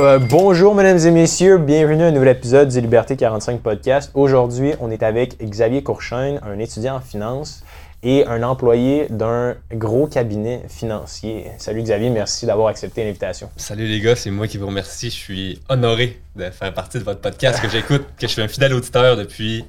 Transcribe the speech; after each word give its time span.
Euh, 0.00 0.18
bonjour 0.18 0.74
mesdames 0.74 0.98
et 0.98 1.10
messieurs, 1.10 1.58
bienvenue 1.58 2.04
à 2.04 2.06
un 2.06 2.10
nouvel 2.10 2.34
épisode 2.34 2.70
du 2.70 2.80
Liberté 2.80 3.16
45 3.16 3.60
podcast. 3.60 4.10
Aujourd'hui, 4.14 4.72
on 4.80 4.90
est 4.90 5.02
avec 5.02 5.36
Xavier 5.44 5.82
Courchaine, 5.82 6.40
un 6.42 6.58
étudiant 6.58 6.96
en 6.96 7.00
finance 7.00 7.62
et 8.02 8.26
un 8.26 8.42
employé 8.42 9.08
d'un 9.10 9.56
gros 9.70 10.06
cabinet 10.06 10.62
financier. 10.70 11.48
Salut 11.58 11.82
Xavier, 11.82 12.08
merci 12.08 12.46
d'avoir 12.46 12.68
accepté 12.68 13.04
l'invitation. 13.04 13.50
Salut 13.58 13.86
les 13.86 14.00
gars, 14.00 14.16
c'est 14.16 14.30
moi 14.30 14.48
qui 14.48 14.56
vous 14.56 14.68
remercie. 14.68 15.10
Je 15.10 15.16
suis 15.16 15.60
honoré 15.68 16.18
de 16.34 16.48
faire 16.48 16.72
partie 16.72 16.98
de 16.98 17.04
votre 17.04 17.20
podcast 17.20 17.60
que 17.60 17.68
j'écoute, 17.68 18.06
que 18.18 18.26
je 18.26 18.32
suis 18.32 18.40
un 18.40 18.48
fidèle 18.48 18.72
auditeur 18.72 19.18
depuis 19.18 19.66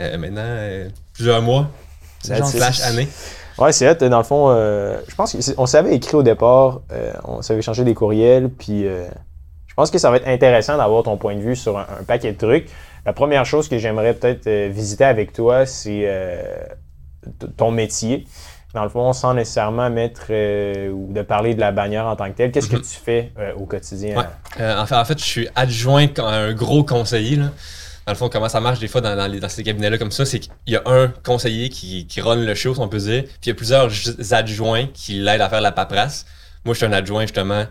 euh, 0.00 0.16
maintenant 0.16 0.40
euh, 0.42 0.88
plusieurs 1.12 1.42
mois, 1.42 1.68
slash 2.22 2.80
années. 2.80 3.08
Ouais, 3.58 3.72
c'est 3.72 3.92
vrai. 3.92 4.08
Dans 4.08 4.16
le 4.16 4.24
fond, 4.24 4.46
euh, 4.48 4.96
je 5.06 5.14
pense 5.14 5.36
qu'on 5.54 5.66
s'avait 5.66 5.94
écrit 5.94 6.16
au 6.16 6.22
départ, 6.22 6.80
on 7.24 7.42
s'avait 7.42 7.60
échangé 7.60 7.84
des 7.84 7.92
courriels, 7.92 8.48
puis 8.48 8.86
pense 9.76 9.90
que 9.90 9.98
ça 9.98 10.10
va 10.10 10.16
être 10.16 10.28
intéressant 10.28 10.76
d'avoir 10.76 11.02
ton 11.02 11.16
point 11.16 11.34
de 11.36 11.40
vue 11.40 11.56
sur 11.56 11.78
un, 11.78 11.86
paquet 12.06 12.32
de 12.32 12.38
trucs. 12.38 12.68
La 13.04 13.12
première 13.12 13.44
chose 13.46 13.68
que 13.68 13.78
j'aimerais 13.78 14.14
peut-être 14.14 14.72
visiter 14.72 15.04
avec 15.04 15.32
toi, 15.32 15.64
c'est 15.64 16.10
ton 17.56 17.70
métier. 17.70 18.26
Dans 18.74 18.82
le 18.82 18.88
fond, 18.88 19.12
sans 19.12 19.32
nécessairement 19.32 19.88
mettre 19.90 20.32
ou 20.90 21.12
de 21.12 21.22
parler 21.22 21.54
de 21.54 21.60
la 21.60 21.72
bannière 21.72 22.06
en 22.06 22.16
tant 22.16 22.30
que 22.30 22.36
telle, 22.36 22.50
qu'est-ce 22.50 22.68
que 22.68 22.76
Mm-hmm. 22.76 22.94
tu 22.94 23.00
fais 23.04 23.32
au 23.56 23.64
quotidien? 23.64 24.26
en, 24.58 24.86
fait, 24.86 24.94
en 24.96 25.04
fait, 25.04 25.18
je 25.18 25.24
suis 25.24 25.48
adjoint 25.54 26.08
à 26.18 26.34
un 26.34 26.52
gros 26.52 26.82
conseiller. 26.82 27.36
Là. 27.36 27.50
Dans 28.06 28.12
le 28.12 28.18
fond, 28.18 28.28
comment 28.28 28.48
ça 28.48 28.60
marche 28.60 28.78
des 28.78 28.86
fois 28.86 29.00
dans, 29.00 29.16
dans, 29.16 29.26
les, 29.26 29.40
dans 29.40 29.48
ces 29.48 29.64
cabinets-là 29.64 29.98
comme 29.98 30.12
ça, 30.12 30.24
c'est 30.24 30.38
qu'il 30.38 30.52
y 30.68 30.76
a 30.76 30.82
un 30.86 31.08
conseiller 31.24 31.70
qui, 31.70 32.06
qui 32.06 32.20
run 32.20 32.36
le 32.36 32.54
show, 32.54 32.72
si 32.72 32.80
on 32.80 32.86
peut 32.88 32.98
dire, 32.98 33.24
puis 33.24 33.32
il 33.46 33.48
y 33.48 33.50
a 33.50 33.54
plusieurs 33.54 33.90
adjoints 34.32 34.86
qui 34.94 35.14
l'aident 35.14 35.40
à 35.40 35.48
faire 35.48 35.60
la 35.60 35.72
paperasse. 35.72 36.24
Moi, 36.64 36.74
je 36.74 36.78
suis 36.78 36.86
un 36.86 36.92
adjoint, 36.92 37.22
justement, 37.22 37.64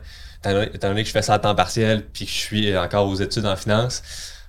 étant 0.52 0.90
donné 0.90 1.04
que 1.04 1.08
je 1.08 1.14
fais 1.14 1.22
ça 1.22 1.36
à 1.36 1.39
temps 1.39 1.56
partiel, 1.56 2.06
puis 2.06 2.25
que 2.25 2.31
je 2.31 2.38
suis 2.38 2.78
encore 2.78 3.08
aux 3.08 3.16
études 3.16 3.45
en 3.45 3.56
finance. 3.56 4.02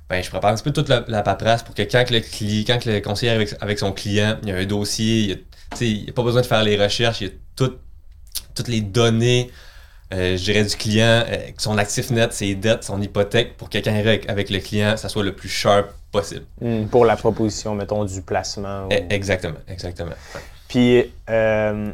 Ben, 0.09 0.23
je 0.23 0.31
prépare 0.31 0.53
un 0.53 0.55
petit 0.55 0.63
peu 0.63 0.73
toute 0.73 0.89
la, 0.89 1.05
la 1.09 1.23
paperasse 1.23 1.65
pour 1.65 1.75
que 1.75 1.83
quand 1.83 2.11
le, 2.11 2.21
client, 2.21 2.65
quand 2.67 2.85
le 2.85 3.01
conseiller 3.01 3.33
avec, 3.33 3.55
avec 3.61 3.79
son 3.79 3.91
client, 3.93 4.39
il 4.43 4.49
y 4.49 4.53
a 4.53 4.57
un 4.57 4.65
dossier, 4.65 5.41
il 5.81 5.89
n'y 5.89 6.07
a, 6.07 6.11
a, 6.11 6.13
pas 6.13 6.23
besoin 6.23 6.43
de 6.43 6.47
faire 6.47 6.63
les 6.63 6.81
recherches, 6.81 7.21
il 7.23 7.27
y 7.27 7.31
a 7.31 7.33
tout, 7.57 7.73
toutes 8.55 8.69
les 8.69 8.81
données, 8.81 9.51
euh, 10.15 10.37
je 10.37 10.45
dirais, 10.45 10.65
du 10.65 10.77
client, 10.77 11.25
euh, 11.29 11.51
son 11.59 11.77
actif 11.79 12.11
net, 12.11 12.33
ses 12.33 12.55
dettes, 12.55 12.85
son 12.85 13.03
hypothèque, 13.03 13.57
pour 13.57 13.69
que 13.69 13.79
quand 13.79 13.91
il 13.91 13.99
avec, 13.99 14.29
avec 14.29 14.51
le 14.51 14.61
client, 14.61 14.97
ça 14.97 15.09
soit 15.09 15.25
le 15.25 15.35
plus 15.35 15.49
sharp 15.49 15.89
possible. 16.13 16.45
Mmh, 16.61 16.87
pour 16.87 17.05
la 17.05 17.17
proposition, 17.17 17.75
mettons, 17.75 18.05
du 18.05 18.23
placement. 18.23 18.87
Ou... 18.87 18.89
Exactement, 19.11 19.59
exactement. 19.67 20.13
Puis, 20.69 21.13
euh, 21.29 21.93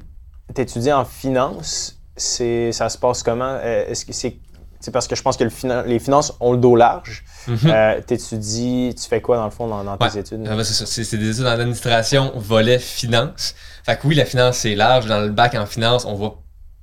tu 0.55 0.61
étudies 0.61 0.93
en 0.93 1.07
finance, 1.07 1.99
ça 2.17 2.89
se 2.89 2.99
passe 2.99 3.23
comment? 3.23 3.59
Est-ce 3.61 4.05
que 4.05 4.13
c'est 4.13 4.37
c'est 4.83 4.91
parce 4.91 5.07
que 5.07 5.15
je 5.15 5.23
pense 5.23 5.37
que 5.37 5.45
le 5.45 5.51
finan 5.51 5.85
les 5.87 6.01
finances 6.01 6.35
ont 6.41 6.53
le 6.53 6.59
dos 6.59 6.75
large. 6.75 7.25
Mm 7.47 7.55
-hmm. 7.55 7.71
euh, 7.71 8.01
étudies, 8.17 8.95
tu 9.01 9.09
fais 9.09 9.21
quoi 9.21 9.37
dans 9.37 9.45
le 9.45 9.51
fond 9.51 9.69
dans, 9.69 9.85
dans 9.85 9.97
tes 9.97 10.05
ouais. 10.05 10.19
études? 10.19 10.45
Ah, 10.49 10.65
c'est 10.65 11.17
des 11.17 11.31
études 11.31 11.47
en 11.47 11.51
administration, 11.51 12.33
volet 12.37 12.79
finance. 12.79 13.55
Fait 13.85 13.97
que 13.97 14.07
oui, 14.09 14.15
la 14.17 14.25
finance 14.25 14.57
c'est 14.59 14.75
large. 14.75 15.07
Dans 15.07 15.21
le 15.21 15.31
bac 15.31 15.55
en 15.55 15.67
finance, 15.67 16.05
on 16.05 16.15
voit, 16.15 16.43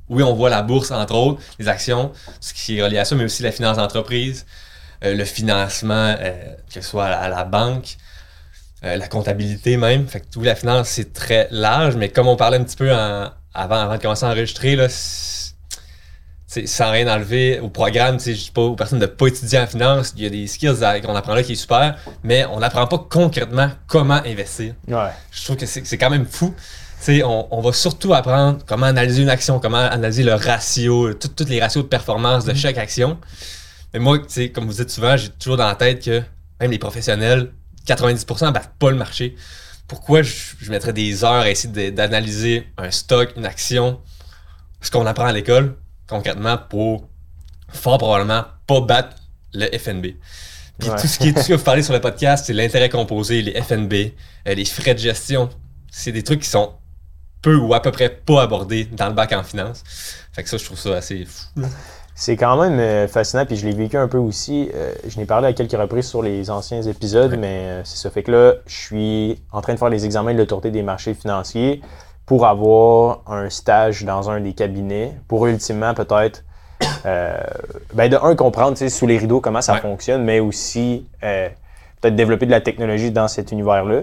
oui, 0.10 0.24
on 0.24 0.34
voit 0.34 0.50
la 0.50 0.62
bourse 0.62 0.92
entre 0.92 1.16
autres, 1.16 1.42
les 1.60 1.68
actions, 1.68 2.12
ce 2.40 2.54
qui 2.54 2.78
est 2.78 2.84
relié 2.84 3.00
à 3.00 3.06
ça, 3.06 3.16
mais 3.16 3.26
aussi 3.26 3.44
la 3.44 3.52
finance 3.52 3.78
d'entreprise, 3.78 4.46
euh, 5.04 5.14
le 5.22 5.26
financement, 5.26 6.16
euh, 6.20 6.56
que 6.74 6.82
ce 6.82 6.90
soit 6.90 7.06
à 7.06 7.10
la, 7.10 7.20
à 7.20 7.30
la 7.30 7.44
banque, 7.44 7.90
euh, 8.86 8.96
la 9.04 9.08
comptabilité 9.08 9.72
même. 9.78 10.08
Fait 10.08 10.22
que 10.22 10.26
oui, 10.38 10.46
la 10.46 10.56
finance 10.56 10.88
c'est 10.96 11.12
très 11.14 11.44
large, 11.52 11.96
mais 12.00 12.10
comme 12.10 12.28
on 12.34 12.38
parlait 12.38 12.58
un 12.58 12.64
petit 12.64 12.78
peu 12.84 12.92
en, 12.94 13.30
avant, 13.54 13.76
avant 13.76 13.98
de 13.98 14.02
commencer 14.02 14.26
à 14.26 14.30
enregistrer, 14.30 14.76
là, 14.76 14.88
sans 14.90 16.92
rien 16.92 17.08
enlever 17.08 17.60
au 17.60 17.70
programme, 17.70 18.20
je 18.20 18.32
dis 18.32 18.52
pas 18.54 18.62
aux 18.62 18.76
personnes 18.76 19.00
de 19.00 19.06
ne 19.06 19.12
pas 19.12 19.28
étudier 19.28 19.60
en 19.60 19.68
finance, 19.68 20.14
il 20.18 20.24
y 20.24 20.26
a 20.26 20.30
des 20.30 20.48
skills 20.48 20.78
qu'on 21.04 21.16
apprend 21.16 21.36
là 21.36 21.44
qui 21.44 21.54
est 21.54 21.56
super, 21.56 21.98
mais 22.24 22.46
on 22.46 22.60
n'apprend 22.60 22.88
pas 22.88 22.98
concrètement 22.98 23.70
comment 23.88 24.22
investir. 24.26 24.74
Ouais. 24.88 25.12
Je 25.32 25.44
trouve 25.44 25.58
que 25.58 25.66
c'est 25.66 25.98
quand 25.98 26.10
même 26.10 26.26
fou. 26.26 26.54
On, 27.08 27.48
on, 27.52 27.62
va 27.62 27.72
surtout 27.72 28.14
apprendre 28.14 28.60
comment 28.66 28.88
analyser 28.88 29.22
une 29.22 29.30
action, 29.30 29.60
comment 29.60 29.78
analyser 29.78 30.24
le 30.24 30.34
ratio, 30.34 31.14
tous 31.14 31.46
les 31.48 31.62
ratios 31.62 31.84
de 31.84 31.88
performance 31.88 32.44
de 32.44 32.54
chaque 32.54 32.78
action. 32.78 33.18
Mais 33.94 34.00
moi, 34.00 34.20
comme 34.54 34.66
vous 34.66 34.74
dites 34.74 34.90
souvent, 34.90 35.16
j'ai 35.16 35.30
toujours 35.30 35.58
dans 35.58 35.68
la 35.68 35.76
tête 35.76 36.04
que 36.04 36.22
même 36.60 36.72
les 36.72 36.78
professionnels, 36.78 37.52
90% 37.88 38.48
ne 38.48 38.52
battent 38.52 38.74
pas 38.78 38.92
le 38.92 38.98
marché. 38.98 39.36
Pourquoi 39.90 40.22
je, 40.22 40.34
je 40.62 40.72
mettrais 40.72 40.94
des 40.94 41.26
heures 41.26 41.42
à 41.42 41.50
essayer 41.50 41.92
d'analyser 41.92 42.66
un 42.78 42.92
stock, 42.92 43.34
une 43.36 43.46
action, 43.46 44.00
ce 44.80 44.90
qu'on 44.90 45.06
apprend 45.06 45.26
à 45.26 45.34
l'école, 45.34 45.76
concrètement 46.08 46.58
pour 46.58 47.10
fort 47.68 47.98
probablement 47.98 48.46
pas 48.66 48.82
battre 48.82 49.18
le 49.54 49.66
FNB. 49.78 50.16
Puis 50.80 50.90
ouais. 50.90 51.02
tout 51.02 51.08
ce 51.08 51.20
qui 51.20 51.30
est 51.30 51.34
tout 51.34 51.42
ce 51.42 51.50
que 51.50 51.54
vous 51.54 51.64
parlez 51.64 51.84
sur 51.84 51.94
le 51.94 52.00
podcast, 52.00 52.46
c'est 52.48 52.54
l'intérêt 52.54 52.90
composé, 52.90 53.42
les 53.42 53.62
FNB, 53.62 53.94
euh, 54.48 54.54
les 54.54 54.66
frais 54.66 54.94
de 54.94 55.00
gestion. 55.00 55.50
C'est 55.92 56.14
des 56.14 56.24
trucs 56.24 56.42
qui 56.42 56.50
sont 56.50 56.74
peu 57.42 57.56
ou 57.56 57.74
à 57.74 57.82
peu 57.82 57.92
près 57.92 58.10
pas 58.10 58.44
abordés 58.44 58.86
dans 58.86 59.08
le 59.08 59.14
bac 59.14 59.34
en 59.34 59.44
finance. 59.44 59.84
Fait 60.32 60.44
que 60.44 60.50
ça, 60.50 60.58
je 60.58 60.64
trouve 60.64 60.80
ça 60.80 60.96
assez 60.96 61.26
fou. 61.26 61.62
C'est 62.22 62.36
quand 62.36 62.62
même 62.62 62.78
euh, 62.82 63.08
fascinant, 63.08 63.46
puis 63.46 63.56
je 63.56 63.66
l'ai 63.66 63.72
vécu 63.72 63.96
un 63.96 64.10
peu 64.10 64.18
aussi. 64.18 64.70
Euh, 64.76 64.92
je 65.08 65.18
n'ai 65.18 65.26
parlé 65.26 65.48
à 65.48 65.54
quelques 65.54 65.72
reprises 65.72 66.06
sur 66.06 66.22
les 66.22 66.50
anciens 66.50 66.82
épisodes, 66.82 67.32
ouais. 67.32 67.38
mais 67.38 67.60
euh, 67.62 67.82
c'est 67.86 67.96
ça. 67.96 68.10
Fait 68.10 68.24
que 68.24 68.32
là, 68.32 68.56
je 68.66 68.76
suis 68.76 69.42
en 69.54 69.62
train 69.62 69.74
de 69.74 69.80
faire 69.80 69.88
les 69.88 70.04
examens 70.04 70.34
de 70.34 70.38
l'autorité 70.38 70.70
des 70.70 70.84
marchés 70.84 71.14
financiers 71.14 71.82
pour 72.26 72.46
avoir 72.46 73.22
un 73.26 73.50
stage 73.50 74.04
dans 74.04 74.30
un 74.30 74.42
des 74.42 74.52
cabinets, 74.52 75.14
pour 75.30 75.48
ultimement 75.48 75.94
peut-être, 75.94 76.44
euh, 77.06 77.40
ben 77.94 78.12
de 78.12 78.18
un, 78.22 78.36
comprendre 78.36 78.78
sous 78.78 79.08
les 79.08 79.18
rideaux 79.18 79.40
comment 79.40 79.62
ça 79.62 79.76
ouais. 79.76 79.80
fonctionne, 79.80 80.26
mais 80.26 80.42
aussi 80.42 81.08
euh, 81.24 81.48
peut-être 82.02 82.18
développer 82.18 82.48
de 82.48 82.52
la 82.52 82.60
technologie 82.60 83.12
dans 83.12 83.30
cet 83.30 83.54
univers-là. 83.54 84.02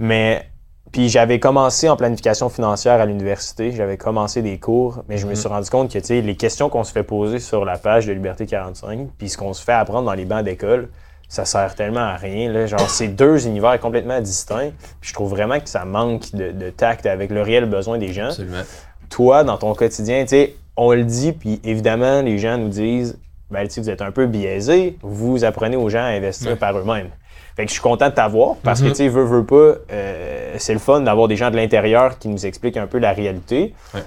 Mais 0.00 0.50
puis 0.92 1.08
j'avais 1.08 1.38
commencé 1.40 1.88
en 1.88 1.96
planification 1.96 2.48
financière 2.48 3.00
à 3.00 3.06
l'université, 3.06 3.72
j'avais 3.72 3.96
commencé 3.96 4.42
des 4.42 4.58
cours, 4.58 5.02
mais 5.08 5.18
je 5.18 5.26
me 5.26 5.30
Mhm. 5.32 5.36
suis 5.36 5.48
rendu 5.48 5.70
compte 5.70 5.92
que 5.92 6.12
les 6.12 6.36
questions 6.36 6.68
qu'on 6.68 6.84
se 6.84 6.92
fait 6.92 7.02
poser 7.02 7.38
sur 7.38 7.64
la 7.64 7.78
page 7.78 8.06
de 8.06 8.12
Liberté 8.12 8.46
45, 8.46 9.08
puis 9.18 9.28
ce 9.28 9.36
qu'on 9.36 9.52
se 9.52 9.62
fait 9.64 9.72
apprendre 9.72 10.06
dans 10.06 10.14
les 10.14 10.24
bancs 10.24 10.44
d'école, 10.44 10.88
ça 11.28 11.44
sert 11.44 11.74
tellement 11.74 12.00
à 12.00 12.16
rien. 12.16 12.50
Là. 12.50 12.66
Genre, 12.66 12.88
c'est 12.88 13.08
deux 13.08 13.46
univers 13.46 13.78
complètement 13.80 14.18
distincts. 14.20 14.70
Puis 15.00 15.10
je 15.10 15.14
trouve 15.14 15.28
vraiment 15.30 15.60
que 15.60 15.68
ça 15.68 15.84
manque 15.84 16.32
de, 16.34 16.52
de, 16.52 16.70
tact 16.70 17.04
avec 17.04 17.30
le 17.30 17.42
réel 17.42 17.66
besoin 17.66 17.98
des 17.98 18.12
gens. 18.14 18.28
Absolument. 18.28 18.62
Toi, 19.10 19.44
dans 19.44 19.58
ton 19.58 19.74
quotidien, 19.74 20.22
tu 20.22 20.28
sais, 20.28 20.54
on 20.76 20.92
le 20.92 21.04
dit, 21.04 21.32
puis 21.32 21.60
évidemment, 21.64 22.22
les 22.22 22.38
gens 22.38 22.56
nous 22.56 22.68
disent, 22.68 23.18
ben, 23.50 23.66
vous 23.76 23.90
êtes 23.90 24.00
un 24.02 24.10
peu 24.10 24.26
biaisé, 24.26 24.96
vous 25.02 25.44
apprenez 25.44 25.76
aux 25.76 25.88
gens 25.90 26.00
à 26.02 26.08
investir 26.08 26.52
Ouais. 26.52 26.56
par 26.56 26.76
eux-mêmes. 26.78 27.10
Fait 27.58 27.64
que 27.64 27.70
je 27.70 27.72
suis 27.72 27.82
content 27.82 28.08
de 28.08 28.14
t'avoir 28.14 28.54
parce 28.62 28.78
que, 28.78 28.84
Mhm. 28.84 28.92
tu 28.92 28.96
sais, 28.98 29.08
veux, 29.08 29.24
veux 29.24 29.44
pas, 29.44 29.74
euh, 29.90 30.54
c'est 30.58 30.72
le 30.72 30.78
fun 30.78 31.00
d'avoir 31.00 31.26
des 31.26 31.34
gens 31.34 31.50
de 31.50 31.56
l'intérieur 31.56 32.16
qui 32.20 32.28
nous 32.28 32.46
expliquent 32.46 32.76
un 32.76 32.86
peu 32.86 32.98
la 32.98 33.12
réalité. 33.12 33.74
Ouais. 33.92 34.04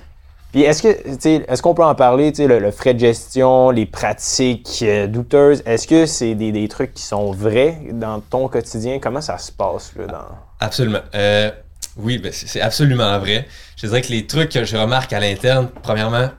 Puis 0.54 0.62
est-ce 0.62 0.82
que, 0.82 0.94
tu 1.04 1.18
sais, 1.20 1.46
est-ce 1.50 1.62
qu'on 1.62 1.74
peut 1.74 1.84
en 1.84 1.94
parler, 1.94 2.32
tu 2.32 2.44
sais, 2.44 2.48
le, 2.48 2.60
le 2.60 2.72
frais 2.72 2.94
de 2.94 3.00
gestion, 3.00 3.70
les 3.70 3.86
pratiques 3.86 4.80
euh, 4.84 5.06
douteuses, 5.06 5.64
est-ce 5.66 5.86
que 5.86 6.06
c'est 6.06 6.34
des, 6.34 6.54
des, 6.54 6.70
trucs 6.70 6.94
qui 6.94 7.04
sont 7.04 7.32
vrais 7.34 7.78
dans 7.92 8.22
ton 8.22 8.48
quotidien? 8.48 9.00
Comment 9.00 9.20
ça 9.20 9.38
se 9.38 9.52
passe, 9.52 9.92
là, 9.98 10.06
dans... 10.08 10.28
Absolument. 10.62 11.00
Euh, 11.14 11.52
oui, 11.98 12.20
ben, 12.20 12.32
c'est 12.32 12.62
absolument 12.62 13.20
vrai. 13.20 13.48
Je 13.76 13.86
dirais 13.86 14.02
que 14.02 14.14
les 14.14 14.28
trucs 14.28 14.50
que 14.52 14.64
je 14.64 14.78
remarque 14.78 15.12
à 15.12 15.20
l'interne, 15.20 15.68
premièrement, 15.84 16.30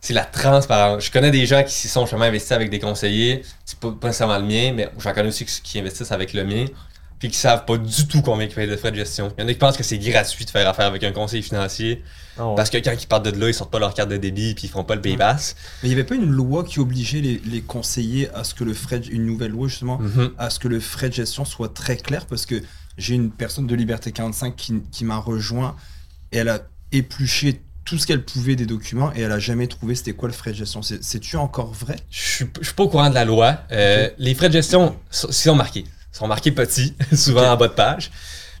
c'est 0.00 0.14
la 0.14 0.24
transparence. 0.24 1.04
Je 1.04 1.10
connais 1.10 1.30
des 1.30 1.46
gens 1.46 1.62
qui 1.62 1.72
s'y 1.74 1.88
sont 1.88 2.02
justement 2.02 2.24
investis 2.24 2.52
avec 2.52 2.70
des 2.70 2.78
conseillers, 2.78 3.42
c'est 3.64 3.78
pas, 3.78 3.90
pas 3.92 4.08
nécessairement 4.08 4.38
le 4.38 4.44
mien, 4.44 4.72
mais 4.74 4.88
j'en 4.98 5.12
connais 5.12 5.28
aussi 5.28 5.44
qui 5.44 5.78
investissent 5.78 6.12
avec 6.12 6.32
le 6.32 6.44
mien, 6.44 6.64
puis 7.18 7.28
qui 7.28 7.36
savent 7.38 7.66
pas 7.66 7.76
du 7.76 8.06
tout 8.06 8.22
combien 8.22 8.46
ils 8.46 8.54
payent 8.54 8.66
de 8.66 8.76
frais 8.76 8.90
de 8.90 8.96
gestion. 8.96 9.30
Il 9.36 9.42
y 9.42 9.44
en 9.44 9.48
a 9.48 9.52
qui 9.52 9.58
pensent 9.58 9.76
que 9.76 9.82
c'est 9.82 9.98
gratuit 9.98 10.44
de 10.46 10.50
faire 10.50 10.66
affaire 10.68 10.86
avec 10.86 11.04
un 11.04 11.12
conseiller 11.12 11.42
financier, 11.42 12.02
Oh, 12.38 12.54
parce 12.56 12.70
que 12.70 12.78
quand 12.78 12.92
ils 12.98 13.06
partent 13.06 13.26
de 13.26 13.38
là, 13.38 13.48
ils 13.48 13.54
sortent 13.54 13.72
pas 13.72 13.78
leur 13.78 13.92
carte 13.92 14.08
de 14.08 14.16
débit 14.16 14.54
puis 14.54 14.64
ils 14.66 14.70
font 14.70 14.84
pas 14.84 14.94
le 14.94 15.02
paybass. 15.02 15.56
Mais 15.82 15.88
il 15.88 15.92
n'y 15.94 16.00
avait 16.00 16.08
pas 16.08 16.14
une 16.14 16.30
loi 16.30 16.64
qui 16.64 16.78
obligeait 16.80 17.20
les, 17.20 17.40
les, 17.44 17.60
conseillers 17.60 18.30
à 18.34 18.44
ce 18.44 18.54
que 18.54 18.64
le 18.64 18.72
frais, 18.72 19.00
de, 19.00 19.10
une 19.10 19.26
nouvelle 19.26 19.50
loi 19.50 19.68
justement, 19.68 19.98
Mm 19.98 20.08
-hmm. 20.16 20.30
à 20.38 20.48
ce 20.48 20.58
que 20.58 20.68
le 20.68 20.80
frais 20.80 21.08
de 21.08 21.14
gestion 21.14 21.44
soit 21.44 21.74
très 21.74 21.96
clair? 21.96 22.24
Parce 22.26 22.46
que 22.46 22.62
j'ai 22.96 23.14
une 23.14 23.30
personne 23.30 23.66
de 23.66 23.74
Liberté 23.74 24.12
45 24.12 24.56
qui, 24.56 24.80
qui 24.90 25.04
m'a 25.04 25.18
rejoint 25.18 25.76
et 26.32 26.38
elle 26.38 26.48
a 26.48 26.60
épluché 26.92 27.60
tout 27.90 27.98
ce 27.98 28.06
qu'elle 28.06 28.22
pouvait 28.22 28.54
des 28.54 28.66
documents 28.66 29.12
et 29.16 29.22
elle 29.22 29.32
a 29.32 29.40
jamais 29.40 29.66
trouvé 29.66 29.96
c'était 29.96 30.12
quoi 30.12 30.28
le 30.28 30.32
frais 30.32 30.52
de 30.52 30.56
gestion. 30.56 30.80
C'est-tu 30.80 31.36
encore 31.36 31.72
vrai? 31.72 31.96
Je 32.08 32.20
suis, 32.20 32.46
je 32.60 32.66
suis 32.66 32.74
pas 32.74 32.84
au 32.84 32.88
courant 32.88 33.10
de 33.10 33.16
la 33.16 33.24
loi. 33.24 33.58
Euh, 33.72 34.06
okay. 34.06 34.14
Les 34.18 34.34
frais 34.36 34.46
de 34.46 34.52
gestion 34.52 34.96
sont 35.10 35.56
marqués. 35.56 35.86
Ils 36.12 36.16
sont 36.16 36.28
marqués 36.28 36.52
petits, 36.52 36.94
souvent 37.12 37.40
okay. 37.40 37.48
en 37.48 37.56
bas 37.56 37.66
de 37.66 37.72
page, 37.72 38.12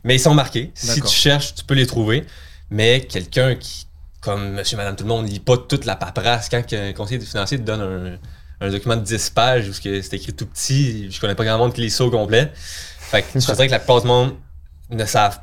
mais 0.02 0.16
ils 0.16 0.20
sont 0.20 0.34
marqués. 0.34 0.72
Si 0.74 1.00
tu 1.00 1.14
cherches, 1.14 1.54
tu 1.54 1.62
peux 1.62 1.74
les 1.74 1.86
trouver. 1.86 2.26
Mais 2.70 3.02
quelqu'un 3.02 3.54
qui, 3.54 3.86
comme 4.20 4.54
monsieur, 4.54 4.76
madame, 4.76 4.96
tout 4.96 5.04
le 5.04 5.10
monde, 5.10 5.28
lit 5.28 5.38
pas 5.38 5.58
toute 5.58 5.84
la 5.84 5.94
paperasse, 5.94 6.48
quand 6.48 6.64
un 6.72 6.92
conseiller 6.92 7.20
financier 7.20 7.56
te 7.56 7.62
donne 7.62 7.80
un, 8.60 8.66
un 8.66 8.70
document 8.70 8.96
de 8.96 9.04
10 9.04 9.30
pages 9.30 9.68
où 9.68 9.72
c'est 9.72 10.12
écrit 10.12 10.32
tout 10.32 10.46
petit, 10.46 11.08
je 11.08 11.20
connais 11.20 11.36
pas 11.36 11.44
grand 11.44 11.58
monde 11.58 11.72
qui 11.72 11.82
lit 11.82 11.90
ça 11.90 12.04
au 12.04 12.10
complet. 12.10 12.50
Fait 12.56 13.22
que 13.22 13.38
je 13.38 13.46
dirais 13.46 13.68
que 13.68 13.72
la 13.72 13.78
plupart 13.78 14.00
du 14.00 14.08
monde 14.08 14.34
ne 14.90 15.04
savent 15.04 15.38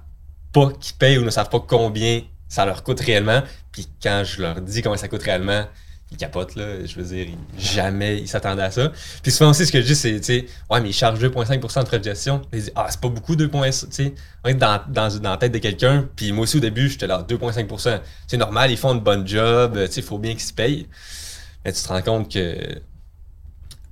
pas 0.51 0.73
qui 0.77 0.91
paye 0.91 1.17
ou 1.17 1.23
ne 1.23 1.29
savent 1.29 1.49
pas 1.49 1.61
combien 1.61 2.21
ça 2.49 2.65
leur 2.65 2.83
coûte 2.83 2.99
réellement. 2.99 3.43
Puis 3.71 3.87
quand 4.01 4.23
je 4.25 4.41
leur 4.41 4.61
dis 4.61 4.81
combien 4.81 4.97
ça 4.97 5.07
coûte 5.07 5.23
réellement, 5.23 5.65
il 6.09 6.15
capote, 6.15 6.55
là. 6.55 6.85
Je 6.85 6.95
veux 6.95 7.03
dire, 7.03 7.27
jamais 7.57 8.19
il 8.19 8.29
s'attendait 8.29 8.63
à 8.63 8.71
ça. 8.71 8.93
Puis 9.21 9.29
souvent 9.29 9.49
aussi, 9.49 9.65
ce 9.65 9.73
que 9.73 9.81
je 9.81 9.87
dis, 9.87 9.95
c'est, 9.95 10.15
tu 10.19 10.23
sais, 10.23 10.45
ouais, 10.69 10.79
mais 10.79 10.89
il 10.89 10.93
charge 10.93 11.19
2,5% 11.21 11.81
de 11.81 11.85
frais 11.85 11.99
de 11.99 12.03
gestion. 12.05 12.41
Il 12.53 12.63
dit, 12.63 12.71
ah, 12.75 12.87
c'est 12.89 13.01
pas 13.01 13.09
beaucoup, 13.09 13.35
2,5%. 13.35 13.87
Tu 13.87 13.91
sais, 13.91 14.15
on 14.45 14.47
est 14.47 14.53
dans 14.53 14.81
la 15.21 15.37
tête 15.37 15.51
de 15.51 15.57
quelqu'un. 15.57 16.07
Puis 16.15 16.31
moi 16.31 16.43
aussi, 16.43 16.57
au 16.57 16.61
début, 16.61 16.87
j'étais 16.89 17.07
là, 17.07 17.25
2,5%. 17.27 17.99
C'est 18.25 18.37
normal, 18.37 18.71
ils 18.71 18.77
font 18.77 18.93
une 18.93 19.01
bonne 19.01 19.27
job. 19.27 19.73
Tu 19.73 19.91
sais, 19.91 19.99
il 19.99 20.03
faut 20.03 20.17
bien 20.17 20.31
qu'ils 20.31 20.43
se 20.43 20.53
payent. 20.53 20.87
Mais 21.65 21.73
tu 21.73 21.81
te 21.81 21.87
rends 21.89 22.01
compte 22.01 22.31
que, 22.31 22.57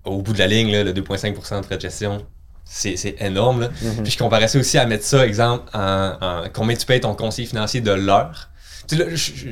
au 0.06 0.22
bout 0.22 0.32
de 0.32 0.40
la 0.40 0.48
ligne, 0.48 0.72
là, 0.72 0.86
le 0.86 0.94
2,5% 0.94 1.60
de 1.60 1.66
frais 1.66 1.76
de 1.76 1.82
gestion, 1.82 2.26
c'est 2.66 2.98
c'est 2.98 3.16
énorme. 3.20 3.62
Là. 3.62 3.70
Mhm. 3.82 4.04
Puis 4.04 4.12
je 4.14 4.18
comparais 4.18 4.48
ça 4.48 4.60
aussi 4.60 4.78
à 4.78 4.86
mettre 4.86 5.06
ça, 5.06 5.26
exemple, 5.26 5.64
en, 5.74 6.14
en 6.22 6.44
combien 6.52 6.76
tu 6.76 6.86
payes 6.86 7.00
ton 7.02 7.14
conseiller 7.16 7.48
financier 7.48 7.82
de 7.82 7.92
l'heure. 7.92 8.50
Tu 8.88 8.98
sais, 8.98 9.04
là, 9.04 9.10
je, 9.16 9.32
je, 9.36 9.48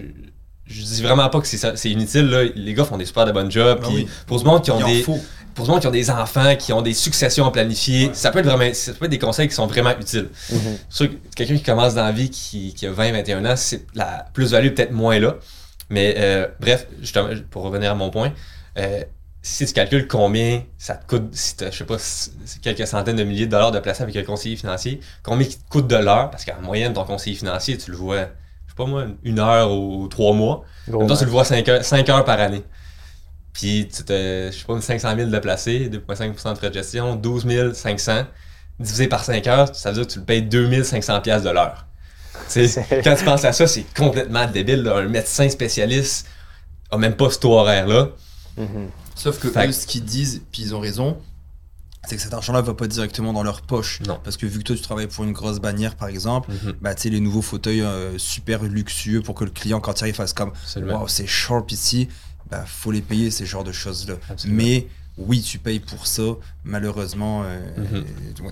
je 0.66 0.82
dis 0.84 1.02
vraiment 1.04 1.30
pas 1.30 1.40
que 1.42 1.48
c'est 1.48 1.90
inutile. 1.90 2.28
Là. 2.30 2.44
Les 2.56 2.74
gars 2.74 2.86
font 2.86 2.98
des 2.98 3.06
super 3.06 3.26
de 3.26 3.32
bonnes 3.32 3.52
jobs. 3.52 3.80
Ah 3.82 3.86
puis 3.88 3.96
oui. 3.96 4.08
pour 4.28 4.40
ce 4.40 4.46
monde 4.46 4.64
qui 4.64 4.72
ont 4.72 4.80
Il 4.80 4.84
en 4.84 4.88
des 4.88 5.02
faut. 5.04 5.20
pour 5.56 5.66
ce 5.66 5.72
monde 5.72 5.82
qui 5.82 5.88
ont 5.88 5.92
des 5.92 6.10
enfants, 6.10 6.56
qui 6.56 6.74
ont 6.74 6.82
des 6.82 6.94
successions 6.94 7.46
à 7.46 7.52
planifier, 7.52 8.08
Ouais. 8.08 8.14
ça 8.14 8.32
peut 8.32 8.40
être 8.40 8.46
vraiment 8.46 8.74
ça 8.74 8.94
peut 8.94 9.06
être 9.06 9.12
des 9.12 9.20
conseils 9.20 9.48
qui 9.48 9.56
sont 9.56 9.68
vraiment 9.68 9.92
utiles. 10.00 10.30
C'est 10.48 10.58
sûr 10.90 11.10
que 11.10 11.16
quelqu'un 11.36 11.56
qui 11.58 11.64
commence 11.64 11.94
dans 11.96 12.06
la 12.06 12.12
vie 12.12 12.30
qui, 12.30 12.74
qui 12.74 12.86
a 12.88 12.92
20, 12.92 13.12
21 13.12 13.46
ans, 13.46 13.56
c'est 13.56 13.86
la 13.94 14.26
plus-value 14.34 14.68
est 14.68 14.72
peut-être 14.72 14.92
moins 14.92 15.20
là. 15.20 15.36
Mais 15.90 16.16
euh, 16.18 16.48
bref, 16.60 16.88
justement, 17.02 17.30
pour 17.52 17.64
revenir 17.64 17.92
à 17.92 17.96
mon 17.96 18.10
point, 18.10 18.32
euh, 18.80 19.04
si 19.46 19.66
tu 19.66 19.74
calcules 19.74 20.08
combien 20.08 20.64
ça 20.78 20.96
te 20.96 21.06
coûte, 21.06 21.36
si 21.36 21.56
je 21.60 21.70
sais 21.70 21.84
pas, 21.84 21.98
quelques 22.62 22.88
centaines 22.88 23.18
de 23.18 23.24
milliers 23.24 23.46
de 23.46 23.52
dollars 23.52 23.72
de 23.72 23.80
placer 23.80 24.02
avec 24.02 24.16
un 24.16 24.24
conseiller 24.24 24.56
financier, 24.56 25.02
combien 25.22 25.46
il 25.46 25.56
te 25.56 25.70
coûte 25.70 25.88
de 25.88 25.98
l'heure, 25.98 26.32
parce 26.32 26.46
qu'en 26.46 26.62
moyenne, 26.62 26.94
ton 26.94 27.04
conseiller 27.04 27.36
financier, 27.36 27.78
tu 27.78 27.92
le 27.92 27.98
vois, 27.98 28.22
je 28.22 28.72
sais 28.72 28.76
pas 28.78 28.86
moi, 28.86 29.06
une 29.24 29.40
heure 29.40 29.70
ou 29.72 30.08
trois 30.08 30.34
mois. 30.34 30.64
Gros 30.88 31.02
Maintenant, 31.02 31.18
tu 31.18 31.26
le 31.26 31.30
vois 31.30 31.44
5 31.44 31.68
heures, 31.68 31.84
cinq 31.84 32.08
heures 32.08 32.24
par 32.24 32.40
année. 32.40 32.64
Puis, 33.52 33.90
tu 33.94 34.04
te, 34.04 34.50
je 34.52 34.58
sais 34.58 34.66
pas, 34.66 34.80
500 34.80 35.16
000 35.16 35.30
de 35.30 35.40
placé, 35.40 35.90
2,5% 35.90 36.54
de 36.54 36.58
frais 36.58 36.70
de 36.70 36.74
gestion, 36.74 37.16
12 37.18 37.74
500 37.74 38.24
divisé 38.80 39.08
par 39.08 39.24
5 39.26 39.46
heures, 39.48 39.76
ça 39.76 39.92
veut 39.92 39.98
dire 39.98 40.08
que 40.08 40.14
tu 40.14 40.20
le 40.20 40.26
payes 40.26 40.42
2500 40.42 41.22
pièces 41.22 41.44
de 41.44 41.50
l'heure. 41.50 41.86
Quand 43.04 43.16
tu 43.16 43.26
penses 43.26 43.46
à 43.46 43.52
ça, 43.52 43.68
c'est 43.68 43.86
complètement 43.96 44.48
débile. 44.48 44.84
là. 44.84 44.98
Un 44.98 45.08
médecin 45.08 45.50
spécialiste 45.50 46.28
a 46.92 46.98
même 46.98 47.16
pas 47.16 47.30
ce 47.30 47.40
taux 47.40 47.54
horaire-là. 47.54 48.08
Mhm. 48.58 48.90
Sauf 49.16 49.40
que 49.40 49.48
eux, 49.48 49.72
ce 49.72 49.86
qu'ils 49.88 50.04
disent, 50.06 50.42
puis 50.52 50.64
ils 50.64 50.76
ont 50.76 50.80
raison, 50.80 51.18
c'est 52.06 52.16
que 52.18 52.22
cet 52.22 52.34
argent-là 52.34 52.62
va 52.62 52.74
pas 52.74 52.88
directement 52.88 53.32
dans 53.34 53.44
leur 53.44 53.62
poche. 53.62 54.02
Non. 54.08 54.20
Parce 54.24 54.36
que 54.38 54.46
vu 54.46 54.60
que 54.60 54.64
toi, 54.66 54.76
tu 54.76 54.82
travailles 54.82 55.08
pour 55.08 55.24
une 55.24 55.32
grosse 55.32 55.60
bannière, 55.60 55.96
par 55.96 56.10
exemple, 56.10 56.52
Mhm. 56.52 56.74
bah, 56.82 56.94
tu 56.96 57.04
sais, 57.04 57.10
les 57.10 57.20
nouveaux 57.22 57.42
fauteuils 57.42 57.82
euh, 57.82 58.18
super 58.18 58.64
luxueux 58.64 59.22
pour 59.22 59.36
que 59.36 59.46
le 59.46 59.52
client, 59.52 59.80
quand 59.80 60.00
il 60.02 60.04
arrive, 60.04 60.16
fasse 60.16 60.34
comme. 60.34 60.52
Waouh, 60.76 61.08
c'est 61.08 61.28
sharp 61.28 61.72
ici, 61.72 62.10
bah, 62.52 62.64
faut 62.68 62.92
les 62.92 63.02
payer, 63.02 63.32
ces 63.32 63.46
genres 63.46 63.64
de 63.64 63.72
choses-là. 63.72 64.16
Absolument. 64.30 64.62
Mais 64.62 64.88
oui, 65.18 65.42
tu 65.42 65.60
payes 65.60 65.80
pour 65.80 66.06
ça, 66.08 66.24
malheureusement. 66.66 67.44
euh, 67.46 67.60
Mhm. 67.78 67.86
euh, 68.42 68.44
ouais, 68.48 68.52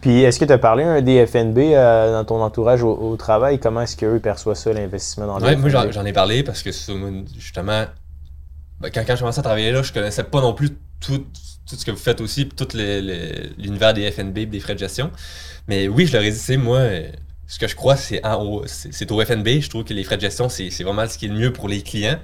Puis, 0.00 0.20
est-ce 0.22 0.38
que 0.40 0.44
tu 0.44 0.52
as 0.52 0.58
parlé 0.58 0.84
un 0.84 1.02
DFNB 1.02 1.58
euh, 1.58 2.12
dans 2.12 2.24
ton 2.24 2.40
entourage 2.42 2.82
au, 2.82 2.94
au 2.94 3.16
travail? 3.16 3.58
Comment 3.60 3.82
est-ce 3.82 3.96
qu'eux 3.96 4.18
perçoivent 4.20 4.56
ça, 4.56 4.72
l'investissement 4.72 5.26
dans 5.26 5.38
le 5.38 5.44
Ouais, 5.44 5.56
moi 5.56 5.68
j'en, 5.68 6.04
ai 6.06 6.12
parlé 6.12 6.42
parce 6.42 6.62
que 6.62 6.70
justement, 6.70 7.86
ben, 8.80 8.90
quand, 8.90 9.04
quand 9.06 9.14
je 9.14 9.20
commençais 9.20 9.40
à 9.40 9.42
travailler 9.42 9.72
là, 9.72 9.82
je 9.82 9.92
connaissais 9.92 10.24
pas 10.24 10.40
non 10.40 10.54
plus 10.54 10.70
tout, 11.00 11.18
tout 11.68 11.76
ce 11.76 11.84
que 11.84 11.90
vous 11.90 11.96
faites 11.96 12.20
aussi, 12.20 12.46
puis 12.46 12.56
tout 12.56 12.76
l'univers 12.76 13.94
des 13.94 14.10
FNB, 14.10 14.38
des 14.48 14.60
frais 14.60 14.74
de 14.74 14.78
gestion. 14.80 15.10
Mais 15.68 15.88
oui, 15.88 16.06
je 16.06 16.12
leur 16.14 16.22
ai 16.22 16.30
dit, 16.32 16.56
moi, 16.56 16.78
euh, 16.78 17.08
ce 17.46 17.58
que 17.58 17.68
je 17.68 17.76
crois, 17.76 17.96
c'est, 17.96 18.24
en 18.24 18.42
haut- 18.42 18.64
c'est, 18.66 19.10
au 19.12 19.20
FNB. 19.24 19.60
Je 19.60 19.68
trouve 19.68 19.84
que 19.84 19.94
les 19.94 20.04
frais 20.04 20.16
de 20.16 20.22
gestion, 20.22 20.48
c'est, 20.48 20.68
vraiment 20.82 21.06
ce 21.06 21.18
qui 21.18 21.26
est 21.26 21.28
le 21.28 21.34
mieux 21.34 21.52
pour 21.52 21.68
les 21.68 21.82
clients. 21.82 22.18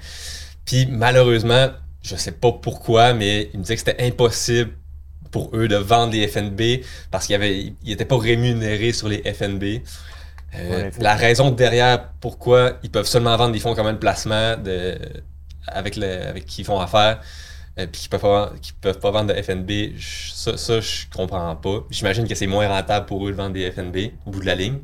Puis 0.64 0.86
malheureusement, 0.86 1.68
je 2.02 2.16
sais 2.16 2.32
pas 2.32 2.52
pourquoi, 2.52 3.12
mais 3.14 3.50
ils 3.52 3.58
me 3.58 3.62
disaient 3.64 3.76
que 3.76 3.82
c'était 3.84 4.04
impossible 4.06 4.70
pour 5.30 5.54
eux 5.56 5.68
de 5.68 5.76
vendre 5.76 6.12
les 6.12 6.26
FNB 6.28 6.82
parce 7.10 7.26
qu'ils 7.26 7.74
n'étaient 7.84 8.04
pas 8.04 8.18
rémunérés 8.18 8.92
sur 8.92 9.08
les 9.08 9.22
FNB. 9.32 9.82
Euh, 10.54 10.84
Ouais, 10.84 10.90
la 11.00 11.14
raison 11.16 11.50
derrière 11.50 12.10
pourquoi 12.20 12.78
ils 12.82 12.90
peuvent 12.90 13.06
seulement 13.06 13.36
vendre 13.36 13.52
des 13.52 13.58
fonds 13.60 13.74
communs 13.74 13.92
de 13.92 13.98
placement 13.98 14.56
de, 14.56 14.98
avec, 15.66 15.96
le, 15.96 16.26
avec 16.26 16.46
qui 16.46 16.64
font 16.64 16.80
affaire, 16.80 17.20
euh, 17.78 17.86
puis 17.86 18.02
qui 18.02 18.08
peuvent 18.08 18.20
pas, 18.20 18.52
qui 18.60 18.72
peuvent 18.72 18.98
pas 18.98 19.10
vendre 19.10 19.34
de 19.34 19.42
FNB, 19.42 19.98
ça, 20.00 20.56
ça 20.56 20.80
je 20.80 21.06
comprends 21.14 21.56
pas. 21.56 21.84
J'imagine 21.90 22.26
que 22.26 22.34
c'est 22.34 22.46
moins 22.46 22.68
rentable 22.68 23.06
pour 23.06 23.26
eux 23.26 23.32
de 23.32 23.36
vendre 23.36 23.52
des 23.52 23.70
FNB 23.70 24.12
au 24.26 24.30
bout 24.30 24.40
de 24.40 24.46
la 24.46 24.54
ligne. 24.54 24.78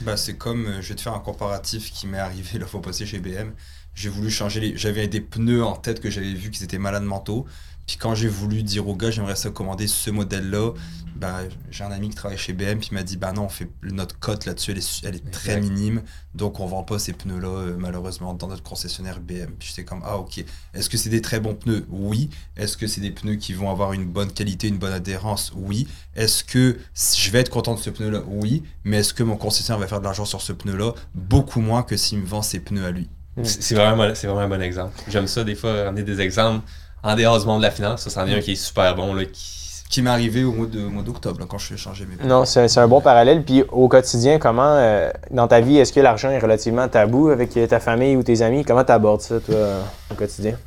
Bah, 0.00 0.16
c'est 0.16 0.36
comme, 0.36 0.66
euh, 0.66 0.82
je 0.82 0.90
vais 0.90 0.94
te 0.94 1.00
faire 1.00 1.14
un 1.14 1.20
comparatif 1.20 1.92
qui 1.92 2.06
m'est 2.06 2.18
arrivé 2.18 2.58
la 2.58 2.66
fois 2.66 2.80
passée 2.80 3.06
chez 3.06 3.18
BM. 3.18 3.52
J'ai 3.94 4.08
voulu 4.08 4.30
changer. 4.30 4.74
J'avais 4.76 5.08
des 5.08 5.20
pneus 5.20 5.64
en 5.64 5.74
tête 5.74 6.00
que 6.00 6.10
j'avais 6.10 6.32
vu 6.32 6.50
qu'ils 6.50 6.62
étaient 6.62 6.78
malades 6.78 7.02
mentaux. 7.02 7.46
Puis 7.88 7.96
quand 7.96 8.14
j'ai 8.14 8.28
voulu 8.28 8.62
dire 8.62 8.86
au 8.86 8.94
gars, 8.94 9.10
j'aimerais 9.10 9.34
ça 9.34 9.50
commander 9.50 9.88
ce 9.88 10.10
modèle-là, 10.10 10.72
bah, 11.16 11.38
j'ai 11.70 11.82
un 11.82 11.90
ami 11.90 12.10
qui 12.10 12.14
travaille 12.14 12.38
chez 12.38 12.52
BM, 12.52 12.78
puis 12.78 12.90
il 12.92 12.94
m'a 12.94 13.02
dit, 13.02 13.16
bah 13.16 13.32
non, 13.32 13.46
on 13.46 13.48
fait 13.48 13.68
notre 13.82 14.16
cote 14.20 14.44
là-dessus, 14.44 14.70
elle 14.70 14.78
est, 14.78 14.80
su- 14.82 15.04
elle 15.04 15.16
est 15.16 15.30
très 15.32 15.56
Exact. 15.56 15.62
minime, 15.72 16.02
donc 16.34 16.60
on 16.60 16.66
vend 16.66 16.84
pas 16.84 16.98
ces 17.00 17.12
pneus-là, 17.14 17.48
euh, 17.48 17.76
malheureusement, 17.76 18.34
dans 18.34 18.46
notre 18.46 18.62
concessionnaire 18.62 19.18
BM. 19.20 19.50
Puis 19.58 19.70
j'étais 19.70 19.84
comme, 19.84 20.02
ah 20.04 20.18
ok, 20.18 20.44
est-ce 20.74 20.88
que 20.88 20.96
c'est 20.96 21.08
des 21.10 21.22
très 21.22 21.40
bons 21.40 21.54
pneus? 21.54 21.86
Oui. 21.88 22.30
Est-ce 22.56 22.76
que 22.76 22.86
c'est 22.86 23.00
des 23.00 23.10
pneus 23.10 23.34
qui 23.36 23.52
vont 23.54 23.70
avoir 23.70 23.94
une 23.94 24.04
bonne 24.04 24.30
qualité, 24.30 24.68
une 24.68 24.78
bonne 24.78 24.92
adhérence? 24.92 25.50
Oui. 25.56 25.88
Est-ce 26.14 26.44
que 26.44 26.76
je 26.94 27.30
vais 27.30 27.40
être 27.40 27.50
content 27.50 27.74
de 27.74 27.80
ce 27.80 27.90
pneu-là? 27.90 28.20
Oui. 28.28 28.62
Mais 28.84 28.98
est-ce 28.98 29.12
que 29.14 29.22
mon 29.24 29.36
concessionnaire 29.36 29.80
va 29.80 29.88
faire 29.88 29.98
de 30.00 30.04
l'argent 30.04 30.26
sur 30.26 30.42
ce 30.42 30.52
pneu-là? 30.52 30.92
Beaucoup 31.14 31.60
moins 31.60 31.82
que 31.82 31.96
s'il 31.96 32.18
me 32.18 32.26
vend 32.26 32.42
ses 32.42 32.60
pneus 32.60 32.84
à 32.84 32.90
lui. 32.92 33.08
C'est 33.44 33.74
vraiment, 33.74 34.02
un 34.04 34.08
bon- 34.08 34.14
c'est 34.14 34.26
vraiment 34.26 34.42
un 34.42 34.48
bon 34.48 34.60
exemple. 34.62 34.92
J'aime 35.08 35.26
ça, 35.26 35.42
des 35.42 35.54
fois, 35.54 35.84
ramener 35.84 36.02
des 36.02 36.20
exemples 36.20 36.64
en 37.02 37.14
dehors 37.16 37.38
du 37.40 37.46
monde 37.46 37.58
de 37.60 37.66
la 37.66 37.70
finance. 37.70 38.02
Ça, 38.02 38.10
c'en 38.10 38.26
est 38.26 38.34
un 38.34 38.40
qui 38.40 38.52
est 38.52 38.56
super 38.56 38.94
bon, 38.94 39.14
là, 39.14 39.24
qui... 39.24 39.56
Qui 39.90 40.02
m'est 40.02 40.10
arrivé 40.10 40.44
au 40.44 40.52
mois 40.52 40.66
de- 40.66 40.84
au 40.84 40.90
mois 40.90 41.02
d'octobre, 41.02 41.40
là, 41.40 41.46
quand 41.48 41.56
je 41.56 41.70
vais 41.72 41.78
changer 41.78 42.04
mes. 42.04 42.22
Non, 42.22 42.44
c'est 42.44 42.68
c'est 42.68 42.78
un 42.78 42.86
bon 42.88 43.00
parallèle. 43.00 43.42
Puis 43.42 43.62
au 43.70 43.88
quotidien, 43.88 44.38
comment, 44.38 44.74
euh, 44.76 45.10
dans 45.30 45.48
ta 45.48 45.62
vie, 45.62 45.78
est-ce 45.78 45.94
que 45.94 46.00
l'argent 46.00 46.28
est 46.28 46.38
relativement 46.40 46.86
tabou 46.88 47.30
avec 47.30 47.58
ta 47.70 47.80
famille 47.80 48.14
ou 48.14 48.22
tes 48.22 48.42
amis? 48.42 48.66
Comment 48.66 48.84
tu 48.84 48.92
abordes 48.92 49.22
ça, 49.22 49.40
toi, 49.40 49.54
euh, 49.54 49.82
au 50.10 50.14
quotidien? 50.14 50.58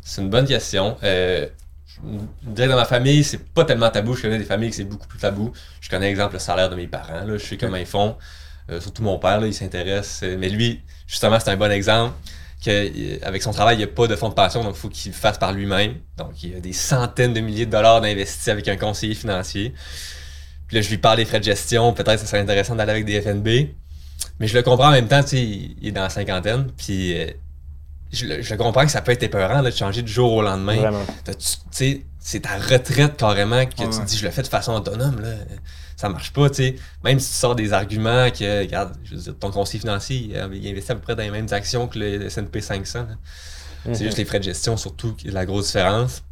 C'est 0.00 0.22
une 0.22 0.30
bonne 0.30 0.46
question. 0.46 0.96
Euh, 1.02 1.46
je 1.86 2.00
dirais 2.50 2.66
que 2.68 2.72
dans 2.72 2.78
ma 2.78 2.86
famille, 2.86 3.22
c'est 3.24 3.44
pas 3.44 3.66
tellement 3.66 3.90
tabou. 3.90 4.14
Je 4.14 4.22
connais 4.22 4.38
des 4.38 4.44
familles 4.44 4.70
que 4.70 4.76
c'est 4.76 4.84
beaucoup 4.84 5.06
plus 5.06 5.18
tabou. 5.18 5.52
Je 5.82 5.90
connais, 5.90 6.08
exemple, 6.08 6.32
le 6.32 6.38
salaire 6.38 6.70
de 6.70 6.74
mes 6.74 6.86
parents. 6.86 7.26
Là. 7.26 7.36
Je 7.36 7.44
sais 7.44 7.58
comment 7.58 7.76
ils 7.76 7.84
font. 7.84 8.16
Euh, 8.70 8.80
surtout 8.80 9.02
mon 9.02 9.18
père, 9.18 9.38
là, 9.38 9.46
il 9.48 9.52
s'intéresse. 9.52 10.24
Mais 10.38 10.48
lui, 10.48 10.80
justement, 11.06 11.38
c'est 11.38 11.50
un 11.50 11.58
bon 11.58 11.70
exemple. 11.70 12.14
Que, 12.64 12.70
euh, 12.70 13.18
avec 13.22 13.42
son 13.42 13.50
travail, 13.52 13.74
il 13.74 13.78
n'y 13.78 13.84
a 13.84 13.88
pas 13.88 14.06
de 14.06 14.14
fonds 14.14 14.28
de 14.28 14.34
pension, 14.34 14.62
donc 14.62 14.74
il 14.76 14.78
faut 14.80 14.88
qu'il 14.88 15.10
le 15.10 15.16
fasse 15.16 15.36
par 15.38 15.52
lui-même. 15.52 15.94
Donc, 16.16 16.42
il 16.42 16.52
y 16.52 16.54
a 16.54 16.60
des 16.60 16.72
centaines 16.72 17.34
de 17.34 17.40
milliers 17.40 17.66
de 17.66 17.70
dollars 17.72 18.00
d'investis 18.00 18.46
avec 18.48 18.68
un 18.68 18.76
conseiller 18.76 19.14
financier. 19.14 19.74
Puis 20.68 20.76
là, 20.76 20.82
je 20.82 20.88
lui 20.88 20.98
parle 20.98 21.16
des 21.16 21.24
frais 21.24 21.40
de 21.40 21.44
gestion. 21.44 21.92
Peut-être 21.92 22.14
que 22.14 22.20
ça 22.20 22.26
serait 22.26 22.40
intéressant 22.40 22.76
d'aller 22.76 22.92
avec 22.92 23.04
des 23.04 23.20
FNB. 23.20 23.48
Mais 24.38 24.46
je 24.46 24.54
le 24.56 24.62
comprends 24.62 24.88
en 24.88 24.92
même 24.92 25.08
temps, 25.08 25.22
tu 25.22 25.30
sais, 25.30 25.42
il 25.42 25.76
est 25.88 25.90
dans 25.92 26.02
la 26.02 26.08
cinquantaine. 26.08 26.68
Puis 26.76 27.18
euh, 27.18 27.26
je, 28.12 28.26
le- 28.26 28.42
je 28.42 28.50
le 28.52 28.56
comprends 28.56 28.84
que 28.84 28.92
ça 28.92 29.02
peut 29.02 29.10
être 29.12 29.22
épeurant 29.24 29.60
là, 29.60 29.70
de 29.70 29.74
changer 29.76 30.02
du 30.02 30.12
jour 30.12 30.32
au 30.32 30.42
lendemain. 30.42 30.76
Tu 31.24 31.32
sais, 31.72 32.02
c'est 32.20 32.40
ta 32.40 32.56
retraite 32.58 33.16
carrément 33.16 33.64
que 33.66 33.74
tu 33.74 33.82
te 33.88 34.06
dis 34.06 34.16
je 34.16 34.24
le 34.24 34.30
fais 34.30 34.42
de 34.42 34.46
façon 34.48 34.72
autonome 34.74 35.20
là. 35.20 35.30
Ça 36.02 36.08
marche 36.08 36.32
pas, 36.32 36.50
tu 36.50 36.56
sais. 36.56 36.74
Même 37.04 37.20
si 37.20 37.30
tu 37.30 37.36
sors 37.36 37.54
des 37.54 37.72
arguments 37.72 38.28
que, 38.32 38.62
regarde, 38.62 38.96
je 39.04 39.14
veux 39.14 39.20
dire, 39.20 39.38
ton 39.38 39.52
conseiller 39.52 39.78
financier, 39.78 40.16
il, 40.16 40.56
il 40.56 40.68
investit 40.68 40.90
à 40.90 40.96
peu 40.96 41.00
près 41.00 41.14
dans 41.14 41.22
les 41.22 41.30
mêmes 41.30 41.46
actions 41.52 41.86
que 41.86 41.96
le 41.96 42.24
S&P 42.24 42.60
500. 42.60 42.98
là. 42.98 43.06
Mhm. 43.84 43.94
C'est 43.94 44.04
juste 44.06 44.18
les 44.18 44.24
frais 44.24 44.40
de 44.40 44.44
gestion 44.44 44.76
surtout 44.76 45.14
qui 45.14 45.28
est 45.28 45.30
la 45.30 45.46
grosse 45.46 45.66
différence. 45.66 46.24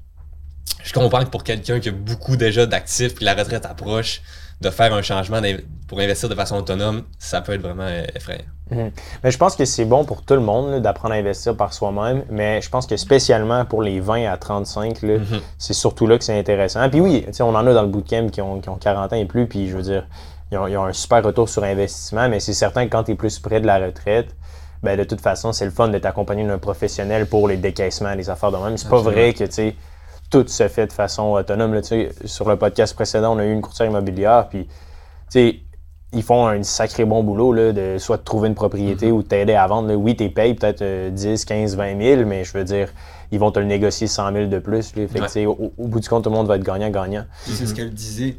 Je 0.83 0.93
comprends 0.93 1.25
que 1.25 1.31
pour 1.31 1.45
quelqu'un 1.45 1.79
qui 1.79 1.89
a 1.89 1.93
beaucoup 1.93 2.37
déjà 2.37 2.67
d'actifs 2.67 3.15
puis 3.15 3.25
la 3.25 3.35
retraite 3.35 3.65
approche, 3.65 4.23
de 4.61 4.71
faire 4.71 4.93
un 4.93 5.03
changement 5.03 5.41
pour 5.89 6.01
investir 6.01 6.29
de 6.29 6.35
façon 6.35 6.57
autonome, 6.57 7.03
ça 7.19 7.41
peut 7.41 7.55
être 7.55 7.63
vraiment 7.63 7.87
euh, 7.87 8.05
effrayant. 8.15 8.45
Mais 8.71 9.31
je 9.33 9.39
pense 9.39 9.57
que 9.57 9.65
c'est 9.65 9.85
bon 9.85 10.05
pour 10.05 10.23
tout 10.23 10.35
le 10.35 10.41
monde 10.41 10.81
d'apprendre 10.81 11.15
à 11.15 11.17
investir 11.17 11.57
par 11.57 11.73
soi-même, 11.73 12.23
mais 12.31 12.61
je 12.63 12.69
pense 12.71 12.87
que 12.87 12.97
spécialement 12.97 13.65
pour 13.65 13.83
les 13.83 13.99
20 13.99 14.31
à 14.31 14.37
35, 14.37 15.03
là, 15.03 15.15
Mhm. 15.19 15.41
c'est 15.59 15.73
surtout 15.75 16.07
là 16.07 16.19
que 16.19 16.25
c'est 16.25 16.39
intéressant. 16.39 16.89
Puis 16.89 17.01
oui, 17.01 17.27
on 17.41 17.55
en 17.55 17.67
a 17.67 17.73
dans 17.75 17.83
le 17.83 17.89
bootcamp 17.89 18.29
qui 18.31 18.41
ont, 18.41 18.61
qui 18.61 18.69
ont 18.69 18.77
40 18.77 19.13
ans 19.13 19.17
et 19.17 19.25
plus, 19.25 19.47
puis 19.49 19.69
je 19.69 19.77
veux 19.77 19.83
dire, 19.83 20.07
ils 20.53 20.59
ont, 20.59 20.69
ils 20.69 20.77
ont 20.77 20.85
un 20.85 20.93
super 20.93 21.25
retour 21.25 21.49
sur 21.49 21.65
investissement, 21.65 22.29
mais 22.29 22.39
c'est 22.39 22.53
certain 22.53 22.85
que 22.87 22.91
quand 22.93 23.05
tu 23.05 23.13
es 23.13 23.15
plus 23.17 23.39
près 23.41 23.61
de 23.61 23.67
la 23.67 23.79
retraite, 23.79 24.29
ben 24.85 24.97
de 24.97 25.05
toute 25.05 25.21
façon, 25.21 25.53
c'est 25.53 25.65
le 25.65 25.71
fun 25.73 25.89
de 25.89 25.99
t'accompagner 25.99 26.47
d'un 26.47 26.59
professionnel 26.59 27.27
pour 27.27 27.49
les 27.49 27.57
décaissements, 27.57 28.15
les 28.15 28.31
affaires 28.31 28.53
de 28.53 28.57
même. 28.59 28.77
C'est 28.79 28.89
pas 28.89 29.01
vrai 29.01 29.33
que, 29.35 29.45
tu 29.45 29.53
sais, 29.53 29.75
tout 30.31 30.47
se 30.47 30.69
fait 30.69 30.87
de 30.87 30.93
façon 30.93 31.33
autonome. 31.33 31.75
Là, 31.75 31.81
sur 32.25 32.49
le 32.49 32.57
podcast 32.57 32.95
précédent, 32.95 33.35
on 33.37 33.39
a 33.39 33.45
eu 33.45 33.53
une 33.53 33.61
courtière 33.63 33.89
immobilière, 33.89 34.49
puis, 34.49 34.69
ils 36.13 36.23
font 36.25 36.49
un 36.49 36.63
sacré 36.65 37.05
bon 37.05 37.23
boulot 37.23 37.53
là, 37.53 37.73
de 37.73 37.97
soit 37.99 38.17
de 38.17 38.23
trouver 38.25 38.49
une 38.49 38.57
propriété 38.57 39.13
ou 39.13 39.23
de 39.23 39.29
t'aider 39.29 39.55
à 39.55 39.67
vendre. 39.69 39.87
là. 39.89 39.95
Oui, 39.95 40.17
tu 40.17 40.29
payes 40.31 40.55
peut-être 40.55 40.83
euh, 40.83 41.11
10, 41.11 41.45
15, 41.45 41.77
20 41.77 42.01
000, 42.17 42.25
mais 42.27 42.43
je 42.43 42.53
veux 42.59 42.65
dire, 42.65 42.93
ils 43.31 43.39
vont 43.39 43.53
te 43.53 43.61
le 43.61 43.67
négocier 43.67 44.09
100 44.09 44.33
000 44.33 44.47
de 44.47 44.59
plus. 44.59 44.97
là. 44.97 45.07
Fait 45.07 45.21
Ouais. 45.21 45.47
au, 45.47 45.73
au 45.79 45.87
bout 45.87 46.01
du 46.01 46.09
compte, 46.09 46.25
tout 46.25 46.31
le 46.31 46.35
monde 46.37 46.49
va 46.49 46.57
être 46.57 46.65
gagnant-gagnant. 46.65 47.27
C'est 47.45 47.65
ce 47.67 47.75
qu'elle 47.75 47.95
disait, 47.95 48.39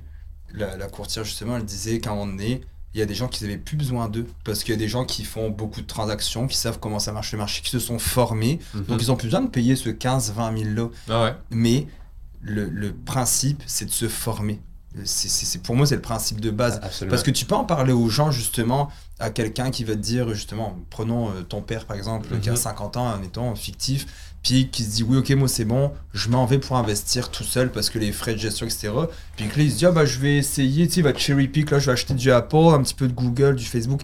la, 0.53 0.75
la 0.75 0.87
courtière 0.87 1.23
justement, 1.23 1.55
elle 1.55 1.63
disait 1.63 2.01
un 2.05 2.09
moment 2.09 2.25
donné, 2.25 2.59
il 2.93 2.99
y 2.99 3.01
a 3.03 3.05
des 3.05 3.15
gens 3.15 3.27
qui 3.27 3.43
n'avaient 3.43 3.57
plus 3.57 3.77
besoin 3.77 4.09
d'eux 4.09 4.27
parce 4.43 4.63
qu'il 4.63 4.73
y 4.73 4.75
a 4.75 4.79
des 4.79 4.87
gens 4.89 5.05
qui 5.05 5.23
font 5.23 5.49
beaucoup 5.49 5.81
de 5.81 5.87
transactions, 5.87 6.47
qui 6.47 6.57
savent 6.57 6.79
comment 6.79 6.99
ça 6.99 7.11
marche 7.13 7.31
le 7.31 7.37
marché, 7.37 7.61
qui 7.61 7.69
se 7.69 7.79
sont 7.79 7.99
formés. 7.99 8.59
Mhm. 8.73 8.83
Donc, 8.85 9.01
ils 9.01 9.11
ont 9.11 9.15
plus 9.15 9.27
besoin 9.27 9.41
de 9.41 9.49
payer 9.49 9.75
ce 9.75 9.89
15-20 9.89 10.57
000 10.75 10.75
là. 10.75 10.89
Ah 11.09 11.23
ouais. 11.23 11.35
Mais 11.51 11.87
le, 12.41 12.65
le 12.69 12.93
principe, 12.93 13.63
c'est 13.65 13.85
de 13.85 13.91
se 13.91 14.07
former. 14.09 14.59
C'est- 15.05 15.61
pour 15.63 15.75
moi, 15.77 15.85
c'est 15.85 15.95
le 15.95 16.01
principe 16.01 16.41
de 16.41 16.51
base. 16.51 16.79
Absolument. 16.83 17.11
Parce 17.11 17.23
que 17.23 17.31
tu 17.31 17.45
peux 17.45 17.55
en 17.55 17.63
parler 17.63 17.93
aux 17.93 18.09
gens, 18.09 18.29
justement, 18.29 18.89
à 19.19 19.29
quelqu'un 19.29 19.71
qui 19.71 19.85
va 19.85 19.93
te 19.93 19.99
dire, 19.99 20.33
justement, 20.33 20.77
prenons 20.89 21.29
euh, 21.29 21.43
ton 21.43 21.61
père, 21.61 21.85
par 21.85 21.95
exemple, 21.95 22.27
qui 22.41 22.49
a 22.49 22.53
Mhm. 22.53 22.57
50 22.57 22.97
ans, 22.97 23.07
en 23.13 23.23
étant 23.23 23.55
fictif, 23.55 24.05
puis 24.43 24.69
qui 24.69 24.83
se 24.83 24.89
dit, 24.89 25.03
oui, 25.03 25.17
ok, 25.17 25.29
moi 25.31 25.47
c'est 25.47 25.65
bon, 25.65 25.91
je 26.13 26.29
m'en 26.29 26.45
vais 26.45 26.57
pour 26.57 26.75
investir 26.77 27.29
tout 27.29 27.43
seul 27.43 27.71
parce 27.71 27.89
que 27.89 27.99
les 27.99 28.11
frais 28.11 28.33
de 28.33 28.39
gestion, 28.39 28.65
etc. 28.65 28.89
Puis 29.35 29.47
que 29.47 29.57
là, 29.57 29.63
il 29.63 29.71
se 29.71 29.77
dit, 29.77 29.85
ah 29.85 29.91
bah, 29.91 30.05
je 30.05 30.19
vais 30.19 30.37
essayer, 30.37 30.87
tu 30.87 30.95
sais, 30.95 30.99
il 31.01 31.03
va 31.03 31.15
cherry 31.15 31.47
pick, 31.47 31.69
là, 31.69 31.79
je 31.79 31.85
vais 31.87 31.91
acheter 31.91 32.13
du 32.13 32.31
Apple, 32.31 32.55
un 32.73 32.81
petit 32.81 32.95
peu 32.95 33.07
de 33.07 33.13
Google, 33.13 33.55
du 33.55 33.65
Facebook. 33.65 34.01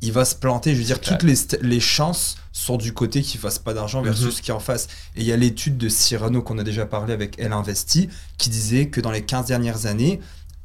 Il 0.00 0.12
va 0.12 0.24
se 0.24 0.34
planter. 0.34 0.74
Je 0.74 0.78
veux 0.78 0.84
dire, 0.84 1.00
toutes 1.00 1.22
les, 1.22 1.80
chances 1.80 2.36
sont 2.52 2.76
du 2.76 2.92
côté 2.92 3.22
qu'il 3.22 3.40
fasse 3.40 3.58
pas 3.58 3.72
d'argent 3.72 4.02
versus 4.02 4.26
Mhm. 4.26 4.32
ce 4.32 4.42
qui 4.42 4.52
en 4.52 4.60
face. 4.60 4.86
Et 5.16 5.22
il 5.22 5.26
y 5.26 5.32
a 5.32 5.36
l'étude 5.36 5.78
de 5.78 5.88
Cyrano 5.88 6.42
qu'on 6.42 6.58
a 6.58 6.62
déjà 6.62 6.84
parlé 6.84 7.14
avec 7.14 7.36
Elle 7.38 7.54
Investi 7.54 8.10
qui 8.36 8.50
disait 8.50 8.88
que 8.88 9.00
dans 9.00 9.10
les 9.10 9.22
15 9.22 9.46
dernières 9.46 9.86
années, 9.86 10.20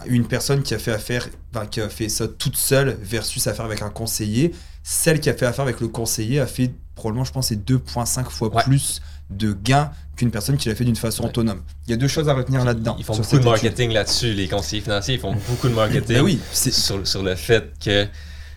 une 0.06 0.26
personne 0.28 0.64
qui 0.64 0.74
a 0.74 0.80
fait 0.80 0.92
affaire, 0.92 1.28
enfin, 1.54 1.66
qui 1.66 1.82
a 1.82 1.90
fait 1.90 2.10
ça 2.10 2.28
toute 2.28 2.56
seule 2.56 2.98
versus 3.02 3.46
affaire 3.48 3.66
avec 3.66 3.82
un 3.82 3.90
conseiller, 3.90 4.54
celle 4.84 5.20
qui 5.20 5.30
a 5.30 5.34
fait 5.34 5.46
affaire 5.46 5.64
avec 5.66 5.82
le 5.82 5.88
conseiller 5.88 6.40
a 6.40 6.48
fait 6.48 6.72
probablement, 6.96 7.24
je 7.26 7.32
pense, 7.32 7.48
c'est 7.48 7.64
2,5 7.66 8.30
fois 8.30 8.54
Ouais. 8.54 8.64
plus 8.64 9.02
de 9.30 9.54
gains 9.54 9.92
qu'une 10.16 10.32
personne 10.32 10.58
qui 10.58 10.70
l'a 10.70 10.76
fait 10.76 10.84
d'une 10.86 10.96
façon 10.96 11.24
Ouais. 11.24 11.30
autonome. 11.30 11.62
Il 11.88 11.92
y 11.92 11.94
a 11.94 11.98
deux 11.98 12.08
choses 12.08 12.28
à 12.30 12.34
retenir 12.34 12.66
là-dedans. 12.66 12.96
Ils 12.98 13.06
font 13.06 13.16
beaucoup 13.16 13.38
de 13.40 13.44
marketing 13.44 13.92
là-dessus, 13.92 14.34
les 14.34 14.48
conseillers 14.48 14.82
financiers, 14.82 15.16
ils 15.16 15.20
font 15.20 15.36
beaucoup 15.48 15.70
de 15.70 15.74
marketing 15.76 16.16
Ben 16.16 16.22
oui, 16.22 16.40
c'est 16.52 16.72
sur, 16.74 17.06
sur 17.08 17.22
le 17.24 17.36
fait 17.36 17.72
que 17.84 18.08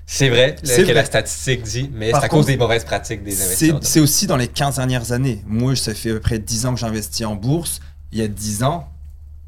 c'est 0.07 0.29
vrai 0.29 0.57
le- 0.63 0.67
C'est 0.69 0.79
que 0.79 0.83
vrai. 0.87 0.95
la 0.95 1.05
statistique 1.05 1.63
dit, 1.63 1.91
mais 1.95 2.11
c'est 2.11 2.17
à 2.25 2.29
cause 2.29 2.47
des 2.47 2.57
mauvaises 2.57 2.85
pratiques 2.85 3.23
des 3.23 3.41
investisseurs. 3.41 3.79
c'est 3.83 4.01
aussi 4.01 4.27
dans 4.27 4.37
les 4.37 4.49
15 4.49 4.77
dernières 4.77 5.13
années. 5.13 5.43
Moi, 5.47 5.77
ça 5.77 5.95
fait 5.95 6.11
à 6.11 6.15
peu 6.15 6.21
près 6.21 6.39
10 6.39 6.67
ans 6.67 6.75
que 6.75 6.81
j'investis 6.81 7.27
en 7.27 7.37
bourse. 7.37 7.81
Il 8.13 8.19
y 8.19 8.23
a 8.23 8.29
10 8.29 8.63
ans, 8.65 8.89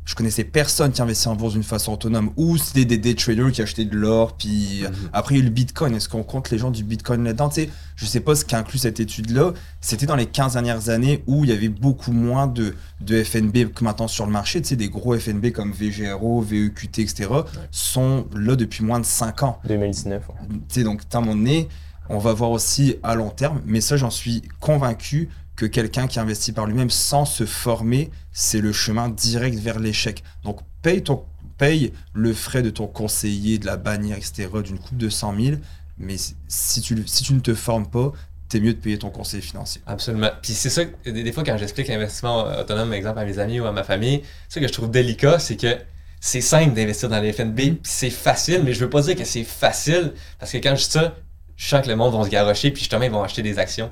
je 0.04 0.14
connaissais 0.14 0.44
personne 0.44 0.92
qui 0.92 1.00
investit 1.00 1.28
en 1.28 1.34
bourse 1.34 1.54
d'une 1.54 1.62
façon 1.62 1.92
autonome. 1.94 2.30
Ou 2.36 2.58
c'était 2.58 2.84
des 2.84 2.98
day 2.98 3.14
traders 3.14 3.50
qui 3.52 3.62
achetaient 3.62 3.86
de 3.86 3.96
l'or. 3.96 4.36
Puis 4.36 4.82
Mhm. 4.82 4.92
après, 5.14 5.34
il 5.34 5.38
y 5.38 5.40
a 5.40 5.42
eu 5.44 5.46
le 5.46 5.50
bitcoin. 5.52 5.94
Est-ce 5.94 6.08
qu'on 6.10 6.22
compte 6.22 6.50
les 6.50 6.58
gens 6.58 6.70
du 6.70 6.84
bitcoin 6.84 7.24
là-dedans? 7.24 7.48
Tu 7.48 7.62
sais, 7.62 7.70
Je 7.96 8.06
sais 8.06 8.18
pas 8.20 8.34
ce 8.34 8.44
qu'inclut 8.44 8.78
cette 8.78 8.98
étude-là. 9.00 9.52
C'était 9.80 10.06
dans 10.06 10.16
les 10.16 10.26
15 10.26 10.54
dernières 10.54 10.88
années 10.88 11.22
où 11.28 11.44
il 11.44 11.50
y 11.50 11.52
avait 11.52 11.68
beaucoup 11.68 12.10
moins 12.12 12.46
de, 12.48 12.74
de 13.00 13.22
FNB 13.22 13.72
que 13.72 13.84
maintenant 13.84 14.08
sur 14.08 14.26
le 14.26 14.32
marché. 14.32 14.60
Tu 14.60 14.70
sais, 14.70 14.76
des 14.76 14.88
gros 14.88 15.16
FNB 15.16 15.52
comme 15.52 15.70
VGRO, 15.72 16.40
VEQT, 16.42 16.98
etc. 17.02 17.28
sont 17.70 18.26
là 18.36 18.56
depuis 18.56 18.84
moins 18.84 18.98
de 19.00 19.04
5 19.06 19.42
ans. 19.44 19.58
2019. 19.66 20.28
ouais. 20.28 20.34
Tu 20.68 20.74
sais, 20.80 20.82
donc, 20.82 21.02
à 21.12 21.20
mon 21.20 21.36
nez, 21.36 21.68
on 22.08 22.18
va 22.18 22.32
voir 22.32 22.50
aussi 22.50 22.96
à 23.02 23.14
long 23.14 23.30
terme, 23.30 23.60
mais 23.64 23.80
ça, 23.80 23.96
j'en 23.96 24.10
suis 24.10 24.42
convaincu 24.60 25.28
que 25.56 25.66
quelqu'un 25.66 26.06
qui 26.06 26.18
investit 26.18 26.52
par 26.52 26.66
lui-même 26.66 26.90
sans 26.90 27.24
se 27.24 27.46
former, 27.46 28.10
c'est 28.32 28.60
le 28.60 28.72
chemin 28.72 29.08
direct 29.08 29.58
vers 29.58 29.78
l'échec. 29.78 30.22
Donc, 30.42 30.60
paye, 30.82 31.02
ton, 31.02 31.24
paye 31.58 31.92
le 32.12 32.32
frais 32.32 32.62
de 32.62 32.70
ton 32.70 32.86
conseiller, 32.86 33.58
de 33.58 33.66
la 33.66 33.76
bannière, 33.76 34.16
etc., 34.16 34.48
d'une 34.64 34.78
coupe 34.78 34.98
de 34.98 35.08
100 35.08 35.40
000, 35.40 35.56
mais 35.98 36.16
si 36.48 36.80
tu, 36.80 37.02
si 37.06 37.22
tu 37.22 37.34
ne 37.34 37.40
te 37.40 37.54
formes 37.54 37.88
pas, 37.88 38.12
t'es 38.48 38.58
mieux 38.60 38.74
de 38.74 38.78
payer 38.78 38.98
ton 38.98 39.10
conseiller 39.10 39.42
financier. 39.42 39.80
Absolument. 39.86 40.30
Puis 40.42 40.52
c'est 40.54 40.70
ça, 40.70 40.84
que- 40.84 41.10
des, 41.10 41.22
des 41.22 41.32
fois 41.32 41.44
quand 41.44 41.56
j'explique 41.56 41.88
l'investissement 41.88 42.44
autonome, 42.58 42.88
par 42.88 42.96
exemple, 42.98 43.18
à 43.20 43.24
mes 43.24 43.38
amis 43.38 43.60
ou 43.60 43.66
à 43.66 43.72
ma 43.72 43.84
famille, 43.84 44.22
ce 44.48 44.58
que 44.58 44.66
je 44.66 44.72
trouve 44.72 44.90
délicat, 44.90 45.38
c'est 45.38 45.56
que 45.56 45.76
c'est 46.20 46.40
simple 46.40 46.74
d'investir 46.74 47.08
dans 47.08 47.20
les 47.20 47.32
FNB, 47.32 47.56
puis 47.56 47.78
c'est 47.84 48.10
facile, 48.10 48.62
mais 48.64 48.72
je 48.72 48.80
veux 48.80 48.90
pas 48.90 49.02
dire 49.02 49.14
que 49.14 49.24
c'est 49.24 49.44
facile, 49.44 50.14
parce 50.38 50.50
que 50.52 50.58
quand 50.58 50.74
je 50.74 50.84
dis 50.84 50.90
ça, 50.90 51.14
je 51.56 51.68
sens 51.68 51.82
que 51.84 51.88
le 51.88 51.96
monde 51.96 52.12
va 52.16 52.24
se 52.24 52.30
garrocher, 52.30 52.70
puis 52.70 52.80
justement, 52.80 53.04
ils 53.04 53.10
vont 53.10 53.22
acheter 53.22 53.42
des 53.42 53.58
actions. 53.58 53.90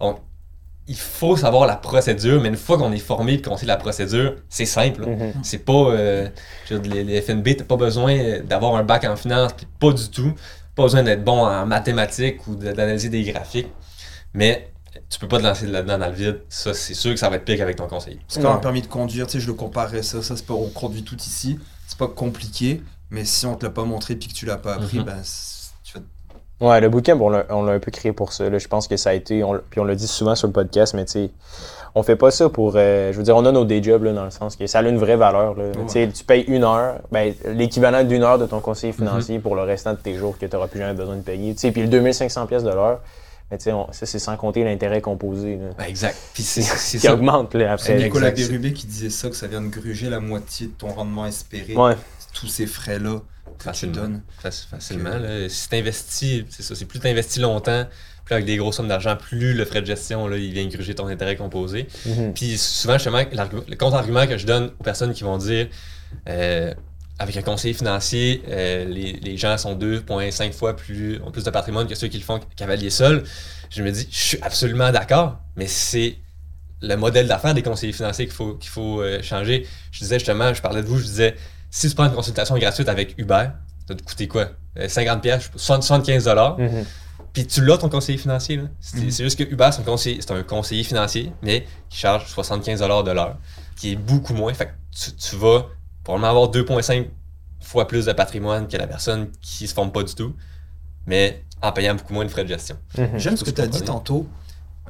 Donc, 0.00 0.20
il 0.88 0.96
faut 0.96 1.36
savoir 1.36 1.66
la 1.66 1.76
procédure, 1.76 2.40
mais 2.40 2.48
une 2.48 2.56
fois 2.56 2.78
qu'on 2.78 2.92
est 2.92 2.98
formé 2.98 3.34
et 3.34 3.42
qu'on 3.42 3.56
sait 3.56 3.66
la 3.66 3.76
procédure, 3.76 4.36
c'est 4.48 4.64
simple. 4.66 5.06
Mhm. 5.06 5.34
C'est 5.42 5.58
pas. 5.64 5.72
euh, 5.72 6.28
je 6.68 6.74
veux 6.74 6.80
dire, 6.80 6.94
les, 6.94 7.04
les 7.04 7.20
FNB, 7.20 7.56
t'as 7.56 7.64
pas 7.64 7.76
besoin 7.76 8.40
d'avoir 8.40 8.74
un 8.76 8.82
bac 8.84 9.04
en 9.04 9.14
finance, 9.16 9.52
puis 9.52 9.66
pas 9.78 9.92
du 9.92 10.08
tout. 10.10 10.32
Pas 10.74 10.84
besoin 10.84 11.02
d'être 11.02 11.24
bon 11.24 11.40
en 11.44 11.66
mathématiques 11.66 12.46
ou 12.46 12.54
d'analyser 12.54 13.08
des 13.10 13.22
graphiques. 13.24 13.68
Mais 14.34 14.70
tu 15.10 15.18
peux 15.18 15.28
pas 15.28 15.38
te 15.38 15.42
lancer 15.44 15.66
là-dedans 15.66 15.98
dans 15.98 16.06
le 16.08 16.12
vide. 16.14 16.40
Ça, 16.48 16.72
c'est 16.74 16.94
sûr 16.94 17.10
que 17.12 17.16
ça 17.18 17.28
va 17.28 17.36
être 17.36 17.44
pire 17.44 17.56
qu'avec 17.58 17.76
ton 17.76 17.86
conseiller. 17.86 18.20
C'est 18.28 18.40
comme 18.42 18.52
un 18.52 18.56
permis 18.58 18.82
de 18.82 18.86
conduire, 18.86 19.26
tu 19.26 19.32
sais, 19.32 19.40
je 19.40 19.46
le 19.46 19.54
comparerais 19.54 20.02
ça, 20.02 20.22
ça 20.22 20.36
c'est 20.36 20.46
pas, 20.46 20.54
on 20.54 20.68
conduit 20.68 21.02
tout 21.02 21.16
ici, 21.16 21.58
c'est 21.86 21.98
pas 21.98 22.08
compliqué, 22.08 22.82
mais 23.10 23.24
si 23.24 23.46
on 23.46 23.56
te 23.56 23.64
l'a 23.66 23.70
pas 23.70 23.84
montré 23.84 24.16
puis 24.16 24.28
que 24.28 24.34
tu 24.34 24.46
l'as 24.46 24.56
pas 24.56 24.74
appris, 24.74 24.98
Mhm. 24.98 25.04
ben, 25.04 25.16
Ouais, 26.60 26.80
le 26.80 26.88
bootcamp, 26.88 27.18
on 27.20 27.28
l'a 27.28 27.46
on 27.50 27.62
l'a 27.62 27.72
un 27.72 27.78
peu 27.78 27.90
créé 27.92 28.12
pour 28.12 28.32
ça. 28.32 28.48
là. 28.50 28.58
Je 28.58 28.66
pense 28.68 28.88
que 28.88 28.96
ça 28.96 29.10
a 29.10 29.12
été, 29.14 29.44
on, 29.44 29.60
puis 29.70 29.78
on 29.80 29.84
l'a 29.84 29.94
dit 29.94 30.08
souvent 30.08 30.34
sur 30.34 30.48
le 30.48 30.52
podcast, 30.52 30.92
mais 30.94 31.04
tu 31.04 31.12
sais, 31.12 31.30
on 31.94 32.02
fait 32.02 32.16
pas 32.16 32.30
ça 32.32 32.48
pour. 32.48 32.72
euh, 32.76 33.12
je 33.12 33.16
veux 33.16 33.22
dire, 33.22 33.36
on 33.36 33.44
a 33.44 33.52
nos 33.52 33.64
day 33.64 33.80
jobs 33.82 34.02
là, 34.02 34.12
dans 34.12 34.24
le 34.24 34.30
sens 34.32 34.56
que 34.56 34.66
ça 34.66 34.80
a 34.80 34.82
une 34.82 34.98
vraie 34.98 35.16
valeur. 35.16 35.54
là. 35.54 35.66
Tu 35.88 36.08
Tu 36.10 36.24
payes 36.24 36.42
une 36.48 36.64
heure, 36.64 36.96
ben, 37.12 37.32
l'équivalent 37.46 38.02
d'une 38.02 38.24
heure 38.24 38.38
de 38.38 38.46
ton 38.46 38.58
conseiller 38.60 38.92
financier 38.92 39.38
pour 39.38 39.54
le 39.54 39.62
restant 39.62 39.92
de 39.92 39.98
tes 39.98 40.14
jours 40.14 40.36
que 40.36 40.46
tu 40.46 40.52
n'auras 40.54 40.66
plus 40.66 40.80
jamais 40.80 40.94
besoin 40.94 41.16
de 41.16 41.22
payer. 41.22 41.54
Tu 41.54 41.60
sais, 41.60 41.70
Puis 41.72 41.86
le 41.86 41.88
2500$ 41.88 42.46
pièces 42.48 42.64
de 42.64 42.70
l'heure, 42.70 43.00
mais 43.52 43.58
tu 43.58 43.64
sais, 43.64 43.72
on- 43.72 43.90
ça, 43.92 44.04
c'est 44.04 44.18
sans 44.18 44.36
compter 44.36 44.64
l'intérêt 44.64 45.00
composé 45.00 45.56
là, 45.56 45.68
Ben, 45.78 45.84
exact. 45.84 46.16
Puis 46.34 46.42
c'est 46.42 46.62
c'est 46.62 46.98
qui 46.98 47.06
ça. 47.06 47.14
augmente 47.14 47.54
là, 47.54 47.76
C'est 47.78 47.92
après. 47.92 48.04
Nicolas 48.04 48.28
exact. 48.30 48.48
Bérubé 48.48 48.72
qui 48.72 48.86
disait 48.88 49.10
ça, 49.10 49.28
que 49.30 49.36
ça 49.36 49.46
vient 49.46 49.60
de 49.62 49.68
gruger 49.68 50.10
la 50.10 50.18
moitié 50.18 50.66
de 50.66 50.72
ton 50.72 50.88
rendement 50.88 51.24
espéré. 51.26 51.76
Ouais. 51.76 51.94
Tous 52.34 52.48
ces 52.48 52.66
frais-là 52.66 53.20
tu 53.58 53.64
Facilement. 53.64 53.94
donnes. 53.94 54.22
Facilement. 54.40 55.16
là. 55.18 55.48
Si 55.48 55.68
t'investis, 55.68 56.44
c'est 56.48 56.62
ça, 56.62 56.74
c'est 56.74 56.84
plus 56.84 57.00
t'investis 57.00 57.40
longtemps, 57.42 57.86
plus 58.24 58.34
avec 58.34 58.46
des 58.46 58.56
grosses 58.56 58.76
sommes 58.76 58.88
d'argent, 58.88 59.16
plus 59.16 59.54
le 59.54 59.64
frais 59.64 59.80
de 59.80 59.86
gestion, 59.86 60.26
là, 60.28 60.36
il 60.36 60.52
vient 60.52 60.66
gruger 60.66 60.94
ton 60.94 61.06
intérêt 61.06 61.36
composé. 61.36 61.86
Mhm. 62.06 62.34
Puis 62.34 62.58
souvent, 62.58 62.94
justement, 62.94 63.22
le 63.68 63.76
contre-argument 63.76 64.26
que 64.26 64.36
je 64.38 64.46
donne 64.46 64.70
aux 64.78 64.84
personnes 64.84 65.12
qui 65.12 65.24
vont 65.24 65.38
dire 65.38 65.68
euh, 66.28 66.72
avec 67.18 67.36
un 67.36 67.42
conseiller 67.42 67.74
financier, 67.74 68.42
euh, 68.48 68.84
les, 68.84 69.12
les 69.14 69.36
gens 69.36 69.56
sont 69.58 69.74
2,5 69.76 70.52
fois 70.52 70.76
plus, 70.76 71.20
ont 71.24 71.30
plus 71.30 71.44
de 71.44 71.50
patrimoine 71.50 71.86
que 71.86 71.94
ceux 71.94 72.08
qui 72.08 72.18
le 72.18 72.24
font 72.24 72.40
cavalier 72.56 72.90
seul. 72.90 73.24
Je 73.70 73.82
me 73.82 73.90
dis, 73.90 74.06
je 74.10 74.16
suis 74.18 74.38
absolument 74.42 74.90
d'accord, 74.92 75.38
mais 75.56 75.66
c'est 75.66 76.16
le 76.80 76.94
modèle 76.94 77.26
d'affaires 77.26 77.54
des 77.54 77.62
conseillers 77.62 77.92
financiers 77.92 78.26
qu'il 78.26 78.34
faut, 78.34 78.54
qu'il 78.54 78.70
faut 78.70 79.00
euh, 79.02 79.20
changer. 79.20 79.66
Je 79.90 79.98
disais 79.98 80.18
justement, 80.20 80.54
je 80.54 80.62
parlais 80.62 80.80
de 80.82 80.86
vous, 80.86 80.98
je 80.98 81.04
disais, 81.04 81.34
si 81.70 81.88
tu 81.88 81.94
prends 81.94 82.06
une 82.06 82.14
consultation 82.14 82.56
gratuite 82.58 82.88
avec 82.88 83.14
Uber, 83.18 83.48
ça 83.86 83.94
va 83.94 83.94
te 83.94 84.02
coûter 84.02 84.28
quoi? 84.28 84.50
Euh, 84.78 84.88
50 84.88 85.22
pièces, 85.22 85.50
75 85.56 86.24
dollars. 86.24 86.58
Mhm. 86.58 86.84
Puis 87.32 87.46
tu 87.46 87.64
l'as 87.64 87.78
ton 87.78 87.88
conseiller 87.88 88.18
financier. 88.18 88.56
là. 88.56 88.62
C'est 88.80 88.98
Mhm. 88.98 89.10
c'est 89.10 89.24
juste 89.24 89.38
que 89.38 89.44
Uber, 89.44 89.68
c'est 89.72 89.80
un, 89.80 89.84
conseiller, 89.84 90.20
c'est 90.20 90.30
un 90.32 90.42
conseiller 90.42 90.82
financier, 90.84 91.32
mais 91.42 91.66
qui 91.88 91.98
charge 91.98 92.26
75 92.26 92.80
de 92.80 93.10
l'heure, 93.12 93.36
qui 93.76 93.92
est 93.92 93.96
beaucoup 93.96 94.34
moins. 94.34 94.52
Fait 94.54 94.66
que 94.66 94.72
tu, 94.90 95.14
tu 95.14 95.36
vas 95.36 95.66
probablement 96.04 96.30
avoir 96.30 96.48
2,5 96.50 97.08
fois 97.60 97.86
plus 97.86 98.06
de 98.06 98.12
patrimoine 98.12 98.66
que 98.66 98.76
la 98.76 98.86
personne 98.86 99.30
qui 99.42 99.66
se 99.68 99.74
forme 99.74 99.92
pas 99.92 100.02
du 100.02 100.14
tout, 100.14 100.34
mais 101.06 101.44
en 101.60 101.72
payant 101.72 101.94
beaucoup 101.94 102.14
moins 102.14 102.24
de 102.24 102.30
frais 102.30 102.44
de 102.44 102.48
gestion. 102.48 102.76
Mhm. 102.96 103.18
J'aime 103.18 103.36
ce 103.36 103.44
que 103.44 103.50
tu 103.50 103.60
as 103.60 103.66
dit 103.66 103.82
tantôt, 103.82 104.26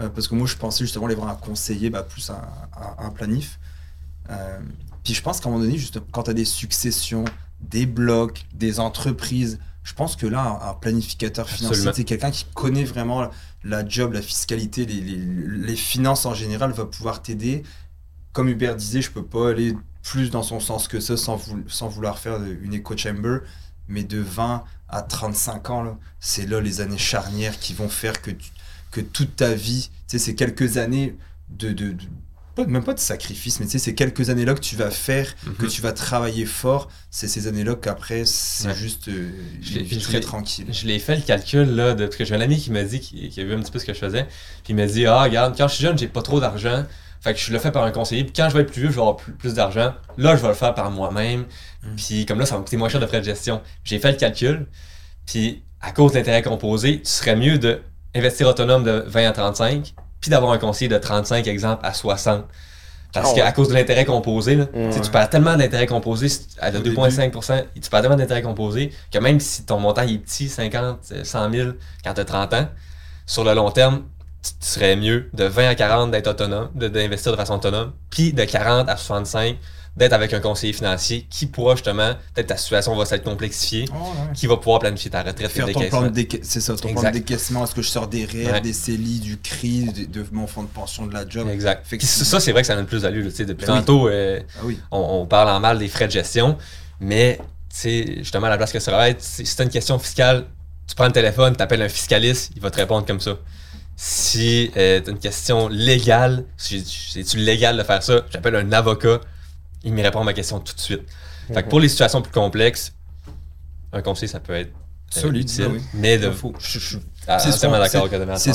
euh, 0.01 0.09
parce 0.09 0.29
que 0.29 0.35
moi 0.35 0.47
je 0.47 0.57
pensais 0.57 0.85
justement 0.85 1.07
aller 1.07 1.15
voir 1.17 1.29
un 1.29 1.35
conseiller, 1.35 1.91
bah, 1.91 2.03
plus 2.03 2.31
un, 2.31 2.35
un- 2.35 3.07
un 3.07 3.11
planif. 3.11 3.59
Euh, 4.31 4.59
puis 5.09 5.15
je 5.15 5.23
pense 5.23 5.41
qu'à 5.41 5.49
un 5.49 5.53
moment 5.53 5.65
donné, 5.65 5.79
juste 5.79 6.01
quand 6.13 6.25
tu 6.25 6.31
as 6.31 6.35
des 6.35 6.45
successions, 6.45 7.25
des 7.63 7.87
blocs, 7.87 8.45
des 8.53 8.79
entreprises, 8.79 9.59
je 9.83 9.95
pense 9.95 10.17
que 10.17 10.27
là, 10.27 10.61
un, 10.63 10.75
planificateur 10.75 11.49
financier, 11.49 11.85
c'est 11.95 12.05
quelqu'un 12.05 12.31
qui 12.31 12.45
connaît 12.53 12.85
vraiment 12.85 13.31
la, 13.65 13.89
job, 13.89 14.13
la 14.13 14.21
fiscalité, 14.21 14.85
les, 14.85 15.01
les- 15.01 15.17
les 15.67 15.77
finances 15.77 16.27
en 16.27 16.35
général, 16.35 16.73
va 16.73 16.85
pouvoir 16.85 17.23
t'aider. 17.23 17.63
Comme 18.35 18.49
Hubert 18.51 18.77
disait, 18.77 19.01
je 19.01 19.11
peux 19.11 19.25
pas 19.25 19.49
aller 19.49 19.75
plus 20.03 20.31
dans 20.31 20.43
son 20.43 20.61
sens 20.61 20.89
que 20.89 21.01
ça 21.01 21.17
sans, 21.17 21.37
vou- 21.37 21.65
sans 21.69 21.89
vouloir 21.89 22.19
faire 22.19 22.39
une 22.61 22.75
echo 22.75 22.95
chamber, 22.95 23.39
mais 23.89 24.05
de 24.05 24.19
20 24.19 24.63
à 24.91 25.01
35 25.01 25.71
ans, 25.71 25.99
c'est 26.21 26.45
là 26.47 26.61
les 26.61 26.83
années 26.83 26.99
charnières 26.99 27.59
qui 27.59 27.73
vont 27.73 27.89
faire 27.89 28.21
que, 28.21 28.31
tu- 28.31 28.51
que 28.91 29.01
toute 29.01 29.37
ta 29.37 29.55
vie, 29.55 29.89
tu 30.07 30.19
sais, 30.19 30.19
c'est 30.19 30.35
quelques 30.35 30.77
années 30.77 31.17
de, 31.49 31.73
de, 31.73 31.93
de- 31.93 32.05
pas- 32.65 32.71
même 32.71 32.85
pas 32.85 32.95
de 32.95 32.99
sacrifice, 32.99 33.61
mais 33.61 33.67
tu 33.67 33.73
sais, 33.73 33.79
c'est 33.79 33.95
quelques 33.95 34.31
années-là 34.31 34.55
que 34.55 34.61
tu 34.61 34.77
vas 34.77 34.91
faire, 34.91 35.35
que 35.59 35.65
Mhm. 35.65 35.69
tu 35.71 35.81
vas 35.83 35.93
travailler 35.93 36.45
fort, 36.47 36.89
c'est 37.11 37.29
ces 37.29 37.47
années-là 37.47 37.75
qu'après, 37.75 38.25
c'est 38.25 38.69
Ouais. 38.69 38.75
juste 38.75 39.09
euh, 39.09 39.31
une 39.75 39.83
vie 39.83 39.99
très 39.99 40.21
tranquille. 40.21 40.67
Je 40.71 40.87
l'ai 40.87 40.99
fait 40.99 41.17
le 41.17 41.23
calcul 41.23 41.69
là, 41.75 41.95
de, 41.95 42.05
parce 42.07 42.17
que 42.17 42.25
j'ai 42.25 42.35
un 42.35 42.41
ami 42.41 42.59
qui 42.59 42.71
m'a 42.71 42.83
dit, 42.85 43.01
qui, 43.01 43.29
qui 43.29 43.41
a 43.41 43.45
vu 43.45 43.55
un 43.55 43.61
petit 43.61 43.71
peu 43.71 43.79
ce 43.79 43.85
que 43.85 43.95
je 43.95 43.99
faisais, 43.99 44.25
puis 44.65 44.71
il 44.73 44.77
m'a 44.77 44.87
dit 44.87 45.07
Ah, 45.07 45.23
regarde, 45.23 45.55
quand 45.57 45.69
je 45.69 45.75
suis 45.75 45.83
jeune, 45.85 45.97
j'ai 45.99 46.09
pas 46.09 46.23
trop 46.23 46.41
d'argent, 46.41 46.85
fait 47.21 47.35
que 47.35 47.41
je 47.41 47.53
le 47.53 47.59
fais 47.59 47.73
par 47.73 47.85
un 47.85 47.91
conseiller, 47.91 48.25
puis 48.25 48.33
quand 48.35 48.49
je 48.49 48.55
vais 48.55 48.61
être 48.63 48.71
plus 48.73 48.83
vieux, 48.83 48.91
je 48.91 48.95
vais 48.97 49.01
avoir 49.01 49.17
plus, 49.17 49.33
plus 49.33 49.55
d'argent, 49.55 49.95
là, 50.17 50.37
je 50.37 50.43
vais 50.43 50.49
le 50.49 50.55
faire 50.55 50.75
par 50.75 50.91
moi-même, 50.91 51.47
Mm. 51.83 51.95
puis 51.97 52.27
comme 52.27 52.39
là, 52.41 52.47
ça 52.47 52.55
va 52.55 52.59
me 52.61 52.65
coûter 52.65 52.77
moins 52.77 52.89
cher 52.89 53.01
de 53.01 53.07
frais 53.07 53.21
de 53.21 53.25
gestion. 53.25 53.61
J'ai 53.85 53.99
fait 53.99 54.13
le 54.13 54.19
calcul, 54.19 54.67
puis 55.27 55.63
à 55.81 55.93
cause 55.93 56.13
de 56.13 56.19
l'intérêt 56.19 56.43
composé, 56.43 56.99
tu 57.03 57.09
serais 57.11 57.37
mieux 57.37 57.59
de 57.59 57.81
investir 58.15 58.49
autonome 58.49 58.83
de 58.85 59.05
20 59.07 59.29
à 59.29 59.33
35, 59.33 59.95
puis 60.21 60.31
d'avoir 60.31 60.53
un 60.53 60.59
conseiller 60.59 60.89
de 60.89 60.99
35, 60.99 61.47
exemple, 61.47 61.85
à 61.85 61.93
60. 61.95 62.45
Parce 63.13 63.31
Oh, 63.33 63.35
qu'à 63.37 63.47
ouais. 63.47 63.53
cause 63.55 63.69
de 63.69 63.75
l'intérêt 63.75 64.05
composé, 64.05 64.55
là, 64.55 64.67
tu 64.67 64.73
sais, 64.93 64.99
Ouais. 64.99 65.01
tu 65.05 65.11
perds 65.11 65.31
tellement 65.31 65.57
d'intérêt 65.57 65.87
composé, 65.87 66.29
à 66.61 66.69
Au 66.69 66.73
2,5%, 66.73 67.65
tu 67.81 67.89
perds 67.89 68.01
tellement 68.03 68.17
d'intérêt 68.17 68.43
composé 68.43 68.93
que 69.11 69.19
même 69.19 69.41
si 69.41 69.65
ton 69.65 69.79
montant 69.81 70.03
est 70.03 70.19
petit, 70.19 70.49
50, 70.49 70.99
euh, 71.13 71.25
100 71.25 71.51
000 71.51 71.71
quand 72.05 72.13
tu 72.15 72.21
as 72.21 72.25
30 72.27 72.53
ans, 72.55 72.69
sur 73.25 73.45
le 73.45 73.55
long 73.55 73.71
terme, 73.71 74.03
tu 74.43 74.51
tu 74.61 74.69
serais 74.69 74.95
mieux 74.97 75.29
de 75.33 75.45
20 75.45 75.69
à 75.69 75.75
40 75.75 76.11
d'être 76.11 76.27
autonome, 76.29 76.69
de- 76.75 76.89
d'investir 76.89 77.33
de 77.33 77.37
façon 77.37 77.55
autonome, 77.55 77.93
puis 78.11 78.33
de 78.33 78.45
40 78.45 78.89
à 78.89 78.97
65 78.97 79.57
d'être 79.99 80.13
avec 80.13 80.33
un 80.33 80.41
conseiller 80.41 80.73
financier 80.73 81.27
qui 81.29 81.47
pourra 81.47 81.75
justement, 81.75 82.15
peut-être 82.35 82.47
ta 82.47 82.57
situation 82.57 82.95
va 82.97 83.05
s'être 83.05 83.25
complexifiée, 83.25 83.85
Oh, 83.93 83.95
ouais. 83.97 84.33
qui 84.35 84.47
va 84.47 84.57
pouvoir 84.57 84.79
planifier 84.79 85.11
ta 85.11 85.23
retraite 85.23 85.41
et 85.41 85.49
Faire 85.49 85.67
ton 85.67 85.73
plan 85.73 85.81
décaissements. 85.81 86.03
de 86.03 86.09
déca- 86.21 86.41
c'est 86.43 86.61
ça, 86.61 86.75
ton 86.77 86.93
plan 86.93 87.03
de 87.03 87.11
décaissement. 87.11 87.65
Est-ce 87.65 87.75
que 87.75 87.83
je 87.83 87.89
sors 87.91 88.07
des 88.09 88.25
REER, 88.25 88.53
Ouais. 88.53 88.61
des 88.61 88.73
CELI, 88.73 89.19
du 89.21 89.37
CRI, 89.39 89.85
de, 89.93 90.21
de 90.23 90.27
mon 90.33 90.47
fonds 90.47 90.63
de 90.63 90.69
pension 90.69 91.07
de 91.07 91.13
la 91.13 91.29
job? 91.29 91.49
Exact. 91.49 91.85
Ça, 92.01 92.41
c'est 92.41 92.53
vrai 92.53 92.63
que 92.63 92.67
ça 92.69 92.77
donne 92.77 92.87
plus 92.87 93.03
tu 93.03 93.31
sais, 93.31 93.45
Depuis 93.45 93.67
Ben 93.67 93.73
oui. 93.75 93.79
tantôt, 93.81 94.09
euh, 94.09 94.41
Ah 94.57 94.61
oui. 94.65 94.79
on, 94.91 94.99
on 95.23 95.27
parle 95.27 95.49
en 95.51 95.61
mal 95.61 95.79
des 95.79 95.89
frais 95.89 96.07
de 96.07 96.13
gestion, 96.13 96.57
mais 97.01 97.39
tu 97.39 97.45
sais, 97.81 98.15
justement, 98.19 98.47
à 98.47 98.51
la 98.51 98.57
place 98.57 98.73
que 98.73 98.81
ça 98.81 98.93
va 98.93 99.09
être, 99.11 99.21
si 99.21 99.45
si 99.45 99.57
t'as 99.57 99.65
une 99.65 99.71
question 99.71 99.99
fiscale, 99.99 100.47
tu 100.87 100.95
prends 100.95 101.07
le 101.07 101.13
téléphone, 101.13 101.55
tu 101.57 101.63
appelles 101.63 101.83
un 101.83 101.89
fiscaliste, 101.89 102.53
il 102.57 102.63
va 102.63 102.71
te 102.71 102.77
répondre 102.77 103.05
comme 103.07 103.21
ça. 103.21 103.37
Si 103.97 104.71
euh, 104.77 105.01
tu 105.01 105.09
as 105.11 105.13
une 105.13 105.19
question 105.19 105.69
légale, 105.69 106.45
si 106.57 106.85
c'est-tu 106.85 107.39
légal 107.39 107.77
de 107.77 107.83
faire 107.83 108.03
ça, 108.03 108.23
j'appelle 108.31 108.55
un 108.55 108.71
avocat, 108.73 109.21
il 109.89 109.95
me 109.95 110.03
répond 110.03 110.21
à 110.21 110.25
ma 110.25 110.35
question 110.35 110.61
tout 110.61 110.75
de 110.75 110.81
suite. 110.81 111.03
Fait 111.53 111.63
que 111.63 111.69
pour 111.69 111.81
les 111.81 111.89
situations 111.89 112.21
plus 112.23 112.33
complexes, 112.33 112.93
un 113.93 114.03
conseil, 114.03 114.29
ça 114.29 114.39
peut 114.41 114.53
être 114.55 114.73
euh, 115.17 115.21
Solide, 115.21 115.43
utile, 115.45 115.69
oui. 115.73 115.81
mais 115.95 116.19
de, 116.19 116.31
faux. 116.31 116.53
je 116.59 116.79
C'est 116.79 117.53
ce 117.53 117.67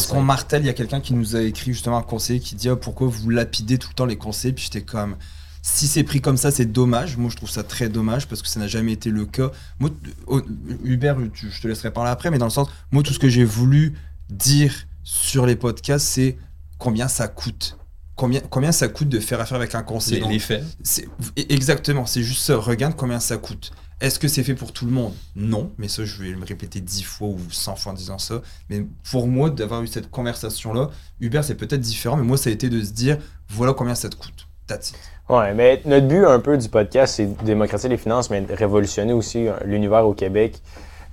qu'on- 0.08 0.20
ce 0.20 0.20
martèle. 0.22 0.62
Il 0.62 0.68
y 0.68 0.70
a 0.70 0.74
quelqu'un 0.74 1.02
qui 1.02 1.14
nous 1.16 1.36
a 1.36 1.42
écrit 1.42 1.74
justement 1.74 1.98
un 1.98 2.04
conseiller 2.04 2.40
qui 2.40 2.54
dit 2.56 2.70
Ah, 2.70 2.76
pourquoi 2.76 3.08
vous 3.08 3.30
lapidez 3.32 3.80
tout 3.80 3.90
le 3.90 3.96
temps 3.96 4.06
les 4.06 4.18
conseils? 4.18 4.54
Puis 4.54 4.66
j'étais 4.66 4.84
comme 4.84 5.16
si 5.64 5.88
c'est 5.88 6.04
pris 6.04 6.22
comme 6.22 6.38
ça, 6.38 6.52
c'est 6.52 6.66
dommage. 6.72 7.18
Moi, 7.18 7.32
je 7.32 7.38
trouve 7.38 7.50
ça 7.50 7.64
très 7.64 7.90
dommage 7.90 8.28
parce 8.28 8.42
que 8.42 8.48
ça 8.48 8.60
n'a 8.60 8.68
jamais 8.68 8.92
été 8.92 9.10
le 9.10 9.26
cas. 9.26 9.50
Moi, 9.80 9.90
oh, 10.28 10.42
Hubert, 10.84 11.18
je 11.34 11.62
te 11.62 11.68
laisserai 11.68 11.90
parler 11.92 12.12
après, 12.12 12.30
mais 12.30 12.38
dans 12.38 12.46
le 12.46 12.52
sens, 12.52 12.68
moi, 12.92 13.02
tout 13.02 13.14
ce 13.14 13.20
que 13.20 13.30
j'ai 13.30 13.46
voulu 13.46 13.98
dire 14.30 14.74
sur 15.04 15.46
les 15.48 15.56
podcasts, 15.56 16.06
c'est 16.06 16.38
combien 16.78 17.08
ça 17.08 17.28
coûte. 17.30 17.78
Combien, 18.16 18.42
combien 18.50 18.72
ça 18.72 18.88
coûte 18.88 19.10
de 19.10 19.20
faire 19.20 19.42
affaire 19.42 19.58
avec 19.58 19.74
un 19.74 19.82
conseiller. 19.82 20.24
les, 20.30 20.40
faits. 20.40 20.64
Exactement, 21.36 22.06
c'est 22.06 22.22
juste 22.24 22.42
ça. 22.44 22.58
Regarde 22.58 22.96
combien 22.96 23.20
ça 23.20 23.38
coûte. 23.38 23.72
Est-ce 24.02 24.20
que 24.20 24.28
c'est 24.28 24.44
fait 24.44 24.54
pour 24.54 24.72
tout 24.74 24.86
le 24.86 24.92
monde? 24.92 25.14
Non, 25.36 25.72
mais 25.78 25.88
ça, 25.88 26.04
je 26.04 26.22
vais 26.22 26.36
me 26.36 26.46
répéter 26.46 26.82
10 26.82 27.04
fois 27.04 27.30
ou 27.30 27.40
100 27.50 27.76
fois 27.76 27.92
en 27.94 27.96
disant 27.96 28.18
ça. 28.18 28.42
Mais 28.70 28.86
pour 29.10 29.28
moi, 29.28 29.50
d'avoir 29.50 29.82
eu 29.82 29.88
cette 29.88 30.12
conversation-là, 30.12 30.90
Hubert, 31.22 31.44
c'est 31.44 31.56
peut-être 31.56 31.80
différent, 31.80 32.18
mais 32.18 32.24
moi, 32.24 32.38
ça 32.38 32.50
a 32.50 32.54
été 32.54 32.70
de 32.70 32.84
se 32.84 32.92
dire 32.92 33.18
voilà 33.50 33.74
combien 33.74 33.96
ça 33.96 34.10
te 34.10 34.16
coûte. 34.16 34.48
That's 34.68 34.92
it. 34.92 34.98
Ouais, 35.30 35.54
mais 35.54 35.82
notre 35.86 36.08
but 36.08 36.26
un 36.26 36.40
peu 36.40 36.58
du 36.58 36.68
podcast, 36.70 37.16
c'est 37.16 37.26
de 37.26 37.44
démocratiser 37.46 37.88
les 37.90 37.98
finances, 37.98 38.30
mais 38.30 38.42
de 38.42 38.54
révolutionner 38.54 39.14
aussi 39.14 39.48
euh, 39.48 39.54
l'univers 39.66 40.06
au 40.06 40.14
Québec 40.14 40.62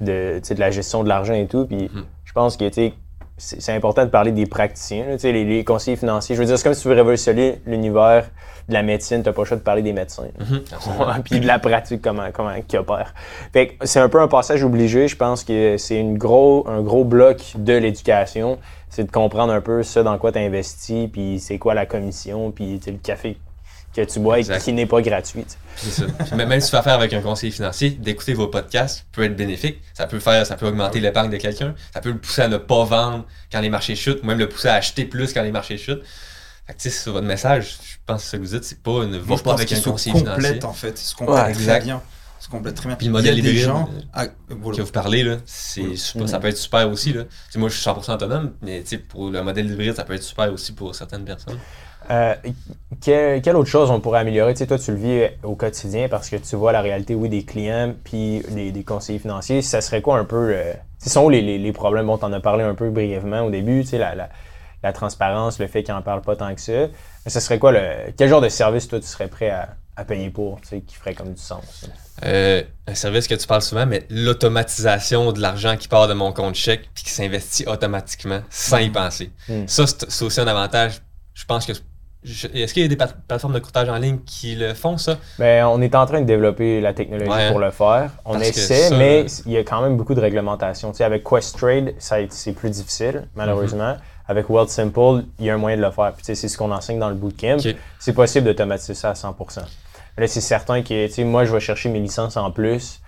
de, 0.01 0.41
la 0.57 0.71
gestion 0.71 1.05
de 1.05 1.09
l'argent 1.09 1.35
et 1.35 1.47
tout. 1.47 1.67
Puis 1.67 1.89
Mhm. 1.95 2.05
je 2.25 2.33
pense 2.33 2.57
que 2.57 2.67
tu 2.69 2.75
sais, 2.75 2.95
c'est 3.41 3.73
important 3.73 4.05
de 4.05 4.11
parler 4.11 4.33
des 4.33 4.47
praticiens, 4.47 5.07
là, 5.07 5.17
les, 5.23 5.45
les 5.45 5.65
conseillers 5.65 5.97
financiers. 5.97 6.35
Je 6.35 6.41
veux 6.41 6.47
dire, 6.47 6.59
c'est 6.59 6.65
comme 6.65 6.75
si 6.75 6.83
tu 6.83 6.89
veux 6.89 6.95
révolutionner 6.95 7.61
l'univers 7.67 8.27
de 8.69 8.75
la 8.75 8.83
médecine, 8.83 9.23
t'as 9.23 9.33
pas 9.33 9.43
le 9.43 9.47
choix 9.47 9.57
de 9.57 9.63
parler 9.63 9.83
des 9.83 9.95
médecins. 9.95 10.29
Mhm, 10.39 10.61
absolument. 10.73 11.07
puis 11.25 11.41
de 11.41 11.47
la 11.47 11.59
pratique, 11.59 12.03
comment, 12.03 12.29
comment 12.33 12.55
qui 12.69 12.77
opère. 12.77 13.15
Fait 13.53 13.69
que 13.69 13.87
c'est 13.87 13.99
un 14.01 14.09
peu 14.09 14.21
un 14.21 14.29
passage 14.29 14.63
obligé. 14.63 15.09
Je 15.09 15.17
pense 15.17 15.43
que 15.43 15.77
c'est 15.79 15.99
une 15.99 16.19
gros, 16.19 16.69
un 16.69 16.83
gros 16.83 17.05
bloc 17.05 17.55
de 17.57 17.73
l'éducation. 17.73 18.59
C'est 18.91 19.05
de 19.05 19.11
comprendre 19.11 19.53
un 19.53 19.61
peu 19.61 19.83
ce 19.83 20.01
dans 20.01 20.19
quoi 20.19 20.33
tu 20.33 20.39
investi, 20.39 21.09
puis 21.11 21.41
c'est 21.41 21.59
quoi 21.59 21.75
la 21.75 21.87
commission, 21.87 22.51
puis 22.51 22.81
le 22.87 22.99
café 22.99 23.39
que 23.95 24.03
tu 24.03 24.21
bois 24.21 24.39
et 24.39 24.45
qui 24.45 24.73
n'est 24.73 24.87
pas 24.87 25.01
gratuit. 25.03 25.45
C'est 25.77 25.91
ça. 25.91 26.05
Puis 26.27 26.37
même 26.37 26.61
si 26.61 26.67
tu 26.67 26.71
fais 26.73 26.77
affaire 26.77 26.95
avec 26.95 27.13
un 27.13 27.21
conseiller 27.21 27.53
financier, 27.53 27.91
d'écouter 27.91 28.35
vos 28.35 28.47
podcasts 28.49 29.07
peut 29.13 29.25
être 29.25 29.37
bénéfique. 29.37 29.81
Ça 29.95 30.07
peut 30.07 30.21
faire, 30.21 30.47
ça 30.47 30.57
peut 30.57 30.67
augmenter 30.69 31.01
l'épargne 31.01 31.31
de 31.31 31.37
quelqu'un. 31.39 31.75
Ça 31.93 32.01
peut 32.01 32.11
le 32.11 32.19
pousser 32.19 32.43
à 32.43 32.49
ne 32.49 32.57
pas 32.59 32.85
vendre 32.85 33.27
quand 33.51 33.61
les 33.61 33.71
marchés 33.71 33.97
chutent, 33.97 34.23
ou 34.23 34.27
même 34.27 34.39
le 34.39 34.49
pousser 34.49 34.69
à 34.69 34.75
acheter 34.75 35.05
plus 35.07 35.33
quand 35.33 35.43
les 35.43 35.51
marchés 35.53 35.77
chutent. 35.79 36.03
Fait 36.67 36.75
que 36.75 36.79
tu 36.83 36.91
sais, 36.91 36.97
sur 37.03 37.13
votre 37.15 37.27
message, 37.27 37.79
je 37.83 37.97
pense 38.07 38.23
que 38.23 38.29
ce 38.29 38.37
que 38.37 38.43
vous 38.43 38.49
dites, 38.49 38.65
c'est 38.65 38.81
pas 38.83 39.05
ne 39.07 39.19
va 39.19 39.27
Moi, 39.27 39.37
je 39.39 39.43
pas 39.43 39.51
pense 39.51 39.61
avec 39.61 39.73
un 39.73 39.77
se 39.77 39.89
conseiller 39.89 40.17
financier. 40.17 40.35
complètent, 40.43 40.65
en 40.65 40.73
fait. 40.73 40.97
Se 40.99 41.15
complètent 41.17 41.35
Ouais, 41.37 41.43
très 41.53 41.61
exact. 41.63 41.85
bien. 41.85 42.03
Se 42.39 42.49
complètent 42.49 42.75
très 42.77 42.87
bien. 42.87 42.97
Puis 42.97 43.07
le 43.07 43.13
modèle 43.13 43.35
Il 43.39 43.39
y 43.39 43.41
a 43.41 43.43
des 43.43 43.59
hybride, 43.59 43.65
gens. 43.67 43.89
euh, 43.95 44.01
Ah, 44.15 44.27
voilà. 44.51 44.77
que 44.79 44.83
vous 44.83 44.93
parlez, 44.93 45.25
là, 45.25 45.37
c'est 45.47 45.97
super- 45.97 46.29
ça 46.29 46.39
peut 46.39 46.49
être 46.49 46.57
super 46.59 46.89
aussi. 46.91 47.13
Là. 47.13 47.25
Moi, 47.57 47.69
je 47.69 47.75
suis 47.75 47.83
100% 47.83 48.15
autonome, 48.15 48.53
mais 48.63 48.85
pour 49.09 49.31
le 49.31 49.43
modèle 49.43 49.71
hybride, 49.71 49.97
ça 49.97 50.05
peut 50.05 50.15
être 50.15 50.23
super 50.23 50.53
aussi 50.53 50.73
pour 50.73 50.95
certaines 50.95 51.25
personnes. 51.25 51.59
Euh, 52.11 52.35
que- 53.05 53.39
quelle 53.39 53.57
autre 53.57 53.69
chose 53.69 53.91
on 53.91 54.01
pourrait 54.01 54.21
améliorer? 54.21 54.53
Tu 54.55 54.59
sais, 54.59 54.67
toi, 54.67 54.79
tu 54.79 54.91
le 54.91 54.97
vis 54.97 55.31
au 55.45 55.55
quotidien 55.55 56.09
parce 56.09 56.29
que 56.29 56.37
tu 56.37 56.57
vois 56.57 56.73
la 56.73 56.81
réalité, 56.81 57.15
oui, 57.15 57.29
des 57.29 57.45
clients 57.45 57.95
puis 58.03 58.43
des, 58.51 58.73
des 58.73 58.85
conseillers 58.85 59.21
financiers. 59.21 59.63
Ça 59.63 59.81
serait 59.81 60.03
quoi 60.03 60.19
un 60.19 60.25
peu... 60.25 60.53
Euh, 60.53 60.73
ce 60.99 61.09
sont 61.09 61.29
les, 61.29 61.41
les, 61.41 61.59
les 61.59 61.73
problèmes? 61.73 62.07
Bon, 62.07 62.19
t'en 62.19 62.33
as 62.33 62.41
parlé 62.41 62.65
un 62.65 62.75
peu 62.75 62.91
brièvement 62.91 63.43
au 63.43 63.51
début, 63.51 63.83
tu 63.83 63.91
sais, 63.91 63.99
la, 63.99 64.15
la, 64.15 64.29
la 64.83 64.93
transparence, 64.93 65.59
le 65.61 65.69
fait 65.69 65.83
qu'ils 65.83 65.95
n'en 65.95 66.03
parlent 66.03 66.23
pas 66.23 66.37
tant 66.37 66.53
que 66.55 66.61
ça. 66.61 66.89
Mais 67.25 67.31
ce 67.31 67.39
serait 67.39 67.59
quoi 67.59 67.71
le... 67.71 68.13
Quel 68.17 68.29
genre 68.29 68.41
de 68.41 68.49
service, 68.49 68.89
toi, 68.89 68.99
tu 68.99 69.07
serais 69.07 69.29
prêt 69.29 69.51
à, 69.51 69.77
à 69.97 70.05
payer 70.05 70.31
pour, 70.31 70.61
tu 70.63 70.69
sais, 70.69 70.81
qui 70.81 70.97
ferait 70.97 71.15
comme 71.15 71.33
du 71.33 71.41
sens? 71.41 71.87
Euh, 72.25 72.63
un 72.87 72.95
service 72.95 73.29
que 73.29 73.35
tu 73.35 73.47
parles 73.47 73.63
souvent, 73.63 73.87
mais 73.87 74.05
l'automatisation 74.11 75.33
de 75.33 75.41
l'argent 75.41 75.77
qui 75.77 75.87
part 75.87 76.09
de 76.09 76.15
mon 76.15 76.33
compte 76.33 76.57
chèque 76.57 76.91
puis 76.93 77.05
qui 77.05 77.11
s'investit 77.11 77.67
automatiquement 77.67 78.41
sans 78.51 78.79
y 78.79 78.91
penser. 78.91 79.31
Mm. 79.49 79.67
Ça, 79.67 79.87
c'est 79.87 80.11
c'est 80.11 80.25
aussi 80.25 80.41
un 80.41 80.49
avantage. 80.49 81.01
Je 81.35 81.45
pense 81.47 81.65
que. 81.65 81.73
Est-ce 82.23 82.75
qu'il 82.75 82.83
y 82.83 82.85
a 82.85 82.89
des 82.89 82.97
pla- 82.97 83.09
plateformes 83.29 83.55
de 83.55 83.59
courtage 83.61 83.89
en 83.89 83.97
ligne 83.97 84.19
qui 84.27 84.55
le 84.55 84.75
font, 84.75 84.99
ça? 84.99 85.17
Ben, 85.39 85.65
on 85.67 85.81
est 85.81 85.95
en 85.95 86.05
train 86.05 86.21
de 86.21 86.27
développer 86.27 86.81
la 86.83 86.93
technologie 86.93 87.31
Ouais. 87.31 87.51
pour 87.51 87.59
le 87.61 87.71
faire. 87.71 88.11
On 88.27 88.39
essaie, 88.39 88.89
ça, 88.91 88.97
mais 88.97 89.25
euh, 89.25 89.29
il 89.47 89.53
y 89.53 89.57
a 89.57 89.61
quand 89.65 89.81
même 89.81 89.97
beaucoup 89.97 90.15
de 90.15 90.21
réglementations. 90.21 90.91
Tu 90.93 90.99
sais, 90.99 91.05
avec 91.05 91.25
Questrade, 91.25 91.95
c'est 91.99 92.53
plus 92.53 92.69
difficile, 92.71 93.27
malheureusement. 93.35 93.93
Mhm. 93.95 94.01
Avec 94.29 94.49
World 94.51 94.69
Simple, 94.69 95.25
il 95.39 95.47
y 95.47 95.51
a 95.51 95.55
un 95.55 95.59
moyen 95.59 95.77
de 95.79 95.83
le 95.83 95.91
faire. 95.91 96.13
Tu 96.19 96.25
sais, 96.25 96.35
c'est 96.35 96.49
ce 96.49 96.57
qu'on 96.59 96.71
enseigne 96.71 96.99
dans 96.99 97.09
le 97.09 97.15
bootcamp. 97.17 97.57
C'est 97.99 98.13
possible 98.13 98.47
d'automatiser 98.47 98.95
ça 98.95 99.11
à 99.11 99.15
100% 99.15 99.63
Là, 100.19 100.27
c'est 100.27 100.41
certain 100.43 100.83
que 100.83 101.07
tu 101.07 101.13
sais, 101.13 101.25
moi, 101.25 101.45
je 101.47 101.53
vais 101.53 101.61
chercher 101.61 101.89
mes 101.89 102.01
licences 102.01 102.37
en 102.37 102.51
plus 102.51 103.00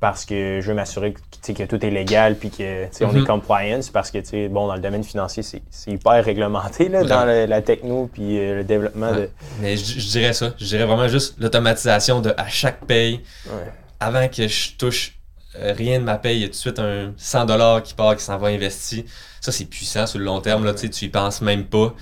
parce 0.00 0.24
que 0.24 0.60
je 0.62 0.68
veux 0.68 0.74
m'assurer 0.74 1.12
que, 1.44 1.52
que 1.52 1.62
tout 1.64 1.84
est 1.84 1.90
légal 1.90 2.36
puis 2.36 2.50
que 2.50 2.84
tu 2.84 2.88
sais, 2.92 3.04
on 3.04 3.12
Mhm. 3.12 3.22
est 3.22 3.26
compliance 3.26 3.90
parce 3.90 4.10
que 4.10 4.48
bon, 4.48 4.66
dans 4.68 4.74
le 4.76 4.80
domaine 4.80 5.02
financier, 5.04 5.42
c'est 5.42 5.62
hyper 5.90 6.24
réglementé 6.24 6.88
là, 6.88 7.02
dans 7.04 7.24
le- 7.24 7.46
la 7.46 7.62
techno 7.62 8.08
puis 8.12 8.38
euh, 8.38 8.56
le 8.58 8.64
dévelollement 8.64 9.12
de. 9.12 9.28
Mais 9.60 9.76
je, 9.76 9.98
je 10.00 10.08
dirais 10.08 10.32
ça. 10.32 10.52
Je 10.58 10.64
dirais 10.66 10.84
vraiment 10.84 11.08
juste 11.08 11.34
l'automatisation 11.40 12.20
de 12.20 12.32
à 12.36 12.48
chaque 12.48 12.84
paye, 12.86 13.20
Ouais. 13.46 13.72
avant 14.00 14.28
que 14.28 14.46
je 14.46 14.76
touche 14.76 15.14
euh, 15.58 15.72
rien 15.76 15.98
de 15.98 16.04
ma 16.04 16.18
paye, 16.18 16.36
il 16.36 16.40
y 16.42 16.44
a 16.44 16.46
tout 16.48 16.52
de 16.52 16.56
suite 16.56 16.78
un 16.78 17.12
100$ 17.18 17.82
qui 17.82 17.94
part, 17.94 18.14
qui 18.14 18.22
s'en 18.22 18.36
va 18.38 18.48
investi. 18.48 19.04
Ça, 19.40 19.50
c'est 19.50 19.64
puissant 19.64 20.06
sur 20.06 20.18
le 20.18 20.24
long 20.26 20.40
terme. 20.40 20.64
Là, 20.64 20.74
tu 20.74 20.86
y 20.86 21.08
penses 21.08 21.40
même 21.40 21.64
pas. 21.64 21.94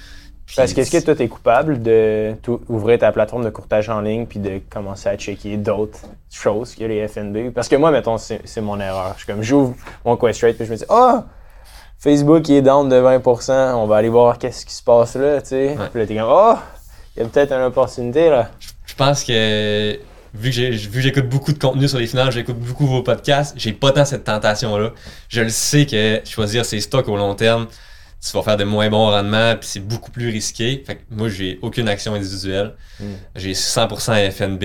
Parce 0.55 0.73
qu'est-ce 0.73 0.91
que 0.93 1.05
toi, 1.05 1.15
t'es 1.17 1.27
coupable 1.29 1.83
de 1.83 2.35
ouvrir 2.69 2.99
ta 3.01 3.11
plateforme 3.11 3.45
de 3.45 3.51
courtage 3.51 3.89
en 3.89 4.01
ligne 4.01 4.27
puis 4.27 4.39
de 4.39 4.61
commencer 4.71 5.09
à 5.09 5.17
checker 5.17 5.57
d'autres 5.57 5.99
choses 6.33 6.75
que 6.75 6.85
les 6.85 7.09
FNB? 7.09 7.51
Parce 7.53 7.69
que 7.69 7.75
moi, 7.77 7.91
mettons, 7.91 8.17
c'est 8.19 8.61
mon 8.61 8.79
erreur. 8.79 9.15
Je 9.17 9.25
suis 9.25 9.33
comme, 9.33 9.43
j'ouvre 9.43 9.75
mon 10.05 10.17
Questrade 10.17 10.55
puis 10.55 10.65
je 10.67 10.73
me 10.73 10.77
dis, 10.77 10.85
ah, 10.89 11.25
Facebook 11.99 12.49
il 12.49 12.57
est 12.57 12.63
down 12.63 12.89
de 12.89 12.97
20%, 12.97 13.75
on 13.75 13.87
va 13.87 13.97
aller 13.97 14.09
voir 14.09 14.39
qu'est-ce 14.39 14.65
qui 14.65 14.75
se 14.75 14.83
passe 14.83 15.17
là, 15.17 15.41
tu 15.43 15.49
sais. 15.49 15.69
Ouais. 15.71 15.89
Puis 15.91 16.01
là, 16.01 16.07
t'es 16.07 16.15
comme, 16.15 16.29
ah, 16.31 16.63
il 17.17 17.23
y 17.23 17.27
a 17.27 17.29
peut-être 17.29 17.53
une 17.53 17.63
opportunité 17.65 18.29
là. 18.31 18.51
Je 18.85 18.95
pense 18.95 19.25
que 19.25 19.99
vu 20.35 20.51
que 20.51 20.55
j'ai- 20.55 20.71
vu 20.71 20.91
que 20.93 21.01
j'écoute 21.01 21.29
beaucoup 21.29 21.53
de 21.53 21.59
contenu 21.59 21.89
sur 21.89 21.99
les 21.99 22.07
finances, 22.07 22.35
j'écoute 22.35 22.59
beaucoup 22.59 22.87
vos 22.87 23.03
podcasts, 23.03 23.55
j'ai 23.57 23.73
pas 23.73 23.91
tant 23.93 24.05
cette 24.05 24.25
tentation-là. 24.25 24.91
Je 25.29 25.41
le 25.41 25.49
sais 25.49 25.87
que 25.87 26.21
choisir 26.25 26.65
ses 26.65 26.81
stocks 26.81 27.09
au 27.09 27.17
long 27.17 27.35
terme, 27.35 27.67
tu 28.25 28.33
vas 28.37 28.43
faire 28.43 28.57
de 28.57 28.65
moins 28.65 28.89
bons 28.91 29.11
rendements, 29.11 29.55
puis 29.57 29.69
c'est 29.69 29.81
beaucoup 29.81 30.11
plus 30.11 30.29
risqué. 30.31 30.83
Fait 30.87 30.97
que 30.97 31.03
moi, 31.11 31.29
j'ai 31.29 31.59
aucune 31.63 31.89
action 31.89 32.15
individuelle. 32.15 32.75
Mm. 33.01 33.05
J'ai 33.37 33.53
100% 33.53 34.31
FNB. 34.33 34.65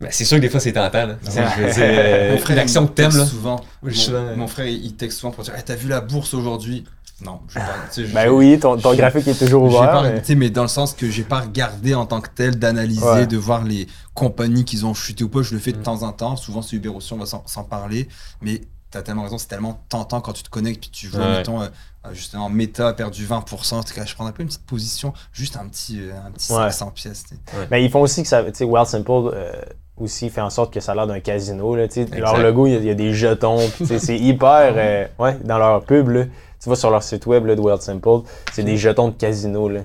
Mais 0.00 0.08
c'est 0.12 0.24
sûr 0.24 0.36
que 0.36 0.42
des 0.42 0.48
fois, 0.48 0.60
c'est 0.60 0.72
tentant. 0.72 1.06
Là. 1.06 1.14
Ouais. 1.14 1.44
Je 1.56 1.62
veux 1.62 1.72
dire, 1.72 1.82
euh, 1.82 2.30
Mon 2.32 2.38
frère, 2.38 2.56
une 2.56 2.62
action 2.62 2.82
il 2.84 2.88
que 2.88 2.92
t'aimes, 2.94 3.16
là. 3.16 3.26
souvent. 3.26 3.60
Oui, 3.82 4.08
Mon, 4.12 4.36
mon 4.36 4.46
frère, 4.46 4.66
il 4.66 4.94
texte 4.94 5.18
souvent 5.18 5.32
pour 5.32 5.42
dire 5.44 5.54
Hey, 5.56 5.62
T'as 5.64 5.74
vu 5.74 5.88
la 5.88 6.00
bourse 6.00 6.34
aujourd'hui 6.34 6.84
Non, 7.20 7.40
je 7.48 7.54
vais 7.58 7.64
pas. 8.12 8.24
Ben 8.24 8.30
oui, 8.30 8.58
ton, 8.60 8.76
ton 8.78 8.94
graphique 8.94 9.26
est 9.26 9.38
toujours 9.38 9.64
ouvert. 9.64 9.90
pas, 9.90 10.02
mais- 10.04 10.20
tu 10.20 10.26
sais, 10.28 10.34
mais 10.36 10.50
dans 10.50 10.62
le 10.62 10.68
sens 10.68 10.92
que 10.94 11.10
j'ai 11.10 11.24
pas 11.24 11.40
regardé 11.40 11.94
en 11.94 12.06
tant 12.06 12.20
que 12.20 12.28
tel, 12.32 12.56
d'analyser, 12.60 13.04
Ouais. 13.04 13.26
de 13.26 13.36
voir 13.36 13.64
les 13.64 13.88
compagnies 14.14 14.64
qui 14.64 14.84
ont 14.84 14.94
chuté 14.94 15.24
ou 15.24 15.28
pas. 15.28 15.42
Je 15.42 15.52
le 15.54 15.58
fais 15.60 15.72
de 15.72 15.78
Mm. 15.78 15.82
temps 15.82 16.02
en 16.04 16.12
temps. 16.12 16.36
Souvent, 16.36 16.62
c'est 16.62 16.76
Uber 16.76 16.90
aussi, 16.90 17.12
on 17.12 17.18
va 17.18 17.26
s'en 17.26 17.42
s'en 17.46 17.64
parler. 17.64 18.08
Mais 18.40 18.60
t'as 18.90 19.02
tellement 19.02 19.22
raison, 19.24 19.38
c'est 19.38 19.48
tellement 19.48 19.80
tentant 19.88 20.20
quand 20.20 20.32
tu 20.32 20.42
te 20.42 20.50
connectes 20.50 20.80
puis 20.80 20.90
tu 20.90 21.08
vois, 21.08 21.20
Ouais. 21.20 21.36
mettons, 21.38 21.60
euh, 21.62 21.66
euh, 22.06 22.14
justement, 22.14 22.48
Meta 22.48 22.88
a 22.88 22.92
perdu 22.92 23.24
20%. 23.26 23.82
t'es 23.82 23.94
comme, 23.94 24.06
Je 24.06 24.14
prendrais 24.14 24.32
pas 24.32 24.42
une 24.42 24.48
petite 24.48 24.64
position, 24.66 25.12
juste 25.32 25.56
un 25.56 25.66
petit, 25.68 26.00
euh, 26.00 26.12
un 26.26 26.30
petit 26.30 26.52
Ouais. 26.52 26.70
500 26.70 26.90
pièces. 26.92 27.24
Mais 27.70 27.84
ils 27.84 27.90
font 27.90 28.00
aussi 28.00 28.22
que 28.22 28.28
ça. 28.28 28.42
Tu 28.44 28.50
sais, 28.54 28.64
Wild 28.64 28.86
Simple 28.86 29.10
euh, 29.34 29.52
aussi 29.98 30.30
fait 30.30 30.40
en 30.40 30.50
sorte 30.50 30.72
que 30.72 30.80
ça 30.80 30.92
a 30.92 30.94
l'air 30.94 31.06
d'un 31.06 31.20
casino. 31.20 31.74
Là, 31.74 31.88
tu 31.88 32.06
sais. 32.06 32.18
leur 32.18 32.38
logo, 32.38 32.66
il 32.66 32.72
y, 32.72 32.76
a- 32.76 32.78
il 32.78 32.84
y 32.86 32.90
a 32.90 32.94
des 32.94 33.12
jetons. 33.12 33.58
c'est 33.98 34.16
hyper. 34.18 34.74
euh, 34.76 35.06
ouais, 35.18 35.36
dans 35.44 35.58
leur 35.58 35.82
pub, 35.84 36.08
là, 36.08 36.24
tu 36.62 36.68
vas 36.68 36.76
sur 36.76 36.90
leur 36.90 37.02
site 37.02 37.26
web 37.26 37.46
là, 37.46 37.54
de 37.56 37.60
Wild 37.60 37.82
Simple, 37.82 38.20
c'est 38.52 38.62
des 38.64 38.76
jetons 38.76 39.08
de 39.08 39.14
casino. 39.14 39.68
Là. 39.68 39.80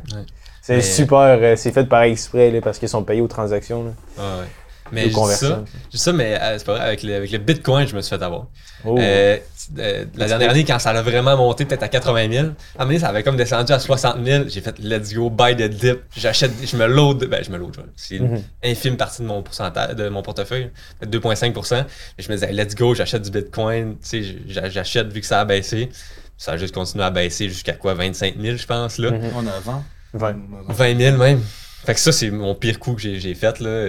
C'est 0.62 0.78
Mais- 0.78 0.82
super, 0.82 1.18
euh, 1.42 1.56
c'est 1.58 1.72
fait 1.74 1.84
par 1.86 2.04
exprès 2.04 2.50
là, 2.52 2.62
parce 2.62 2.80
qu'ils 2.80 2.88
sont 2.90 3.04
payés 3.04 3.20
aux 3.22 3.28
transactions. 3.28 3.84
Là, 3.84 3.92
Ouais, 4.18 4.40
ouais. 4.42 4.48
Mais 4.94 5.04
je 5.04 5.08
dis 5.10 5.36
ça, 5.36 5.64
je 5.86 5.90
dis 5.92 5.98
ça, 5.98 6.14
mais 6.14 6.40
euh, 6.40 6.58
c'est 6.58 6.66
pas 6.66 6.74
vrai, 6.76 6.86
avec 6.86 7.04
le, 7.04 7.16
avec 7.16 7.32
le 7.32 7.38
Bitcoin, 7.40 7.88
je 7.88 7.96
me 7.96 8.02
suis 8.02 8.16
fait 8.16 8.24
avoir. 8.24 8.48
Oh. 8.86 8.98
Euh, 9.00 9.38
euh, 9.80 10.06
la 10.16 10.28
dernière 10.28 10.50
année, 10.52 10.66
quand 10.66 10.78
ça 10.78 10.90
a 10.92 11.02
vraiment 11.02 11.36
monté 11.38 11.64
peut-être 11.66 11.84
à 11.84 11.88
80 11.88 12.30
000, 12.32 12.34
à 12.34 12.40
un 12.40 12.44
moment 12.44 12.56
donné, 12.86 13.00
ça 13.00 13.08
avait 13.08 13.24
comme 13.24 13.38
descendu 13.38 13.72
à 13.72 13.80
60 13.80 14.18
000. 14.26 14.44
J'ai 14.50 14.62
fait 14.62 14.78
let's 14.80 15.14
go, 15.14 15.30
buy 15.30 15.56
the 15.56 15.64
dip. 15.70 16.00
J'achète, 16.16 16.52
je 16.66 16.76
me 16.78 16.86
load, 16.86 17.26
ben 17.30 17.44
je 17.44 17.50
me 17.50 17.58
load, 17.58 17.76
c'est 17.96 18.18
une 18.18 18.28
Mhm. 18.34 18.44
infime 18.66 18.98
partie 18.98 19.22
de 19.22 19.28
mon 19.28 19.42
pourcentage, 19.42 19.96
de 19.96 20.10
mon 20.10 20.22
portefeuille, 20.22 20.70
peut-être 21.00 21.12
2,5%. 21.12 21.76
Mais 22.18 22.24
je 22.24 22.30
me 22.30 22.36
disais, 22.36 22.52
let's 22.52 22.76
go, 22.76 22.94
j'achète 22.94 23.22
du 23.24 23.32
Bitcoin, 23.32 23.94
tu 24.02 24.24
sais, 24.24 24.36
j'a- 24.48 24.70
j'achète 24.70 25.12
vu 25.14 25.22
que 25.22 25.28
ça 25.28 25.40
a 25.40 25.46
baissé. 25.46 25.90
Ça 26.38 26.54
a 26.54 26.58
juste 26.58 26.74
continué 26.74 27.06
à 27.06 27.10
baisser 27.12 27.48
jusqu'à 27.48 27.74
quoi, 27.74 27.94
25 27.94 28.36
000, 28.40 28.58
je 28.58 28.66
pense, 28.66 28.98
là. 28.98 29.12
Mhm. 29.12 29.30
On 29.36 29.48
a 29.48 29.60
20. 29.64 29.84
Vingt. 30.14 30.36
20 30.68 30.98
000 31.00 31.18
même. 31.18 31.42
Fait 31.86 31.94
que 31.94 32.00
ça, 32.00 32.12
c'est 32.12 32.30
mon 32.32 32.54
pire 32.56 32.80
coup 32.80 32.94
que 32.96 33.02
j'ai 33.02 33.20
j'ai 33.20 33.34
fait, 33.34 33.60
là. 33.60 33.88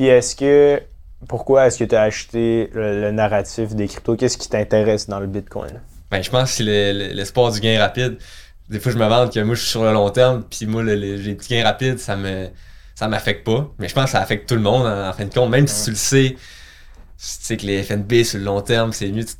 Puis 0.00 0.08
est-ce 0.08 0.34
que. 0.34 0.80
Pourquoi 1.28 1.66
est-ce 1.66 1.78
que 1.78 1.84
tu 1.84 1.94
as 1.94 2.00
acheté 2.00 2.70
le, 2.72 3.02
le 3.02 3.10
narratif 3.10 3.74
des 3.74 3.86
cryptos? 3.86 4.16
Qu'est-ce 4.16 4.38
qui 4.38 4.48
t'intéresse 4.48 5.06
dans 5.10 5.20
le 5.20 5.26
Bitcoin? 5.26 5.82
Ben, 6.10 6.22
je 6.22 6.30
pense 6.30 6.52
que 6.52 6.56
c'est 6.56 6.62
le- 6.62 7.08
le- 7.08 7.12
l'espoir 7.12 7.52
du 7.52 7.60
gain 7.60 7.78
rapide. 7.78 8.16
Des 8.70 8.80
fois, 8.80 8.92
je 8.92 8.96
me 8.96 9.06
vante 9.06 9.30
que 9.34 9.40
moi, 9.40 9.54
je 9.54 9.60
suis 9.60 9.68
sur 9.68 9.84
le 9.84 9.92
long 9.92 10.08
terme, 10.08 10.42
puis 10.48 10.64
moi, 10.64 10.82
le- 10.82 10.94
le- 10.94 11.16
les 11.16 11.34
petits 11.34 11.50
gains 11.54 11.64
rapides, 11.64 11.98
ça 11.98 12.16
me 12.16 12.48
ça 12.94 13.08
m'affecte 13.08 13.44
pas. 13.44 13.70
Mais 13.78 13.88
je 13.88 13.94
pense 13.94 14.06
que 14.06 14.10
ça 14.12 14.20
affecte 14.22 14.48
tout 14.48 14.54
le 14.54 14.62
monde, 14.62 14.86
en, 14.86 15.10
en 15.10 15.12
fin 15.12 15.26
de 15.26 15.34
compte. 15.34 15.50
Même 15.50 15.66
si 15.68 15.84
tu 15.84 15.90
le 15.90 15.96
sais, 15.96 16.30
tu 16.30 16.38
sais 17.18 17.58
que 17.58 17.66
les 17.66 17.82
FNB, 17.82 18.24
sur 18.24 18.38
le 18.38 18.46
long 18.46 18.62
terme, 18.62 18.94
c'est 18.94 19.10
mieux. 19.10 19.26
Tu, 19.26 19.34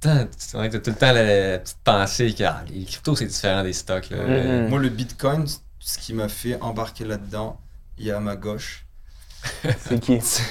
tu, 0.00 0.06
as 0.08 0.26
tout 0.26 0.90
le 0.90 0.94
temps 0.94 1.10
la, 1.12 1.50
la 1.50 1.58
petite 1.58 1.78
pensée 1.82 2.32
que 2.32 2.44
ah, 2.44 2.62
les 2.72 2.84
cryptos, 2.84 3.16
c'est 3.16 3.26
différent 3.26 3.64
des 3.64 3.72
stocks. 3.72 4.10
Là. 4.10 4.18
Mhm. 4.18 4.68
Moi, 4.68 4.78
le 4.78 4.90
Bitcoin, 4.90 5.44
ce 5.80 5.98
qui 5.98 6.12
m'a 6.14 6.28
fait 6.28 6.56
embarquer 6.60 7.04
là-dedans, 7.04 7.58
il 7.98 8.06
y 8.06 8.12
a 8.12 8.18
à 8.18 8.20
ma 8.20 8.36
gauche. 8.36 8.83
C'est 9.78 9.98
qui? 10.00 10.20
Ça 10.20 10.42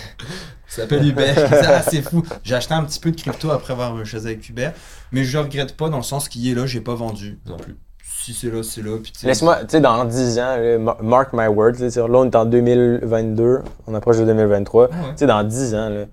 s'appelle 0.67 1.08
Hubert. 1.08 1.36
ah, 1.67 1.82
c'est 1.84 2.01
fou. 2.01 2.23
J'ai 2.43 2.56
acheté 2.56 2.73
un 2.73 2.84
petit 2.84 2.99
peu 2.99 3.12
de 3.12 3.15
crypto 3.21 3.51
après 3.51 3.73
avoir 3.73 4.03
choisi 4.06 4.25
avec 4.27 4.49
Hubert. 4.49 4.73
Mais 5.12 5.23
je 5.23 5.38
regrette 5.38 5.77
pas 5.77 5.89
dans 5.89 5.97
le 5.97 6.03
sens 6.03 6.27
qu'il 6.27 6.47
est 6.49 6.56
là, 6.56 6.65
j'ai 6.65 6.82
pas 6.82 6.95
vendu. 6.95 7.39
Non 7.45 7.58
plus. 7.58 7.75
Si 8.21 8.34
c'est 8.34 8.49
là, 8.49 8.63
c'est 8.63 8.82
là. 8.82 8.97
Tu 9.19 9.25
Laisse-moi, 9.25 9.58
tu 9.65 9.71
sais, 9.71 9.82
dans 9.82 10.06
10 10.06 10.39
ans, 10.39 10.95
mark 11.01 11.32
my 11.34 11.47
words, 11.47 11.79
là, 11.79 11.91
tu 11.91 11.99
on 11.99 12.25
est 12.25 12.36
en 12.36 12.45
2022, 12.45 13.60
on 13.86 13.93
approche 13.93 14.17
de 14.17 14.25
2023. 14.25 14.88
Tu 14.88 14.93
Ouais. 14.95 14.99
sais, 15.17 15.25
dans 15.27 15.43
10 15.43 15.75
ans, 15.75 15.89
là, 15.89 16.06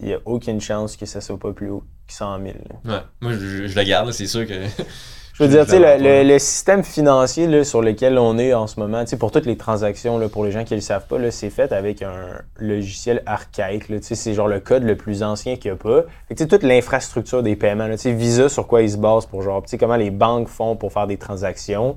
il 0.00 0.06
n'y 0.06 0.14
a 0.14 0.18
aucune 0.26 0.60
chance 0.60 0.96
que 0.96 1.06
ça 1.06 1.20
soit 1.20 1.38
pas 1.38 1.52
plus 1.52 1.70
haut 1.70 1.82
que 2.06 2.12
100 2.12 2.38
000. 2.42 2.48
là. 2.84 2.94
Ouais. 2.94 3.02
Moi, 3.22 3.32
je, 3.32 3.66
je 3.66 3.74
le 3.76 3.82
garde, 3.84 4.12
c'est 4.12 4.26
sûr 4.26 4.46
que. 4.46 4.54
Je 5.40 5.46
veux 5.46 5.50
dire, 5.52 5.64
tu 5.64 5.70
sais, 5.70 6.22
le, 6.22 6.38
système 6.38 6.84
financier 6.84 7.46
là, 7.46 7.64
sur 7.64 7.80
lequel 7.80 8.18
on 8.18 8.36
est 8.36 8.52
en 8.52 8.66
ce 8.66 8.78
moment, 8.78 9.00
tu 9.04 9.10
sais, 9.10 9.16
pour 9.16 9.32
toutes 9.32 9.46
les 9.46 9.56
transactions, 9.56 10.18
là, 10.18 10.28
pour 10.28 10.44
les 10.44 10.52
gens 10.52 10.64
qui 10.64 10.74
ne 10.74 10.78
le 10.78 10.82
savent 10.82 11.06
pas, 11.06 11.30
c'est 11.30 11.48
fait 11.48 11.72
avec 11.72 12.02
un 12.02 12.42
logiciel 12.58 13.22
archaïque. 13.24 13.86
Tu 13.86 14.02
sais, 14.02 14.14
C'est 14.16 14.34
genre 14.34 14.48
le 14.48 14.60
code 14.60 14.82
le 14.82 14.96
plus 14.96 15.22
ancien 15.22 15.56
qu'il 15.56 15.70
n'y 15.70 15.78
a 15.78 15.82
pas. 15.82 16.02
Fait 16.28 16.34
que, 16.34 16.38
tu 16.40 16.42
sais, 16.42 16.48
toute 16.48 16.62
l'infrastructure 16.62 17.42
des 17.42 17.56
paiements, 17.56 17.88
tu 17.90 17.96
sais, 17.96 18.12
Visa, 18.12 18.50
sur 18.50 18.66
quoi 18.66 18.82
ils 18.82 18.90
se 18.90 18.98
basent 18.98 19.24
pour 19.24 19.40
genre, 19.40 19.62
tu 19.62 19.70
sais, 19.70 19.78
comment 19.78 19.96
les 19.96 20.10
banques 20.10 20.48
font 20.48 20.76
pour 20.76 20.92
faire 20.92 21.06
des 21.06 21.16
transactions. 21.16 21.96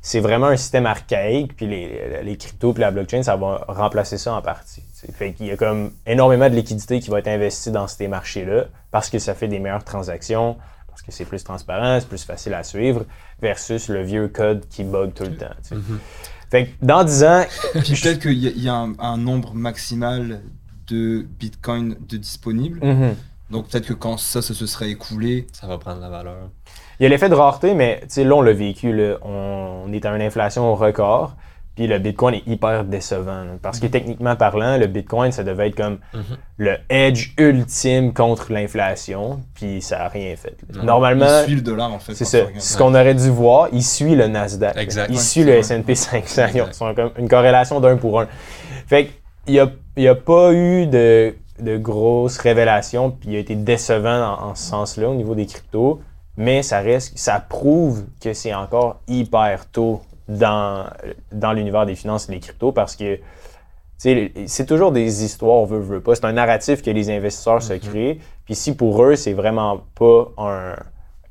C'est 0.00 0.18
vraiment 0.18 0.46
un 0.46 0.56
système 0.56 0.86
archaïque, 0.86 1.54
puis 1.54 1.68
les, 1.68 2.24
les 2.24 2.36
cryptos 2.36 2.72
puis 2.72 2.80
la 2.80 2.90
blockchain, 2.90 3.22
ça 3.22 3.36
va 3.36 3.64
remplacer 3.68 4.18
ça 4.18 4.34
en 4.34 4.42
partie. 4.42 4.80
tu 4.80 5.06
sais. 5.06 5.12
Fait 5.12 5.34
qu'il 5.34 5.46
y 5.46 5.52
a 5.52 5.56
comme 5.56 5.92
énormément 6.04 6.50
de 6.50 6.56
liquidités 6.56 6.98
qui 6.98 7.10
va 7.10 7.20
être 7.20 7.28
investie 7.28 7.70
dans 7.70 7.86
ces 7.86 8.08
marchés-là 8.08 8.64
parce 8.90 9.08
que 9.08 9.20
ça 9.20 9.34
fait 9.34 9.46
des 9.46 9.60
meilleures 9.60 9.84
transactions, 9.84 10.56
parce 10.92 11.02
que 11.02 11.10
c'est 11.10 11.24
plus 11.24 11.42
transparent, 11.42 11.98
c'est 12.00 12.08
plus 12.08 12.22
facile 12.24 12.54
à 12.54 12.62
suivre, 12.62 13.04
versus 13.40 13.88
le 13.88 14.02
vieux 14.02 14.28
code 14.28 14.68
qui 14.68 14.84
bug 14.84 15.14
tout 15.14 15.24
le 15.24 15.34
temps. 15.36 15.46
tu 15.62 15.70
sais. 15.70 15.74
Mhm. 15.74 15.98
Fait 16.50 16.66
que 16.66 16.70
dans 16.82 17.02
10 17.02 17.24
ans, 17.24 17.44
Puis 17.82 17.94
peut-être 18.00 18.20
qu'il 18.20 18.34
y 18.38 18.46
a, 18.46 18.50
il 18.50 18.62
y 18.62 18.68
a 18.68 18.74
un, 18.74 18.92
un 18.98 19.16
nombre 19.16 19.54
maximal 19.54 20.40
de 20.88 21.22
Bitcoin 21.38 21.96
de 22.08 22.16
disponibles. 22.18 22.78
Mhm. 22.86 23.14
Donc 23.50 23.68
peut-être 23.68 23.86
que 23.86 23.94
quand 23.94 24.18
ça, 24.18 24.42
ça 24.42 24.52
se 24.54 24.66
serait 24.66 24.90
écoulé, 24.90 25.46
Ça 25.52 25.66
va 25.66 25.78
prendre 25.78 26.00
la 26.00 26.08
valeur. 26.10 26.50
il 27.00 27.02
y 27.04 27.06
a 27.06 27.08
l'effet 27.08 27.28
de 27.30 27.34
rareté, 27.34 27.74
mais 27.74 28.00
tu 28.02 28.06
sais, 28.10 28.24
là, 28.24 28.34
on 28.34 28.42
l'a 28.42 28.52
vécu. 28.52 28.92
là. 28.94 29.16
On 29.22 29.90
est 29.92 30.04
à 30.06 30.14
une 30.14 30.22
inflation 30.22 30.74
record. 30.74 31.36
Puis 31.74 31.86
le 31.86 31.98
Bitcoin 31.98 32.34
est 32.34 32.46
hyper 32.46 32.84
décevant. 32.84 33.44
là. 33.44 33.52
parce 33.62 33.80
que 33.80 33.86
techniquement 33.86 34.36
parlant, 34.36 34.76
le 34.76 34.86
Bitcoin, 34.86 35.32
ça 35.32 35.42
devait 35.42 35.68
être 35.68 35.74
comme 35.76 35.98
Mhm. 36.12 36.22
le 36.58 36.76
edge 36.90 37.30
ultime 37.38 38.12
contre 38.12 38.52
l'inflation. 38.52 39.40
Puis 39.54 39.80
ça 39.80 39.98
n'a 39.98 40.08
rien 40.08 40.36
fait. 40.36 40.54
Non. 40.74 40.84
Normalement, 40.84 41.40
il 41.40 41.44
suit 41.46 41.54
le 41.56 41.60
dollar 41.62 41.90
en 41.92 41.98
fait. 41.98 42.14
c'est 42.14 42.24
ça. 42.26 42.40
Ce 42.58 42.76
qu'on 42.76 42.94
aurait 42.94 43.14
dû 43.14 43.30
voir, 43.30 43.68
il 43.72 43.82
suit 43.82 44.14
le 44.14 44.26
Nasdaq. 44.26 44.76
Exact. 44.76 45.06
Il 45.08 45.16
Ouais, 45.16 45.20
suit 45.22 45.44
le. 45.44 45.52
S&P 45.54 45.94
500. 45.94 46.46
Ils 46.54 46.62
ont- 46.62 46.94
comme 46.94 47.10
une 47.18 47.28
corrélation 47.28 47.80
d'un 47.80 47.96
pour 47.96 48.20
un. 48.20 48.28
Fait 48.86 49.08
qu'il 49.46 49.54
n'y 49.54 49.60
a, 49.60 49.70
y 49.96 50.08
a 50.08 50.14
pas 50.14 50.52
eu 50.52 50.86
de, 50.86 51.34
de 51.58 51.78
grosses 51.78 52.36
révélations, 52.38 53.10
puis 53.12 53.30
il 53.30 53.36
a 53.36 53.38
été 53.38 53.54
décevant 53.54 54.36
en, 54.38 54.50
en 54.50 54.54
ce 54.54 54.64
sens-là 54.64 55.08
au 55.08 55.14
niveau 55.14 55.34
des 55.34 55.46
cryptos. 55.46 56.00
Mais 56.36 56.62
ça 56.62 56.80
reste, 56.80 57.16
ça 57.18 57.40
prouve 57.46 58.04
que 58.22 58.32
c'est 58.34 58.54
encore 58.54 59.00
hyper 59.08 59.66
tôt 59.70 60.00
dans, 60.28 60.86
dans 61.32 61.52
l'univers 61.52 61.86
des 61.86 61.94
finances 61.94 62.28
et 62.28 62.32
des 62.32 62.40
cryptos 62.40 62.72
parce 62.72 62.96
que 62.96 63.18
c'est 63.98 64.66
toujours 64.66 64.90
des 64.90 65.24
histoires, 65.24 65.64
veut, 65.64 65.78
veut 65.78 66.00
pas. 66.00 66.14
C'est 66.16 66.24
un 66.24 66.32
narratif 66.32 66.82
que 66.82 66.90
les 66.90 67.08
investisseurs 67.10 67.62
se 67.62 67.74
créent. 67.74 68.18
Puis 68.44 68.56
si 68.56 68.74
pour 68.74 69.02
eux, 69.04 69.14
c'est 69.14 69.32
vraiment 69.32 69.82
pas 69.94 70.28
un 70.38 70.74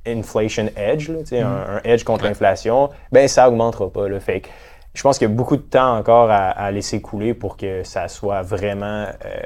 inflation 0.08 0.70
edge, 0.78 1.10
là, 1.10 1.20
sais, 1.26 1.42
un, 1.42 1.50
un 1.52 1.82
edge 1.84 2.04
contre 2.06 2.24
Ouais. 2.24 2.30
l'inflation, 2.30 2.90
ben 3.12 3.28
ça 3.28 3.50
augmentera 3.50 3.90
pas. 3.90 4.08
Là. 4.08 4.20
Fait 4.22 4.42
que 4.42 4.48
je 4.94 5.02
pense 5.04 5.18
qu'il 5.18 5.28
y 5.28 5.32
a 5.32 5.36
beaucoup 5.36 5.58
de 5.58 5.62
temps 5.62 5.98
encore 5.98 6.32
à, 6.32 6.50
à 6.50 6.72
laisser 6.72 7.02
couler 7.02 7.34
pour 7.34 7.58
que 7.58 7.84
ça 7.84 8.08
soit 8.08 8.42
vraiment. 8.42 9.06
euh, 9.26 9.40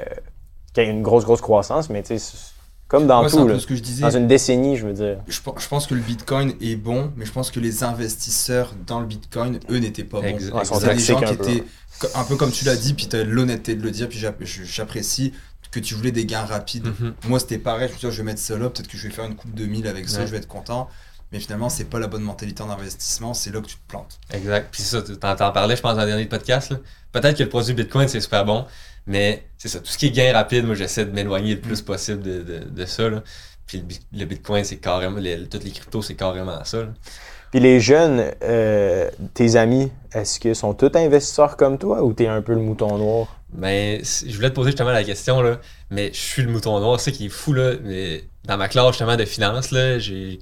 qu'il 0.72 0.84
y 0.84 0.86
ait 0.86 0.90
une 0.90 1.02
grosse, 1.02 1.24
grosse 1.24 1.40
croissance. 1.40 1.90
Mais 1.90 2.02
tu 2.02 2.18
sais, 2.18 2.36
comme 2.88 3.06
dans 3.06 3.22
Ouais, 3.24 3.30
tout, 3.30 3.38
un 3.38 3.46
là. 3.46 3.54
peu 3.54 3.58
ce 3.58 3.66
que 3.66 3.74
je 3.76 3.82
disais. 3.82 4.02
dans 4.02 4.10
une 4.16 4.26
décennie, 4.28 4.76
je 4.76 4.86
veux 4.86 4.92
dire. 4.92 5.18
Je, 5.26 5.40
pe- 5.40 5.58
je 5.58 5.66
pense 5.68 5.86
que 5.86 5.94
le 5.94 6.00
Bitcoin 6.00 6.54
est 6.60 6.76
bon, 6.76 7.12
mais 7.16 7.26
je 7.26 7.32
pense 7.32 7.50
que 7.50 7.58
les 7.60 7.82
investisseurs 7.84 8.74
dans 8.86 9.00
le 9.00 9.06
Bitcoin, 9.06 9.58
eux, 9.70 9.78
n'étaient 9.78 10.04
pas 10.04 10.20
bons. 10.20 10.26
Ex- 10.26 10.50
Ouais, 10.50 10.94
des 10.94 10.98
gens 11.00 11.18
qui 11.18 11.24
un 11.24 11.34
peu. 11.34 11.50
étaient, 11.50 11.64
un 12.14 12.24
peu 12.24 12.36
comme 12.36 12.52
tu 12.52 12.64
l'as 12.64 12.76
dit, 12.76 12.94
puis 12.94 13.08
tu 13.08 13.16
as 13.16 13.24
l'honnêteté 13.24 13.74
de 13.74 13.82
le 13.82 13.90
dire, 13.90 14.08
puis 14.08 14.18
j'apprécie 14.64 15.32
que 15.72 15.80
tu 15.80 15.94
voulais 15.94 16.12
des 16.12 16.24
gains 16.26 16.44
rapides. 16.44 16.86
Mhm. 16.86 17.14
Moi, 17.28 17.38
c'était 17.40 17.58
pareil, 17.58 17.88
je 17.88 17.94
me 17.94 17.98
suis 17.98 18.08
dit, 18.08 18.14
je 18.14 18.22
vais 18.22 18.26
mettre 18.26 18.40
ça 18.40 18.56
là, 18.56 18.70
peut-être 18.70 18.88
que 18.88 18.96
je 18.96 19.08
vais 19.08 19.12
faire 19.12 19.24
une 19.26 19.34
coupe 19.34 19.52
de 19.54 19.66
1000 19.66 19.86
avec 19.88 20.08
ça, 20.08 20.20
Ouais. 20.20 20.26
je 20.26 20.30
vais 20.30 20.38
être 20.38 20.46
content. 20.48 20.88
Mais 21.32 21.40
finalement, 21.40 21.68
c'est 21.68 21.84
pas 21.86 21.98
la 21.98 22.06
bonne 22.06 22.22
mentalité 22.22 22.62
en 22.62 22.70
investissement, 22.70 23.34
c'est 23.34 23.50
là 23.52 23.60
que 23.60 23.66
tu 23.66 23.74
te 23.74 23.80
plantes. 23.88 24.20
Exact. 24.32 24.68
Puis 24.70 24.82
ça, 24.82 25.02
tu 25.02 25.16
t'en 25.16 25.34
t'en 25.34 25.50
parlais, 25.50 25.74
je 25.76 25.82
pense, 25.82 25.96
dans 25.96 26.02
le 26.02 26.06
dernier 26.06 26.26
podcast. 26.26 26.72
Peut-être 27.10 27.36
que 27.36 27.42
le 27.42 27.48
produit 27.48 27.74
Bitcoin, 27.74 28.06
c'est 28.06 28.20
super 28.20 28.44
bon, 28.44 28.64
mais 29.06 29.44
c'est 29.58 29.68
ça. 29.68 29.78
Tout 29.80 29.86
ce 29.86 29.98
qui 29.98 30.06
est 30.06 30.10
gain 30.10 30.32
rapide, 30.32 30.64
moi, 30.66 30.74
j'essaie 30.74 31.04
de 31.04 31.12
m'éloigner 31.12 31.54
le 31.54 31.60
plus 31.60 31.82
possible 31.82 32.22
de, 32.22 32.42
de, 32.42 32.58
de 32.68 32.84
ça. 32.86 33.08
Là. 33.08 33.22
Puis 33.66 33.78
le, 33.78 33.84
bi- 33.84 34.00
le 34.12 34.24
Bitcoin, 34.24 34.64
c'est 34.64 34.76
carrément. 34.76 35.18
les- 35.18 35.46
toutes 35.48 35.64
les 35.64 35.70
cryptos, 35.70 36.02
c'est 36.02 36.14
carrément 36.14 36.62
ça. 36.64 36.78
là. 36.82 36.88
Puis 37.52 37.60
les 37.60 37.78
jeunes, 37.80 38.32
euh, 38.42 39.08
tes 39.32 39.54
amis, 39.56 39.90
est-ce 40.12 40.40
qu'ils 40.40 40.56
sont 40.56 40.74
tous 40.74 40.90
investisseurs 40.96 41.56
comme 41.56 41.78
toi 41.78 42.02
ou 42.04 42.12
t'es 42.12 42.26
un 42.26 42.42
peu 42.42 42.52
le 42.54 42.60
mouton 42.60 42.98
noir? 42.98 43.36
Mais 43.56 44.00
c- 44.02 44.26
je 44.28 44.34
voulais 44.36 44.50
te 44.50 44.54
poser 44.54 44.70
justement 44.70 44.90
la 44.90 45.04
question, 45.04 45.40
là, 45.40 45.60
mais 45.90 46.10
je 46.12 46.18
suis 46.18 46.42
le 46.42 46.50
mouton 46.50 46.78
noir, 46.80 46.98
c'est 47.00 47.12
qui 47.12 47.26
est 47.26 47.30
fou, 47.30 47.52
là. 47.52 47.74
Mais 47.84 48.24
dans 48.44 48.56
ma 48.56 48.68
classe, 48.68 48.88
justement, 48.88 49.16
de 49.16 49.24
finance, 49.24 49.70
là, 49.70 49.98
j'ai. 50.00 50.38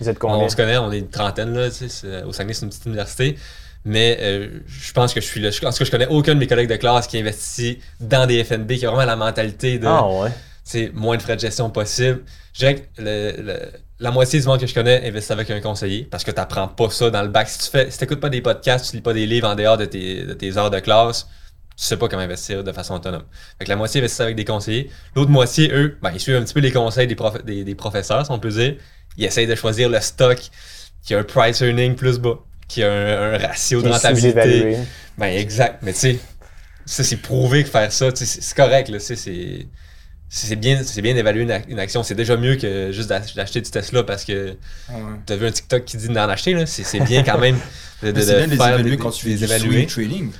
Vous 0.00 0.08
êtes 0.08 0.18
combien? 0.18 0.38
On 0.38 0.48
se 0.48 0.56
connaît, 0.56 0.76
on 0.78 0.92
est 0.92 0.98
une 0.98 1.08
trentaine, 1.08 1.54
là, 1.54 1.70
tu 1.70 1.88
sais, 1.88 2.22
au 2.24 2.32
Saguenay, 2.32 2.52
c'est 2.54 2.64
une 2.64 2.70
petite 2.70 2.86
université. 2.86 3.36
Mais 3.88 4.18
euh, 4.20 4.60
je 4.66 4.92
pense 4.92 5.14
que 5.14 5.20
je 5.20 5.26
suis 5.26 5.40
là. 5.40 5.48
En 5.48 5.70
tout 5.70 5.78
cas, 5.78 5.84
je 5.84 5.90
connais 5.90 6.06
aucun 6.08 6.34
de 6.34 6.38
mes 6.40 6.46
collègues 6.46 6.68
de 6.68 6.76
classe 6.76 7.06
qui 7.06 7.18
investit 7.18 7.78
dans 8.00 8.26
des 8.26 8.44
FNB, 8.44 8.72
qui 8.74 8.84
a 8.86 8.90
vraiment 8.90 9.06
la 9.06 9.16
mentalité 9.16 9.78
de 9.78 9.86
Ah 9.86 10.06
ouais. 10.06 10.30
c'est 10.64 10.90
moins 10.94 11.16
de 11.16 11.22
frais 11.22 11.36
de 11.36 11.40
gestion 11.40 11.70
possible. 11.70 12.22
Je 12.52 12.58
dirais 12.60 12.74
que 12.76 13.02
le- 13.02 13.34
le- 13.42 13.72
la 14.00 14.10
moitié 14.10 14.40
du 14.40 14.46
monde 14.46 14.60
que 14.60 14.66
je 14.66 14.74
connais 14.74 15.06
investit 15.08 15.32
avec 15.32 15.50
un 15.50 15.60
conseiller 15.60 16.04
parce 16.04 16.22
que 16.22 16.30
tu 16.30 16.36
n'apprends 16.36 16.68
pas 16.68 16.90
ça 16.90 17.10
dans 17.10 17.22
le 17.22 17.28
bac. 17.28 17.48
Si 17.48 17.58
tu 17.58 17.70
fais, 17.70 17.90
si 17.90 18.04
pas 18.06 18.28
des 18.28 18.40
podcasts, 18.42 18.90
tu 18.90 18.96
lis 18.96 19.02
pas 19.02 19.12
des 19.14 19.26
livres 19.26 19.48
en 19.48 19.54
dehors 19.54 19.76
de 19.78 19.86
tes, 19.86 20.24
de 20.24 20.34
tes 20.34 20.56
heures 20.56 20.70
de 20.70 20.80
classe, 20.80 21.26
tu 21.76 21.84
sais 21.84 21.96
pas 21.96 22.08
comment 22.08 22.22
investir 22.22 22.62
de 22.64 22.72
façon 22.72 22.94
autonome. 22.94 23.24
Fait 23.58 23.64
que 23.64 23.70
la 23.70 23.76
moitié 23.76 24.00
investit 24.00 24.22
avec 24.22 24.36
des 24.36 24.44
conseillers. 24.44 24.90
L'autre 25.16 25.30
moitié, 25.30 25.72
eux, 25.72 25.96
ben, 26.02 26.10
ils 26.12 26.20
suivent 26.20 26.36
un 26.36 26.42
petit 26.42 26.54
peu 26.54 26.60
les 26.60 26.72
conseils 26.72 27.06
des, 27.06 27.14
prof- 27.14 27.44
des, 27.44 27.64
des 27.64 27.74
professeurs, 27.74 28.24
si 28.26 28.30
on 28.32 28.38
peut 28.38 28.50
dire. 28.50 28.74
Ils 29.16 29.24
essayent 29.24 29.46
de 29.46 29.54
choisir 29.54 29.88
le 29.88 30.00
stock 30.00 30.38
qui 31.04 31.14
a 31.14 31.18
un 31.20 31.24
price 31.24 31.60
earning 31.60 31.94
plus 31.94 32.18
bas, 32.18 32.38
qui 32.68 32.82
a 32.82 32.92
un, 32.92 33.34
un 33.34 33.38
ratio 33.38 33.82
de 33.82 33.88
rentabilité. 33.88 34.76
Ben 35.16 35.26
exact, 35.36 35.78
mais 35.82 35.92
tu 35.92 35.98
sais, 36.00 36.18
ça 36.86 37.02
c'est 37.04 37.16
prouvé 37.16 37.64
que 37.64 37.70
faire 37.70 37.92
ça, 37.92 38.12
tu 38.12 38.24
c'est 38.26 38.54
correct, 38.56 38.88
là, 38.88 38.98
tu 38.98 39.16
c'est 39.16 39.66
c'est 40.30 40.56
bien, 40.56 40.82
c'est 40.84 41.00
bien 41.00 41.14
d'évaluer 41.14 41.42
une, 41.44 41.50
ac- 41.50 41.64
une 41.68 41.78
action. 41.78 42.02
C'est 42.02 42.14
déjà 42.14 42.36
mieux 42.36 42.56
que 42.56 42.92
juste 42.92 43.08
d'ach- 43.08 43.34
d'acheter 43.34 43.62
du 43.62 43.70
Tesla 43.70 44.02
parce 44.02 44.24
que 44.26 44.56
t'as 45.24 45.36
vu 45.36 45.46
un 45.46 45.50
TikTok 45.50 45.84
qui 45.86 45.96
dit 45.96 46.08
d'en 46.08 46.28
acheter, 46.28 46.52
là. 46.52 46.66
C'est 46.66 46.84
c'est 46.84 47.00
bien 47.00 47.22
quand 47.24 47.38
même 47.38 47.58
de, 48.02 48.08
de, 48.08 48.12
de 48.12 48.20
c'est 48.20 48.36
bien 48.36 48.46
de 48.46 48.50
les 48.50 48.56
faire 48.58 48.68
évaluer 48.74 48.90
des- 48.90 48.96
quand 48.98 49.10
tu 49.10 49.22
fais 49.24 49.30
des 49.30 49.36
du 49.38 49.44
évaluer. 49.44 49.88
swing 49.88 50.08
trading. 50.08 50.32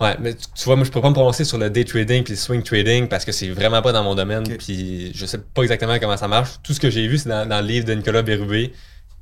Ouais, 0.00 0.16
mais 0.20 0.34
tu, 0.34 0.46
tu 0.54 0.64
vois, 0.64 0.76
moi 0.76 0.84
je 0.84 0.90
peux 0.90 1.00
pas 1.00 1.08
me 1.08 1.14
prononcer 1.14 1.44
sur 1.44 1.58
le 1.58 1.68
day 1.70 1.84
trading 1.84 2.22
puis 2.24 2.32
le 2.34 2.38
swing 2.38 2.62
trading 2.62 3.08
parce 3.08 3.24
que 3.24 3.32
c'est 3.32 3.48
vraiment 3.48 3.82
pas 3.82 3.92
dans 3.92 4.02
mon 4.04 4.14
domaine 4.14 4.44
puis 4.56 5.12
je 5.14 5.26
sais 5.26 5.38
pas 5.38 5.62
exactement 5.62 5.98
comment 5.98 6.16
ça 6.16 6.28
marche. 6.28 6.50
Tout 6.62 6.72
ce 6.72 6.80
que 6.80 6.90
j'ai 6.90 7.06
vu 7.08 7.18
c'est 7.18 7.28
dans, 7.28 7.46
dans 7.48 7.60
le 7.60 7.66
livre 7.66 7.86
de 7.86 7.94
Nicolas 7.94 8.22
Bérubé 8.22 8.72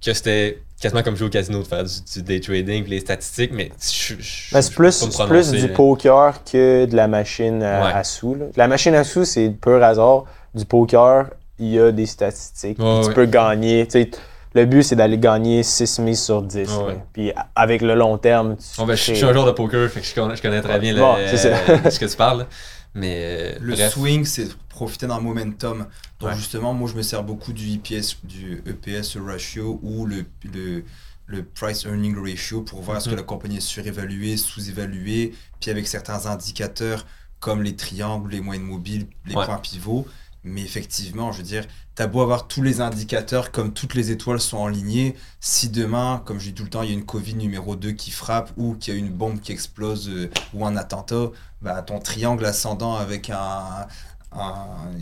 que 0.04 0.12
c'était 0.12 0.62
quasiment 0.82 1.02
comme 1.02 1.16
jouer 1.16 1.28
au 1.28 1.30
casino, 1.30 1.60
de 1.62 1.66
faire 1.66 1.84
du, 1.84 1.90
du 2.14 2.22
day 2.22 2.40
trading, 2.40 2.84
les 2.86 3.00
statistiques, 3.00 3.52
mais 3.54 3.70
je, 3.80 4.14
je- 4.18 4.52
Ben, 4.52 4.60
c'est 4.60 4.74
plus, 4.74 5.06
plus 5.28 5.50
du 5.52 5.68
poker 5.68 6.42
que 6.44 6.84
de 6.86 6.96
la 6.96 7.08
machine 7.08 7.62
à, 7.62 7.84
Ouais. 7.86 7.92
à 7.92 8.04
sous. 8.04 8.34
là. 8.34 8.46
La 8.56 8.68
machine 8.68 8.94
à 8.94 9.04
sous, 9.04 9.24
c'est 9.24 9.48
pur 9.50 9.82
hasard. 9.82 10.24
Du 10.54 10.64
poker, 10.66 11.30
il 11.58 11.68
y 11.68 11.78
a 11.80 11.92
des 11.92 12.06
statistiques. 12.06 12.76
Tu 12.78 12.82
ouais. 12.84 13.14
peux 13.14 13.26
gagner. 13.26 13.86
tu 13.86 14.02
sais, 14.02 14.10
le 14.54 14.66
but, 14.66 14.82
c'est 14.82 14.96
d'aller 14.96 15.16
gagner 15.16 15.62
6 15.62 15.98
mises 16.00 16.22
sur 16.22 16.42
10. 16.42 16.56
Ouais, 16.56 16.64
là. 16.66 16.84
ouais. 16.88 16.98
Puis 17.14 17.32
avec 17.54 17.80
le 17.80 17.94
long 17.94 18.18
terme, 18.18 18.56
tu 18.56 18.64
Bon, 18.80 18.84
ben, 18.86 18.94
je, 18.94 19.02
suis 19.14 19.24
un 19.24 19.32
joueur 19.32 19.46
de 19.46 19.52
poker, 19.52 19.88
fait 19.88 20.00
que 20.00 20.06
je 20.06 20.14
connais, 20.14 20.36
je 20.36 20.42
connais 20.42 20.60
très 20.60 20.78
bien 20.78 20.94
Bon, 20.94 21.14
euh, 21.16 21.36
ce 21.90 21.98
que 21.98 22.04
tu 22.04 22.16
parles. 22.16 22.46
Mais 22.94 23.16
euh, 23.20 23.52
Le 23.60 23.74
bref. 23.74 23.92
swing, 23.94 24.24
c'est 24.26 24.48
profiter 24.68 25.06
d'un 25.06 25.20
momentum. 25.20 25.86
Donc 26.22 26.30
Ouais. 26.30 26.36
justement, 26.36 26.72
moi 26.72 26.88
je 26.88 26.94
me 26.96 27.02
sers 27.02 27.22
beaucoup 27.24 27.52
du 27.52 27.68
EPS, 27.74 28.18
du 28.24 28.62
EPS 28.64 29.16
ratio 29.16 29.80
ou 29.82 30.06
le, 30.06 30.24
le, 30.54 30.84
le 31.26 31.44
price 31.44 31.84
earning 31.84 32.16
ratio 32.16 32.62
pour 32.62 32.80
voir 32.80 32.96
est-ce 32.98 33.06
que 33.06 33.10
Mhm. 33.10 33.16
la 33.16 33.22
compagnie 33.24 33.56
est 33.56 33.60
surévaluée, 33.60 34.36
sous-évaluée, 34.36 35.34
puis 35.60 35.70
avec 35.70 35.86
certains 35.88 36.26
indicateurs 36.26 37.06
comme 37.40 37.62
les 37.62 37.74
triangles, 37.74 38.30
les 38.30 38.40
moyennes 38.40 38.62
mobiles, 38.64 39.08
les 39.26 39.34
Ouais. 39.34 39.44
points 39.44 39.58
pivots. 39.58 40.06
Mais 40.44 40.62
effectivement, 40.62 41.30
je 41.30 41.38
veux 41.38 41.44
dire, 41.44 41.64
t'as 41.94 42.08
beau 42.08 42.20
avoir 42.20 42.48
tous 42.48 42.62
les 42.62 42.80
indicateurs 42.80 43.52
comme 43.52 43.72
toutes 43.72 43.94
les 43.94 44.10
étoiles 44.10 44.40
sont 44.40 44.64
alignées, 44.66 45.14
si 45.40 45.68
demain, 45.68 46.20
comme 46.24 46.40
je 46.40 46.46
dis 46.46 46.54
tout 46.54 46.64
le 46.64 46.70
temps, 46.70 46.82
il 46.82 46.88
y 46.88 46.92
a 46.92 46.94
une 46.94 47.04
Covid 47.04 47.34
numéro 47.34 47.76
2 47.76 47.92
qui 47.92 48.10
frappe 48.10 48.52
ou 48.56 48.74
qu'il 48.74 48.92
y 48.94 48.96
a 48.96 48.98
une 48.98 49.10
bombe 49.12 49.40
qui 49.40 49.52
explose 49.52 50.08
euh, 50.08 50.30
ou 50.52 50.66
un 50.66 50.74
attentat, 50.76 51.30
bah, 51.62 51.80
ton 51.82 52.00
triangle 52.00 52.44
ascendant 52.44 52.96
avec 52.96 53.30
un- 53.30 53.86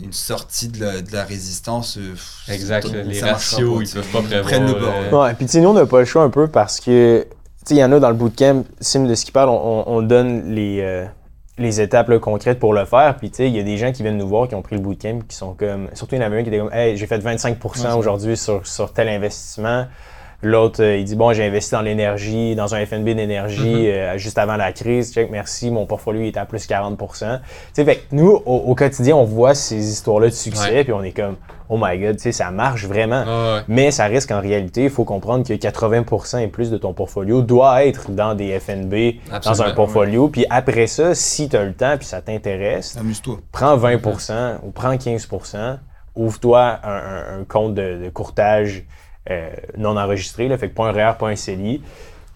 une 0.03 0.13
sortie 0.13 0.67
de 0.67 0.83
la, 0.83 1.01
de 1.01 1.11
la 1.13 1.23
résistance. 1.23 1.97
euh, 1.97 2.11
pff, 2.13 2.49
Exact, 2.49 2.85
les 2.91 3.21
ratios, 3.21 3.77
pas, 3.77 3.83
ils 3.83 3.89
peuvent 3.93 4.11
pas 4.11 4.21
prévoir. 4.21 4.43
prennent 4.43 4.67
le 4.67 4.73
bord. 4.79 4.93
euh. 4.93 5.23
Ouais, 5.27 5.33
puis 5.35 5.45
tu 5.45 5.53
sais, 5.53 5.61
nous, 5.61 5.69
on 5.69 5.73
n'a 5.73 5.85
pas 5.85 5.99
le 5.99 6.05
choix 6.05 6.23
un 6.23 6.29
peu 6.29 6.47
parce 6.47 6.79
que, 6.79 7.21
tu 7.23 7.27
sais, 7.65 7.75
il 7.75 7.77
y 7.77 7.83
en 7.83 7.91
a 7.91 7.99
dans 7.99 8.09
le 8.09 8.15
bootcamp, 8.15 8.63
Sim 8.79 9.05
de 9.05 9.15
ce 9.15 9.23
qu'il 9.23 9.33
parle, 9.33 9.49
on, 9.49 9.83
on 9.87 10.01
donne 10.01 10.53
les, 10.53 10.79
euh, 10.81 11.05
les 11.57 11.79
étapes 11.81 12.09
là, 12.09 12.19
concrètes 12.19 12.59
pour 12.59 12.73
le 12.73 12.85
faire. 12.85 13.15
Puis, 13.17 13.29
tu 13.29 13.37
sais, 13.37 13.47
il 13.47 13.55
y 13.55 13.59
a 13.59 13.63
des 13.63 13.77
gens 13.77 13.91
qui 13.91 14.03
viennent 14.03 14.17
nous 14.17 14.27
voir 14.27 14.47
qui 14.47 14.55
ont 14.55 14.61
pris 14.61 14.75
le 14.75 14.81
bootcamp 14.81 15.19
qui 15.27 15.35
sont 15.35 15.53
comme, 15.53 15.87
surtout 15.93 16.15
il 16.15 16.21
y 16.21 16.23
en 16.23 16.25
avait 16.27 16.39
un 16.39 16.43
qui 16.43 16.49
était 16.49 16.59
comme, 16.59 16.73
hey, 16.73 16.97
j'ai 16.97 17.07
fait 17.07 17.19
25% 17.19 17.81
Ouais, 17.87 17.93
aujourd'hui 17.93 18.35
sur, 18.37 18.65
sur 18.67 18.91
tel 18.93 19.07
investissement. 19.09 19.85
L'autre, 20.43 20.81
euh, 20.83 20.97
il 20.97 21.05
dit, 21.05 21.15
bon, 21.15 21.33
j'ai 21.33 21.45
investi 21.45 21.71
dans 21.71 21.81
l'énergie, 21.81 22.55
dans 22.55 22.73
un 22.73 22.83
FNB 22.85 23.13
d'énergie 23.15 23.67
Mhm. 23.69 23.85
euh, 23.85 24.17
juste 24.17 24.37
avant 24.39 24.55
la 24.55 24.71
crise. 24.71 25.13
Check, 25.13 25.29
merci, 25.29 25.69
mon 25.69 25.85
portfolio 25.85 26.21
était 26.23 26.39
à 26.39 26.45
plus 26.45 26.65
40%. 26.67 27.39
Tu 27.39 27.43
sais, 27.73 27.85
fait 27.85 27.97
que 27.97 28.01
nous, 28.11 28.27
au, 28.45 28.55
au 28.55 28.73
quotidien, 28.75 29.15
on 29.15 29.23
voit 29.23 29.53
ces 29.53 29.91
histoires-là 29.91 30.27
de 30.29 30.33
succès, 30.33 30.83
puis 30.83 30.93
on 30.93 31.03
est 31.03 31.11
comme, 31.11 31.35
oh 31.69 31.77
my 31.79 31.97
god, 31.99 32.15
tu 32.17 32.23
sais, 32.23 32.31
ça 32.31 32.49
marche 32.51 32.85
vraiment. 32.85 33.21
ouais, 33.23 33.53
ouais. 33.57 33.61
Mais 33.67 33.91
ça 33.91 34.05
risque 34.05 34.31
en 34.31 34.41
réalité, 34.41 34.85
il 34.85 34.89
faut 34.89 35.03
comprendre 35.05 35.47
que 35.47 35.53
80% 35.53 36.39
et 36.39 36.47
plus 36.47 36.71
de 36.71 36.77
ton 36.77 36.93
portfolio 36.93 37.41
doit 37.43 37.85
être 37.85 38.09
dans 38.11 38.33
des 38.33 38.59
FNB, 38.59 39.19
dans 39.45 39.61
un 39.61 39.71
portfolio. 39.75 40.27
Puis 40.27 40.45
après 40.49 40.87
ça, 40.87 41.13
si 41.13 41.49
tu 41.49 41.55
as 41.55 41.63
le 41.65 41.73
temps 41.73 41.95
puis 41.97 42.07
ça 42.07 42.19
t'intéresse, 42.21 42.97
Amuse-toi. 42.99 43.37
prends 43.51 43.77
20% 43.77 44.57
ou 44.63 44.71
prends 44.71 44.95
15%, 44.97 45.77
ouvre-toi 46.15 46.79
un, 46.83 46.89
un- 46.89 47.39
un 47.41 47.43
compte 47.47 47.73
de, 47.75 48.03
de 48.03 48.09
courtage 48.09 48.83
non 49.77 49.97
enregistré, 49.97 50.47
là, 50.47 50.57
fait 50.57 50.69
que 50.69 50.75
pas 50.75 50.85
un 50.87 50.91
REER, 50.91 51.13
pas 51.19 51.27
un 51.29 51.35
CELI. 51.35 51.81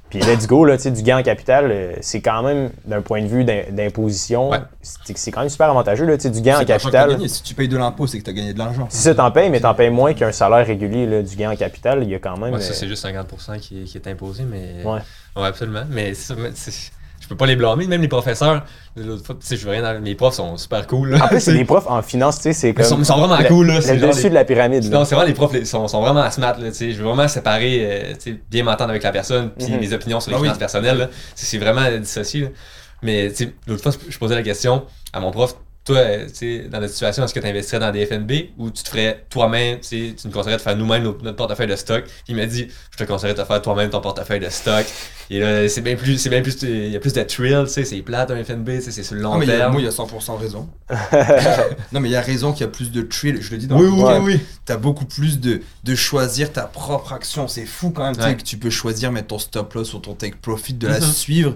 Puis 0.10 0.20
let's 0.20 0.46
go, 0.46 0.64
là, 0.66 0.78
tu 0.78 0.84
sais, 0.84 0.92
du 0.92 1.02
gain 1.02 1.18
en 1.18 1.24
capital, 1.24 1.72
euh, 1.72 1.94
c'est 2.00 2.22
quand 2.22 2.44
même, 2.44 2.70
d'un 2.86 3.02
point 3.02 3.24
de 3.24 3.28
vue 3.28 3.44
d'im- 3.44 3.64
d'imposition, 3.72 4.50
Ouais. 4.52 4.60
c'est 4.82 5.32
quand 5.32 5.40
même 5.42 5.50
super 5.50 5.72
avantageux, 5.72 6.06
là, 6.06 6.16
tu 6.16 6.22
sais, 6.24 6.30
du 6.30 6.42
gain 6.42 6.60
en 6.60 6.64
capital. 6.64 7.10
gagné. 7.10 7.28
Si 7.28 7.42
tu 7.42 7.56
payes 7.56 7.68
de 7.68 7.76
l'impôt, 7.76 8.06
c'est 8.06 8.20
que 8.20 8.24
tu 8.24 8.30
as 8.30 8.34
gagné 8.34 8.54
de 8.54 8.60
l'argent. 8.60 8.86
Si 8.92 9.00
ça 9.02 9.16
t'en 9.16 9.32
paye, 9.32 9.50
mais 9.50 9.60
t'en 9.60 9.74
payes 9.74 9.90
moins 9.90 10.14
qu'un 10.14 10.32
salaire 10.32 10.66
régulier, 10.66 11.08
là, 11.08 11.24
du 11.24 11.36
gain 11.36 11.52
en 11.52 11.56
capital, 11.56 12.04
il 12.04 12.10
y 12.10 12.16
a 12.16 12.20
quand 12.20 12.38
même... 12.38 12.54
Ouais, 12.54 12.62
ça, 12.62 12.70
euh, 12.72 12.76
c'est 12.76 12.88
juste 12.88 13.04
50% 13.04 13.58
qui, 13.60 13.82
est- 13.82 13.86
qui 13.86 13.98
est 13.98 14.08
imposé, 14.08 14.44
mais. 14.44 14.84
Ouais. 14.86 15.00
Ouais, 15.36 15.48
absolument. 15.48 15.84
Mais 15.90 16.14
mais 16.38 16.52
c'est- 16.54 16.92
je 17.26 17.30
peux 17.30 17.36
pas 17.36 17.48
les 17.48 17.56
blâmer, 17.56 17.88
même 17.88 18.02
les 18.04 18.08
professeurs. 18.08 18.64
L'autre 18.96 19.26
fois, 19.26 19.34
tu 19.40 19.48
sais, 19.48 19.58
je 19.58 19.66
veux 19.66 19.72
rien 19.72 19.82
dans- 19.82 20.00
Mes 20.00 20.14
profs 20.14 20.36
sont 20.36 20.58
super 20.58 20.86
cool. 20.86 21.10
là. 21.10 21.26
En 21.26 21.28
plus, 21.28 21.40
c'est 21.42 21.54
des 21.54 21.66
profs 21.66 21.88
en 21.88 22.04
finance, 22.04 22.36
tu 22.38 22.44
sais, 22.44 22.54
c'est 22.54 22.74
comme. 22.76 22.86
ils 22.86 22.88
sont, 22.88 23.00
ils 23.00 23.06
sont 23.06 23.18
vraiment 23.18 23.38
le- 23.40 23.46
cool, 23.48 23.66
là. 23.68 23.80
Le 23.80 23.98
dessus 24.08 24.24
des- 24.24 24.30
de 24.30 24.34
la 24.36 24.46
pyramide. 24.46 24.84
Non, 24.92 25.06
c'est 25.06 25.16
vraiment 25.16 25.28
les 25.28 25.34
profs, 25.34 25.54
ils 25.56 25.66
sont, 25.66 25.88
sont 25.88 26.02
vraiment 26.02 26.30
smart, 26.30 26.56
là, 26.60 26.70
tu 26.70 26.76
sais. 26.76 26.92
Je 26.92 26.98
veux 26.98 27.06
vraiment 27.06 27.28
séparer, 27.28 27.80
euh, 27.82 28.14
tu 28.14 28.34
sais, 28.34 28.40
bien 28.52 28.64
m'entendre 28.64 28.92
avec 28.92 29.02
la 29.02 29.12
personne, 29.12 29.50
puis 29.58 29.72
Mhm. 29.72 29.80
mes 29.80 29.94
opinions 29.94 30.20
sur 30.20 30.30
les 30.32 30.38
Ah 30.38 30.42
oui. 30.42 30.50
personnelles, 30.60 30.98
là. 31.00 31.10
C'est 31.34 31.58
vraiment 31.58 31.82
dissocié, 32.00 32.42
là. 32.42 32.48
Mais, 33.02 33.30
tu 33.32 33.46
sais, 33.46 33.54
l'autre 33.68 33.82
fois, 33.82 33.92
je 34.08 34.18
posais 34.20 34.36
la 34.36 34.44
question 34.44 34.84
à 35.12 35.20
mon 35.20 35.32
prof, 35.32 35.56
toi, 35.86 36.02
tu 36.28 36.34
sais, 36.34 36.60
dans 36.70 36.80
la 36.80 36.88
situation, 36.88 37.24
est-ce 37.24 37.34
que 37.34 37.40
tu 37.40 37.46
investirais 37.48 37.80
dans 37.80 37.92
des 37.92 38.06
FNB 38.06 38.32
ou 38.58 38.72
tu 38.72 38.82
te 38.84 38.90
ferais 38.90 39.24
toi-même, 39.30 39.80
tu 39.80 39.88
sais, 39.88 40.16
tu 40.20 40.28
nous 40.28 40.34
conseillerais 40.34 40.58
de 40.58 40.62
faire 40.64 40.76
nous-mêmes 40.76 41.04
notre, 41.04 41.24
notre 41.24 41.38
portefeuille 41.38 41.68
de 41.68 41.76
stock? 41.76 42.04
Il 42.28 42.36
m'a 42.36 42.48
dit, 42.48 42.68
je 42.92 42.98
te 42.98 43.04
conseillerais 43.04 43.36
de 43.36 43.42
te 43.42 43.48
faire 43.48 43.62
toi-même 43.62 43.90
ton 43.92 44.02
portefeuille 44.02 44.40
de 44.40 44.50
stock. 44.50 44.86
Et 45.30 45.40
là, 45.40 45.68
c'est 45.70 45.82
bien 45.82 45.96
plus, 45.96 46.18
c'est 46.18 46.30
bien 46.30 46.42
plus, 46.42 46.58
il 46.64 46.90
y 46.90 46.96
a 46.96 47.00
plus 47.00 47.14
de 47.14 47.22
thrill, 47.24 47.64
tu 47.66 47.72
sais, 47.72 47.86
c'est 47.86 48.02
plate 48.02 48.32
un 48.32 48.44
FNB, 48.44 48.68
tu 48.78 48.82
sais, 48.82 48.92
c'est 48.92 49.04
sur 49.04 49.16
le 49.16 49.22
long 49.22 49.34
Non, 49.34 49.38
mais 49.38 49.46
il 49.46 49.50
y 49.50 49.52
a- 49.54 49.58
terme. 49.58 49.72
moi, 49.74 49.82
il 49.82 49.86
y 49.86 49.88
a 49.88 49.92
100% 49.92 50.38
raison. 50.40 50.68
non, 51.92 52.00
mais 52.00 52.10
il 52.10 52.12
y 52.12 52.16
a 52.16 52.22
raison 52.22 52.52
qu'il 52.52 52.62
y 52.62 52.64
a 52.64 52.72
plus 52.72 52.92
de 52.92 53.02
thrill. 53.02 53.42
Je 53.42 53.52
le 53.52 53.58
dis 53.58 53.68
dans 53.68 53.78
oui, 53.78 53.86
le 53.86 53.92
oui, 53.92 54.04
oui, 54.04 54.34
oui. 54.36 54.40
T'as 54.66 54.78
beaucoup 54.78 55.06
plus 55.06 55.40
de, 55.40 55.62
de 55.84 55.96
choisir 55.96 56.52
ta 56.52 56.64
propre 56.64 57.14
action. 57.14 57.48
C'est 57.48 57.66
fou 57.66 57.92
quand 57.92 58.04
même, 58.04 58.16
tu 58.16 58.24
sais, 58.24 58.36
que 58.36 58.44
tu 58.44 58.58
peux 58.58 58.70
choisir, 58.70 59.12
mettre 59.12 59.28
ton 59.28 59.40
stop 59.40 59.74
loss 59.74 59.90
sur 59.90 60.02
ton 60.02 60.14
take 60.14 60.38
profit, 60.42 60.74
de 60.74 60.88
la 60.88 61.00
Mhm. 61.00 61.12
suivre. 61.12 61.56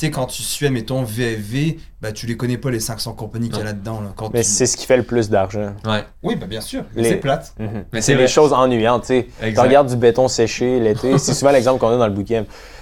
Tu 0.00 0.06
sais, 0.06 0.10
quand 0.12 0.24
tu 0.24 0.42
suis, 0.42 0.70
mettons, 0.70 1.02
VFV, 1.02 1.76
bah, 2.00 2.10
tu 2.10 2.24
les 2.26 2.34
connais 2.34 2.56
pas, 2.56 2.70
les 2.70 2.80
500 2.80 3.12
compagnies 3.12 3.50
qu'il 3.50 3.58
y 3.58 3.60
a 3.60 3.64
là-dedans. 3.66 4.00
Là. 4.00 4.14
Mais 4.32 4.40
tu- 4.40 4.48
c'est 4.48 4.64
ce 4.64 4.78
qui 4.78 4.86
fait 4.86 4.96
le 4.96 5.02
plus 5.02 5.28
d'argent. 5.28 5.74
Ouais, 5.84 6.04
Oui, 6.22 6.36
bah, 6.36 6.46
bien 6.46 6.62
sûr. 6.62 6.84
Les- 6.96 7.04
C'est 7.10 7.16
plate. 7.16 7.52
Mhm. 7.58 7.84
Mais 7.92 8.00
C'est 8.00 8.14
les 8.14 8.26
choses 8.26 8.54
ennuyantes, 8.54 9.04
tu 9.04 9.26
regardes 9.60 9.88
du 9.90 9.96
béton 9.96 10.26
séché 10.26 10.80
l'été, 10.80 11.18
c'est 11.18 11.34
souvent 11.34 11.50
l'exemple 11.50 11.80
qu'on 11.80 11.90
a 11.90 11.98
dans 11.98 12.06
le 12.06 12.14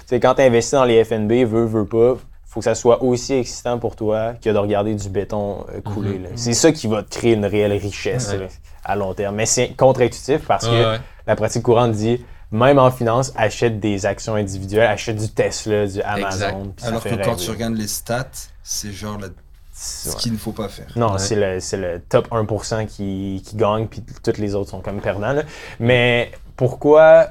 sais, 0.07 0.19
quand 0.21 0.35
tu 0.35 0.41
investis 0.43 0.71
dans 0.71 0.85
les 0.85 1.03
FNB, 1.03 1.43
veux, 1.43 1.65
veux 1.65 1.83
pas, 1.83 2.15
faut 2.45 2.61
que 2.61 2.63
ça 2.63 2.73
soit 2.73 3.03
aussi 3.03 3.33
excitant 3.33 3.77
pour 3.79 3.97
toi 3.97 4.31
que 4.41 4.49
de 4.49 4.57
regarder 4.57 4.95
du 4.95 5.09
béton 5.09 5.65
euh, 5.75 5.81
couler. 5.81 6.19
Mhm. 6.19 6.27
C'est 6.35 6.53
ça 6.53 6.71
qui 6.71 6.87
va 6.87 7.03
te 7.03 7.09
créer 7.17 7.33
une 7.33 7.45
réelle 7.45 7.73
richesse 7.73 8.29
Ouais. 8.31 8.37
là, 8.37 8.45
à 8.85 8.95
long 8.95 9.13
terme. 9.13 9.35
Mais 9.35 9.45
c'est 9.45 9.75
contre-intuitif 9.75 10.39
parce 10.47 10.63
Ouais, 10.63 10.71
que 10.71 10.91
ouais. 10.93 10.97
la 11.27 11.35
pratique 11.35 11.63
courante 11.63 11.91
dit, 11.91 12.23
même 12.51 12.79
en 12.79 12.89
finance, 12.91 13.31
achète 13.35 13.79
des 13.79 14.05
actions 14.05 14.35
individuelles, 14.35 14.87
achète 14.87 15.17
du 15.17 15.29
Tesla, 15.29 15.85
du 15.87 16.01
Amazon. 16.01 16.73
Alors 16.83 17.03
que 17.03 17.23
quand 17.23 17.35
tu 17.35 17.49
regardes 17.51 17.75
les 17.75 17.87
stats, 17.87 18.27
c'est 18.63 18.91
genre 18.91 19.17
la- 19.19 19.27
ce 19.73 20.15
qu'il 20.17 20.33
ne 20.33 20.37
faut 20.37 20.51
pas 20.51 20.67
faire. 20.67 20.87
Non, 20.97 21.13
Ouais. 21.13 21.19
c'est 21.19 21.35
le, 21.35 21.59
c'est 21.61 21.77
le 21.77 22.01
top 22.01 22.27
1% 22.31 22.85
qui, 22.85 23.41
qui 23.45 23.55
gagne, 23.55 23.87
puis 23.87 24.03
tous 24.23 24.37
les 24.37 24.53
autres 24.55 24.69
sont 24.71 24.81
comme 24.81 24.99
perdants. 24.99 25.31
là. 25.33 25.43
Mais 25.79 26.31
pourquoi. 26.57 27.29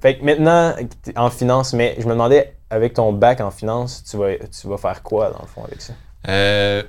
Fait 0.00 0.16
que 0.16 0.24
maintenant, 0.24 0.74
en 1.16 1.28
finance, 1.30 1.72
mais 1.72 1.96
je 1.98 2.04
me 2.06 2.12
demandais, 2.12 2.54
avec 2.70 2.94
ton 2.94 3.12
bac 3.12 3.40
en 3.40 3.50
finance, 3.50 4.04
tu 4.08 4.16
vas, 4.16 4.36
tu 4.36 4.68
vas 4.68 4.76
faire 4.78 5.02
quoi 5.02 5.30
dans 5.30 5.40
le 5.42 5.48
fond 5.48 5.64
avec 5.64 5.80
ça? 5.82 5.92
Euh, 6.28 6.84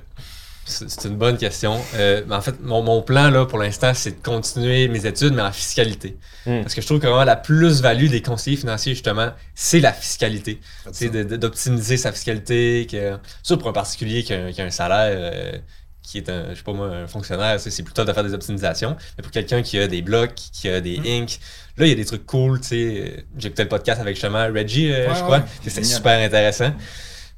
c'est 0.70 1.04
une 1.08 1.16
bonne 1.16 1.36
question. 1.36 1.78
Euh, 1.94 2.22
mais 2.26 2.34
en 2.34 2.40
fait, 2.40 2.54
mon, 2.62 2.82
mon 2.82 3.02
plan 3.02 3.30
là, 3.30 3.44
pour 3.46 3.58
l'instant, 3.58 3.92
c'est 3.94 4.12
de 4.20 4.22
continuer 4.22 4.88
mes 4.88 5.04
études, 5.06 5.34
mais 5.34 5.42
en 5.42 5.52
fiscalité. 5.52 6.16
Hmm. 6.46 6.62
Parce 6.62 6.74
que 6.74 6.80
je 6.80 6.86
trouve 6.86 6.98
que 7.00 7.06
vraiment 7.06 7.24
la 7.24 7.36
plus-value 7.36 8.08
des 8.08 8.22
conseillers 8.22 8.56
financiers, 8.56 8.94
justement, 8.94 9.30
c'est 9.54 9.80
la 9.80 9.92
fiscalité. 9.92 10.60
C'est 10.92 11.10
d'optimiser 11.38 11.96
sa 11.96 12.12
fiscalité. 12.12 12.86
Que, 12.90 13.18
surtout 13.42 13.60
pour 13.62 13.70
un 13.70 13.74
particulier 13.74 14.22
qui 14.22 14.32
a, 14.32 14.44
un- 14.46 14.52
qui 14.52 14.60
a 14.62 14.64
un 14.64 14.70
salaire 14.70 15.12
euh, 15.20 15.58
qui 16.02 16.18
est 16.18 16.28
un, 16.30 16.50
je 16.50 16.54
sais 16.56 16.62
pas 16.62 16.72
moi, 16.72 16.86
un 16.88 17.06
fonctionnaire, 17.06 17.60
c'est 17.60 17.82
plutôt 17.82 18.04
de 18.04 18.12
faire 18.12 18.24
des 18.24 18.34
optimisations. 18.34 18.96
Mais 19.16 19.22
pour 19.22 19.30
quelqu'un 19.30 19.62
qui 19.62 19.78
a 19.78 19.86
des 19.86 20.02
blocs, 20.02 20.34
qui 20.34 20.68
a 20.68 20.80
des 20.80 20.98
Hmm. 20.98 21.22
inks, 21.24 21.38
là, 21.76 21.86
il 21.86 21.90
y 21.90 21.92
a 21.92 21.94
des 21.94 22.04
trucs 22.04 22.26
cool. 22.26 22.60
tu 22.60 22.68
sais. 22.68 22.74
Euh, 23.18 23.20
J'ai 23.38 23.48
écouté 23.48 23.62
le 23.64 23.68
podcast 23.68 24.00
avec 24.00 24.14
justement 24.16 24.46
Reggie, 24.46 24.90
euh, 24.92 25.08
Ouais, 25.08 25.14
je 25.14 25.20
crois. 25.22 25.38
ouais, 25.38 25.44
C'était 25.62 25.84
super 25.84 26.18
intéressant. 26.18 26.72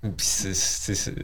Puis 0.03 0.27
c'est- 0.27 1.15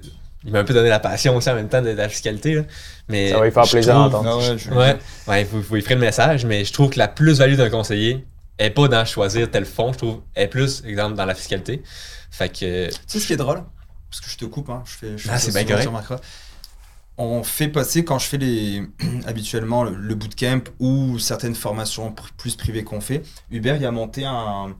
il 0.45 0.53
m'a 0.53 0.61
un 0.61 0.65
peu 0.65 0.75
donné 0.75 0.89
la 0.89 1.01
passion 1.01 1.35
aussi 1.37 1.51
en 1.51 1.55
même 1.55 1.69
temps 1.69 1.83
de, 1.83 1.89
de 1.91 1.97
la 1.97 2.09
fiscalité. 2.09 2.55
Là. 2.55 2.63
Mais 3.09 3.31
Ça 3.31 3.39
va 3.39 3.45
lui 3.47 3.53
faire 3.53 3.65
je 3.65 3.71
plaisir 3.73 3.97
à 3.97 4.09
trouve- 4.09 4.15
entendre. 4.27 4.41
Ah 4.47 4.51
ouais, 4.53 4.59
je- 4.59 4.71
Ouais, 4.71 4.97
ouais, 5.27 5.45
vous, 5.45 5.61
vous 5.63 5.75
lui 5.75 5.83
ferez 5.83 5.95
le 5.95 6.01
message, 6.01 6.45
mais 6.47 6.65
je 6.65 6.73
trouve 6.73 6.91
que 6.91 6.99
la 6.99 7.09
plus-value 7.09 7.57
d'un 7.57 7.71
conseiller 7.71 8.27
est 8.59 8.71
pas 8.71 8.89
dans 8.89 9.05
choisir 9.05 9.51
tel 9.51 9.65
fonds, 9.65 9.93
je 9.93 9.99
trouve, 9.99 10.21
est 10.37 10.47
plus, 10.49 10.83
exemple, 10.85 11.15
dans 11.17 11.25
la 11.27 11.35
fiscalité. 11.35 11.83
Fait 12.31 12.49
que. 12.49 12.89
Tu 12.89 12.95
sais 13.07 13.21
ce 13.21 13.27
qui 13.27 13.33
est 13.33 13.37
drôle? 13.37 13.63
Parce 14.11 14.21
que 14.21 14.31
je 14.31 14.37
te 14.39 14.45
coupe, 14.47 14.71
hein, 14.71 14.83
je 14.87 14.93
fais, 14.93 15.19
je 15.19 15.25
fais 15.25 15.31
Ah, 15.33 15.39
ça 15.39 15.51
c'est 15.51 15.53
bien 15.53 15.61
souvent, 15.63 15.69
correct. 15.71 15.83
tu 15.83 15.89
remarqueras. 15.89 16.21
On 17.21 17.43
fait 17.43 17.67
passer, 17.69 18.05
quand 18.05 18.19
je 18.21 18.27
fais 18.27 18.39
les, 18.39 18.83
habituellement 19.27 19.83
le, 19.83 19.95
le 19.97 20.15
bootcamp 20.15 20.61
ou 20.79 21.19
certaines 21.19 21.57
formations 21.57 22.11
pr- 22.11 22.31
plus 22.37 22.55
privées 22.55 22.85
qu'on 22.85 23.01
fait, 23.01 23.23
Hubert 23.51 23.77
il 23.77 23.85
a 23.85 23.91
monté 23.91 24.25
un, 24.25 24.77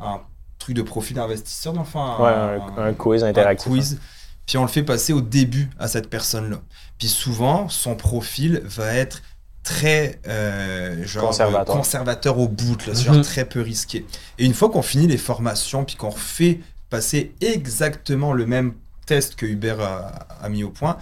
un 0.00 0.20
truc 0.58 0.74
de 0.74 0.80
profil 0.82 1.16
d'investisseur, 1.16 1.74
enfin 1.78 2.16
Ouais, 2.18 2.62
un, 2.78 2.86
un 2.88 2.92
quiz 2.94 3.22
interactif. 3.24 3.66
un 3.66 3.70
quiz. 3.70 4.00
Puis 4.46 4.58
on 4.58 4.62
le 4.62 4.68
fait 4.68 4.82
passer 4.82 5.12
au 5.12 5.20
début 5.20 5.70
à 5.78 5.88
cette 5.88 6.08
personne-là. 6.10 6.60
Puis 6.98 7.08
souvent, 7.08 7.68
son 7.68 7.94
profil 7.94 8.60
va 8.64 8.92
être 8.94 9.22
très 9.62 10.20
euh, 10.26 11.06
genre, 11.06 11.28
Conservateur. 11.28 11.74
euh, 11.74 11.78
conservateur 11.78 12.38
au 12.38 12.48
bout, 12.48 12.84
là, 12.86 12.94
genre 12.94 13.14
Mhm. 13.16 13.22
très 13.22 13.44
peu 13.44 13.60
risqué. 13.60 14.04
Et 14.38 14.44
une 14.44 14.54
fois 14.54 14.68
qu'on 14.70 14.82
finit 14.82 15.06
les 15.06 15.18
formations, 15.18 15.84
puis 15.84 15.94
qu'on 15.96 16.10
refait 16.10 16.60
passer 16.90 17.32
exactement 17.40 18.32
le 18.32 18.46
même 18.46 18.74
test 19.06 19.36
que 19.36 19.46
Hubert 19.46 19.80
a, 19.80 20.26
a 20.42 20.48
mis 20.48 20.64
au 20.64 20.70
point, 20.70 20.96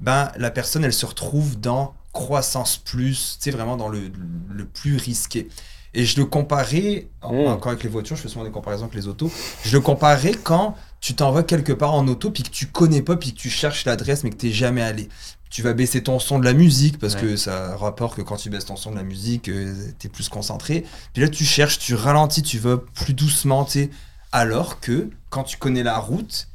ben, 0.00 0.30
la 0.36 0.50
personne, 0.50 0.84
elle 0.84 0.92
se 0.94 1.06
retrouve 1.06 1.60
dans 1.60 1.94
croissance 2.12 2.78
plus, 2.78 3.36
tu 3.38 3.44
sais, 3.44 3.50
vraiment 3.50 3.76
dans 3.76 3.88
le, 3.88 4.10
le 4.50 4.64
plus 4.64 4.96
risqué. 4.96 5.48
Et 5.92 6.04
je 6.06 6.18
le 6.18 6.24
comparais, 6.26 7.08
en- 7.22 7.32
Mm. 7.34 7.46
encore 7.48 7.72
avec 7.72 7.84
les 7.84 7.90
voitures, 7.90 8.16
je 8.16 8.22
fais 8.22 8.28
souvent 8.28 8.44
des 8.44 8.50
comparaisons 8.50 8.84
avec 8.84 8.94
les 8.94 9.06
autos. 9.08 9.30
Je 9.64 9.72
le 9.76 9.80
comparais 9.80 10.32
quand 10.32 10.74
tu 11.00 11.14
t'envoies 11.14 11.42
quelque 11.44 11.72
part 11.72 11.94
en 11.94 12.06
auto, 12.08 12.30
puis 12.30 12.42
que 12.42 12.50
tu 12.50 12.66
connais 12.66 13.02
pas, 13.02 13.16
puis 13.16 13.32
que 13.32 13.38
tu 13.38 13.50
cherches 13.50 13.84
l'adresse, 13.84 14.24
mais 14.24 14.30
que 14.30 14.36
t'es 14.36 14.52
jamais 14.52 14.82
allé. 14.82 15.08
Tu 15.50 15.62
vas 15.62 15.72
baisser 15.72 16.02
ton 16.02 16.18
son 16.18 16.38
de 16.40 16.44
la 16.44 16.52
musique, 16.52 16.98
parce 16.98 17.14
Ouais. 17.14 17.20
que 17.22 17.36
ça 17.36 17.72
a 17.72 17.76
rapport 17.76 18.14
que 18.16 18.22
quand 18.22 18.36
tu 18.36 18.50
baisses 18.50 18.64
ton 18.66 18.76
son 18.76 18.90
de 18.90 18.96
la 18.96 19.04
musique, 19.04 19.48
euh, 19.48 19.74
t'es 19.98 20.08
plus 20.08 20.28
concentré. 20.28 20.84
Puis 21.12 21.22
là, 21.22 21.28
tu 21.28 21.44
cherches, 21.44 21.78
tu 21.78 21.94
ralentis, 21.94 22.42
tu 22.42 22.58
vas 22.58 22.76
plus 22.78 23.14
doucement, 23.14 23.64
tu 23.64 23.72
sais. 23.72 23.90
Alors 24.32 24.80
que 24.80 25.08
quand 25.30 25.44
tu 25.44 25.56
connais 25.56 25.82
la 25.84 25.98
route, 25.98 26.48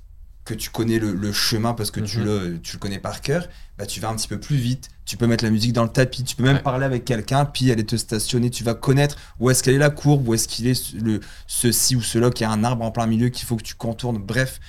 que 0.44 0.54
tu 0.54 0.70
connais 0.72 0.98
le, 1.00 1.14
le 1.14 1.32
chemin 1.32 1.74
parce 1.74 1.92
que 1.92 2.00
tu, 2.00 2.18
Mhm. 2.20 2.24
le, 2.26 2.60
tu 2.62 2.74
le 2.76 2.80
connais 2.80 3.00
par 3.00 3.22
cœur, 3.22 3.48
bah, 3.78 3.86
tu 3.86 4.00
vas 4.00 4.10
un 4.10 4.16
petit 4.16 4.28
peu 4.28 4.40
plus 4.40 4.56
vite. 4.58 4.90
Tu 5.06 5.18
peux 5.18 5.28
mettre 5.28 5.44
la 5.44 5.50
musique 5.52 5.74
dans 5.74 5.84
le 5.84 5.90
tapis, 5.90 6.24
tu 6.24 6.36
peux 6.36 6.44
même 6.44 6.56
Ouais. 6.58 6.62
parler 6.64 6.86
avec 6.86 7.06
quelqu'un, 7.06 7.46
puis 7.46 7.72
aller 7.72 7.86
te 7.86 7.96
stationner. 7.96 8.50
Tu 8.50 8.64
vas 8.64 8.74
connaître 8.74 9.18
où 9.40 9.50
est-ce 9.50 9.62
qu'elle 9.62 9.76
est 9.76 9.80
la 9.80 9.90
courbe, 9.90 10.28
où 10.28 10.34
est-ce 10.34 10.48
qu'il 10.48 10.68
est 10.68 10.94
le, 10.94 11.20
ceci 11.48 11.96
ou 11.96 12.02
cela, 12.02 12.30
qu'il 12.32 12.46
y 12.46 12.50
a 12.50 12.52
un 12.52 12.64
arbre 12.64 12.84
en 12.86 12.92
plein 12.92 13.06
milieu 13.08 13.30
qu'il 13.30 13.46
faut 13.48 13.56
que 13.56 13.64
tu 13.64 13.76
contournes. 13.76 14.18
Bref. 14.20 14.60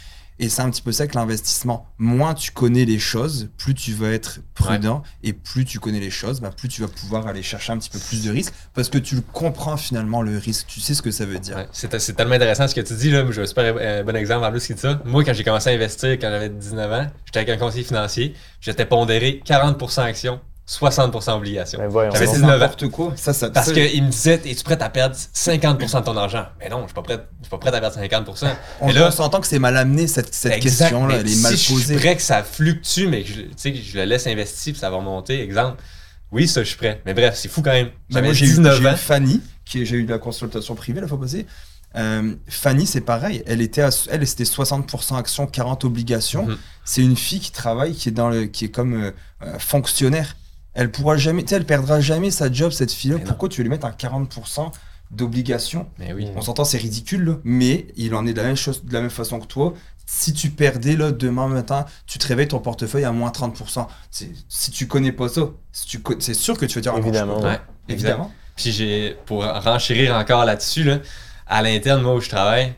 Et 0.43 0.49
c'est 0.49 0.61
un 0.63 0.71
petit 0.71 0.83
peu 0.83 0.91
ça 0.91 1.07
que 1.07 1.15
l'investissement. 1.15 1.87
Moins 1.99 2.35
tu 2.35 2.51
connais 2.51 2.85
les 2.85 2.99
choses, 2.99 3.49
plus 3.59 3.75
tu 3.75 3.93
vas 3.93 4.09
être 4.09 4.41
prudent. 4.55 5.05
Et 5.23 5.33
plus 5.33 5.65
tu 5.65 5.79
connais 5.79 6.01
les 6.01 6.11
choses, 6.11 6.41
bah, 6.41 6.51
plus 6.51 6.69
tu 6.69 6.83
vas 6.83 6.89
pouvoir 6.89 7.29
aller 7.29 7.45
chercher 7.45 7.73
un 7.73 7.79
petit 7.79 7.91
peu 7.91 8.01
plus 8.01 8.25
de 8.25 8.31
risques. 8.33 8.53
Parce 8.75 8.89
que 8.89 8.99
tu 8.99 9.21
comprends 9.21 9.77
finalement, 9.77 10.21
le 10.21 10.37
risque. 10.37 10.67
Tu 10.67 10.81
sais 10.81 10.95
ce 10.95 11.03
que 11.03 11.13
ça 11.13 11.27
veut 11.27 11.39
dire. 11.39 11.59
Ouais, 11.59 11.69
c'est 11.71 12.17
tellement 12.17 12.35
intéressant 12.35 12.67
ce 12.67 12.75
que 12.75 12.81
tu 12.81 12.95
dis. 12.95 13.11
Là. 13.11 13.21
Un 13.21 13.47
super 13.47 13.73
euh, 13.79 14.03
bon 14.03 14.17
exemple 14.17 14.45
en 14.45 14.51
plus 14.51 14.67
qui 14.67 14.75
dit 14.75 14.81
ça. 14.81 15.01
Moi, 15.05 15.23
quand 15.23 15.33
j'ai 15.33 15.45
commencé 15.45 15.71
à 15.71 15.75
investir 15.75 16.11
quand 16.19 16.29
j'avais 16.29 16.49
19 16.49 16.93
ans, 16.93 17.07
j'étais 17.25 17.39
avec 17.39 17.51
un 17.51 17.57
conseiller 17.57 17.85
financier. 17.85 18.35
J'étais 18.61 18.85
pondéré 18.85 19.43
40% 19.47 20.01
actions, 20.01 20.41
60% 20.81 21.33
obligations. 21.37 21.79
Ben 21.79 21.89
voyons 21.89 22.11
J'avais 22.13 22.27
donc. 22.27 22.35
C'est 22.35 22.41
19 22.41 22.57
ans. 22.57 22.59
n'importe 22.59 22.89
quoi. 22.89 23.13
Ça, 23.17 23.33
ça, 23.33 23.51
Parce 23.51 23.73
qu'il 23.73 24.03
me 24.05 24.11
disait, 24.11 24.41
es-tu 24.45 24.65
prêt 24.65 24.81
à 24.83 24.89
perdre 24.89 25.15
50% 25.17 26.01
de 26.01 26.05
ton 26.05 26.17
argent? 26.17 26.47
Mais 26.59 26.69
non, 26.69 26.81
je 26.83 26.87
suis 26.87 26.95
pas 26.95 27.03
prêt, 27.03 27.19
je 27.41 27.45
suis 27.47 27.51
pas 27.51 27.59
prêt 27.59 27.75
à 27.75 27.81
perdre 27.81 27.97
50%. 27.99 28.47
on, 28.81 28.87
Mais 28.87 28.93
là, 28.93 29.09
on 29.09 29.11
s'entend 29.11 29.41
que 29.41 29.47
c'est 29.47 29.59
mal 29.59 29.77
amené 29.77 30.07
cette, 30.07 30.33
cette 30.35 30.61
question-là. 30.61 31.17
Elle 31.21 31.31
est 31.31 31.43
mal 31.43 31.57
si 31.57 31.65
je 31.65 31.73
posée. 31.73 31.85
suis 31.87 31.97
prêt 31.97 32.17
que 32.17 32.23
ça 32.23 32.43
fluctue, 32.43 33.07
mais 33.09 33.23
que 33.23 33.29
je, 33.29 33.35
tu 33.43 33.49
sais, 33.57 33.73
que 33.73 33.79
je 33.79 33.99
le 33.99 34.05
laisse 34.05 34.27
investir 34.27 34.73
puis 34.73 34.81
ça 34.81 34.91
va 34.91 34.97
remonter, 34.97 35.41
exemple. 35.43 35.83
Oui, 36.31 36.49
ça, 36.49 36.63
je 36.63 36.69
suis 36.69 36.79
prêt. 36.79 37.03
Mais 37.05 37.13
bref, 37.13 37.35
c'est 37.37 37.49
fou 37.49 37.61
quand 37.61 37.73
même. 37.73 37.91
J'avais 38.09 38.29
moi, 38.29 38.35
j'ai 38.35 38.47
eu, 38.47 38.49
19 38.49 38.77
j'ai 38.79 38.83
eu 38.83 38.89
ans. 38.89 38.97
Fanny, 38.97 39.41
qui 39.67 39.85
j'ai 39.85 39.97
eu 39.97 40.05
de 40.05 40.11
la 40.11 40.19
consultation 40.19 40.75
privée 40.75 41.01
la 41.03 41.07
fois 41.07 41.21
passée. 41.21 41.47
Euh, 41.95 42.35
Fanny, 42.49 42.87
c'est 42.87 43.03
pareil. 43.03 43.43
Elle 43.47 43.61
était, 43.61 43.83
à- 43.83 43.91
elle, 44.11 44.27
c'était 44.27 44.45
60% 44.45 45.19
actions, 45.19 45.47
40 45.47 45.85
obligations. 45.85 46.47
Mhm. 46.47 46.57
C'est 46.87 47.03
une 47.03 47.17
fille 47.17 47.41
qui 47.41 47.53
travaille, 47.53 47.93
qui 47.93 48.09
est 48.09 48.13
dans 48.13 48.31
le, 48.31 48.47
qui 48.47 48.65
est 48.65 48.71
comme 48.71 48.95
euh, 48.95 49.11
euh, 49.45 49.59
fonctionnaire. 49.59 50.35
Elle 50.75 50.91
pourra 50.91 51.17
jamais, 51.17 51.43
tu 51.43 51.49
sais, 51.51 51.57
elle 51.57 51.67
perdra 51.67 52.01
jamais 52.01 52.31
sa 52.31 52.51
job 52.51 52.73
cette 52.73 52.93
fille-là. 52.93 53.19
Non. 53.19 53.25
Pourquoi 53.25 53.49
tu 53.49 53.59
veux 53.59 53.65
lui 53.65 53.71
mettre 53.71 53.87
un 53.87 53.91
40% 53.91 54.71
d'obligations 55.11 55.89
Mais 55.99 56.13
oui. 56.15 56.29
On 56.37 56.41
s'entend, 56.41 56.65
c'est 56.65 56.79
ridicule, 56.79 57.25
là. 57.25 57.35
mais 57.45 57.87
il 57.97 58.15
en 58.15 58.27
est 58.27 58.33
de 58.33 58.39
la 58.39 58.45
même 58.47 58.57
chose, 58.57 58.85
de 58.85 58.93
la 58.95 59.01
même 59.03 59.11
façon 59.11 59.39
que 59.41 59.47
toi. 59.47 59.75
Si 60.07 60.33
tu 60.33 60.51
perdais 60.51 60.97
là 60.97 61.13
demain 61.13 61.47
matin, 61.49 61.85
tu 62.07 62.19
te 62.19 62.27
réveilles 62.27 62.49
ton 62.49 62.59
portefeuille 62.59 63.05
à 63.05 63.13
moins 63.13 63.31
30%. 63.31 63.87
C'est- 64.11 64.31
Si 64.49 64.71
tu 64.71 64.87
connais 64.89 65.13
pas 65.13 65.29
ça, 65.29 65.43
si 65.73 65.87
tu 65.87 66.01
co- 66.01 66.15
c'est 66.19 66.35
sûr 66.35 66.57
que 66.59 66.65
tu 66.67 66.75
vas 66.81 66.81
dire 66.83 66.97
Évidemment. 66.97 67.41
Ouais. 67.41 67.61
Évidemment. 67.89 68.33
Puis 68.57 68.73
j'ai, 68.73 69.17
pour 69.27 69.45
renchérir 69.45 70.15
encore 70.15 70.45
là-dessus, 70.45 70.85
là, 70.85 70.99
à 71.47 71.63
l'interne, 71.63 72.03
moi 72.03 72.15
où 72.15 72.21
je 72.21 72.29
travaille, 72.29 72.75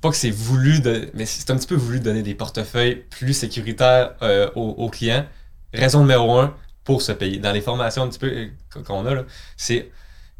pas 0.00 0.10
que 0.10 0.16
c'est 0.16 0.30
voulu, 0.30 0.80
de, 0.80 1.10
mais 1.14 1.26
c'est 1.26 1.50
un 1.50 1.56
petit 1.56 1.66
peu 1.66 1.74
voulu 1.74 1.98
de 1.98 2.04
donner 2.04 2.22
des 2.22 2.34
portefeuilles 2.34 3.04
plus 3.10 3.32
sécuritaires 3.34 4.12
euh, 4.22 4.50
aux, 4.54 4.70
aux 4.70 4.88
clients. 4.90 5.26
Raison 5.74 6.00
numéro 6.00 6.38
un, 6.38 6.54
pour 6.86 7.02
se 7.02 7.12
payer. 7.12 7.38
Dans 7.38 7.52
les 7.52 7.60
formations 7.60 8.04
un 8.04 8.08
petit 8.08 8.18
peu 8.18 8.28
euh, 8.28 8.82
qu'on 8.86 9.04
a, 9.06 9.22
c'est 9.58 9.90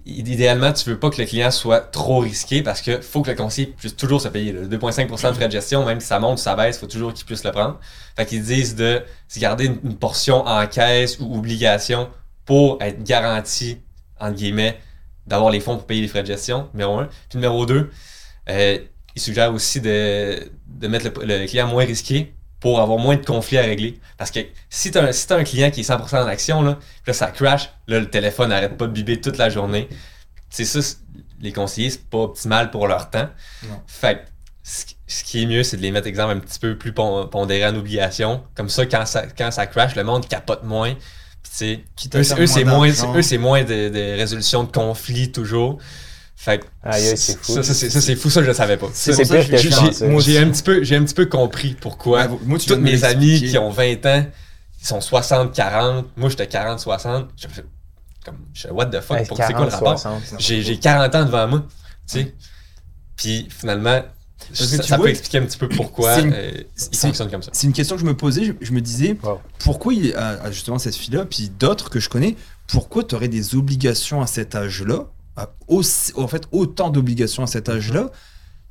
idéalement, 0.06 0.72
tu 0.72 0.88
veux 0.88 0.98
pas 0.98 1.10
que 1.10 1.20
le 1.20 1.26
client 1.26 1.50
soit 1.50 1.80
trop 1.80 2.20
risqué 2.20 2.62
parce 2.62 2.80
que 2.80 3.00
faut 3.00 3.22
que 3.22 3.30
le 3.30 3.36
conseiller 3.36 3.74
puisse 3.76 3.96
toujours 3.96 4.20
se 4.20 4.28
payer. 4.28 4.52
là. 4.52 4.60
Le 4.60 4.68
2,5% 4.68 5.30
de 5.30 5.32
frais 5.34 5.48
de 5.48 5.52
gestion, 5.52 5.84
même 5.84 6.00
si 6.00 6.06
ça 6.06 6.20
monte 6.20 6.38
ou 6.38 6.42
ça 6.42 6.54
baisse, 6.54 6.78
faut 6.78 6.86
toujours 6.86 7.12
qu'il 7.12 7.26
puisse 7.26 7.42
le 7.44 7.50
prendre. 7.50 7.78
Fait 8.16 8.24
qu'ils 8.24 8.44
disent 8.44 8.76
de 8.76 9.02
se 9.26 9.40
garder 9.40 9.66
une, 9.66 9.78
une 9.82 9.96
portion 9.96 10.46
en 10.46 10.64
caisse 10.68 11.18
ou 11.18 11.36
obligation 11.36 12.08
pour 12.44 12.78
être 12.80 13.02
garanti, 13.02 13.78
entre 14.20 14.36
guillemets, 14.36 14.78
d'avoir 15.26 15.50
les 15.50 15.58
fonds 15.58 15.76
pour 15.76 15.86
payer 15.86 16.02
les 16.02 16.08
frais 16.08 16.22
de 16.22 16.28
gestion, 16.28 16.68
numéro 16.72 17.00
un. 17.00 17.06
Puis 17.28 17.38
numéro 17.38 17.66
deux, 17.66 17.90
euh, 18.48 18.78
il 19.16 19.20
suggère 19.20 19.52
aussi 19.52 19.80
de, 19.80 20.48
de 20.68 20.86
mettre 20.86 21.06
le, 21.06 21.26
le 21.38 21.46
client 21.48 21.66
moins 21.66 21.84
risqué 21.84 22.35
pour 22.66 22.80
avoir 22.80 22.98
moins 22.98 23.16
de 23.16 23.24
conflits 23.24 23.58
à 23.58 23.62
régler. 23.62 23.98
Parce 24.18 24.30
que 24.30 24.40
si 24.68 24.90
tu 24.90 24.98
as, 24.98 25.04
un- 25.04 25.12
si 25.12 25.32
un 25.32 25.44
client 25.44 25.70
qui 25.70 25.80
est 25.80 25.84
100% 25.84 26.22
en 26.22 26.26
action, 26.26 26.62
là, 26.62 26.78
là 27.06 27.12
ça 27.12 27.28
crash, 27.28 27.70
là 27.86 28.00
le 28.00 28.10
téléphone 28.10 28.48
n'arrête 28.48 28.76
pas 28.76 28.86
de 28.86 28.92
biber 28.92 29.20
toute 29.20 29.38
la 29.38 29.48
journée. 29.50 29.88
C'est 30.50 30.64
ça, 30.64 30.80
les 31.40 31.52
conseillers, 31.52 31.90
c'est 31.90 32.04
pas 32.08 32.18
optimal 32.18 32.70
pour 32.70 32.88
leur 32.88 33.08
temps. 33.10 33.28
Non. 33.68 33.80
Fait 33.86 34.16
que 34.16 34.20
ce 34.64 35.22
qui- 35.22 35.42
est 35.42 35.46
mieux, 35.46 35.62
c'est 35.62 35.76
de 35.76 35.82
les 35.82 35.92
mettre, 35.92 36.08
exemple, 36.08 36.32
un 36.36 36.40
petit 36.40 36.58
peu 36.58 36.76
plus 36.76 36.92
pon- 36.92 37.28
pondérés 37.28 37.66
en 37.66 37.76
obligation. 37.76 38.42
Comme 38.56 38.68
ça, 38.68 38.84
quand 38.86 39.06
ça, 39.06 39.24
quand 39.38 39.50
ça 39.52 39.66
crash, 39.66 39.94
le 39.94 40.02
monde 40.02 40.26
capote 40.26 40.64
moins. 40.64 40.94
Puis, 41.96 42.08
eux, 42.18 42.22
eux, 42.42 42.46
c'est 42.46 42.64
moins 42.64 42.86
moins 43.38 43.62
de, 43.62 43.88
de 43.88 44.16
résolution 44.18 44.64
de 44.64 44.72
conflits 44.72 45.30
toujours. 45.30 45.78
Fait 46.36 46.62
c'est 47.16 47.38
fou. 47.38 47.54
Ça, 47.54 47.62
ça, 47.62 47.74
c'est, 47.74 48.14
fou, 48.14 48.28
ça, 48.30 48.42
je 48.42 48.46
le 48.48 48.54
savais 48.54 48.76
pas. 48.76 48.88
C'est 48.92 49.12
j'ai- 49.16 49.24
je 49.24 50.38
un 50.38 50.50
petit 50.50 50.62
peu, 50.62 50.84
j'ai 50.84 50.96
un 50.96 51.02
petit 51.04 51.14
peu 51.14 51.26
compris 51.26 51.74
pourquoi. 51.80 52.26
Ouais, 52.26 52.38
moi, 52.44 52.58
tu 52.58 52.70
me 52.70 52.76
mes 52.76 53.04
amis 53.04 53.40
qui 53.42 53.56
ont 53.58 53.70
20 53.70 54.04
ans, 54.06 54.26
ils 54.80 54.86
sont 54.86 55.00
60-40. 55.00 56.04
Moi, 56.16 56.28
j'étais 56.28 56.46
40-60. 56.46 57.28
Je 57.36 57.48
fais 57.48 57.64
comme, 58.24 58.36
je 58.52 58.68
what 58.68 58.86
the 58.86 59.00
fuck, 59.00 59.26
pour- 59.26 59.36
c'est 59.38 59.52
quoi 59.54 59.64
le 59.64 59.70
40, 59.70 59.72
rapport? 59.72 59.98
60. 59.98 60.40
J'ai, 60.40 60.62
j'ai 60.62 60.78
40 60.78 61.14
ans 61.14 61.24
devant 61.24 61.48
moi, 61.48 61.64
tu 62.06 62.20
sais. 62.20 62.34
Puis 63.16 63.48
finalement, 63.50 64.02
que 64.50 64.54
ça, 64.54 64.78
tu 64.78 64.88
ça 64.88 64.96
vois, 64.96 65.06
peut 65.06 65.10
expliquer 65.10 65.38
un 65.38 65.46
petit 65.46 65.56
peu 65.58 65.68
pourquoi 65.68 66.20
une- 66.20 66.32
euh, 66.34 66.50
ils 66.54 66.64
c'est- 66.76 66.96
fonctionnent 67.06 67.30
comme 67.30 67.42
ça. 67.42 67.50
C'est 67.54 67.66
une 67.66 67.72
question 67.72 67.96
que 67.96 68.02
je 68.02 68.06
me 68.06 68.14
posais. 68.16 68.44
Je, 68.44 68.52
je 68.60 68.72
me 68.72 68.80
disais, 68.82 69.16
Wow. 69.22 69.40
pourquoi 69.58 69.94
il, 69.94 70.14
à 70.14 70.50
justement 70.52 70.78
cette 70.78 70.96
fille-là, 70.96 71.24
puis 71.24 71.48
d'autres 71.58 71.88
que 71.88 71.98
je 71.98 72.08
connais, 72.10 72.36
pourquoi 72.68 73.04
tu 73.04 73.14
aurais 73.14 73.28
des 73.28 73.54
obligations 73.54 74.20
à 74.20 74.26
cet 74.26 74.54
âge-là, 74.54 75.06
aussi- 75.68 76.12
en 76.16 76.28
fait 76.28 76.46
autant 76.52 76.90
d'obligations 76.90 77.42
à 77.42 77.46
cet 77.46 77.68
âge-là 77.68 78.10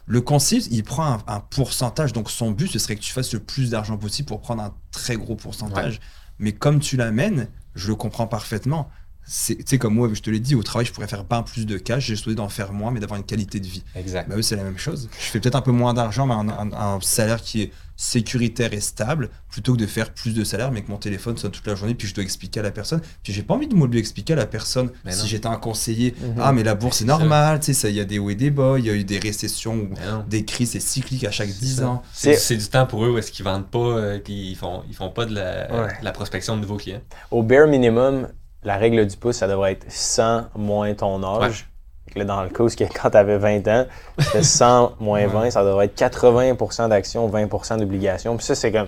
Le 0.08 0.21
conseiller, 0.21 0.63
il 0.71 0.84
prend 0.84 1.06
un, 1.06 1.23
un 1.28 1.39
pourcentage, 1.39 2.13
donc 2.13 2.30
son 2.30 2.51
but, 2.51 2.67
ce 2.71 2.80
serait 2.80 2.95
que 2.95 3.01
tu 3.01 3.12
fasses 3.12 3.34
le 3.34 3.39
plus 3.39 3.71
d'argent 3.71 3.97
possible 3.97 4.28
pour 4.28 4.39
prendre 4.41 4.62
un 4.63 4.73
très 4.91 5.15
gros 5.17 5.36
pourcentage. 5.36 5.99
Mais 6.38 6.51
comme 6.54 6.80
tu 6.80 6.95
l'amènes, 6.97 7.47
je 7.75 7.88
le 7.88 7.95
comprends 7.95 8.28
parfaitement. 8.28 8.89
C'est 9.27 9.55
tu 9.55 9.63
sais, 9.65 9.77
comme 9.77 9.95
moi, 9.95 10.09
je 10.13 10.21
te 10.21 10.29
l'ai 10.29 10.39
dit, 10.39 10.55
au 10.55 10.63
travail, 10.63 10.85
je 10.85 10.91
pourrais 10.93 11.07
faire 11.07 11.25
pas 11.25 11.41
plus 11.43 11.65
de 11.65 11.77
cash, 11.77 12.05
j'ai 12.05 12.15
souhaité 12.15 12.35
d'en 12.35 12.49
faire 12.49 12.71
moins, 12.73 12.91
mais 12.91 12.99
d'avoir 12.99 13.17
une 13.19 13.25
qualité 13.25 13.59
de 13.59 13.67
vie. 13.67 13.83
Exact. 13.95 14.29
Bah 14.29 14.35
eux, 14.38 14.41
c'est 14.41 14.55
la 14.55 14.63
même 14.63 14.77
chose. 14.77 15.09
Je 15.19 15.25
fais 15.25 15.39
peut-être 15.39 15.55
un 15.55 15.61
peu 15.61 15.71
moins 15.71 15.93
d'argent, 15.93 16.27
mais 16.27 16.33
un, 16.35 16.47
un- 16.49 16.71
un 16.73 16.99
salaire 17.01 17.41
qui 17.41 17.63
est 17.63 17.71
sécuritaire 17.97 18.73
et 18.73 18.81
stable, 18.81 19.29
plutôt 19.49 19.73
que 19.73 19.77
de 19.79 19.85
faire 19.88 20.13
plus 20.13 20.33
de 20.33 20.43
salaire, 20.43 20.69
mais 20.71 20.81
que 20.81 20.91
mon 20.91 20.97
téléphone 20.97 21.38
sonne 21.38 21.51
toute 21.51 21.65
la 21.65 21.75
journée, 21.75 21.95
puis 21.95 22.07
je 22.09 22.13
dois 22.13 22.23
expliquer 22.25 22.59
à 22.59 22.63
la 22.63 22.71
personne. 22.71 23.01
Puis 23.23 23.31
j'ai 23.33 23.41
pas 23.41 23.53
envie 23.53 23.67
de 23.67 23.73
moi 23.75 23.88
de 23.88 23.93
lui 23.93 23.99
expliquer 23.99 24.33
à 24.33 24.35
la 24.35 24.45
personne 24.45 24.91
Mais 25.05 25.13
si 25.13 25.27
j'étais 25.27 25.47
un 25.47 25.55
conseiller. 25.55 26.13
Mhm. 26.21 26.35
Ah, 26.39 26.51
mais 26.51 26.63
la 26.63 26.75
bourse, 26.75 26.97
c'est 26.97 27.05
normal, 27.05 27.59
tu 27.61 27.67
sais, 27.67 27.73
ça, 27.73 27.89
il 27.89 27.95
y 27.95 27.99
a 28.01 28.05
des 28.05 28.19
hauts 28.19 28.29
et 28.29 28.35
des 28.35 28.51
bas, 28.51 28.75
il 28.77 28.85
y 28.85 28.89
a 28.89 28.93
eu 28.93 29.05
des 29.05 29.17
récessions 29.17 29.75
ou 29.75 29.89
des 30.27 30.43
crises, 30.45 30.71
c'est 30.71 30.79
cyclique 30.81 31.23
à 31.23 31.31
chaque 31.31 31.49
10 31.49 31.77
ça. 31.77 31.88
ans. 31.88 32.03
C'est, 32.13 32.57
du 32.57 32.67
temps 32.67 32.85
pour 32.85 33.05
eux 33.05 33.11
où 33.11 33.17
est-ce 33.17 33.31
qu'ils 33.31 33.45
vendent 33.45 33.69
pas, 33.69 33.79
euh, 33.79 34.19
puis 34.19 34.51
ils 34.51 34.55
font, 34.55 34.83
ils 34.89 34.95
font 34.95 35.09
pas 35.09 35.25
de 35.25 35.33
la, 35.33 35.71
Ouais. 35.73 35.99
de 35.99 36.05
la 36.05 36.11
prospection 36.11 36.55
de 36.57 36.61
nouveaux 36.61 36.77
clients. 36.77 37.01
Au 37.31 37.43
bare 37.43 37.67
minimum, 37.67 38.27
la 38.65 38.75
règle 38.78 39.06
du 39.06 39.15
pouce, 39.15 39.38
ça 39.38 39.47
devrait 39.47 39.71
être 39.73 39.86
100 39.88 40.45
moins 40.56 40.93
ton 40.93 41.23
âge. 41.23 41.67
Là, 42.15 42.23
dans 42.23 42.43
le 42.43 42.49
cas 42.49 42.63
où 42.63 42.69
quand 43.01 43.10
tu 43.10 43.17
avais 43.17 43.38
20 43.38 43.67
ans, 43.67 43.86
c'était 44.19 44.43
100 44.43 44.93
moins 44.99 45.28
20, 45.28 45.51
ça 45.51 45.63
devrait 45.63 45.86
être 45.86 45.97
80% 45.99 46.89
d'actions, 46.89 47.30
20% 47.30 47.78
d'obligations. 47.80 48.38
Puis 48.38 48.45
ça, 48.45 48.56
c'est 48.56 48.71
comme 48.71 48.88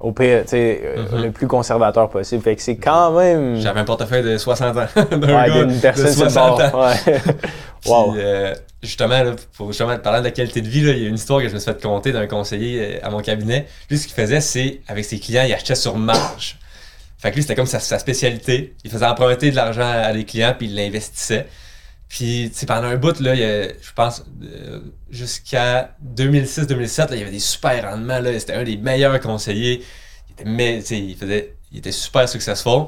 au 0.00 0.12
pire, 0.12 0.42
tu 0.44 0.48
sais, 0.50 0.80
euh, 0.82 1.04
Mhm. 1.12 1.22
le 1.24 1.30
plus 1.30 1.46
conservateur 1.46 2.08
possible. 2.08 2.42
Fait 2.42 2.56
que 2.56 2.62
c'est 2.62 2.76
quand 2.78 3.12
même. 3.12 3.56
J'avais 3.56 3.80
un 3.80 3.84
portefeuille 3.84 4.22
de 4.22 4.36
60 4.38 4.76
ans. 4.76 4.86
d'un 5.10 5.18
Ouais, 5.20 5.48
gars 5.48 5.64
d'une 5.64 5.78
personne 5.80 6.06
de 6.06 6.10
sur 6.10 6.24
le 6.24 6.30
60 6.30 6.58
bord. 6.72 6.74
ans. 6.80 6.88
Ouais. 6.88 7.20
Puis, 7.82 7.90
wow. 7.90 8.14
euh, 8.16 8.54
justement, 8.82 9.22
là, 9.22 9.32
pour 9.56 9.68
justement 9.68 9.96
parler 9.98 10.20
de 10.20 10.24
la 10.24 10.30
qualité 10.30 10.60
de 10.62 10.68
vie, 10.68 10.82
là, 10.82 10.92
il 10.92 11.02
y 11.02 11.04
a 11.04 11.08
une 11.08 11.14
histoire 11.16 11.40
que 11.40 11.48
je 11.48 11.54
me 11.54 11.58
suis 11.58 11.70
fait 11.70 11.82
conter 11.82 12.12
d'un 12.12 12.26
conseiller 12.26 12.96
euh, 12.96 13.06
à 13.06 13.10
mon 13.10 13.20
cabinet. 13.20 13.66
Lui, 13.90 13.98
ce 13.98 14.06
qu'il 14.06 14.16
faisait, 14.16 14.40
c'est, 14.40 14.80
avec 14.88 15.04
ses 15.04 15.18
clients, 15.20 15.44
il 15.46 15.52
achetait 15.52 15.74
sur 15.74 15.96
marge. 15.96 16.58
Fait 17.20 17.30
que 17.30 17.36
lui, 17.36 17.42
c'était 17.42 17.54
comme 17.54 17.66
sa, 17.66 17.80
sa 17.80 17.98
spécialité. 17.98 18.74
Il 18.84 18.90
faisait 18.90 19.06
emprunter 19.06 19.50
de 19.50 19.56
l'argent 19.56 19.82
à 19.88 20.12
des 20.12 20.24
clients, 20.24 20.54
puis 20.56 20.66
il 20.68 20.74
l'investissait. 20.74 21.46
Puis, 22.08 22.50
tu 22.58 22.66
pendant 22.66 22.88
un 22.88 22.96
bout, 22.96 23.20
là, 23.20 23.34
il 23.34 23.40
y 23.40 23.44
a- 23.44 23.68
je 23.68 23.92
pense, 23.94 24.24
euh, 24.42 24.80
jusqu'à 25.10 25.94
2006-2007, 26.00 27.10
là, 27.10 27.16
il 27.16 27.18
y 27.20 27.22
avait 27.22 27.30
des 27.30 27.38
super 27.38 27.90
rendements. 27.90 28.18
Là, 28.18 28.38
c'était 28.38 28.54
un 28.54 28.64
des 28.64 28.76
meilleurs 28.76 29.20
conseillers. 29.20 29.84
Il 30.28 30.32
était, 30.32 30.44
mais, 30.50 30.82
il, 30.82 31.14
faisait, 31.16 31.54
il 31.70 31.78
était 31.78 31.92
super 31.92 32.28
successful. 32.28 32.86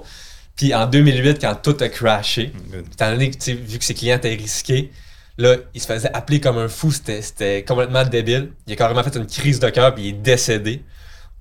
Puis 0.56 0.74
en 0.74 0.86
2008, 0.86 1.38
quand 1.40 1.54
tout 1.62 1.76
a 1.80 1.88
crashé, 1.88 2.52
étant 2.92 3.10
donné 3.12 3.30
que, 3.30 3.50
vu 3.52 3.78
que 3.78 3.84
ses 3.84 3.94
clients 3.94 4.16
étaient 4.16 4.34
risqués, 4.34 4.90
là, 5.38 5.56
il 5.74 5.80
se 5.80 5.86
faisait 5.86 6.10
appeler 6.14 6.40
comme 6.40 6.58
un 6.58 6.68
fou. 6.68 6.90
C'était, 6.90 7.22
c'était 7.22 7.64
complètement 7.64 8.04
débile. 8.04 8.52
Il 8.66 8.72
a 8.72 8.76
carrément 8.76 9.02
fait 9.04 9.14
une 9.16 9.26
crise 9.26 9.60
de 9.60 9.68
cœur, 9.70 9.94
puis 9.94 10.04
il 10.04 10.08
est 10.08 10.12
décédé. 10.12 10.82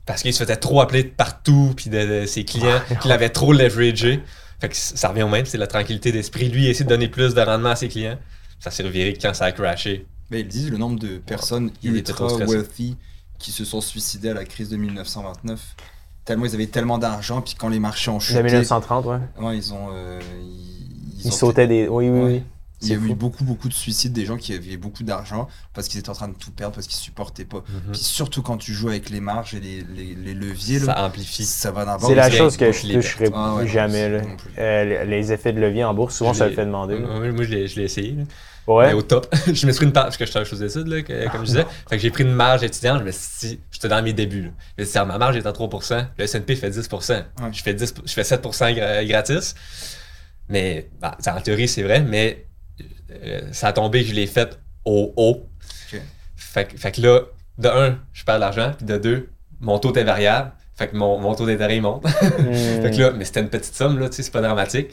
Parce 0.06 0.22
qu'il 0.24 0.34
se 0.34 0.43
faisait 0.43 0.56
trop 0.58 0.82
appeler 0.82 1.04
de 1.04 1.10
partout, 1.10 1.74
puis 1.76 1.89
de, 1.89 2.22
de 2.22 2.26
ses 2.26 2.43
clients, 2.43 2.82
qu'il 3.02 3.12
avait 3.12 3.30
trop 3.30 3.54
leveragé. 3.54 4.22
Fait 4.60 4.70
que 4.70 4.76
ça 4.76 5.08
revient 5.10 5.24
au 5.24 5.30
même, 5.30 5.45
c'est 5.45 5.58
la 5.58 5.68
tranquillité 5.68 6.12
d'esprit. 6.12 6.49
Lui, 6.49 6.66
il 6.66 6.70
essaie 6.70 6.84
de 6.84 6.89
donner 6.89 7.08
plus 7.08 7.34
de 7.34 7.41
rendement 7.41 7.70
à 7.70 7.76
ses 7.76 7.88
clients. 7.88 8.18
Ça 8.60 8.70
s'est 8.72 8.84
reviré 8.84 9.18
quand 9.20 9.34
ça 9.34 9.45
a 9.45 9.52
crashé. 9.52 10.06
Mais 10.30 10.41
ils 10.41 10.47
disent 10.47 10.70
le 10.70 10.78
nombre 10.78 10.99
de 10.99 11.18
personnes 11.18 11.72
Il 11.84 11.95
ultra 11.95 12.28
wealthy 12.28 12.95
qui 13.39 13.52
se 13.52 13.66
sont 13.66 13.82
suicidées 13.82 14.30
à 14.30 14.34
la 14.36 14.45
crise 14.45 14.70
de 14.70 14.78
1929. 14.78 15.60
Tellement 16.26 16.45
ils 16.45 16.54
avaient 16.54 16.68
tellement 16.68 16.99
d'argent, 16.99 17.41
puis 17.41 17.56
quand 17.58 17.70
les 17.70 17.80
marchés 17.80 18.12
ont 18.12 18.18
De 18.18 18.22
chuté, 18.22 18.43
1930, 18.43 19.06
ouais. 19.08 19.18
ouais, 19.39 19.58
ils 19.58 19.74
ont. 19.74 19.88
euh, 19.93 20.20
ils, 20.39 21.22
Ils 21.26 21.28
ont 21.28 21.32
sautaient 21.32 21.68
des. 21.68 21.88
Oui, 21.88 22.08
oui, 22.10 22.20
Ouais. 22.20 22.26
oui. 22.34 22.43
Il 22.82 22.88
y 22.89 22.91
a 22.93 22.95
eu 22.95 23.13
beaucoup, 23.15 23.43
beaucoup 23.43 23.69
de 23.69 23.73
suicides 23.73 24.11
des 24.13 24.25
gens 24.25 24.38
qui 24.38 24.53
avaient 24.53 24.77
beaucoup 24.77 25.03
d'argent 25.03 25.47
parce 25.73 25.88
qu'ils 25.88 25.99
étaient 25.99 26.09
en 26.09 26.13
train 26.13 26.27
de 26.29 26.34
tout 26.34 26.51
perdre, 26.51 26.73
parce 26.75 26.88
qu'ils 26.88 26.97
supportaient 26.99 27.45
pas. 27.45 27.57
Mhm. 27.67 27.91
Puis 27.93 28.01
surtout 28.01 28.41
quand 28.41 28.57
tu 28.57 28.73
joues 28.73 28.89
avec 28.89 29.09
les 29.09 29.19
marges 29.21 29.53
et 29.53 29.59
les, 29.59 29.84
les, 29.95 30.15
les 30.15 30.34
leviers, 30.34 30.79
là, 30.79 30.86
Ça 30.95 31.05
amplifie. 31.05 31.45
ça 31.45 31.71
va. 31.71 31.97
C'est 31.99 32.15
la 32.15 32.29
chose 32.32 32.57
que 32.57 32.71
je 32.71 32.93
toucherai. 32.93 33.29
Ah 33.34 33.55
ouais, 33.55 33.67
jamais. 33.67 34.09
non, 34.09 34.17
là. 34.17 34.23
Euh, 34.59 35.03
les 35.05 35.32
effets 35.32 35.53
de 35.53 35.59
levier 35.59 35.84
en 35.84 35.93
bourse, 35.93 36.15
souvent, 36.15 36.34
Je 36.34 36.39
ça 36.39 36.47
le 36.49 36.55
fait 36.55 36.65
demander. 36.65 36.97
là. 36.99 37.07
Moi, 37.07 37.32
moi, 37.32 37.43
je 37.43 37.49
l'ai 37.49 37.67
je 37.67 37.75
l'ai 37.77 37.84
essayé. 37.86 38.11
là. 38.13 38.23
Ouais. 38.67 38.88
Mais 38.88 38.93
au 38.93 39.01
top. 39.01 39.27
je 39.47 39.49
me 39.51 39.71
suis 39.71 39.73
pris 39.73 39.86
une 39.86 39.91
part, 39.91 40.03
parce 40.05 40.17
que 40.17 40.25
je 40.25 40.32
travaille 40.32 40.51
aux 40.51 40.55
études, 40.55 40.88
là, 40.88 41.01
que- 41.01 41.29
comme 41.32 41.41
je 41.41 41.45
disais. 41.47 41.65
Fait 41.89 41.95
que 41.97 42.01
j'ai 42.01 42.11
pris 42.11 42.23
une 42.23 42.32
marge 42.34 42.63
étudiante, 42.63 42.99
je 42.99 43.05
me 43.05 43.11
suis 43.11 43.47
dit, 43.49 43.59
j'étais 43.71 43.88
dans 43.89 44.01
mes 44.03 44.13
débuts. 44.13 44.43
Là. 44.43 44.49
Je 44.77 44.84
me 44.84 44.88
suis 44.88 44.99
dit, 44.99 45.05
ma 45.07 45.17
marge 45.17 45.36
est 45.36 45.45
à 45.47 45.51
3%, 45.51 46.05
le 46.17 46.23
S&P 46.23 46.55
fait 46.55 46.69
10%. 46.69 47.23
Je, 47.51 47.61
fais 47.63 47.73
10 47.73 47.93
je 48.05 48.13
fais 48.13 48.21
7% 48.21 48.73
gra- 48.75 49.05
gratis. 49.05 49.55
Mais, 50.49 50.89
bah, 51.01 51.17
en 51.27 51.41
théorie, 51.41 51.67
c'est 51.67 51.82
vrai, 51.84 52.01
mais 52.01 52.45
euh, 53.24 53.41
ça 53.51 53.68
a 53.68 53.74
tombé 53.74 54.01
que 54.03 54.09
je 54.09 54.14
l'ai 54.16 54.28
fait 54.28 54.57
au 54.86 55.14
haut. 55.18 55.47
Fait, 56.36 56.66
que- 56.66 56.78
fait 56.78 56.91
que 56.91 57.01
là, 57.01 57.22
de 57.57 57.68
un, 57.70 57.97
je 58.14 58.26
perds 58.26 58.36
de 58.36 58.39
l'argent, 58.41 58.72
puis 58.76 58.86
de 58.86 58.97
deux, 58.97 59.30
mon 59.59 59.80
taux 59.80 59.93
est 59.93 60.03
variable. 60.03 60.51
Fait 60.76 60.88
que 60.88 60.95
mon, 60.95 61.20
mon 61.20 61.36
taux 61.36 61.45
d'intérêt 61.45 61.78
il 61.78 61.82
monte. 61.82 62.07
Fait 62.09 62.91
que 62.91 62.99
là, 63.01 63.12
mais 63.12 63.24
c'était 63.26 63.41
une 63.41 63.49
petite 63.49 63.76
somme, 63.76 63.99
là, 63.99 64.09
tu 64.09 64.16
sais, 64.16 64.24
c'est 64.24 64.32
pas 64.32 64.41
dramatique. 64.41 64.89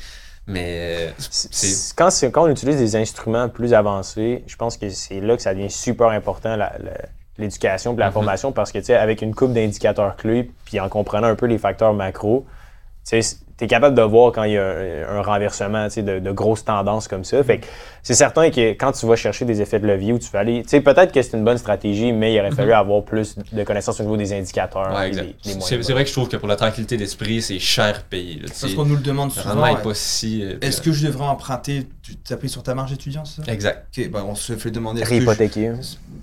Mais 0.46 0.96
euh, 1.08 1.10
C'est- 1.18 1.48
c'est. 1.52 1.66
c'est- 1.66 1.94
Quand, 1.96 2.10
c'est- 2.10 2.30
quand 2.30 2.44
on 2.44 2.50
utilise 2.50 2.76
des 2.76 2.96
instruments 2.96 3.48
plus 3.48 3.72
avancés, 3.74 4.44
je 4.46 4.56
pense 4.56 4.76
que 4.76 4.88
c'est 4.90 5.20
là 5.20 5.36
que 5.36 5.42
ça 5.42 5.54
devient 5.54 5.70
super 5.70 6.08
important, 6.08 6.56
la- 6.56 6.74
la- 6.78 6.92
l'éducation 7.38 7.94
et 7.94 7.98
la 7.98 8.06
Mhm. 8.08 8.12
formation, 8.12 8.52
parce 8.52 8.72
que, 8.72 8.78
tu 8.78 8.86
sais, 8.86 8.94
avec 8.94 9.22
une 9.22 9.34
coupe 9.34 9.52
d'indicateurs 9.52 10.16
clés, 10.16 10.50
puis 10.64 10.80
en 10.80 10.88
comprenant 10.88 11.28
un 11.28 11.34
peu 11.36 11.46
les 11.46 11.58
facteurs 11.58 11.94
macro, 11.94 12.46
tu 13.08 13.22
sais, 13.22 13.36
tu 13.58 13.64
es 13.64 13.66
capable 13.66 13.96
de 13.96 14.02
voir 14.02 14.30
quand 14.32 14.44
il 14.44 14.52
y 14.52 14.56
a 14.56 14.64
un, 15.10 15.18
un 15.18 15.22
renversement 15.22 15.84
tu 15.88 15.94
sais, 15.94 16.02
de, 16.02 16.20
de 16.20 16.30
grosses 16.30 16.64
tendances 16.64 17.08
comme 17.08 17.24
ça. 17.24 17.42
Fait 17.42 17.58
que 17.58 17.66
c'est 18.04 18.14
certain 18.14 18.50
que 18.50 18.70
quand 18.70 18.92
tu 18.92 19.04
vas 19.06 19.16
chercher 19.16 19.44
des 19.44 19.60
effets 19.60 19.80
de 19.80 19.86
levier 19.86 20.12
où 20.12 20.18
tu 20.18 20.30
vas 20.30 20.38
aller, 20.38 20.62
tu 20.62 20.68
sais, 20.68 20.80
peut-être 20.80 21.12
que 21.12 21.20
c'est 21.20 21.36
une 21.36 21.44
bonne 21.44 21.58
stratégie, 21.58 22.12
mais 22.12 22.32
il 22.32 22.38
aurait 22.40 22.52
fallu 22.52 22.72
avoir 22.72 23.02
plus 23.04 23.36
de 23.52 23.64
connaissances 23.64 23.98
au 24.00 24.04
niveau 24.04 24.16
des 24.16 24.32
indicateurs. 24.32 24.88
Ouais, 24.94 25.10
puis 25.10 25.18
exact. 25.18 25.22
des- 25.24 25.28
des 25.32 25.36
C'est 25.42 25.58
moyens. 25.58 25.86
c'est 25.86 25.92
vrai 25.92 26.02
que 26.04 26.08
je 26.08 26.14
trouve 26.14 26.28
que 26.28 26.36
pour 26.36 26.48
la 26.48 26.56
tranquillité 26.56 26.96
d'esprit, 26.96 27.42
c'est 27.42 27.58
cher 27.58 28.04
payé. 28.04 28.36
là, 28.36 28.48
Parce 28.60 28.72
qu'on 28.74 28.84
nous 28.84 28.96
le 28.96 29.02
demande 29.02 29.32
souvent. 29.32 29.60
ouais. 29.62 29.82
pas 29.82 29.94
si. 29.94 30.42
euh, 30.44 30.54
Est-ce 30.62 30.80
que 30.80 30.92
je 30.92 31.06
devrais 31.06 31.26
emprunter 31.26 31.86
Tu 32.02 32.16
t'as 32.16 32.36
pris 32.36 32.48
sur 32.48 32.62
ta 32.62 32.74
marge 32.74 32.92
étudiante, 32.92 33.26
ça? 33.26 33.42
Exact. 33.52 33.86
Bah 34.10 34.24
on 34.26 34.34
se 34.36 34.54
fait 34.56 34.70
demander. 34.70 35.00
que 35.00 35.06
je- 35.06 35.10
Réhypothéquer. 35.14 35.72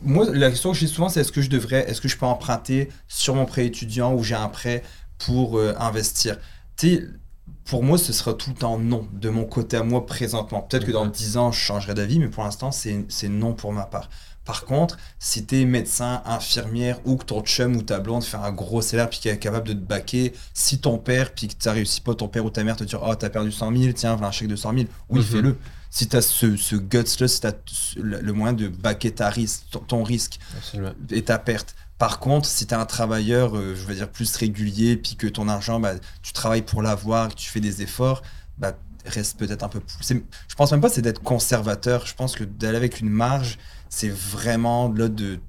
Moi, 0.04 0.26
la 0.34 0.50
question 0.50 0.72
que 0.72 0.78
j'ai 0.78 0.88
souvent, 0.88 1.10
c'est 1.10 1.20
est-ce 1.20 1.32
que 1.32 1.42
je 1.42 1.50
devrais, 1.50 1.90
est-ce 1.90 2.00
que 2.02 2.08
je 2.08 2.18
peux 2.18 2.26
emprunter 2.26 2.90
sur 3.08 3.36
mon 3.36 3.46
prêt 3.46 3.66
étudiant 3.66 4.14
ou 4.14 4.24
j'ai 4.24 4.36
un 4.36 4.48
prêt 4.48 4.82
pour 5.20 5.58
euh, 5.60 5.74
investir? 5.80 6.38
Tu 6.78 7.10
pour 7.66 7.84
moi, 7.84 7.97
ce 7.97 8.13
sera 8.13 8.34
tout 8.34 8.51
le 8.51 8.55
temps 8.55 8.78
non, 8.78 9.07
de 9.13 9.30
mon 9.30 9.45
côté 9.45 9.78
à 9.78 9.84
moi 9.84 10.05
présentement. 10.05 10.61
Peut-être 10.61 10.86
que 10.86 10.91
dans 10.91 11.05
Mhm. 11.05 11.11
10 11.11 11.38
ans, 11.38 11.51
je 11.51 11.59
changerai 11.59 11.93
d'avis, 11.95 12.20
mais 12.20 12.28
pour 12.28 12.43
l'instant, 12.43 12.72
c'est 12.72 13.05
c'est 13.09 13.30
non 13.30 13.53
pour 13.53 13.74
ma 13.74 13.84
part. 13.86 14.09
Par 14.45 14.66
contre, 14.66 14.97
si 15.18 15.43
tu 15.47 15.61
es 15.61 15.66
médecin, 15.66 16.22
infirmière 16.26 16.99
ou 17.05 17.16
que 17.16 17.26
ton 17.26 17.41
chum 17.41 17.76
ou 17.76 17.82
ta 17.82 17.99
blonde 17.99 18.24
fait 18.24 18.38
un 18.38 18.51
gros 18.51 18.84
salaire 18.84 19.09
puis 19.09 19.18
qu'il 19.20 19.32
est 19.32 19.39
capable 19.39 19.68
de 19.68 19.74
te 19.74 19.80
baquer, 19.80 20.34
si 20.53 20.78
ton 20.78 20.99
père, 20.99 21.34
puis 21.34 21.47
que 21.47 21.55
tu 21.59 21.68
réussi 21.68 21.99
pas, 22.01 22.13
ton 22.13 22.28
père 22.28 22.45
ou 22.45 22.51
ta 22.51 22.63
mère 22.63 22.76
te 22.76 22.84
dire 22.84 23.01
Oh, 23.03 23.16
t'as 23.16 23.30
perdu 23.32 23.51
100 23.51 23.76
000, 23.76 23.93
tiens, 23.93 24.13
voilà 24.13 24.28
un 24.28 24.32
chèque 24.32 24.47
de 24.47 24.55
100 24.55 24.74
000, 24.74 24.86
oui, 25.09 25.20
Mhm. 25.22 25.26
fais-le. 25.26 25.57
Si 25.89 26.07
tu 26.07 26.16
as 26.18 26.22
ce, 26.22 26.55
ce 26.57 26.76
guts-là, 26.76 27.28
si 27.28 27.39
tu 27.41 27.47
as 27.47 27.53
le 27.97 28.20
le 28.22 28.34
moyen 28.34 28.53
de 28.53 28.68
baquer 28.68 29.11
ta 29.11 29.30
risque, 29.30 29.63
ton, 29.72 29.80
ton 29.80 30.03
risque 30.03 30.39
Absolument. 30.55 30.91
et 31.09 31.24
ta 31.24 31.39
perte. 31.39 31.74
Par 31.98 32.20
contre, 32.20 32.48
si 32.48 32.66
tu 32.68 32.74
es 32.74 32.78
un 32.78 32.86
travailleur, 32.86 33.56
euh, 33.56 33.74
je 33.76 33.86
veux 33.86 33.96
dire, 33.96 34.10
plus 34.10 34.36
régulier, 34.36 34.98
puis 34.98 35.16
que 35.16 35.28
ton 35.28 35.48
argent, 35.48 35.80
bah, 35.80 35.93
tu 36.22 36.34
travailles 36.34 36.62
pour 36.62 36.82
l'avoir, 36.82 37.30
que 37.30 37.36
tu 37.36 37.50
fais 37.50 37.62
des 37.62 37.82
efforts, 37.82 38.22
bah, 38.58 38.74
reste 39.06 39.38
peut-être 39.38 39.64
un 39.64 39.70
peu 39.70 39.80
plus. 39.80 39.98
Je 40.48 40.56
pense 40.56 40.72
même 40.72 40.82
pas 40.82 40.89
c'est 40.89 41.02
d'être 41.02 41.22
conservateur. 41.24 42.06
Je 42.06 42.16
pense 42.16 42.36
que 42.36 42.43
d'aller 42.43 42.78
avec 42.78 43.00
une 43.00 43.10
marge, 43.10 43.58
c'est 43.89 44.10
vraiment 44.12 44.91
là 44.91 45.08
de 45.08 45.39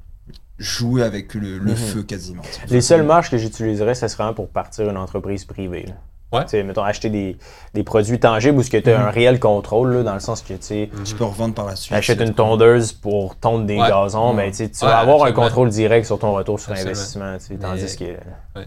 jouer 0.59 1.03
avec 1.03 1.35
le, 1.35 1.59
le 1.59 1.73
Mhm. 1.73 1.77
feu 1.77 2.03
quasiment. 2.03 2.43
Les 2.69 2.81
seules 2.81 3.03
marges 3.03 3.31
que 3.31 3.37
j'utiliserais, 3.39 3.95
ce 3.95 4.09
serait 4.09 4.35
pour 4.35 4.49
partir 4.49 4.89
une 4.89 4.97
entreprise 4.97 5.45
privée. 5.45 5.87
là. 5.87 5.95
Ouais. 6.33 6.43
Tu 6.43 6.51
sais, 6.51 6.63
mettons, 6.65 6.83
acheter 6.83 7.09
des, 7.09 7.37
des 7.73 7.85
produits 7.85 8.19
tangibles 8.19 8.59
où 8.59 8.63
tu 8.65 8.77
as 8.77 8.81
Mhm. 8.81 9.07
un 9.07 9.11
réel 9.11 9.39
contrôle, 9.39 9.95
là, 9.95 10.03
dans 10.03 10.15
le 10.15 10.21
sens 10.21 10.43
que 10.43 10.55
tu 10.55 11.15
peux 11.15 11.25
revendre 11.25 11.55
par 11.55 11.67
la 11.67 11.77
suite. 11.77 11.93
achètes 11.97 12.21
une 12.21 12.35
tondeuse 12.35 12.93
pour 12.93 13.37
tondre 13.37 13.65
des 13.65 13.79
Ouais. 13.79 13.89
gazons, 13.89 14.31
Ouais. 14.35 14.51
ben, 14.51 14.53
tu 14.53 14.63
Ouais, 14.65 14.69
vas 14.83 14.99
avoir 14.99 15.25
un 15.25 15.33
contrôle 15.33 15.69
direct 15.69 16.05
sur 16.05 16.19
ton 16.19 16.33
retour 16.33 16.59
sur 16.59 16.73
Absolument. 16.73 16.91
investissement. 17.31 17.59
Tandis 17.61 17.97
que. 17.97 18.05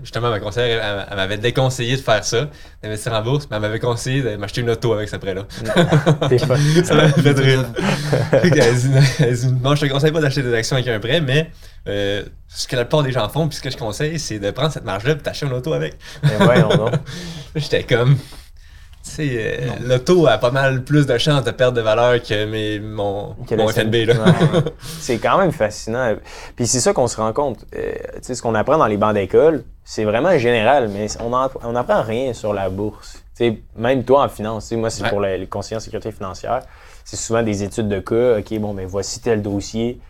Justement, 0.01 0.29
ma 0.29 0.39
conseillère, 0.39 0.81
elle, 0.83 1.05
elle 1.09 1.15
m'avait 1.17 1.37
déconseillé 1.37 1.97
de 1.97 2.01
faire 2.01 2.23
ça, 2.23 2.47
d'investir 2.81 3.11
en 3.13 3.21
bourse, 3.23 3.47
mais 3.51 3.57
elle 3.57 3.61
m'avait 3.63 3.79
conseillé 3.79 4.21
de 4.21 4.35
m'acheter 4.37 4.61
une 4.61 4.69
auto 4.69 4.93
avec 4.93 5.09
ce 5.09 5.17
prêt-là. 5.17 5.43
Ça 6.83 6.95
m'a 6.95 7.07
fait 7.09 7.31
rire. 7.39 7.65
Elle 8.31 9.33
dit, 9.35 9.47
non, 9.63 9.75
je 9.75 9.85
te 9.85 9.91
conseille 9.91 10.11
pas 10.11 10.21
d'acheter 10.21 10.43
des 10.43 10.53
actions 10.53 10.75
avec 10.77 10.87
un 10.87 10.99
prêt, 10.99 11.21
mais 11.21 11.49
euh, 11.89 12.23
ce 12.47 12.67
que 12.67 12.75
la 12.75 12.85
plupart 12.85 13.03
des 13.03 13.11
gens 13.11 13.27
font, 13.29 13.47
puis 13.47 13.57
ce 13.57 13.61
que 13.61 13.69
je 13.69 13.77
conseille, 13.77 14.19
c'est 14.19 14.39
de 14.39 14.51
prendre 14.51 14.71
cette 14.71 14.85
marge-là 14.85 15.13
et 15.13 15.17
t'acheter 15.17 15.45
une 15.45 15.53
auto 15.53 15.73
avec. 15.73 15.95
Mais 16.23 16.37
voyons 16.39 16.69
donc. 16.69 16.93
J'étais 17.55 17.83
comme. 17.83 18.15
Tu 19.01 19.11
sais, 19.11 19.29
euh, 19.31 19.65
Non. 19.67 19.73
l'auto 19.87 20.27
a 20.27 20.37
pas 20.37 20.51
mal 20.51 20.83
plus 20.83 21.05
de 21.07 21.17
chances 21.17 21.43
de 21.45 21.51
perdre 21.51 21.77
de 21.77 21.81
valeur 21.81 22.21
que 22.21 22.45
mes, 22.45 22.79
mon, 22.79 23.33
Que 23.47 23.55
mon 23.55 23.67
FNB. 23.69 23.95
Là. 24.05 24.13
Ouais. 24.15 24.61
c'est 24.99 25.17
quand 25.19 25.37
même 25.37 25.53
fascinant. 25.53 26.15
Puis 26.55 26.67
c'est 26.67 26.81
ça 26.81 26.91
qu'on 26.91 27.07
se 27.07 27.15
rend 27.15 27.31
compte. 27.31 27.65
Euh, 27.75 27.93
tu 28.15 28.19
sais, 28.23 28.35
ce 28.35 28.41
qu'on 28.41 28.55
apprend 28.55 28.77
dans 28.77 28.87
les 28.87 28.97
bancs 28.97 29.13
d'école, 29.13 29.63
c'est 29.85 30.03
vraiment 30.03 30.37
général, 30.37 30.89
mais 30.89 31.07
on, 31.21 31.31
en- 31.33 31.49
on 31.63 31.75
apprend 31.77 32.03
rien 32.03 32.33
sur 32.33 32.53
la 32.53 32.69
bourse. 32.69 33.23
Tu 33.37 33.45
sais, 33.45 33.61
même 33.77 34.03
toi 34.03 34.25
en 34.25 34.29
finance, 34.29 34.65
tu 34.65 34.69
sais, 34.69 34.75
moi 34.75 34.89
c'est 34.89 35.03
Ouais. 35.03 35.09
pour 35.09 35.21
les, 35.21 35.37
les 35.37 35.47
conseillers 35.47 35.77
en 35.77 35.79
sécurité 35.79 36.11
financière, 36.11 36.61
c'est 37.05 37.15
souvent 37.15 37.41
des 37.41 37.63
études 37.63 37.87
de 37.87 37.99
cas. 38.01 38.39
OK, 38.39 38.59
bon, 38.59 38.73
mais 38.73 38.85
voici 38.85 39.21
tel 39.21 39.41
dossier. 39.41 40.01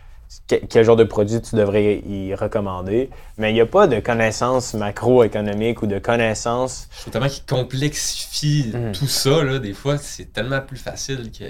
Que- 0.48 0.64
quel 0.66 0.84
genre 0.84 0.96
de 0.96 1.04
produit 1.04 1.40
tu 1.42 1.56
devrais 1.56 1.98
y 1.98 2.34
recommander. 2.34 3.10
Mais 3.36 3.50
il 3.50 3.54
n'y 3.54 3.60
a 3.60 3.66
pas 3.66 3.86
de 3.88 3.98
connaissances 4.00 4.74
macroéconomiques 4.74 5.82
ou 5.82 5.86
de 5.86 5.98
connaissances. 5.98 6.88
Je 6.94 7.00
trouve 7.00 7.12
tellement 7.12 7.28
qu'il 7.28 7.44
complexifie 7.44 8.70
Mhm. 8.72 8.92
tout 8.92 9.08
ça, 9.08 9.42
là, 9.42 9.58
des 9.58 9.72
fois, 9.74 9.98
c'est 9.98 10.32
tellement 10.32 10.60
plus 10.60 10.76
facile 10.78 11.30
que. 11.32 11.44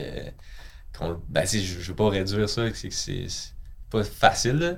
qu'on- 0.98 1.18
ben, 1.28 1.46
je, 1.46 1.58
je 1.58 1.88
veux 1.88 1.94
pas 1.94 2.08
réduire 2.10 2.48
ça, 2.48 2.62
c'est 2.74 2.88
que 2.88 2.94
c'est 2.94 3.26
pas 3.90 4.02
facile, 4.04 4.58
là, 4.58 4.72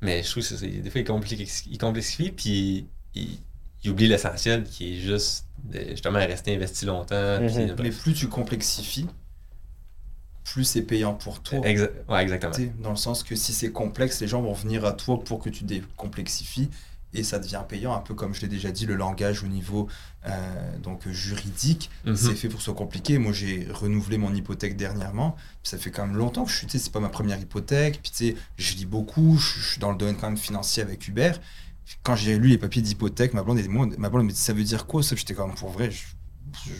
mais 0.00 0.22
je 0.22 0.30
trouve 0.30 0.42
que 0.48 0.56
c'est- 0.56 0.66
des 0.66 0.90
fois, 0.90 1.00
il, 1.00 1.04
complexifie, 1.04 1.68
il 1.70 1.78
complexifie, 1.78 2.30
puis 2.32 2.86
il, 3.14 3.38
il 3.84 3.90
oublie 3.90 4.08
l'essentiel 4.08 4.64
qui 4.64 4.94
est 4.94 5.00
juste 5.00 5.46
de, 5.64 5.90
justement 5.90 6.18
rester 6.18 6.54
investi 6.54 6.84
longtemps. 6.86 7.38
puis- 7.38 7.64
Mhm. 7.66 7.76
Mais 7.80 7.90
plus 7.90 8.14
tu 8.14 8.28
complexifies, 8.28 9.06
plus 10.44 10.64
c'est 10.64 10.82
payant 10.82 11.14
pour 11.14 11.40
toi. 11.42 11.60
Exa- 11.60 11.90
ouais, 12.08 12.22
exactement. 12.22 12.52
Dans 12.80 12.90
le 12.90 12.96
sens 12.96 13.22
que 13.22 13.36
si 13.36 13.52
c'est 13.52 13.70
complexe, 13.72 14.20
les 14.20 14.28
gens 14.28 14.42
vont 14.42 14.52
venir 14.54 14.84
à 14.84 14.92
toi 14.92 15.22
pour 15.22 15.38
que 15.40 15.48
tu 15.50 15.64
décomplexifies 15.64 16.68
et 17.14 17.22
ça 17.24 17.38
devient 17.38 17.62
payant, 17.68 17.94
un 17.94 18.00
peu 18.00 18.14
comme 18.14 18.32
je 18.34 18.40
l'ai 18.40 18.48
déjà 18.48 18.70
dit, 18.70 18.86
le 18.86 18.94
langage 18.96 19.42
au 19.44 19.46
niveau 19.46 19.86
euh, 20.26 20.78
donc 20.78 21.06
juridique, 21.08 21.90
Mhm. 22.06 22.16
c'est 22.16 22.34
fait 22.34 22.48
pour 22.48 22.62
se 22.62 22.70
compliquer. 22.70 23.18
Moi, 23.18 23.32
j'ai 23.34 23.68
renouvelé 23.70 24.16
mon 24.16 24.34
hypothèque 24.34 24.76
dernièrement, 24.78 25.36
ça 25.62 25.76
fait 25.76 25.90
quand 25.90 26.06
même 26.06 26.16
longtemps 26.16 26.44
que 26.44 26.50
je 26.50 26.56
suis, 26.56 26.66
tu 26.66 26.78
sais, 26.78 26.84
c'est 26.84 26.92
pas 26.92 27.00
ma 27.00 27.10
première 27.10 27.38
hypothèque, 27.38 28.00
puis 28.02 28.10
tu 28.12 28.28
sais, 28.28 28.36
je 28.56 28.74
lis 28.76 28.86
beaucoup, 28.86 29.36
je, 29.36 29.60
je 29.60 29.68
suis 29.72 29.78
dans 29.78 29.90
le 29.92 29.98
domaine 29.98 30.16
quand 30.16 30.28
même 30.28 30.38
financier 30.38 30.82
avec 30.82 31.06
Hubert. 31.06 31.38
Quand 32.02 32.16
j'ai 32.16 32.38
lu 32.38 32.48
les 32.48 32.58
papiers 32.58 32.80
d'hypothèque, 32.80 33.34
ma 33.34 33.42
blonde, 33.42 33.58
et 33.58 33.68
moi, 33.68 33.86
ma 33.98 34.08
blonde 34.08 34.24
me 34.26 34.30
dit 34.32 34.36
ça 34.38 34.54
veut 34.54 34.64
dire 34.64 34.86
quoi 34.86 35.02
ça? 35.02 35.14
J'étais 35.14 35.34
comme 35.34 35.54
pour 35.54 35.68
vrai, 35.70 35.90
je- 35.90 36.06
je, 36.66 36.72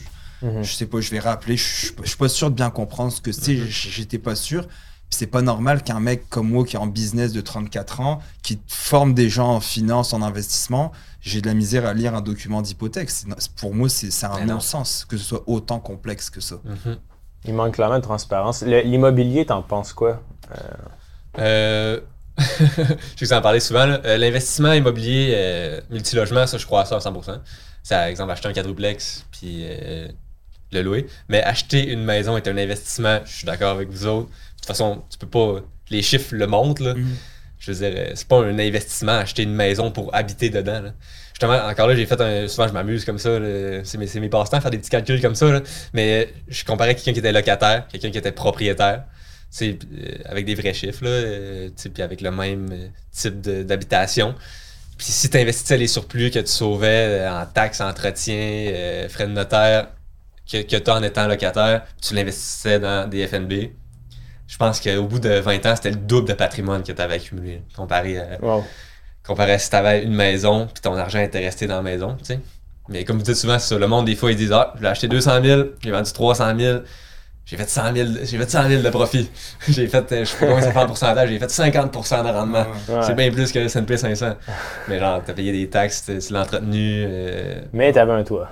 Mhm. 0.43 0.63
je 0.63 0.73
sais 0.73 0.87
pas, 0.87 1.01
je 1.01 1.11
vais 1.11 1.19
rappeler, 1.21 1.57
je, 1.57 1.63
je, 1.87 1.93
je 2.03 2.09
suis 2.09 2.17
pas 2.17 2.29
sûr 2.29 2.51
de 2.51 2.55
bien 2.57 2.71
comprendre 2.71 3.13
ce 3.13 3.21
que 3.21 3.33
c'est, 3.33 3.55
Mhm. 3.55 3.67
j'étais 3.69 4.19
pas 4.19 4.35
sûr. 4.35 4.67
C'est 5.11 5.27
pas 5.27 5.43
normal 5.43 5.83
qu'un 5.83 6.01
mec 6.01 6.29
comme 6.31 6.49
moi 6.49 6.65
qui 6.65 6.77
est 6.77 6.79
en 6.79 6.87
business 6.87 7.33
de 7.35 7.43
34 7.43 8.01
ans, 8.01 8.21
qui 8.43 8.59
forme 8.67 9.13
des 9.13 9.29
gens 9.29 9.51
en 9.57 9.61
finance, 9.61 10.15
en 10.15 10.23
investissement, 10.23 10.91
j'ai 11.21 11.43
de 11.43 11.47
la 11.49 11.53
misère 11.55 11.85
à 11.85 11.93
lire 11.93 12.15
un 12.15 12.23
document 12.23 12.63
d'hypothèque. 12.63 13.11
Pour 13.57 13.75
moi, 13.75 13.91
c'est 13.91 14.11
c'est 14.11 14.25
un 14.25 14.47
non-sens 14.47 15.05
que 15.07 15.19
ce 15.19 15.25
soit 15.25 15.43
autant 15.47 15.81
complexe 15.81 16.31
que 16.31 16.41
ça. 16.41 16.57
Mhm. 16.65 16.97
Il 17.45 17.53
manque 17.55 17.75
clairement 17.75 17.99
de 17.99 18.03
transparence. 18.03 18.63
L'immobilier, 18.63 19.45
t'en 19.45 19.61
penses 19.63 19.93
quoi? 19.93 20.23
Euh, 21.39 22.01
je 22.39 22.45
sais 22.45 22.97
que 23.19 23.25
vous 23.27 23.33
en 23.35 23.43
parlez 23.43 23.61
souvent. 23.61 23.87
Euh, 24.05 24.17
L'investissement 24.17 24.73
immobilier 24.73 25.33
euh, 25.35 25.81
multilogement, 25.91 26.47
ça, 26.47 26.57
je 26.59 26.65
crois 26.67 26.83
à 26.83 26.85
ça 26.87 26.97
à 26.97 26.99
100%. 27.01 27.39
C'est, 27.83 27.95
par 27.95 28.05
exemple, 28.05 28.31
acheter 28.33 28.49
un 28.49 28.53
quadruplex 28.53 29.27
puis 29.33 29.65
euh, 29.65 30.09
le 30.73 30.83
louer. 30.83 31.07
Mais 31.29 31.43
acheter 31.43 31.89
une 31.91 32.05
maison 32.05 32.37
est 32.37 32.49
un 32.49 32.57
investissement, 32.57 33.21
je 33.25 33.33
suis 33.33 33.47
d'accord 33.47 33.73
avec 33.73 33.89
vous 33.91 34.07
autres. 34.07 34.29
De 34.29 34.57
toute 34.59 34.67
façon, 34.67 35.03
tu 35.11 35.19
peux 35.19 35.27
pas. 35.29 35.61
Les 35.91 36.03
chiffres 36.03 36.35
le 36.35 36.47
montrent. 36.47 36.83
Là. 36.83 36.95
Mhm. 36.95 37.17
je 37.59 37.73
veux 37.73 37.79
dire, 37.79 37.95
euh, 37.99 38.13
c'est 38.15 38.27
pas 38.29 38.39
un 38.43 38.59
investissement 38.59 39.13
acheter 39.13 39.43
une 39.43 39.55
maison 39.55 39.91
pour 39.91 40.15
habiter 40.15 40.51
dedans. 40.51 40.81
là. 40.81 40.93
Justement, 41.33 41.59
encore 41.67 41.89
là, 41.89 41.95
j'ai 41.97 42.07
fait 42.07 42.21
un. 42.21 42.47
Souvent, 42.49 42.69
je 42.69 42.73
m'amuse 42.73 43.05
comme 43.05 43.19
ça. 43.19 43.31
C'est 43.85 43.99
mes, 43.99 44.07
c'est 44.07 44.21
mes 44.21 44.29
passe-temps, 44.29 44.61
faire 44.61 44.71
des 44.71 44.79
petits 44.79 44.91
calculs 44.91 45.21
comme 45.21 45.35
ça. 45.35 45.51
là. 45.51 45.61
Mais 45.93 46.33
je 46.49 46.65
comparais 46.65 46.95
quelqu'un 46.95 47.13
qui 47.13 47.19
était 47.19 47.33
locataire, 47.33 47.87
quelqu'un 47.89 48.11
qui 48.11 48.19
était 48.19 48.33
propriétaire. 48.33 49.05
euh, 49.63 49.73
avec 50.25 50.47
des 50.47 50.55
vrais 50.55 50.73
chiffres, 50.75 51.05
là, 51.05 51.11
euh, 51.11 51.69
puis 51.93 52.03
avec 52.03 52.21
le 52.21 52.31
même 52.31 52.69
euh, 52.73 52.87
type 53.13 53.41
d'habitation. 53.41 54.35
Puis 54.97 55.07
si 55.11 55.29
tu 55.31 55.37
investissais 55.37 55.77
les 55.79 55.89
surplus 55.89 56.31
que 56.31 56.39
tu 56.39 56.47
sauvais 56.47 57.23
euh, 57.23 57.31
en 57.43 57.45
taxes, 57.47 57.81
entretien, 57.81 58.37
euh, 58.37 59.09
frais 59.09 59.27
de 59.27 59.33
notaire, 59.33 59.89
que, 60.53 60.63
que 60.63 60.77
tu 60.77 60.91
as 60.91 60.95
en 60.95 61.03
étant 61.03 61.27
locataire, 61.27 61.83
tu 62.01 62.15
l'investissais 62.15 62.79
dans 62.79 63.09
des 63.09 63.27
FNB, 63.27 63.53
je 64.49 64.57
pense 64.59 64.81
qu'au 64.81 65.05
bout 65.05 65.19
de 65.19 65.31
20 65.39 65.65
ans, 65.67 65.77
c'était 65.77 65.91
le 65.91 65.97
double 65.97 66.29
de 66.29 66.35
patrimoine 66.35 66.83
que 66.83 66.93
tu 66.93 67.01
avais 67.01 67.15
accumulé, 67.15 67.63
comparé 67.75 68.19
à, 68.19 68.39
Wow. 68.43 68.65
comparé 69.27 69.53
à 69.53 69.59
si 69.59 69.71
tu 69.71 69.77
avais 69.77 70.03
une 70.03 70.15
maison, 70.15 70.67
puis 70.73 70.83
ton 70.83 70.95
argent 70.97 71.21
était 71.21 71.39
resté 71.39 71.67
dans 71.67 71.77
la 71.77 71.83
maison. 71.83 72.17
Mais 72.89 73.05
comme 73.05 73.17
vous 73.17 73.23
dites 73.23 73.37
souvent, 73.37 73.59
c'est 73.59 73.75
ça, 73.75 73.79
le 73.79 73.87
monde, 73.87 74.07
des 74.07 74.17
fois, 74.17 74.31
ils 74.33 74.37
disent 74.37 74.53
Ah, 74.53 74.75
je 74.77 74.83
l'ai 74.83 74.89
acheté 74.89 75.09
200 75.09 75.43
000, 75.43 75.63
j'ai 75.83 75.91
vendu 75.91 76.13
300 76.13 76.59
000, 76.59 76.81
j'ai 77.47 77.57
fait 77.57 77.69
100 77.69 77.95
000, 77.95 78.09
j'ai 78.25 78.39
fait 78.39 78.51
100 78.51 78.69
000 78.69 78.83
de 78.83 78.91
profit. 78.91 79.31
j'ai 79.69 79.87
fait, 79.87 80.13
euh, 80.13 80.25
je 80.25 80.31
sais 80.31 80.37
pas 80.39 80.47
combien 80.47 80.63
ça 80.63 80.73
fait 80.73 80.79
en 80.81 80.87
pourcentage, 80.87 81.29
j'ai 81.29 81.39
fait 81.39 81.51
50 81.51 81.93
de 81.93 82.29
rendement. 82.33 82.67
Ouais. 82.89 83.03
C'est 83.03 83.15
bien 83.15 83.31
plus 83.31 83.51
que 83.53 83.59
le 83.61 83.67
S&P 83.67 83.97
500. 83.97 84.35
Mais 84.89 84.99
genre, 84.99 85.23
t'as 85.25 85.33
payé 85.33 85.53
des 85.53 85.71
taxes, 85.71 86.05
tu 86.05 86.19
tu 86.19 86.33
l'as 86.33 86.41
entretenu. 86.43 87.05
euh, 87.07 87.61
Mais 87.73 87.93
t'avais 87.93 88.13
un 88.13 88.25
toit. 88.25 88.51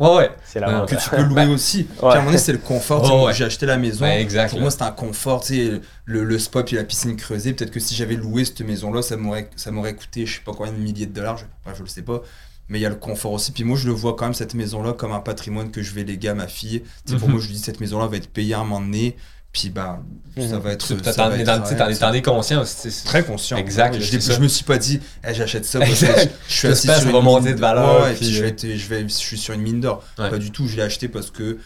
Ouais, 0.00 0.16
ouais. 0.16 0.30
C'est 0.44 0.60
Non, 0.60 0.66
que 0.66 0.72
l'avantage. 0.72 1.04
tu 1.04 1.10
peux 1.10 1.22
louer 1.22 1.46
aussi. 1.54 1.84
Puis 1.84 1.98
à 2.02 2.06
un 2.06 2.14
moment 2.16 2.24
donné, 2.26 2.38
c'est 2.38 2.52
le 2.52 2.58
confort. 2.58 3.08
Oh, 3.12 3.26
ouais. 3.26 3.34
J'ai 3.34 3.44
acheté 3.44 3.66
la 3.66 3.76
maison. 3.76 4.04
Ouais, 4.04 4.20
exact, 4.22 4.50
Pour 4.50 4.60
moi, 4.60 4.70
c'était 4.70 4.84
un 4.84 4.90
confort. 4.92 5.42
Tu 5.42 5.54
sais, 5.54 5.80
le, 6.06 6.24
le 6.24 6.38
spot 6.38 6.66
puis 6.66 6.76
la 6.76 6.84
piscine 6.84 7.14
creusée. 7.16 7.52
Peut-être 7.52 7.70
que 7.70 7.80
si 7.80 7.94
j'avais 7.94 8.16
loué 8.16 8.44
cette 8.44 8.62
maison-là, 8.62 9.02
ça 9.02 9.16
m'aurait, 9.16 9.50
ça 9.56 9.70
m'aurait 9.70 9.94
coûté, 9.94 10.24
je 10.26 10.36
sais 10.36 10.42
pas 10.44 10.52
combien 10.52 10.72
de 10.72 10.78
milliers 10.78 11.06
de 11.06 11.12
dollars. 11.12 11.36
Je, 11.36 11.44
bref, 11.64 11.76
je 11.76 11.82
le 11.82 11.88
sais 11.88 12.02
pas. 12.02 12.22
Mais 12.68 12.78
il 12.78 12.82
y 12.82 12.86
a 12.86 12.88
le 12.88 12.94
confort 12.94 13.32
aussi. 13.32 13.52
Puis 13.52 13.64
moi, 13.64 13.76
je 13.76 13.86
le 13.88 13.92
vois 13.92 14.14
quand 14.16 14.24
même, 14.26 14.34
cette 14.34 14.54
maison-là, 14.54 14.92
comme 14.94 15.12
un 15.12 15.20
patrimoine 15.20 15.70
que 15.70 15.82
je 15.82 15.92
vais 15.92 16.04
léguer 16.04 16.28
à 16.28 16.34
ma 16.34 16.46
fille. 16.46 16.82
Pour 17.06 17.26
Mhm. 17.28 17.30
moi, 17.32 17.40
je 17.40 17.48
lui 17.48 17.54
dis, 17.54 17.60
cette 17.60 17.80
maison-là 17.80 18.06
va 18.06 18.16
être 18.16 18.28
payée 18.28 18.54
à 18.54 18.60
un 18.60 18.64
moment 18.64 18.80
donné. 18.80 19.16
Puis, 19.52 19.68
bah, 19.68 20.00
ça 20.48 20.58
va 20.60 20.72
être. 20.72 20.86
Ça 21.02 21.12
t'en 21.12 21.28
va 21.28 21.36
es 21.36 21.40
être- 21.40 21.46
dans- 21.46 21.60
tu 21.62 21.68
sais, 21.70 21.76
t'en 21.76 21.88
es- 21.88 21.94
ça- 21.94 22.06
t'en 22.06 22.12
es 22.12 22.22
conscient 22.22 22.62
aussi. 22.62 22.90
c'est- 22.90 23.04
Très 23.04 23.24
conscient. 23.24 23.56
Exact, 23.56 23.96
Je, 23.98 24.18
je 24.20 24.38
me 24.40 24.46
suis 24.46 24.64
pas 24.64 24.78
dit, 24.78 25.00
Eh, 25.28 25.34
j'achète 25.34 25.64
ça 25.64 25.80
parce 25.80 25.90
que 26.00 26.06
je, 26.48 26.54
suis 26.54 26.68
assis 26.68 26.86
sur 26.86 27.10
une 27.18 27.24
mine- 27.42 27.54
de 27.54 27.60
valeur, 27.60 28.02
Ouais, 28.02 28.10
puis, 28.14 28.18
puis 28.26 28.32
je, 28.32 28.38
euh, 28.38 28.42
vais 28.42 28.48
être- 28.50 28.76
je, 28.76 28.88
vais, 28.88 29.02
je 29.02 29.14
suis 29.14 29.36
sur 29.38 29.54
une 29.54 29.62
mine 29.62 29.80
d'or. 29.80 30.04
Ouais. 30.18 30.30
Pas 30.30 30.38
du 30.38 30.52
tout, 30.52 30.68
je 30.68 30.76
l'ai 30.76 30.82
acheté 30.82 31.08
parce 31.08 31.30
que. 31.32 31.58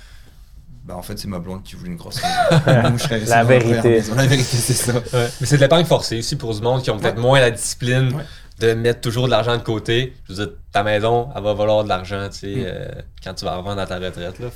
Bah, 0.86 0.96
en 0.96 1.02
fait, 1.02 1.18
c'est 1.18 1.28
ma 1.28 1.38
blonde 1.38 1.62
qui 1.62 1.76
voulait 1.76 1.90
une 1.90 1.96
grosse 1.96 2.16
maison. 2.16 2.96
Je 2.98 3.30
La 3.30 3.42
vérité. 3.42 4.02
La 4.14 4.26
vérité, 4.26 4.56
c'est 4.56 4.74
ça. 4.74 4.92
Ouais. 4.92 5.28
Mais 5.40 5.46
c'est 5.46 5.56
de 5.56 5.62
l'épargne 5.62 5.86
forcée 5.86 6.18
aussi 6.18 6.36
pour 6.36 6.54
du 6.54 6.60
monde 6.60 6.82
qui 6.82 6.90
ont 6.90 6.98
peut-être 6.98 7.16
Ouais. 7.16 7.22
moins 7.22 7.40
la 7.40 7.50
discipline 7.50 8.12
Ouais. 8.14 8.22
De 8.60 8.72
mettre 8.74 9.00
toujours 9.00 9.26
de 9.26 9.30
l'argent 9.30 9.56
de 9.56 9.62
côté. 9.62 10.12
Je 10.28 10.32
veux 10.34 10.46
dire, 10.46 10.54
ta 10.72 10.82
maison, 10.82 11.28
elle 11.34 11.42
va 11.42 11.54
valoir 11.54 11.82
de 11.84 11.88
l'argent, 11.88 12.28
tu 12.30 12.38
sais, 12.38 12.46
Mm. 12.46 12.64
euh, 12.66 12.88
quand 13.24 13.34
tu 13.34 13.44
vas 13.44 13.56
revendre 13.56 13.80
à 13.80 13.86
ta 13.86 13.96
retraite, 13.96 14.38
là. 14.38 14.46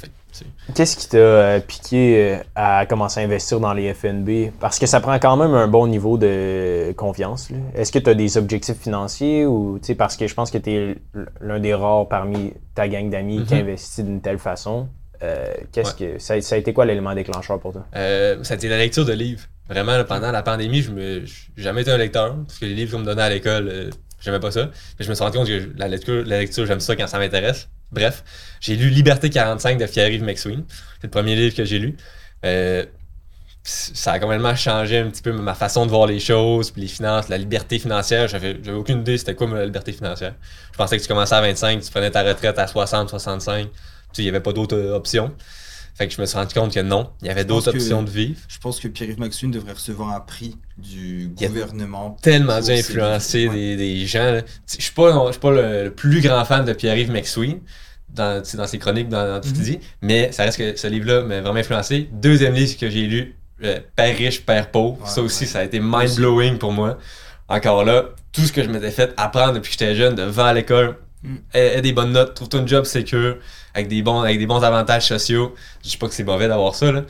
Qu'est-ce 0.75 0.97
qui 0.97 1.09
t'a 1.09 1.17
euh, 1.19 1.59
piqué 1.61 2.35
euh, 2.35 2.43
à 2.55 2.87
commencer 2.87 3.19
à 3.21 3.25
investir 3.25 3.59
dans 3.59 3.73
les 3.73 3.93
FNB? 3.93 4.53
Parce 4.61 4.79
que 4.79 4.87
ça 4.87 5.01
prend 5.01 5.19
quand 5.19 5.37
même 5.37 5.53
un 5.55 5.67
bon 5.67 5.89
niveau 5.89 6.17
de 6.17 6.93
confiance. 6.97 7.51
là. 7.51 7.57
Est-ce 7.75 7.91
que 7.91 7.99
tu 7.99 8.09
as 8.11 8.15
des 8.15 8.37
objectifs 8.37 8.79
financiers 8.79 9.47
ou 9.47 9.79
tu 9.81 9.87
sais, 9.89 9.95
parce 9.97 10.17
que 10.17 10.29
je 10.29 10.35
pense 10.35 10.51
que 10.53 10.59
tu 10.59 10.71
es 10.71 10.97
l'un 11.41 11.59
des 11.59 11.75
rares 11.75 12.07
parmi 12.09 12.53
ta 12.77 12.87
gang 12.89 13.11
d'amis 13.11 13.43
qui 13.45 13.55
Mhm. 13.55 13.61
investit 13.63 14.05
d'une 14.05 14.21
telle 14.21 14.39
façon. 14.39 14.89
Euh, 15.25 15.47
qu'est-ce 15.73 15.95
que 15.97 16.21
ça, 16.21 16.41
ça 16.41 16.55
a 16.55 16.59
été 16.59 16.73
quoi 16.73 16.85
l'élément 16.87 17.13
déclencheur 17.15 17.59
pour 17.59 17.73
toi? 17.73 17.85
Ça 17.93 18.55
a 18.55 18.55
été 18.55 18.69
la 18.69 18.79
lecture 18.79 19.05
de 19.05 19.13
livres. 19.15 19.43
Vraiment, 19.69 20.03
pendant 20.05 20.31
la 20.33 20.43
pandémie, 20.43 20.83
je 20.83 20.91
me 20.91 21.25
jamais 21.57 21.83
été 21.83 21.91
un 21.91 21.99
lecteur, 21.99 22.37
parce 22.47 22.59
que 22.59 22.65
les 22.65 22.75
livres 22.75 22.93
qu'on 22.93 23.01
me 23.01 23.05
donnait 23.05 23.23
à 23.23 23.29
l'école, 23.29 23.69
euh, 23.69 23.91
j'aimais 24.21 24.41
pas 24.41 24.51
ça. 24.51 24.71
Mais 24.99 25.05
je 25.05 25.11
me 25.11 25.15
suis 25.15 25.23
rendu 25.23 25.37
compte 25.37 25.49
que 25.49 25.71
la 25.77 25.89
lecture, 25.89 26.25
la 26.25 26.39
lecture 26.39 26.67
j'aime 26.67 26.81
ça 26.81 26.97
quand 26.97 27.07
ça 27.07 27.19
m'intéresse. 27.19 27.69
Bref, 27.93 28.25
j'ai 28.61 28.77
lu 28.77 28.89
Liberté 28.89 29.31
45 29.31 29.79
de 29.79 29.87
Pierre-Yves 29.87 30.23
McSween. 30.23 30.65
C'est 31.01 31.05
le 31.05 31.11
premier 31.11 31.37
livre 31.37 31.55
que 31.55 31.65
j'ai 31.65 31.79
lu. 31.79 31.97
Euh, 32.45 32.85
ça 33.69 34.13
a 34.13 34.19
complètement 34.19 34.55
changé 34.55 34.99
un 34.99 35.11
petit 35.11 35.21
peu 35.21 35.33
ma 35.33 35.55
façon 35.55 35.85
de 35.85 35.91
voir 35.91 36.07
les 36.07 36.21
choses, 36.21 36.71
puis 36.71 36.83
les 36.83 36.89
finances, 36.89 37.29
la 37.29 37.37
liberté 37.37 37.79
financière. 37.79 38.27
J'avais 38.29 38.57
aucune 38.71 39.01
idée 39.01 39.19
c'était 39.19 39.35
quoi 39.35 39.47
la 39.49 39.67
liberté 39.67 39.93
financière. 39.93 40.35
Je 40.73 40.79
pensais 40.79 40.97
que 40.97 41.03
tu 41.03 41.09
commençais 41.09 41.35
à 41.35 41.41
25, 41.41 41.83
tu 41.83 41.91
prenais 41.91 42.11
ta 42.11 42.23
retraite 42.23 42.59
à 42.59 42.67
60, 42.67 43.11
65. 43.11 43.69
Tu 44.13 44.23
il 44.23 44.25
n'y 44.25 44.31
avait 44.31 44.41
pas 44.41 44.53
d'autres 44.55 44.77
euh, 44.77 44.97
options. 44.97 45.35
Fait 45.99 46.07
que 46.07 46.15
je 46.15 46.21
me 46.21 46.27
suis 46.27 46.39
rendu 46.39 46.55
compte 46.55 46.73
que 46.73 46.79
non, 46.79 47.11
il 47.23 47.27
y 47.27 47.31
avait 47.31 47.45
d'autres 47.45 47.71
options 47.71 48.05
de 48.05 48.09
vivre. 48.11 48.39
Je 48.47 48.59
pense 48.59 48.79
que 48.79 48.87
Pierre-Yves 48.87 49.19
Maxune 49.19 49.51
devrait 49.51 49.73
recevoir 49.73 50.15
un 50.15 50.21
prix 50.21 50.57
du 50.77 51.33
Il 51.37 51.43
y 51.43 51.45
a 51.45 51.49
gouvernement. 51.49 52.17
tellement 52.23 52.61
dû 52.61 52.71
influencer 52.71 53.49
des, 53.49 53.77
des 53.77 54.07
gens. 54.07 54.41
Je 54.79 54.81
suis 54.81 54.93
pas, 54.93 55.27
je 55.27 55.33
suis 55.33 55.41
pas 55.41 55.51
le, 55.51 55.85
le 55.85 55.91
plus 55.93 56.21
grand 56.21 56.45
fan 56.45 56.65
de 56.65 56.73
Pierre-Yves 56.73 57.11
McSween 57.11 57.59
dans, 58.15 58.43
ses 58.45 58.79
chroniques, 58.79 59.09
dans, 59.09 59.27
dans 59.29 59.41
tout 59.41 59.49
ce 59.49 59.55
qu'il 59.55 59.63
Mhm. 59.65 59.69
dit, 59.71 59.79
mais 60.03 60.31
ça 60.31 60.45
reste 60.45 60.59
que 60.59 60.77
ce 60.79 60.87
livre-là 60.87 61.23
m'a 61.23 61.41
vraiment 61.41 61.59
influencé. 61.59 62.09
Deuxième 62.13 62.55
livre 62.55 62.79
que 62.79 62.89
j'ai 62.89 63.07
lu, 63.07 63.35
euh, 63.65 63.81
Père 63.97 64.17
riche, 64.17 64.47
Père 64.47 64.71
pauvre. 64.71 65.01
Ouais, 65.03 65.09
ça 65.09 65.21
aussi, 65.21 65.45
ouais. 65.45 65.51
ça 65.51 65.59
a 65.59 65.65
été 65.65 65.81
mind-blowing 65.81 66.59
pour 66.59 66.71
moi. 66.73 66.97
Encore 67.49 67.85
là, 67.85 68.05
tout 68.31 68.43
ce 68.43 68.53
que 68.53 68.63
je 68.63 68.69
m'étais 68.69 68.93
fait 68.93 69.13
apprendre 69.17 69.55
depuis 69.55 69.75
que 69.75 69.81
j'étais 69.81 69.97
jeune, 69.97 70.15
devant 70.15 70.45
à 70.45 70.55
l'école. 70.55 70.97
Aie, 71.55 71.79
aie 71.79 71.83
des 71.83 71.93
bonnes 71.93 72.13
notes, 72.13 72.35
trouve-toi 72.35 72.61
une 72.61 72.69
job 72.69 72.85
secure, 72.85 73.37
avec 73.75 73.89
des 73.89 74.03
bons, 74.03 74.21
avec 74.21 74.39
des 74.39 74.47
bons 74.47 74.63
avantages 74.63 75.07
sociaux. 75.07 75.55
Je 75.85 75.91
dis 75.91 75.97
pas 75.97 76.09
que 76.09 76.15
c'est 76.15 76.25
mauvais 76.25 76.49
d'avoir 76.49 76.75
ça, 76.75 76.93
là, 76.93 77.05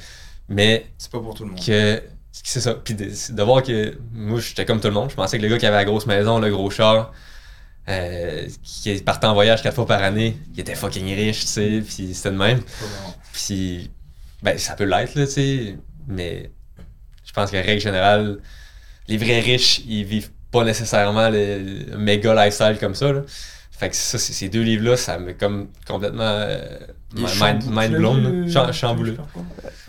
mais 0.49 0.87
C'est 0.99 1.11
pas 1.11 1.21
pour 1.21 1.35
tout 1.35 1.45
le 1.45 1.51
monde. 1.51 1.61
que 1.65 2.03
c'est 2.33 2.61
ça. 2.61 2.75
Puis 2.75 2.95
de, 2.95 3.07
de 3.33 3.43
voir 3.43 3.63
que 3.63 3.99
moi 4.13 4.41
j'étais 4.41 4.65
comme 4.65 4.81
tout 4.81 4.89
le 4.89 4.95
monde. 4.95 5.11
Je 5.11 5.17
pensais 5.17 5.39
que 5.39 5.43
le 5.43 5.49
gars 5.49 5.59
qui 5.59 5.67
avait 5.67 5.77
la 5.77 5.85
grosse 5.85 6.07
maison 6.07 6.39
le 6.39 6.51
gros 6.51 6.71
char 6.71 7.13
euh, 7.89 8.47
qui 8.63 8.95
partait 9.03 9.27
en 9.27 9.35
voyage 9.35 9.63
quatre 9.63 9.75
fois 9.75 9.87
par 9.87 10.03
année 10.03 10.37
il 10.55 10.61
était 10.61 10.75
fucking 10.75 11.07
riche 11.15 11.41
tu 11.41 11.47
sais. 11.47 11.83
Puis 11.87 12.15
c'était 12.15 12.31
de 12.31 12.37
même. 12.37 12.61
Puis 13.33 13.91
ben 14.43 14.57
ça 14.59 14.75
peut 14.75 14.85
l'être 14.85 15.15
là 15.15 15.27
tu 15.27 15.33
sais. 15.33 15.77
Mais 16.07 16.51
je 17.25 17.33
pense 17.33 17.51
qu'en 17.51 17.63
règle 17.63 17.81
générale 17.81 18.39
les 19.09 19.17
vrais 19.17 19.41
riches 19.41 19.81
ils 19.87 20.05
vivent 20.05 20.31
pas 20.51 20.65
nécessairement 20.65 21.29
le, 21.31 21.59
le 21.91 21.99
méga 21.99 22.35
lifestyle 22.35 22.79
comme 22.79 22.95
ça 22.95 23.13
là. 23.13 23.23
Fait 23.79 23.91
que 23.91 23.97
ça 23.97 24.19
c'est- 24.19 24.33
ces 24.33 24.49
deux 24.49 24.63
livres 24.63 24.85
là 24.91 24.97
ça 24.97 25.19
m'a 25.19 25.33
comme 25.35 25.69
complètement 25.87 26.23
euh, 26.23 26.79
mind, 27.15 27.65
mind 27.71 27.97
blown 27.97 28.45
là. 28.47 28.51
Cha- 28.53 28.73
chamboulé 28.73 29.17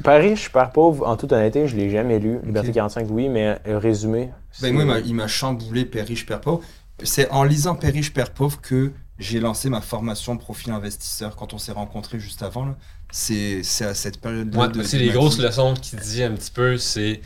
Père 0.03 0.21
riche, 0.21 0.49
Père 0.51 0.71
pauvre, 0.71 1.05
en 1.07 1.17
toute 1.17 1.31
honnêteté, 1.33 1.67
je 1.67 1.75
l'ai 1.75 1.89
jamais 1.89 2.19
lu. 2.19 2.39
Liberté 2.45 2.69
Ok. 2.69 2.75
45, 2.75 3.07
oui, 3.09 3.27
mais 3.29 3.57
le 3.65 3.77
résumé. 3.77 4.29
Ben, 4.61 4.73
moi, 4.73 4.83
il 4.83 4.87
m'a- 4.87 4.99
il 4.99 5.15
m'a 5.15 5.27
chamboulé 5.27 5.85
Père 5.85 6.05
riche, 6.07 6.25
Père 6.25 6.39
pauvre. 6.39 6.61
C'est 7.03 7.29
en 7.31 7.43
lisant 7.43 7.75
Père 7.75 7.91
riche, 7.93 8.13
Père 8.13 8.31
pauvre 8.31 8.59
que 8.61 8.91
j'ai 9.17 9.39
lancé 9.41 9.69
ma 9.69 9.81
formation 9.81 10.37
profil 10.37 10.71
investisseur 10.71 11.35
quand 11.35 11.53
on 11.53 11.57
s'est 11.57 11.71
rencontrés 11.73 12.19
juste 12.19 12.41
avant. 12.43 12.65
là. 12.65 12.75
C'est 13.11 13.63
c'est 13.63 13.85
à 13.85 13.93
cette 13.95 14.21
période-là. 14.21 14.59
Ouais, 14.59 14.67
de- 14.69 14.83
c'est 14.83 14.97
les 14.99 15.09
grosses 15.09 15.39
leçons 15.39 15.73
qu'il 15.73 15.99
dit 15.99 16.21
un 16.23 16.31
petit 16.31 16.51
peu, 16.51 16.77
c'est 16.77 17.21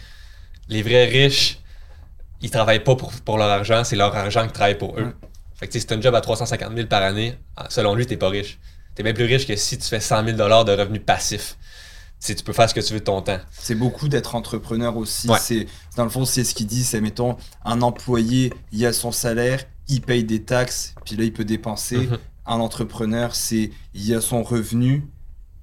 les 0.70 0.82
vrais 0.82 1.06
riches, 1.06 1.60
ils 2.42 2.50
travaillent 2.50 2.84
pas 2.84 2.96
pour, 2.96 3.12
pour 3.14 3.38
leur 3.38 3.50
argent, 3.50 3.84
c'est 3.84 3.96
leur 3.98 4.16
argent 4.16 4.48
qui 4.48 4.54
travaille 4.54 4.78
pour 4.78 4.98
eux. 4.98 5.04
Ouais. 5.04 5.14
Fait 5.64 5.68
que 5.68 5.72
tu 5.72 5.80
si 5.80 5.86
t'as 5.86 5.96
un 5.96 6.02
job 6.02 6.14
à 6.14 6.20
350 6.20 6.76
000 6.76 6.88
par 6.88 7.04
année, 7.04 7.38
ah, 7.56 7.68
selon 7.70 7.96
lui, 7.96 8.06
t'es 8.06 8.18
pas 8.18 8.28
riche. 8.28 8.60
T'es 8.96 9.04
bien 9.04 9.14
plus 9.14 9.24
riche 9.24 9.48
que 9.48 9.56
si 9.56 9.78
tu 9.78 9.88
fais 9.88 10.02
100 10.02 10.26
000 10.26 10.36
de 10.36 10.44
revenus 10.44 11.02
passifs. 11.06 11.56
Tu 12.20 12.28
sais, 12.28 12.36
tu 12.36 12.44
peux 12.44 12.52
faire 12.52 12.70
ce 12.70 12.74
que 12.74 12.82
tu 12.82 12.92
veux 12.92 13.00
de 13.00 13.06
ton 13.06 13.22
temps. 13.22 13.40
C'est 13.50 13.76
beaucoup 13.76 14.10
d'être 14.10 14.36
entrepreneur 14.36 14.98
aussi. 14.98 15.30
Ouais. 15.30 15.40
C'est 15.40 15.68
dans 15.96 16.04
le 16.04 16.10
fond, 16.10 16.26
c'est 16.26 16.44
ce 16.44 16.54
qu'il 16.54 16.68
dit. 16.68 16.84
C'est 16.84 17.00
mettons 17.00 17.38
un 17.64 17.82
employé, 17.82 18.54
il 18.74 18.86
a 18.86 18.92
son 18.92 19.14
salaire, 19.14 19.64
il 19.88 20.02
paye 20.02 20.26
des 20.26 20.44
taxes, 20.44 20.96
puis 21.06 21.16
là 21.16 21.24
il 21.24 21.32
peut 21.32 21.46
dépenser. 21.46 22.08
Mhm. 22.08 22.18
Un 22.46 22.60
entrepreneur, 22.60 23.34
c'est 23.34 23.72
il 23.94 24.14
a 24.14 24.20
son 24.20 24.44
revenu, 24.44 25.08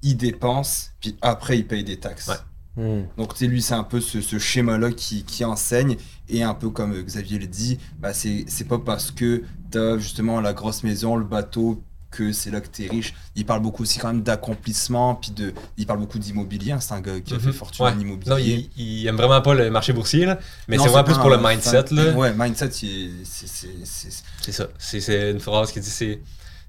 il 0.01 0.17
dépense, 0.17 0.93
puis 0.99 1.15
après 1.21 1.59
il 1.59 1.67
paye 1.67 1.83
des 1.83 1.99
taxes. 1.99 2.27
Ouais. 2.27 2.37
Hmm. 2.77 3.01
Donc 3.17 3.35
sais, 3.35 3.47
lui, 3.47 3.61
c'est 3.61 3.73
un 3.73 3.83
peu 3.83 3.99
ce, 3.99 4.21
ce 4.21 4.39
schéma-là 4.39 4.91
qui, 4.91 5.23
qui 5.23 5.43
enseigne. 5.43 5.97
Et 6.29 6.41
un 6.43 6.53
peu 6.53 6.69
comme 6.69 6.93
Xavier 7.01 7.37
le 7.39 7.47
dit, 7.47 7.77
bah, 7.99 8.13
c'est 8.13 8.45
c'est 8.47 8.63
pas 8.67 8.79
parce 8.79 9.11
que 9.11 9.43
tu 9.71 9.77
as 9.77 9.97
justement 9.97 10.39
la 10.39 10.53
grosse 10.53 10.83
maison, 10.83 11.17
le 11.17 11.25
bateau, 11.25 11.83
que 12.11 12.33
c'est 12.33 12.51
là 12.51 12.59
que 12.61 12.67
tu 12.67 12.83
es 12.85 12.89
riche. 12.89 13.13
Il 13.35 13.45
parle 13.45 13.61
beaucoup 13.61 13.83
aussi 13.83 13.97
quand 13.99 14.07
même 14.09 14.21
d'accomplissement, 14.21 15.15
puis 15.15 15.31
de, 15.31 15.53
il 15.77 15.85
parle 15.85 15.99
beaucoup 15.99 16.19
d'immobilier. 16.19 16.71
hein. 16.73 16.79
C'est 16.81 16.93
un 16.93 16.99
gars 17.01 17.19
qui 17.21 17.33
a 17.33 17.39
fait 17.39 17.47
Mhm. 17.47 17.53
fortune 17.53 17.85
Ouais. 17.85 17.91
en 17.91 17.99
immobilier. 17.99 18.31
Non, 18.31 18.37
il, 18.37 18.69
il 18.77 19.07
aime 19.07 19.15
vraiment 19.15 19.41
pas 19.41 19.53
le 19.53 19.69
marché 19.69 19.93
boursier, 19.93 20.25
là, 20.25 20.37
mais 20.67 20.77
c'est 20.77 20.87
vraiment 20.89 21.03
plus 21.05 21.17
pour 21.17 21.29
le 21.29 21.37
mindset. 21.37 21.85
Là. 21.91 22.11
Ouais, 22.13 22.33
mindset, 22.37 22.71
c'est- 22.71 23.09
c'est- 23.23 23.47
c'est- 23.47 24.23
C'est 24.41 24.51
ça. 24.51 24.67
C'est 24.77 24.99
c'est 25.01 25.31
une 25.31 25.39
phrase 25.39 25.71
qui 25.71 25.79
dit 25.79 25.89
c'est 25.89 26.19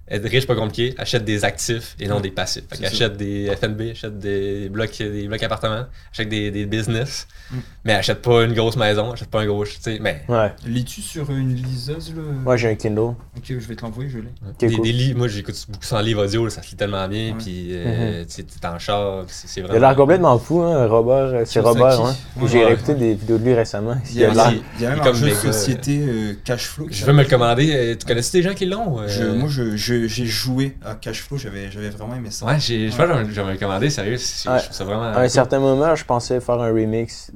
être 0.09 0.29
riche, 0.29 0.47
pas 0.47 0.55
compliqué, 0.57 0.95
achète 0.99 1.25
des 1.25 1.45
actifs 1.45 1.97
et 2.01 2.07
non 2.09 2.21
des 2.21 2.31
passifs. 2.31 2.65
Fait 2.69 2.77
C'est 2.77 2.83
qu'achète 2.83 3.17
des 3.17 3.51
FNB, 3.61 3.93
achète 3.93 4.19
des 4.19 4.69
blocs, 4.69 4.97
des 4.99 5.27
blocs 5.29 5.43
appartements, 5.43 5.87
achète 6.13 6.29
des, 6.29 6.51
des 6.51 6.67
business, 6.67 7.27
Mm. 7.51 7.57
mais 7.85 7.93
achète 7.95 8.23
pas 8.23 8.45
une 8.45 8.53
grosse 8.55 8.77
maison, 8.77 9.13
achète 9.13 9.29
pas 9.29 9.41
un 9.43 9.47
gros. 9.47 9.65
Tu 9.65 9.73
sais, 9.81 9.99
mais. 10.01 10.23
Ouais. 10.29 10.53
Lis-tu 10.67 11.03
sur 11.03 11.31
une 11.31 11.55
liseuse 11.55 12.13
le. 12.15 12.23
Moi, 12.23 12.57
j'ai 12.57 12.69
un 12.71 12.75
Kindle. 12.75 12.99
Ok, 13.37 13.43
je 13.49 13.55
vais 13.55 13.75
te 13.77 13.83
l'envoyer, 13.83 14.09
je 14.11 14.19
l'ai. 14.19 14.29
des, 14.69 14.75
cool. 14.75 14.85
des 14.85 15.15
moi 15.15 15.29
j'écoute 15.29 15.55
beaucoup 15.69 15.85
sans 15.85 16.01
livre 16.01 16.25
audio, 16.25 16.45
là, 16.45 16.51
ça 16.51 16.63
se 16.63 16.71
lit 16.71 16.77
tellement 16.77 17.07
bien, 17.09 17.33
Ouais. 17.33 17.39
puis 17.39 17.69
euh, 17.73 18.25
tu 18.25 18.31
sais, 18.31 18.43
t'es 18.45 18.67
en 18.67 18.79
char, 18.79 19.25
c'est 19.29 19.47
c'est 19.49 19.61
Il 19.61 19.65
a 19.65 19.67
vraiment. 19.69 19.87
l'air 19.89 19.97
complètement 19.97 20.39
fou, 20.39 20.61
hein, 20.63 20.87
Robert. 20.87 21.15
euh, 21.35 21.43
C'est. 21.47 21.61
Robert, 21.61 22.01
hein. 22.01 22.15
Ouais, 22.37 22.49
J'ai 22.49 22.59
ouais. 22.59 22.65
réécouté 22.67 22.95
des 22.95 23.15
vidéos 23.15 23.39
de 23.39 23.45
lui 23.45 23.55
récemment. 23.55 23.97
Il 24.11 24.19
y 24.21 24.25
a, 24.25 24.33
Il 24.33 24.39
a 24.41 24.51
l'air- 24.51 24.63
il 24.79 24.83
y 24.83 24.87
a 24.87 24.93
un 24.93 24.99
comme 24.99 25.15
jeu 25.17 25.29
de 25.29 25.35
société 25.35 26.01
euh, 26.07 26.33
Cashflow. 26.45 26.87
qui 26.87 26.95
Je 26.99 27.05
veux 27.05 27.13
me 27.13 27.23
le 27.23 27.29
commander. 27.29 27.73
Euh, 27.75 27.95
Tu 27.99 28.07
connais-tu 28.07 28.31
des 28.33 28.43
gens 28.43 28.55
qui 28.55 28.67
l'ont 28.67 29.01
euh? 29.01 29.09
Je- 29.09 29.25
moi, 29.25 29.49
je- 29.51 29.77
j'ai 30.07 30.27
joué 30.27 30.77
à 30.85 30.95
Cashflow, 30.95 31.37
j'avais 31.39 31.71
j'avais 31.71 31.91
vraiment 31.91 32.15
aimé 32.17 32.31
ça. 32.31 32.47
Ouais, 32.47 32.59
j'ai- 32.61 32.91
que 32.91 33.41
me 33.41 33.53
le 33.53 33.59
commander, 33.59 33.91
sérieux. 33.91 34.17
c'est- 34.17 34.49
Ouais. 34.49 34.59
Je 34.59 34.65
trouve 34.65 34.77
ça 34.77 34.85
vraiment. 34.85 35.03
À 35.05 35.21
un 35.21 35.29
certain 35.29 35.59
moment, 35.61 35.95
je 35.95 36.05
pensais 36.05 36.41
faire 36.41 36.61
un 36.61 36.69
remix, 36.73 37.31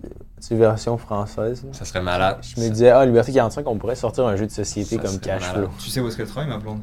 une 0.50 0.58
version 0.58 0.96
française. 0.98 1.64
Ça 1.72 1.84
serait 1.84 2.02
malade. 2.02 2.38
Je 2.42 2.60
me 2.60 2.68
disais, 2.68 2.90
ah, 2.90 3.04
Liberté 3.06 3.32
45, 3.32 3.66
on 3.66 3.78
pourrait 3.78 3.96
sortir 3.96 4.26
un 4.26 4.36
jeu 4.36 4.46
de 4.46 4.50
société 4.52 4.96
Ça 4.96 5.02
comme 5.02 5.18
Cashflow. 5.18 5.54
malade. 5.54 5.70
Tu 5.82 5.90
sais 5.90 6.00
où 6.00 6.08
est-ce 6.08 6.16
qu'elle 6.16 6.26
travaille, 6.26 6.48
ma 6.50 6.58
blonde? 6.58 6.82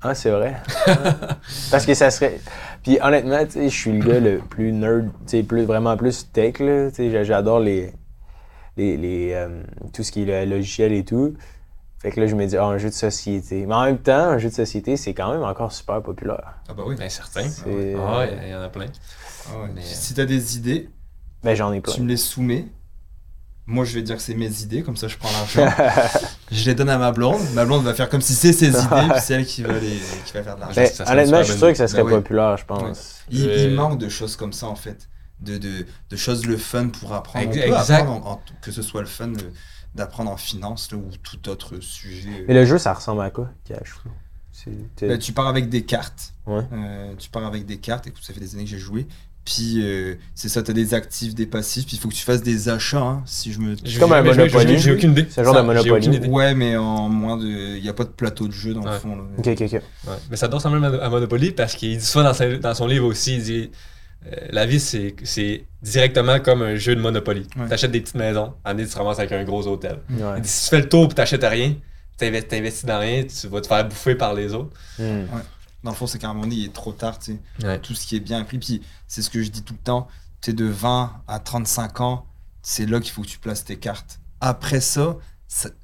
Ah, 0.00 0.14
c'est 0.14 0.30
vrai. 0.30 0.56
Parce 1.70 1.86
que 1.86 1.94
ça 1.94 2.10
serait. 2.10 2.40
Puis 2.82 2.98
honnêtement, 3.00 3.44
tu 3.44 3.52
sais, 3.52 3.68
je 3.68 3.76
suis 3.76 3.92
le 3.92 4.04
gars 4.04 4.20
le 4.20 4.38
plus 4.38 4.72
nerd, 4.72 5.06
tu 5.26 5.36
sais, 5.38 5.42
plus, 5.42 5.64
vraiment 5.64 5.96
plus 5.96 6.30
tech, 6.32 6.58
là. 6.58 6.90
Tu 6.90 6.96
sais, 6.96 7.10
j'a- 7.10 7.24
j'adore 7.24 7.60
les. 7.60 7.92
les, 8.76 8.96
les, 8.96 9.32
euh, 9.34 9.62
tout 9.92 10.02
ce 10.02 10.10
qui 10.10 10.22
est 10.22 10.44
le 10.46 10.50
logiciel 10.56 10.92
et 10.92 11.04
tout. 11.04 11.34
Fait 12.02 12.10
que 12.10 12.20
là, 12.20 12.26
je 12.26 12.34
me 12.34 12.44
dis, 12.46 12.56
ah, 12.56 12.64
un 12.64 12.78
jeu 12.78 12.88
de 12.88 12.94
société. 12.94 13.64
Mais 13.64 13.74
en 13.74 13.84
même 13.84 13.98
temps, 13.98 14.12
un 14.30 14.38
jeu 14.38 14.48
de 14.48 14.54
société, 14.54 14.96
c'est 14.96 15.14
quand 15.14 15.32
même 15.32 15.44
encore 15.44 15.70
super 15.70 16.02
populaire. 16.02 16.54
Ah 16.68 16.74
bah 16.74 16.82
oui. 16.84 16.96
Bien 16.96 17.08
certain. 17.08 17.42
Ah 17.64 18.18
ouais, 18.18 18.38
il 18.44 18.48
y 18.50 18.54
en 18.54 18.60
a 18.60 18.68
plein. 18.68 18.86
Ah 19.48 19.62
ouais. 19.62 19.68
Mais- 19.74 19.82
Si 19.82 20.12
t'as 20.14 20.24
des 20.24 20.56
idées, 20.56 20.90
Ben, 21.44 21.54
j'en 21.54 21.72
ai 21.72 21.80
plein. 21.80 21.92
tu 21.94 22.00
me 22.02 22.08
les 22.08 22.16
soumets. 22.16 22.66
Moi, 23.66 23.84
je 23.84 23.94
vais 23.94 24.02
dire 24.02 24.16
que 24.16 24.22
c'est 24.22 24.34
mes 24.34 24.62
idées, 24.62 24.82
comme 24.82 24.96
ça 24.96 25.06
je 25.06 25.16
prends 25.16 25.30
l'argent. 25.30 25.72
je 26.50 26.64
les 26.66 26.74
donne 26.74 26.88
à 26.90 26.98
ma 26.98 27.12
blonde. 27.12 27.40
Ma 27.54 27.64
blonde 27.64 27.84
va 27.84 27.94
faire 27.94 28.08
comme 28.08 28.20
si 28.20 28.34
c'est 28.34 28.52
ses 28.52 28.70
idées, 28.70 29.08
puis 29.10 29.20
c'est 29.20 29.34
elle 29.34 29.46
qui 29.46 29.62
va, 29.62 29.72
les, 29.74 30.00
qui 30.26 30.32
va 30.34 30.42
faire 30.42 30.56
de 30.56 30.60
l'argent. 30.60 30.80
Ben, 30.80 30.90
honnêtement, 31.12 31.38
je 31.44 31.50
suis 31.52 31.58
sûr 31.58 31.68
que 31.68 31.74
ça 31.76 31.86
serait 31.86 32.02
Ben 32.02 32.10
populaire, 32.10 32.56
je 32.56 32.64
pense. 32.64 33.20
Il, 33.30 33.48
Euh, 33.48 33.56
il 33.68 33.74
manque 33.74 33.98
de 33.98 34.08
choses 34.08 34.34
comme 34.34 34.52
ça, 34.52 34.66
en 34.66 34.74
fait. 34.74 35.08
De, 35.38 35.58
de, 35.58 35.86
de 36.10 36.16
choses 36.16 36.46
le 36.46 36.56
fun 36.56 36.88
pour 36.88 37.12
apprendre. 37.12 37.44
Ex- 37.46 37.56
On 37.56 37.60
peut 37.70 37.76
exact. 37.78 38.00
apprendre 38.00 38.26
en- 38.26 38.32
en- 38.32 38.40
que 38.60 38.72
ce 38.72 38.82
soit 38.82 39.00
le 39.02 39.06
fun 39.08 39.28
euh, 39.28 39.50
d'apprendre 39.94 40.30
en 40.30 40.36
finance 40.36 40.90
là, 40.92 40.98
ou 40.98 41.10
tout 41.22 41.48
autre 41.48 41.80
sujet. 41.80 42.28
euh. 42.30 42.44
Mais 42.48 42.54
le 42.54 42.64
jeu, 42.64 42.78
ça 42.78 42.92
ressemble 42.94 43.20
à 43.22 43.30
quoi? 43.30 43.50
C'est- 44.52 45.06
Ben, 45.08 45.18
tu 45.18 45.32
pars 45.32 45.48
avec 45.48 45.68
des 45.68 45.82
cartes. 45.84 46.34
Ouais. 46.46 46.62
Euh, 46.72 47.14
tu 47.18 47.30
pars 47.30 47.44
avec 47.46 47.66
des 47.66 47.78
cartes. 47.78 48.06
Écoute, 48.06 48.22
ça 48.22 48.32
fait 48.32 48.40
des 48.40 48.54
années 48.54 48.64
que 48.64 48.70
j'ai 48.70 48.78
joué. 48.78 49.06
Puis 49.44 49.80
euh, 49.82 50.14
c'est 50.36 50.48
ça, 50.48 50.62
tu 50.62 50.70
as 50.70 50.74
des 50.74 50.94
actifs, 50.94 51.34
des 51.34 51.46
passifs. 51.46 51.84
Puis 51.84 51.96
il 51.96 51.98
faut 52.00 52.08
que 52.08 52.14
tu 52.14 52.22
fasses 52.22 52.42
des 52.44 52.68
achats. 52.68 53.00
hein, 53.00 53.22
si 53.26 53.52
je 53.52 53.58
me. 53.58 53.74
J'ai- 53.82 53.98
comme 53.98 54.12
un 54.12 54.22
Monopoly. 54.22 54.78
j'ai- 54.78 54.92
aucune 54.92 55.10
idée. 55.12 55.26
C'est 55.30 55.40
un 55.40 55.44
genre 55.44 55.54
de 55.56 55.62
Monopoly. 55.62 55.90
aucune 55.90 56.14
idée. 56.14 56.28
Ouais, 56.28 56.54
mais 56.54 56.76
en 56.76 57.08
moins 57.08 57.36
de. 57.36 57.46
Il 57.76 57.82
n'y 57.82 57.88
a 57.88 57.92
pas 57.92 58.04
de 58.04 58.10
plateau 58.10 58.46
de 58.46 58.52
jeu 58.52 58.72
dans 58.72 58.82
Ouais. 58.84 58.92
le 58.92 58.98
fond. 59.00 59.16
là. 59.16 59.22
Ok, 59.38 59.46
ok, 59.48 59.62
ok. 59.62 59.72
Ouais. 59.72 59.80
Mais 60.30 60.36
ça 60.36 60.46
doit 60.46 60.58
ressembler 60.58 60.86
à 61.00 61.08
Monopoly 61.10 61.50
parce 61.52 61.74
qu'il 61.74 61.98
dit 61.98 62.04
ça 62.04 62.22
dans, 62.22 62.34
sa- 62.34 62.56
dans 62.56 62.74
son 62.74 62.86
livre 62.86 63.06
aussi. 63.06 63.34
Il 63.36 63.42
dit 63.42 63.70
La 64.50 64.66
vie, 64.66 64.80
c'est 64.80 65.16
c'est 65.24 65.64
directement 65.82 66.38
comme 66.38 66.62
un 66.62 66.76
jeu 66.76 66.94
de 66.94 67.00
Monopoly. 67.00 67.46
Ouais. 67.56 67.68
T'achètes 67.68 67.90
des 67.90 68.00
petites 68.00 68.14
maisons, 68.14 68.54
en 68.64 68.76
tu 68.76 68.86
te 68.86 68.96
ramasses 68.96 69.18
avec 69.18 69.32
un 69.32 69.44
gros 69.44 69.66
hôtel. 69.66 69.98
Ouais. 70.10 70.42
Si 70.44 70.64
tu 70.64 70.70
fais 70.70 70.80
le 70.80 70.88
tour 70.88 71.10
et 71.10 71.14
t'achètes 71.14 71.44
rien, 71.44 71.74
t'investis 72.16 72.48
t'investis 72.48 72.84
dans 72.84 73.00
rien, 73.00 73.24
tu 73.24 73.48
vas 73.48 73.60
te 73.60 73.66
faire 73.66 73.86
bouffer 73.86 74.14
par 74.14 74.34
les 74.34 74.54
autres. 74.54 74.76
Hmm. 74.98 75.24
Dans 75.82 75.90
le 75.90 75.96
fond, 75.96 76.06
c'est 76.06 76.18
qu'à 76.18 76.28
un 76.28 76.34
moment 76.34 76.44
donné, 76.44 76.56
il 76.56 76.64
est 76.66 76.72
trop 76.72 76.92
tard. 76.92 77.18
tu 77.18 77.38
sais. 77.60 77.78
Tout 77.80 77.94
ce 77.94 78.06
qui 78.06 78.16
est 78.16 78.20
bien 78.20 78.44
pris. 78.44 78.58
Puis 78.58 78.82
c'est 79.08 79.22
ce 79.22 79.30
que 79.30 79.42
je 79.42 79.50
dis 79.50 79.62
tout 79.62 79.74
le 79.74 79.82
temps. 79.82 80.06
Tu 80.40 80.54
de 80.54 80.64
20 80.64 81.22
à 81.26 81.38
35 81.38 82.00
ans, 82.00 82.26
c'est 82.62 82.86
là 82.86 83.00
qu'il 83.00 83.12
faut 83.12 83.22
que 83.22 83.28
tu 83.28 83.38
places 83.38 83.64
tes 83.64 83.76
cartes. 83.76 84.20
Après 84.40 84.80
ça, 84.80 85.16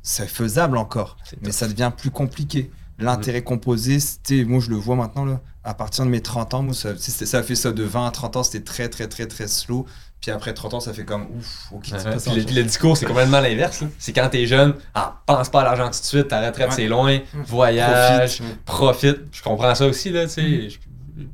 c'est 0.02 0.28
faisable 0.28 0.76
encore. 0.78 1.16
Mais 1.40 1.48
top. 1.48 1.52
ça 1.52 1.68
devient 1.68 1.92
plus 1.96 2.10
compliqué. 2.10 2.70
L'intérêt 2.98 3.42
composé, 3.42 4.00
c'était, 4.00 4.44
moi 4.44 4.60
je 4.60 4.70
le 4.70 4.76
vois 4.76 4.96
maintenant, 4.96 5.24
là, 5.24 5.40
à 5.64 5.74
partir 5.74 6.04
de 6.04 6.10
mes 6.10 6.20
30 6.20 6.54
ans, 6.54 6.62
moi, 6.62 6.74
ça, 6.74 6.90
ça 6.98 7.38
a 7.38 7.42
fait 7.42 7.54
ça 7.54 7.70
de 7.72 7.82
20 7.82 8.06
à 8.06 8.10
30 8.10 8.36
ans, 8.36 8.42
c'était 8.42 8.64
très 8.64 8.88
très 8.88 9.06
très 9.06 9.26
très 9.26 9.46
slow. 9.46 9.86
Puis 10.20 10.32
après 10.32 10.52
30 10.52 10.74
ans, 10.74 10.80
ça 10.80 10.92
fait 10.92 11.04
comme 11.04 11.26
ouf, 11.38 11.68
ok, 11.70 11.86
Ouais, 11.92 12.16
puis 12.16 12.34
le, 12.34 12.54
le 12.56 12.62
discours, 12.64 12.96
c'est 12.96 13.06
complètement 13.06 13.40
l'inverse. 13.40 13.84
C'est 14.00 14.12
quand 14.12 14.28
t'es 14.28 14.46
jeune, 14.46 14.74
ah, 14.94 15.22
pense 15.26 15.48
pas 15.48 15.60
à 15.60 15.64
l'argent 15.64 15.84
tout 15.84 16.00
de 16.00 16.04
suite, 16.04 16.26
ta 16.28 16.44
retraite 16.44 16.70
Ouais. 16.70 16.74
c'est 16.74 16.88
loin, 16.88 17.20
voyage, 17.46 18.38
Profite. 18.64 18.64
profite. 18.64 19.18
Je 19.30 19.42
comprends 19.42 19.74
ça 19.76 19.86
aussi, 19.86 20.10
là, 20.10 20.24
tu 20.26 20.32
sais. 20.32 20.70
Je, 20.70 20.78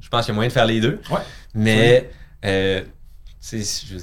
je 0.01 0.09
pense 0.11 0.27
qu'il 0.27 0.33
y 0.33 0.35
a 0.35 0.35
moyen 0.35 0.49
de 0.49 0.53
faire 0.53 0.67
les 0.67 0.81
deux. 0.83 1.01
Ouais. 1.11 1.21
Mais, 1.55 2.11
euh, 2.45 2.83
tu 3.41 3.63
sais, 3.65 3.97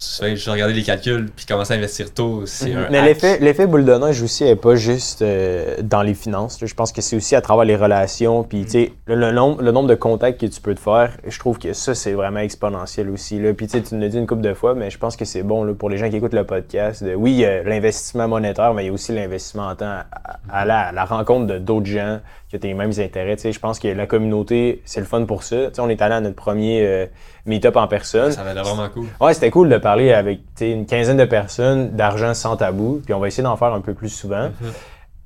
je, 0.00 0.06
tu 0.16 0.22
fais 0.24 0.36
juste 0.36 0.48
regarder 0.48 0.74
les 0.74 0.82
calculs 0.82 1.28
puis 1.34 1.44
commencer 1.46 1.74
à 1.74 1.76
investir 1.76 2.12
tôt, 2.12 2.42
c'est 2.46 2.72
un. 2.72 2.88
Mais 2.90 3.02
l'effet, 3.02 3.38
l'effet 3.40 3.66
boule 3.66 3.84
de 3.84 3.92
neige 3.94 4.22
aussi 4.22 4.44
n'est 4.44 4.56
pas 4.56 4.74
juste 4.74 5.22
euh, 5.22 5.76
dans 5.82 6.02
les 6.02 6.14
finances. 6.14 6.60
là. 6.60 6.66
Je 6.66 6.74
pense 6.74 6.90
que 6.92 7.02
c'est 7.02 7.16
aussi 7.16 7.36
à 7.36 7.40
travers 7.40 7.64
les 7.64 7.76
relations. 7.76 8.42
Puis, 8.42 8.64
tu 8.64 8.70
sais, 8.70 8.92
le, 9.06 9.14
le 9.16 9.32
nombre, 9.32 9.62
le 9.62 9.70
nombre 9.72 9.88
de 9.88 9.94
contacts 9.94 10.40
que 10.40 10.46
tu 10.46 10.60
peux 10.60 10.74
te 10.74 10.80
faire, 10.80 11.12
je 11.26 11.38
trouve 11.38 11.58
que 11.58 11.72
ça, 11.72 11.94
c'est 11.94 12.12
vraiment 12.12 12.40
exponentiel 12.40 13.10
aussi. 13.10 13.38
Là. 13.38 13.52
Puis, 13.52 13.66
tu 13.66 13.72
sais, 13.78 13.82
tu 13.82 13.94
nous 13.94 14.00
l'as 14.00 14.08
dit 14.08 14.18
une 14.18 14.26
couple 14.26 14.42
de 14.42 14.54
fois, 14.54 14.74
mais 14.74 14.90
je 14.90 14.98
pense 14.98 15.16
que 15.16 15.24
c'est 15.24 15.42
bon 15.42 15.64
là, 15.64 15.74
pour 15.74 15.90
les 15.90 15.98
gens 15.98 16.08
qui 16.08 16.16
écoutent 16.16 16.34
le 16.34 16.44
podcast. 16.44 17.04
de- 17.04 17.14
oui, 17.14 17.32
il 17.32 17.38
y 17.38 17.44
a 17.44 17.62
l'investissement 17.62 18.26
monétaire, 18.28 18.72
mais 18.74 18.84
il 18.84 18.86
y 18.86 18.90
a 18.90 18.92
aussi 18.92 19.12
l'investissement 19.12 19.68
en 19.68 19.74
temps 19.76 19.86
à, 19.86 20.06
à 20.50 20.64
la, 20.64 20.80
à 20.88 20.92
la 20.92 21.04
rencontre 21.04 21.46
de 21.46 21.58
d'autres 21.58 21.86
gens 21.86 22.20
qui 22.48 22.56
ont 22.56 22.60
les 22.62 22.74
mêmes 22.74 22.92
intérêts. 22.98 23.36
Tu 23.36 23.42
sais, 23.42 23.52
je 23.52 23.60
pense 23.60 23.78
que 23.78 23.86
la 23.88 24.06
communauté, 24.06 24.82
c'est 24.84 25.00
le 25.00 25.06
fun 25.06 25.24
pour 25.24 25.42
ça. 25.44 25.66
Tu 25.68 25.74
sais, 25.74 25.80
on 25.80 25.88
est 25.88 26.02
allé 26.02 26.14
à 26.14 26.20
notre 26.20 26.34
premier 26.36 26.84
euh, 26.86 27.06
meet-up 27.50 27.76
en 27.76 27.86
personne. 27.86 28.32
Ça 28.32 28.42
va 28.42 28.52
être 28.52 28.64
vraiment 28.64 28.88
cool. 28.88 29.06
Ouais, 29.20 29.34
c'était 29.34 29.50
cool 29.50 29.68
de 29.68 29.76
parler 29.76 30.12
avec 30.12 30.40
une 30.60 30.86
quinzaine 30.86 31.18
de 31.18 31.24
personnes 31.24 31.90
d'argent 31.90 32.32
sans 32.32 32.56
tabou, 32.56 33.02
puis 33.04 33.12
on 33.12 33.20
va 33.20 33.28
essayer 33.28 33.42
d'en 33.42 33.56
faire 33.56 33.74
un 33.74 33.80
peu 33.80 33.94
plus 33.94 34.08
souvent. 34.08 34.44
Mhm. 34.60 34.72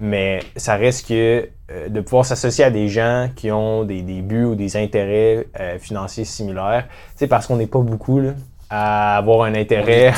Mais 0.00 0.40
ça 0.56 0.74
reste 0.74 1.08
que 1.08 1.48
euh, 1.70 1.88
de 1.88 2.00
pouvoir 2.00 2.26
s'associer 2.26 2.64
à 2.64 2.70
des 2.70 2.88
gens 2.88 3.28
qui 3.34 3.50
ont 3.52 3.84
des, 3.84 4.02
des 4.02 4.22
buts 4.22 4.44
ou 4.44 4.54
des 4.54 4.76
intérêts 4.76 5.46
euh, 5.60 5.78
financiers 5.78 6.24
similaires, 6.24 6.86
tu 7.16 7.28
parce 7.28 7.46
qu'on 7.46 7.56
n'est 7.56 7.68
pas 7.68 7.78
beaucoup 7.78 8.20
là, 8.20 8.32
à 8.68 9.16
avoir 9.16 9.42
un 9.42 9.54
intérêt. 9.54 10.12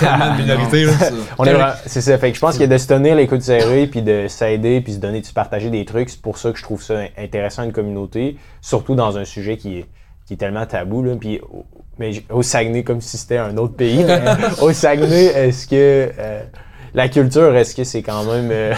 On 1.39 1.45
est 1.45 1.53
c'est 1.87 2.01
ça. 2.01 2.19
Fait 2.19 2.31
que 2.31 2.37
je 2.37 2.41
pense 2.41 2.59
que 2.59 2.65
de 2.65 2.79
se 2.79 2.87
tenir 2.87 3.15
les 3.15 3.27
coudes 3.27 3.43
serrés, 3.43 3.87
puis 3.87 4.03
de 4.03 4.29
s'aider, 4.29 4.81
puis 4.81 4.95
se 4.95 4.99
donner, 4.99 5.21
de 5.21 5.27
se 5.27 5.33
partager 5.33 5.71
des 5.71 5.85
trucs, 5.85 6.09
c'est 6.09 6.23
pour 6.23 6.39
ça 6.39 6.53
que 6.53 6.59
je 6.59 6.63
trouve 6.63 6.83
ça 6.83 7.01
intéressant 7.19 7.63
une 7.63 7.73
communauté, 7.73 8.39
surtout 8.61 8.95
dans 8.95 9.19
un 9.19 9.25
sujet 9.25 9.57
qui 9.57 9.79
est, 9.79 9.87
qui 10.27 10.35
est 10.35 10.39
tellement 10.39 10.67
tabou. 10.67 11.03
Là. 11.03 11.15
Puis, 11.21 11.41
mais 11.99 12.13
au 12.31 12.43
Saguenay, 12.43 12.83
comme 12.83 13.01
si 13.01 13.17
c'était 13.17 13.39
un 13.39 13.57
autre 13.57 13.75
pays, 13.75 14.05
mais 14.05 14.23
au 14.63 14.73
Saguenay, 14.73 15.27
est-ce 15.27 15.67
que 15.67 16.11
euh, 16.19 16.43
la 16.95 17.09
culture, 17.09 17.55
est-ce 17.57 17.75
que 17.75 17.85
c'est 17.85 18.03
quand 18.03 18.25
même 18.25 18.51
euh, 18.51 18.75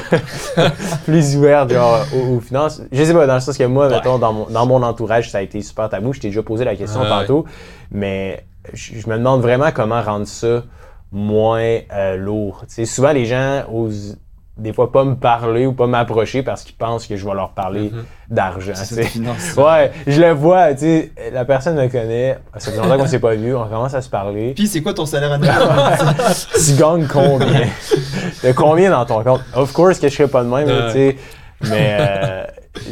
plus 1.05 1.37
ouvert 1.37 1.69
genre, 1.69 2.05
aux, 2.15 2.37
aux 2.37 2.41
finances? 2.41 2.83
Je 2.93 3.03
sais 3.05 3.13
pas, 3.15 3.27
dans 3.27 3.35
le 3.35 3.41
sens 3.41 3.57
que 3.57 3.65
moi, 3.65 3.89
mettons, 3.89 4.19
dans 4.19 4.33
mon, 4.33 4.47
dans 4.47 4.67
mon 4.67 4.83
entourage, 4.83 5.31
ça 5.31 5.39
a 5.39 5.43
été 5.43 5.61
super 5.63 5.89
tabou. 5.89 6.13
Je 6.13 6.21
t'ai 6.21 6.29
déjà 6.29 6.43
posé 6.43 6.65
la 6.65 6.77
question 6.77 7.05
tantôt, 7.05 7.45
mais 7.91 8.45
je, 8.73 8.99
je 8.99 9.09
me 9.09 9.17
demande 9.17 9.41
vraiment 9.41 9.71
comment 9.73 10.03
rendre 10.03 10.27
ça 10.27 10.65
moins 11.13 11.79
euh, 11.93 12.17
lourd. 12.17 12.65
Tu 12.69 12.75
sais, 12.75 12.85
souvent, 12.85 13.13
les 13.13 13.25
gens 13.25 13.65
osent 13.73 14.19
des 14.59 14.73
fois 14.73 14.91
pas 14.93 15.05
me 15.05 15.15
parler 15.15 15.67
ou 15.67 15.73
pas 15.73 15.87
m'approcher 15.87 16.43
parce 16.43 16.65
qu'ils 16.65 16.75
pensent 16.75 17.07
que 17.07 17.17
je 17.17 17.25
vais 17.27 17.35
leur 17.35 17.51
parler 17.51 17.93
d'argent. 18.29 18.75
Sais. 18.75 18.97
de 18.97 19.03
finance. 19.03 19.55
Ouais, 19.57 19.91
je 20.07 20.21
le 20.21 20.33
vois, 20.33 20.75
tu 20.75 20.81
sais, 20.81 21.13
la 21.33 21.45
personne 21.45 21.77
me 21.77 21.87
connaît, 21.89 22.37
ça 22.57 22.71
fait 22.73 22.77
longtemps 22.77 22.99
qu'on 22.99 23.07
s'est 23.07 23.21
pas 23.21 23.35
vu, 23.35 23.55
on 23.55 23.65
commence 23.67 23.95
à 23.95 24.03
se 24.03 24.09
parler. 24.11 24.53
Puis 24.55 24.67
c'est 24.67 24.83
quoi 24.83 24.93
ton 24.95 25.07
salaire 25.07 25.33
annuel? 25.33 25.55
Tu 26.67 26.73
gagnes 26.75 27.07
combien? 27.07 27.67
De 28.45 28.53
combien 28.53 28.91
dans 28.91 29.05
ton 29.07 29.23
compte? 29.23 29.43
Of 29.55 29.73
course 29.73 29.99
que 29.99 30.09
je 30.09 30.15
serais 30.15 30.29
pas 30.29 30.43
de 30.43 30.49
même, 30.49 30.67
tu 30.67 30.93
sais. 30.93 31.17
Mais 31.63 31.97
euh, 32.01 32.45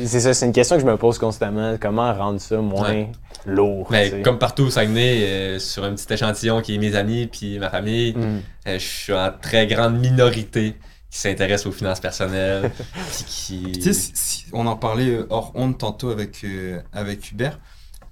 c'est 0.05 0.21
ça, 0.21 0.35
c'est 0.35 0.47
une 0.47 0.53
question 0.53 0.77
que 0.77 0.83
je 0.83 0.87
me 0.87 0.97
pose 0.97 1.19
constamment. 1.19 1.77
Comment 1.81 2.13
rendre 2.13 2.41
ça 2.41 2.57
moins 2.57 2.89
Ouais. 2.91 3.09
lourd? 3.45 3.87
Mais 3.91 4.11
sais? 4.11 4.23
comme 4.23 4.39
partout 4.39 4.65
au 4.65 4.71
Saguenay, 4.71 5.21
euh, 5.23 5.59
sur 5.61 5.85
un 5.85 5.93
petit 5.93 6.13
échantillon 6.13 6.61
qui 6.63 6.75
est 6.75 6.79
mes 6.79 6.97
amis 6.97 7.29
puis 7.31 7.59
ma 7.61 7.71
famille, 7.71 8.13
Mm. 8.17 8.21
euh, 8.69 8.75
je 8.79 8.85
suis 8.85 9.13
en 9.13 9.31
très 9.41 9.67
grande 9.69 9.99
minorité 10.01 10.75
qui 11.11 11.19
s'intéresse 11.19 11.67
aux 11.67 11.73
finances 11.73 12.01
personnelles 12.01 12.71
puis 13.11 13.25
qui. 13.73 13.83
Si- 13.95 14.13
si- 14.15 14.45
on 14.53 14.67
en 14.67 14.77
parlait 14.77 15.11
euh, 15.11 15.27
hors 15.31 15.53
honte 15.55 15.79
tantôt 15.79 16.11
avec, 16.11 16.43
euh, 16.45 16.81
avec 16.93 17.31
Hubert. 17.33 17.59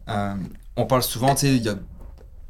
Euh, 0.09 0.35
on 0.77 0.87
parle 0.87 1.03
souvent, 1.03 1.35
tu 1.35 1.43
sais, 1.43 1.57
il 1.57 1.63
y 1.63 1.69
a- 1.69 1.77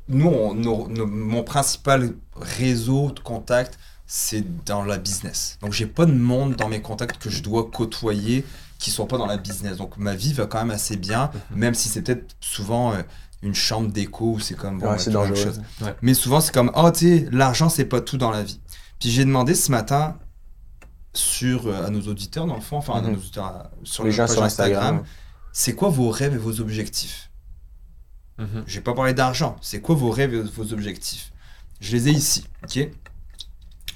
nous, 0.09 0.27
on- 0.29 0.55
nos- 0.55 0.89
nos- 0.89 1.07
mon 1.07 1.43
principal 1.45 2.13
réseau 2.37 3.11
de 3.11 3.21
contacts, 3.21 3.79
c'est 4.07 4.45
dans 4.65 4.85
la 4.85 4.99
business. 4.99 5.57
Donc, 5.63 5.73
j'ai 5.73 5.87
pas 5.87 6.05
de 6.07 6.13
monde 6.13 6.57
dans 6.57 6.69
mes 6.69 6.83
contacts 6.83 7.17
que 7.23 7.31
je 7.31 7.43
dois 7.43 7.71
côtoyer 7.71 8.45
qui 8.79 8.91
sont 8.91 9.07
pas 9.07 9.17
dans 9.17 9.27
la 9.27 9.39
business. 9.39 9.79
Donc, 9.79 9.97
ma 9.97 10.15
vie 10.15 10.35
va 10.35 10.47
quand 10.47 10.59
même 10.59 10.71
assez 10.73 10.97
bien, 10.97 11.31
même 11.55 11.73
si 11.75 11.89
c'est 11.89 12.03
peut-être 12.03 12.37
souvent 12.41 12.93
euh, 12.93 13.03
une 13.43 13.55
chambre 13.55 13.91
d'écho 13.91 14.33
où 14.33 14.41
c'est 14.41 14.55
comme, 14.57 14.79
bon, 14.79 14.91
Ouais, 14.91 14.99
c'est 14.99 15.11
dangereux. 15.11 15.37
chose. 15.37 15.63
Ouais. 15.81 15.95
Mais 16.03 16.13
souvent, 16.13 16.41
c'est 16.43 16.53
comme, 16.53 16.71
oh, 16.75 16.91
tu 16.91 16.99
sais, 17.21 17.29
l'argent, 17.33 17.69
c'est 17.71 17.87
pas 17.87 18.01
tout 18.03 18.19
dans 18.19 18.31
la 18.31 18.43
vie. 18.43 18.61
Puis 19.01 19.11
j'ai 19.11 19.25
demandé 19.25 19.55
ce 19.55 19.71
matin 19.71 20.19
sur, 21.15 21.67
euh, 21.69 21.87
à 21.87 21.91
nos 21.91 22.03
auditeurs, 22.03 22.47
dans 22.47 22.57
le 22.57 22.61
fond, 22.61 22.77
enfin, 22.79 22.95
à 22.95 23.01
Mhm. 23.03 23.13
nos 23.13 23.17
auditeurs, 23.19 23.53
euh, 23.55 23.69
sur 23.85 24.05
Les 24.05 24.11
gens 24.13 24.27
sur 24.27 24.43
Instagram. 24.43 25.03
c'est 25.53 25.75
quoi 25.75 25.89
vos 25.89 26.11
rêves 26.11 26.35
et 26.35 26.39
vos 26.39 26.61
objectifs 26.61 27.31
Mhm. 28.39 28.65
Je 28.67 28.75
vais 28.75 28.81
pas 28.81 28.95
parler 28.95 29.15
d'argent. 29.15 29.55
C'est 29.61 29.81
quoi 29.81 29.95
vos 29.95 30.11
rêves 30.11 30.35
et 30.35 30.43
vos 30.43 30.73
objectifs 30.73 31.31
Je 31.81 31.93
les 31.93 32.09
ai 32.09 32.11
ici, 32.13 32.45
ok 32.65 32.89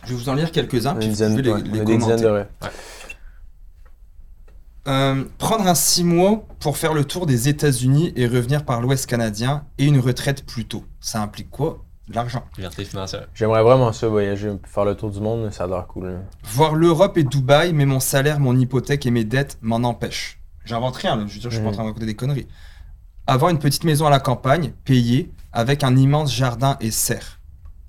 Je 0.04 0.08
vais 0.10 0.14
vous 0.14 0.28
en 0.28 0.34
lire 0.34 0.52
quelques-uns, 0.52 0.94
puis 0.94 1.08
vous 1.10 1.16
pouvez 1.16 1.42
les, 1.42 1.52
ouais, 1.52 1.62
les 1.62 1.70
dizaines 1.84 2.00
commenter. 2.00 2.22
de. 2.22 2.44
Euh, 4.86 5.24
prendre 5.36 5.66
un 5.66 5.74
6 5.74 6.04
mois 6.04 6.46
pour 6.60 6.78
faire 6.78 6.94
le 6.94 7.04
tour 7.04 7.26
des 7.26 7.48
États-Unis 7.48 8.12
et 8.16 8.26
revenir 8.26 8.64
par 8.64 8.80
l'Ouest 8.80 9.06
canadien 9.06 9.66
et 9.76 9.84
une 9.84 9.98
retraite 9.98 10.46
plus 10.46 10.64
tôt. 10.66 10.84
Ça 11.00 11.20
implique 11.20 11.50
quoi 11.50 11.84
De 12.08 12.14
l'argent. 12.14 12.42
Liberté 12.56 12.84
financière. 12.84 13.26
J'aimerais 13.34 13.62
vraiment 13.62 13.92
ça, 13.92 14.08
voyager, 14.08 14.50
faire 14.64 14.84
le 14.86 14.94
tour 14.94 15.10
du 15.10 15.20
monde, 15.20 15.50
ça 15.52 15.64
a 15.64 15.66
l'air 15.66 15.86
cool. 15.86 16.20
Voir 16.44 16.74
l'Europe 16.74 17.18
et 17.18 17.24
Dubaï, 17.24 17.72
mais 17.74 17.84
mon 17.84 18.00
salaire, 18.00 18.40
mon 18.40 18.56
hypothèque 18.58 19.04
et 19.04 19.10
mes 19.10 19.24
dettes 19.24 19.58
m'en 19.60 19.76
empêchent. 19.76 20.38
J'invente 20.64 20.96
rien, 20.96 21.16
là. 21.16 21.24
je 21.28 21.34
veux 21.34 21.40
dire, 21.40 21.50
je 21.50 21.56
suis 21.56 21.62
pas 21.62 21.68
en 21.68 21.70
Mhm. 21.70 21.74
train 21.74 21.82
de 21.84 21.88
raconter 21.88 22.06
des 22.06 22.14
conneries. 22.16 22.46
Avoir 23.26 23.50
une 23.50 23.58
petite 23.58 23.84
maison 23.84 24.06
à 24.06 24.10
la 24.10 24.20
campagne, 24.20 24.72
payée, 24.84 25.30
avec 25.52 25.84
un 25.84 25.96
immense 25.96 26.32
jardin 26.34 26.76
et 26.80 26.90
serre. 26.90 27.40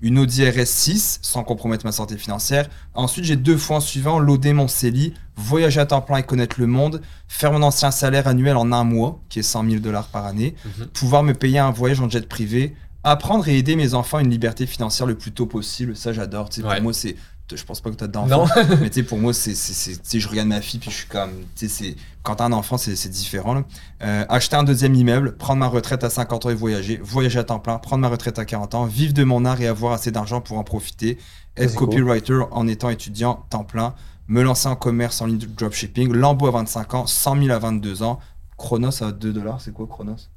Une 0.02 0.18
Audi 0.18 0.42
RS6, 0.44 1.18
sans 1.22 1.42
compromettre 1.44 1.84
ma 1.84 1.92
santé 1.92 2.16
financière. 2.16 2.68
Ensuite, 2.94 3.24
j'ai 3.26 3.36
deux 3.36 3.56
fois 3.58 3.76
en 3.76 3.80
suivant 3.80 4.18
loader 4.18 4.54
mon 4.54 4.66
CELI, 4.68 5.12
voyager 5.36 5.80
à 5.80 5.86
temps 5.86 6.00
plein 6.00 6.16
et 6.18 6.22
connaître 6.22 6.56
le 6.58 6.66
monde, 6.66 7.02
faire 7.28 7.52
mon 7.52 7.62
ancien 7.62 7.90
salaire 7.90 8.26
annuel 8.26 8.56
en 8.56 8.72
un 8.72 8.84
mois, 8.84 9.18
qui 9.28 9.38
est 9.38 9.42
100 9.42 9.64
000 9.68 9.80
dollars 9.80 10.08
par 10.08 10.24
année, 10.26 10.54
Mhm. 10.78 10.86
pouvoir 10.88 11.22
me 11.22 11.32
payer 11.34 11.58
un 11.58 11.70
voyage 11.70 12.00
en 12.00 12.08
jet 12.08 12.26
privé, 12.26 12.74
apprendre 13.04 13.48
et 13.48 13.58
aider 13.58 13.76
mes 13.76 13.94
enfants 13.94 14.18
à 14.18 14.22
une 14.22 14.30
liberté 14.30 14.66
financière 14.66 15.06
le 15.06 15.16
plus 15.16 15.32
tôt 15.32 15.46
possible. 15.46 15.96
Ça, 15.96 16.12
j'adore. 16.12 16.48
Tu 16.48 16.60
sais, 16.60 16.66
Ouais. 16.66 16.74
Pour 16.76 16.82
moi, 16.84 16.92
c'est. 16.92 17.16
Je 17.52 17.64
pense 17.64 17.80
pas 17.80 17.90
que 17.90 17.96
tu 17.96 18.04
as 18.04 18.06
d'enfants. 18.06 18.46
Mais 18.80 18.90
tu 18.90 19.00
sais, 19.00 19.02
pour 19.02 19.18
moi, 19.18 19.32
c'est, 19.34 19.54
je 19.54 20.28
regarde 20.28 20.46
ma 20.46 20.60
fille, 20.60 20.78
puis 20.78 20.88
je 20.88 20.98
suis 20.98 21.08
comme, 21.08 21.32
tu 21.56 21.68
sais, 21.68 21.96
quand 22.22 22.36
t'as 22.36 22.44
un 22.44 22.52
enfant, 22.52 22.78
c'est, 22.78 22.94
différent. 23.08 23.54
là. 23.54 23.64
Euh, 24.04 24.24
acheter 24.28 24.54
un 24.54 24.62
deuxième 24.62 24.94
immeuble, 24.94 25.36
prendre 25.36 25.58
ma 25.58 25.66
retraite 25.66 26.04
à 26.04 26.10
50 26.10 26.46
ans 26.46 26.50
et 26.50 26.54
voyager, 26.54 27.00
voyager 27.02 27.40
à 27.40 27.42
temps 27.42 27.58
plein, 27.58 27.78
prendre 27.78 28.02
ma 28.02 28.08
retraite 28.08 28.38
à 28.38 28.44
40 28.44 28.76
ans, 28.76 28.84
vivre 28.84 29.14
de 29.14 29.24
mon 29.24 29.44
art 29.44 29.60
et 29.60 29.66
avoir 29.66 29.94
assez 29.94 30.12
d'argent 30.12 30.40
pour 30.40 30.58
en 30.58 30.62
profiter, 30.62 31.18
être 31.56 31.74
cool. 31.74 31.88
copywriter 31.88 32.38
en 32.52 32.68
étant 32.68 32.88
étudiant 32.88 33.44
temps 33.50 33.64
plein, 33.64 33.94
me 34.28 34.42
lancer 34.44 34.68
en 34.68 34.76
commerce 34.76 35.20
en 35.20 35.26
ligne 35.26 35.38
de 35.38 35.46
dropshipping, 35.46 36.12
Lambo 36.12 36.46
à 36.46 36.52
25 36.52 36.94
ans, 36.94 37.06
100 37.08 37.42
000 37.42 37.50
à 37.50 37.58
22 37.58 38.04
ans, 38.04 38.20
Chronos 38.58 39.02
à 39.02 39.10
2 39.10 39.32
dollars, 39.32 39.60
c'est 39.60 39.72
quoi 39.72 39.88
Chronos? 39.88 40.28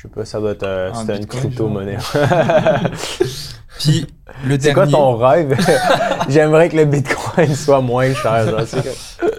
Je 0.00 0.02
sais 0.02 0.08
pas, 0.14 0.24
ça 0.24 0.38
doit 0.38 0.52
être 0.52 0.62
euh, 0.62 0.92
Un 0.92 1.04
c'est 1.06 1.12
une 1.14 1.18
bitcoin, 1.18 1.40
crypto-monnaie. 1.42 1.98
Puis 3.80 4.06
le 4.44 4.56
C'est 4.60 4.72
quoi 4.72 4.86
dernier, 4.86 4.92
ton 4.92 5.16
rêve? 5.16 5.56
J'aimerais 6.28 6.68
que 6.68 6.76
le 6.76 6.84
bitcoin 6.84 7.54
soit 7.54 7.80
moins 7.80 8.14
cher. 8.14 8.46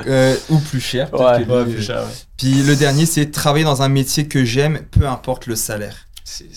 euh, 0.07 0.35
ou 0.49 0.59
plus 0.59 0.79
cher. 0.81 1.09
peut-être 1.11 1.39
Ouais. 1.39 1.45
que 1.45 1.51
Ouais, 1.51 1.65
lui, 1.65 1.73
plus 1.75 1.83
cher, 1.83 1.99
ouais. 1.99 2.13
Puis 2.37 2.61
le 2.63 2.75
dernier, 2.75 3.05
c'est 3.05 3.31
travailler 3.31 3.63
dans 3.65 3.81
un 3.81 3.89
métier 3.89 4.27
que 4.27 4.43
j'aime, 4.43 4.79
peu 4.91 5.07
importe 5.07 5.45
le 5.47 5.55
salaire. 5.55 5.95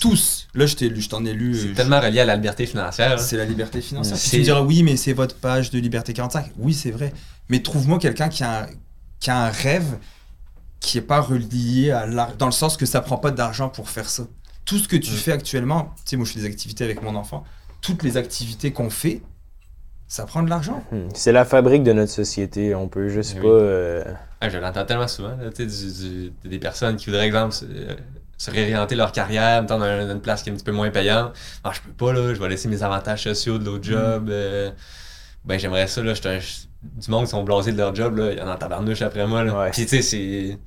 Tous. 0.00 0.48
Là, 0.54 0.66
je 0.66 0.76
t'ai 0.76 0.88
lu, 0.88 1.00
je 1.00 1.08
t'en 1.08 1.24
ai 1.24 1.32
lu. 1.32 1.54
c'est 1.54 1.68
euh, 1.68 1.74
tellement 1.74 2.00
relié 2.00 2.20
à 2.20 2.24
la 2.24 2.36
liberté 2.36 2.66
financière. 2.66 3.12
hein. 3.12 3.18
C'est 3.18 3.36
la 3.36 3.44
liberté 3.44 3.80
financière. 3.80 4.16
Si 4.16 4.30
tu 4.30 4.38
me 4.38 4.42
diras 4.42 4.60
oui, 4.62 4.82
mais 4.82 4.96
c'est 4.96 5.12
votre 5.14 5.34
page 5.36 5.70
de 5.70 5.78
Liberté 5.78 6.12
45. 6.12 6.52
Oui, 6.58 6.74
c'est 6.74 6.90
vrai. 6.90 7.12
Mais 7.48 7.60
trouve-moi 7.62 7.98
quelqu'un 7.98 8.28
qui 8.28 8.44
a, 8.44 8.62
un, 8.62 8.66
qui 9.18 9.30
a 9.30 9.44
un 9.46 9.48
rêve 9.50 9.96
qui 10.82 10.98
n'est 10.98 11.04
pas 11.04 11.20
relié 11.20 11.90
à 11.92 12.06
l'argent. 12.06 12.34
Dans 12.38 12.46
le 12.46 12.52
sens 12.52 12.76
que 12.76 12.86
ça 12.86 13.00
prend 13.00 13.16
pas 13.16 13.30
d'argent 13.30 13.68
pour 13.68 13.88
faire 13.88 14.08
ça. 14.08 14.24
Tout 14.64 14.78
ce 14.78 14.88
que 14.88 14.96
tu 14.96 15.10
fais 15.12 15.32
actuellement, 15.32 15.94
tu 15.96 16.10
sais, 16.10 16.16
moi 16.16 16.26
je 16.26 16.32
fais 16.32 16.40
des 16.40 16.46
activités 16.46 16.84
avec 16.84 17.02
mon 17.02 17.14
enfant. 17.16 17.44
Toutes 17.80 18.02
les 18.02 18.16
activités 18.16 18.72
qu'on 18.72 18.90
fait, 18.90 19.22
ça 20.08 20.24
prend 20.26 20.42
de 20.42 20.50
l'argent. 20.50 20.84
Hmm, 20.92 21.08
C'est 21.14 21.32
la 21.32 21.44
fabrique 21.44 21.82
de 21.82 21.92
notre 21.92 22.12
société. 22.12 22.74
On 22.74 22.88
peut 22.88 23.08
juste 23.08 23.34
Eh 23.38 23.40
pas. 23.40 23.46
oui. 23.46 23.52
euh, 23.62 24.04
Ah, 24.40 24.48
je 24.48 24.58
l'entends 24.58 24.84
tellement 24.84 25.08
souvent, 25.08 25.36
là, 25.36 25.50
tu 25.54 25.68
sais, 25.68 25.86
du- 26.00 26.30
du- 26.42 26.48
des 26.48 26.58
personnes 26.58 26.96
qui 26.96 27.06
voudraient, 27.06 27.26
exemple, 27.26 27.54
se, 27.54 27.64
euh, 27.64 27.94
se 28.36 28.50
réorienter 28.50 28.94
leur 28.96 29.12
carrière, 29.12 29.62
mettons, 29.62 29.78
dans 29.78 29.84
une, 29.86 30.06
dans 30.08 30.14
une 30.14 30.20
place 30.20 30.42
qui 30.42 30.50
est 30.50 30.52
un 30.52 30.56
petit 30.56 30.64
peu 30.64 30.72
moins 30.72 30.90
payante. 30.90 31.32
Ah, 31.64 31.70
je 31.72 31.80
peux 31.80 31.92
pas, 31.92 32.12
là, 32.12 32.34
je 32.34 32.40
vais 32.40 32.48
laisser 32.48 32.68
mes 32.68 32.82
avantages 32.82 33.22
sociaux 33.22 33.58
de 33.58 33.64
l'autre 33.64 33.84
job. 33.84 34.28
euh, 34.30 34.70
ben, 35.44 35.58
j'aimerais 35.58 35.86
ça, 35.88 36.02
là, 36.02 36.14
j'étais 36.14 36.28
un- 36.28 36.38
du 36.82 37.10
monde 37.10 37.24
qui 37.24 37.30
sont 37.30 37.42
blasés 37.44 37.72
de 37.72 37.78
leur 37.78 37.94
job, 37.94 38.16
là, 38.16 38.32
il 38.32 38.38
y 38.38 38.40
en 38.40 38.48
a 38.48 38.54
en 38.54 38.58
tabarnouche 38.58 39.02
après 39.02 39.26
moi, 39.26 39.42
là. 39.44 39.58
Ouais. 39.58 39.70
Puis, 39.70 39.82
tu 39.86 39.88
sais, 39.88 40.02
c'est... 40.02 40.58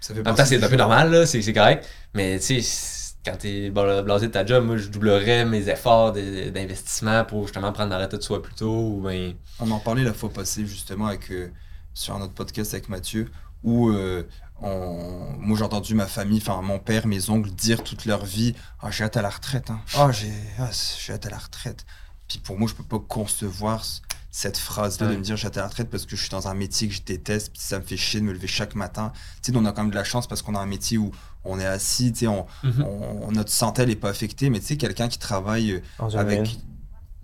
Ça 0.00 0.14
fait 0.14 0.20
En 0.20 0.24
même 0.24 0.34
temps, 0.34 0.44
c'est 0.44 0.62
un 0.62 0.68
peu 0.68 0.76
normal, 0.76 1.10
là, 1.10 1.26
c'est 1.26 1.42
c'est 1.42 1.52
correct. 1.52 1.86
Mais 2.14 2.38
tu 2.38 2.62
sais, 2.62 3.14
quand 3.24 3.36
t'es 3.36 3.70
bla- 3.70 4.02
blasé 4.02 4.28
de 4.28 4.32
ta 4.32 4.44
job, 4.46 4.64
moi, 4.64 4.76
je 4.78 4.88
doublerais 4.88 5.44
mes 5.44 5.68
efforts 5.68 6.12
d'investissement 6.12 7.24
pour 7.24 7.44
justement 7.46 7.72
prendre 7.72 7.90
la 7.90 7.98
retraite 7.98 8.20
de 8.20 8.24
soi 8.24 8.42
plus 8.42 8.54
tôt. 8.54 8.96
Ou 8.96 9.00
ben, 9.02 9.34
On 9.60 9.70
en 9.70 9.78
parlait 9.78 10.04
la 10.04 10.14
fois 10.14 10.32
passée 10.32 10.66
justement 10.66 11.06
avec, 11.06 11.30
euh, 11.30 11.50
sur 11.94 12.14
un 12.14 12.20
autre 12.22 12.34
podcast 12.34 12.72
avec 12.74 12.88
Mathieu 12.88 13.30
où 13.62 13.90
euh, 13.90 14.22
on- 14.62 15.34
moi 15.38 15.56
j'ai 15.58 15.64
entendu 15.64 15.94
ma 15.94 16.06
famille, 16.06 16.38
enfin 16.40 16.62
mon 16.62 16.78
père, 16.78 17.06
mes 17.06 17.28
oncles 17.30 17.50
dire 17.50 17.82
toute 17.84 18.06
leur 18.06 18.24
vie 18.24 18.54
Ah, 18.80 18.90
j'ai 18.90 19.04
hâte 19.04 19.16
à 19.18 19.22
la 19.22 19.30
retraite. 19.30 19.70
Hein. 19.70 19.80
Ah, 19.96 20.10
j'ai 20.12 20.32
ah, 20.58 20.70
j'ai 20.98 21.12
hâte 21.12 21.26
à 21.26 21.30
la 21.30 21.38
retraite. 21.38 21.84
Puis 22.28 22.38
pour 22.38 22.58
moi, 22.58 22.68
je 22.68 22.74
peux 22.74 22.84
pas 22.84 23.00
concevoir 23.06 23.84
cette 24.30 24.56
phrase-là 24.58 25.08
de 25.08 25.16
me 25.16 25.22
dire 25.22 25.36
à 25.44 25.50
la 25.56 25.66
retraite 25.66 25.90
parce 25.90 26.06
que 26.06 26.14
je 26.16 26.20
suis 26.20 26.30
dans 26.30 26.46
un 26.48 26.54
métier 26.54 26.86
que 26.88 26.94
je 26.94 27.02
déteste, 27.02 27.52
puis 27.52 27.60
ça 27.60 27.78
me 27.78 27.84
fait 27.84 27.96
chier 27.96 28.20
de 28.20 28.24
me 28.26 28.32
lever 28.32 28.46
chaque 28.46 28.74
matin. 28.74 29.12
Tu 29.42 29.50
sais, 29.52 29.58
on 29.58 29.64
a 29.64 29.72
quand 29.72 29.82
même 29.82 29.90
de 29.90 29.96
la 29.96 30.04
chance 30.04 30.26
parce 30.26 30.40
qu'on 30.42 30.54
a 30.54 30.60
un 30.60 30.66
métier 30.66 30.98
où 30.98 31.10
on 31.44 31.58
est 31.58 31.66
assis, 31.66 32.12
tu 32.12 32.20
sais, 32.20 32.26
on, 32.28 32.46
Mhm. 32.62 32.84
on- 32.84 33.32
notre 33.32 33.50
santé 33.50 33.82
elle 33.82 33.90
est 33.90 33.96
pas 33.96 34.10
affectée, 34.10 34.48
mais 34.50 34.60
tu 34.60 34.66
sais, 34.66 34.76
quelqu'un 34.76 35.08
qui 35.08 35.18
travaille 35.18 35.72
euh, 36.00 36.08
avec 36.18 36.58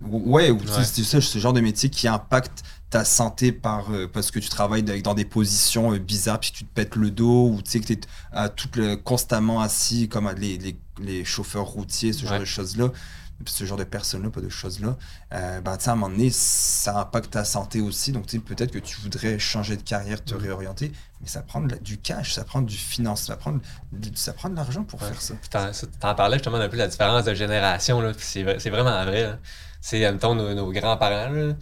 ouais 0.01 0.51
ou 0.51 0.57
tu 0.59 0.67
sais, 0.67 1.15
Ouais. 1.17 1.21
ce 1.21 1.39
genre 1.39 1.53
de 1.53 1.61
métier 1.61 1.89
qui 1.89 2.07
impacte 2.07 2.63
ta 2.89 3.03
santé 3.03 3.51
par 3.51 3.91
euh, 3.91 4.07
parce 4.07 4.29
que 4.31 4.39
tu 4.39 4.47
travailles 4.49 4.83
dans 4.83 5.13
des 5.13 5.25
positions 5.25 5.93
euh, 5.93 5.99
bizarres 5.99 6.39
puis 6.39 6.51
tu 6.51 6.63
te 6.65 6.69
pètes 6.73 6.95
le 6.95 7.09
dos 7.11 7.49
ou 7.49 7.61
tu 7.61 7.71
sais 7.71 7.79
que 7.79 7.85
tu 7.87 7.93
es 7.93 8.49
tout 8.55 8.69
le, 8.75 8.95
constamment 8.95 9.59
assis 9.59 10.07
comme 10.07 10.29
les, 10.37 10.57
les, 10.57 10.77
les 10.99 11.25
chauffeurs 11.25 11.65
routiers 11.65 12.13
ce 12.13 12.21
genre 12.23 12.33
Ouais. 12.33 12.39
de 12.39 12.45
choses 12.45 12.77
là 12.77 12.89
ce 13.45 13.65
genre 13.65 13.77
de 13.77 13.83
personnes 13.83 14.23
là 14.23 14.29
pas 14.29 14.41
de 14.41 14.49
choses 14.49 14.79
là 14.79 14.97
euh, 15.33 15.61
ben 15.61 15.77
tu 15.77 15.87
à 15.89 15.91
un 15.91 15.95
moment 15.95 16.09
donné 16.09 16.29
ça 16.31 16.99
impacte 17.01 17.31
ta 17.31 17.43
santé 17.43 17.81
aussi 17.81 18.11
donc 18.11 18.25
tu 18.27 18.37
sais 18.37 18.43
peut-être 18.43 18.71
que 18.71 18.79
tu 18.79 18.99
voudrais 19.01 19.37
changer 19.39 19.77
de 19.77 19.81
carrière 19.83 20.23
te 20.23 20.33
Mhm. 20.33 20.41
réorienter 20.41 20.91
mais 21.21 21.27
ça 21.27 21.41
prend 21.43 21.61
de 21.61 21.69
la- 21.71 21.77
du 21.79 21.97
cash 21.99 22.33
ça 22.33 22.43
prend 22.43 22.61
du 22.61 22.75
finance 22.75 23.23
ça 23.25 23.37
prend 23.37 23.53
de, 23.53 23.61
ça 24.15 24.33
prend 24.33 24.49
de 24.49 24.55
l'argent 24.55 24.83
pour 24.83 25.01
Ouais. 25.01 25.07
faire 25.09 25.21
ça 25.21 25.73
ça, 25.73 25.87
t'en 25.99 26.15
parlais 26.15 26.37
justement 26.37 26.57
un 26.57 26.67
peu 26.69 26.77
de 26.77 26.81
la 26.81 26.87
différence 26.87 27.25
de 27.25 27.33
génération, 27.33 28.01
c'est, 28.17 28.43
vrai- 28.43 28.57
c'est 28.59 28.69
vraiment 28.69 29.03
vrai. 29.05 29.37
C'est, 29.81 30.03
admettons, 30.03 30.35
nos, 30.35 30.53
nos 30.53 30.71
grands-parents, 30.71 31.53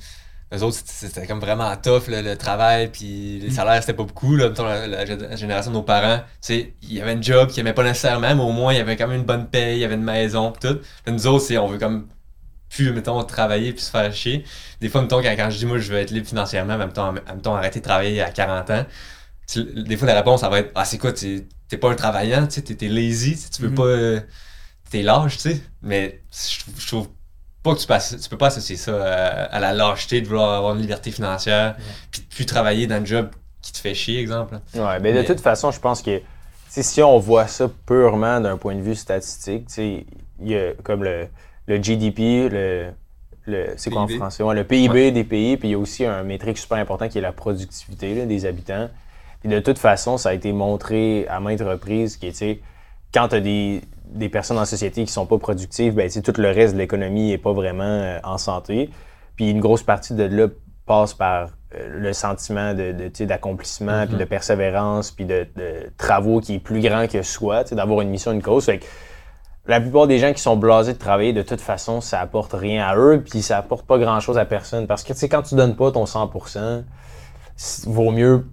eux 0.53 0.61
autres, 0.63 0.77
c'était, 0.85 1.25
comme 1.27 1.39
vraiment 1.39 1.75
tough, 1.77 2.07
là, 2.07 2.21
le 2.21 2.37
travail, 2.37 2.91
puis 2.91 3.39
les 3.39 3.49
salaires, 3.51 3.81
c'était 3.81 3.93
pas 3.93 4.03
beaucoup. 4.03 4.35
Là, 4.35 4.45
admettons, 4.45 4.65
la, 4.65 4.87
la 4.87 5.05
gé- 5.05 5.17
la 5.17 5.35
génération 5.35 5.71
de 5.71 5.75
nos 5.77 5.83
parents, 5.83 6.19
tu 6.19 6.23
sais, 6.41 6.73
il 6.83 6.93
y 6.93 7.01
avait 7.01 7.11
un 7.13 7.21
job 7.21 7.49
qu'ils 7.49 7.59
aimaient 7.61 7.73
pas 7.73 7.83
nécessairement, 7.83 8.35
mais 8.35 8.41
au 8.43 8.51
moins, 8.51 8.73
il 8.73 8.77
y 8.77 8.79
avait 8.79 8.95
quand 8.95 9.07
même 9.07 9.19
une 9.21 9.25
bonne 9.25 9.47
paye, 9.49 9.77
il 9.77 9.81
y 9.81 9.85
avait 9.85 9.95
une 9.95 10.03
maison, 10.03 10.51
pis 10.51 10.59
tout. 10.67 10.79
Là, 11.05 11.11
nous 11.11 11.27
autres, 11.27 11.55
on 11.57 11.67
veut 11.67 11.79
comme 11.79 12.07
plus, 12.69 12.91
mettons, 12.93 13.23
travailler 13.23 13.73
puis 13.73 13.81
se 13.83 13.89
faire 13.91 14.13
chier. 14.13 14.43
Des 14.81 14.89
fois, 14.89 15.01
mettons, 15.01 15.21
quand, 15.21 15.33
quand 15.37 15.49
je 15.49 15.57
dis, 15.57 15.65
moi, 15.65 15.79
je 15.79 15.91
veux 15.91 15.99
être 15.99 16.11
libre 16.11 16.27
financièrement, 16.27 16.77
mais 16.77 16.85
mettons, 16.87 17.11
mettons, 17.13 17.55
arrêter 17.55 17.79
de 17.79 17.85
travailler 17.85 18.21
à 18.21 18.29
40 18.31 18.69
ans, 18.71 18.85
tu- 19.47 19.63
des 19.83 19.97
fois, 19.97 20.07
la 20.07 20.15
réponse, 20.15 20.41
ça 20.41 20.49
va 20.49 20.59
être 20.59 20.71
Ah, 20.75 20.85
c'est 20.85 20.97
quoi, 20.97 21.13
t'es 21.13 21.77
pas 21.79 21.91
un 21.91 21.95
travaillant, 21.95 22.47
tu 22.47 22.55
sais, 22.55 22.61
t'es 22.75 22.87
lazy, 22.87 23.37
tu 23.53 23.61
veux 23.63 23.69
Mhm. 23.69 23.75
pas. 23.75 23.83
euh, 23.83 24.21
T'es 24.91 25.01
lâche, 25.01 25.37
tu 25.37 25.41
sais. 25.51 25.61
Mais 25.81 26.23
je 26.77 26.87
trouve 26.87 27.09
pas 27.65 27.75
que 27.75 27.79
tu, 27.81 27.87
passes, 27.87 28.15
tu 28.21 28.29
peux 28.29 28.37
pas 28.37 28.47
associer 28.47 28.77
ça 28.77 28.95
à, 28.95 29.43
à 29.45 29.59
la 29.59 29.73
lâcheté 29.73 30.21
de 30.21 30.27
vouloir 30.27 30.53
avoir 30.53 30.75
une 30.75 30.81
liberté 30.81 31.11
financière, 31.11 31.75
puis 32.11 32.21
de 32.21 32.27
plus 32.27 32.45
travailler 32.45 32.87
dans 32.87 32.95
un 32.95 33.05
job 33.05 33.29
qui 33.61 33.73
te 33.73 33.79
fait 33.79 33.95
chier, 33.95 34.19
exemple. 34.19 34.59
Ouais, 34.75 34.99
mais 35.01 35.11
de 35.11 35.23
toute 35.23 35.39
façon, 35.41 35.71
je 35.71 35.79
pense 35.79 36.01
que 36.01 36.21
si 36.69 37.01
on 37.01 37.17
voit 37.17 37.47
ça 37.47 37.69
purement 37.87 38.39
d'un 38.39 38.57
point 38.57 38.75
de 38.75 38.81
vue 38.81 38.95
statistique, 38.95 39.67
tu 39.67 39.73
sais, 39.73 40.05
il 40.41 40.49
y 40.49 40.55
a 40.55 40.73
comme 40.83 41.03
le, 41.03 41.27
le 41.67 41.81
GDP, 41.81 42.49
le, 42.51 42.91
le 43.45 43.73
c'est 43.77 43.89
quoi 43.89 44.01
en 44.01 44.07
PIB. 44.07 44.19
français? 44.19 44.43
Ouais, 44.43 44.53
le 44.55 44.63
PIB 44.63 45.11
des 45.11 45.23
pays, 45.23 45.57
puis 45.57 45.69
il 45.69 45.71
y 45.71 45.75
a 45.75 45.79
aussi 45.79 46.05
un 46.05 46.23
métrique 46.23 46.57
super 46.57 46.77
important 46.77 47.07
qui 47.09 47.17
est 47.17 47.21
la 47.21 47.31
productivité 47.31 48.13
là, 48.13 48.25
des 48.25 48.45
habitants. 48.45 48.89
Puis 49.39 49.49
de 49.49 49.59
toute 49.59 49.79
façon, 49.79 50.17
ça 50.17 50.29
a 50.29 50.33
été 50.33 50.51
montré 50.51 51.25
à 51.27 51.39
maintes 51.39 51.61
reprises 51.61 52.17
que, 52.17 52.27
tu 52.27 52.33
sais, 52.33 52.59
quand 53.13 53.29
tu 53.29 53.35
as 53.35 53.41
des, 53.41 53.81
des 54.13 54.29
personnes 54.29 54.57
la 54.57 54.65
société 54.65 55.03
qui 55.05 55.11
sont 55.11 55.25
pas 55.25 55.37
productives, 55.37 55.93
ben, 55.95 56.09
tout 56.09 56.33
le 56.37 56.49
reste 56.51 56.73
de 56.73 56.79
l'économie 56.79 57.31
est 57.31 57.37
pas 57.37 57.53
vraiment 57.53 57.83
euh, 57.83 58.19
en 58.23 58.37
santé. 58.37 58.89
Puis 59.35 59.49
une 59.49 59.59
grosse 59.59 59.83
partie 59.83 60.13
de 60.13 60.23
là 60.23 60.47
passe 60.85 61.13
par 61.13 61.49
euh, 61.75 61.99
le 61.99 62.13
sentiment 62.13 62.73
de, 62.73 62.93
d'accomplissement, 63.25 64.01
Mhm. 64.01 64.07
puis 64.07 64.17
de 64.17 64.23
persévérance, 64.25 65.11
puis 65.11 65.25
de, 65.25 65.47
de 65.55 65.91
travaux 65.97 66.39
qui 66.39 66.55
est 66.55 66.59
plus 66.59 66.79
grand 66.81 67.07
que 67.07 67.21
soi, 67.23 67.63
d'avoir 67.65 68.01
une 68.01 68.09
mission, 68.09 68.31
une 68.31 68.41
cause. 68.43 68.65
Fait 68.65 68.79
que 68.79 68.85
la 69.67 69.81
plupart 69.81 70.05
des 70.05 70.19
gens 70.19 70.31
qui 70.31 70.41
sont 70.41 70.55
blasés 70.55 70.93
de 70.93 70.99
travailler, 70.99 71.33
de 71.33 71.41
toute 71.41 71.59
façon, 71.61 71.99
ça 71.99 72.21
apporte 72.21 72.53
rien 72.53 72.85
à 72.87 72.95
eux, 72.95 73.23
puis 73.27 73.41
ça 73.41 73.57
apporte 73.57 73.85
pas 73.87 73.97
grand-chose 73.97 74.37
à 74.37 74.45
personne. 74.45 74.85
Parce 74.85 75.03
que, 75.03 75.13
quand 75.25 75.41
tu 75.41 75.55
donnes 75.55 75.75
pas 75.75 75.91
ton 75.91 76.05
100%, 76.05 76.83
c- 77.55 77.89
vaut 77.89 78.11
mieux 78.11 78.45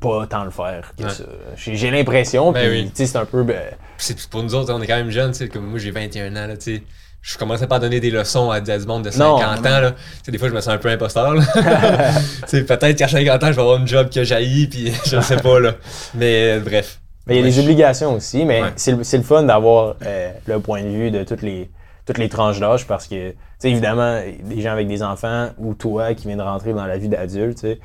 pas 0.00 0.26
tant 0.26 0.44
le 0.44 0.50
faire 0.50 0.92
que 0.96 1.04
Ouais. 1.04 1.10
ça. 1.10 1.24
J'ai 1.56 1.90
l'impression, 1.90 2.50
Ben 2.52 2.60
puis 2.68 2.80
oui. 2.82 2.84
tu 2.86 2.96
sais, 2.96 3.06
c'est 3.06 3.18
un 3.18 3.24
peu... 3.24 3.42
ben, 3.42 3.60
c'est- 3.98 4.28
pour 4.28 4.42
nous 4.42 4.54
autres, 4.54 4.72
on 4.72 4.80
est 4.82 4.86
quand 4.86 4.96
même 4.96 5.10
jeunes, 5.10 5.32
tu 5.32 5.38
sais, 5.38 5.48
comme 5.48 5.66
moi 5.66 5.78
j'ai 5.78 5.90
21 5.90 6.30
ans, 6.36 6.46
là, 6.46 6.56
tu 6.56 6.76
sais. 6.76 6.82
Je 7.24 7.38
commençais 7.38 7.68
pas 7.68 7.76
à 7.76 7.78
donner 7.78 8.00
des 8.00 8.10
leçons 8.10 8.50
à, 8.50 8.56
à 8.56 8.60
du 8.60 8.84
monde 8.86 9.04
de 9.04 9.10
50 9.10 9.40
Non, 9.40 9.46
ans, 9.46 9.54
non. 9.62 9.62
là. 9.80 9.90
Tu 9.92 9.96
sais, 10.24 10.32
des 10.32 10.38
fois, 10.38 10.48
je 10.48 10.54
me 10.54 10.60
sens 10.60 10.74
un 10.74 10.78
peu 10.78 10.88
imposteur, 10.88 11.34
là. 11.34 11.42
tu 11.54 12.48
sais, 12.48 12.64
peut-être 12.64 12.96
qu'à 12.98 13.06
50 13.06 13.42
ans, 13.44 13.46
je 13.46 13.52
vais 13.52 13.60
avoir 13.62 13.76
une 13.78 13.86
job 13.86 14.08
que 14.12 14.24
j'haïs, 14.24 14.66
puis 14.66 14.92
je 15.06 15.20
sais 15.20 15.36
pas, 15.36 15.60
là. 15.60 15.74
Mais 16.14 16.56
euh, 16.56 16.60
bref. 16.60 16.98
Mais 17.28 17.34
il 17.34 17.36
y 17.36 17.40
a 17.40 17.44
Ouais, 17.44 17.50
des 17.50 17.60
obligations 17.60 18.14
aussi, 18.14 18.44
mais 18.44 18.62
Ouais. 18.62 18.72
c'est 18.74 18.90
le, 19.18 19.22
fun 19.22 19.44
d'avoir 19.44 19.94
euh, 20.04 20.30
le 20.46 20.58
point 20.58 20.82
de 20.82 20.88
vue 20.88 21.10
de 21.12 21.22
toutes 21.22 21.42
les, 21.42 21.70
toutes 22.04 22.18
les 22.18 22.28
tranches 22.28 22.58
d'âge 22.58 22.88
parce 22.88 23.06
que, 23.06 23.30
tu 23.30 23.36
sais, 23.60 23.70
évidemment, 23.70 24.20
des 24.42 24.60
gens 24.60 24.72
avec 24.72 24.88
des 24.88 25.04
enfants 25.04 25.50
ou 25.58 25.74
toi 25.74 26.14
qui 26.14 26.26
viens 26.26 26.36
de 26.36 26.42
rentrer 26.42 26.72
dans 26.72 26.86
la 26.86 26.98
vie 26.98 27.08
d'adulte, 27.08 27.58
tu 27.60 27.68
sais, 27.68 27.78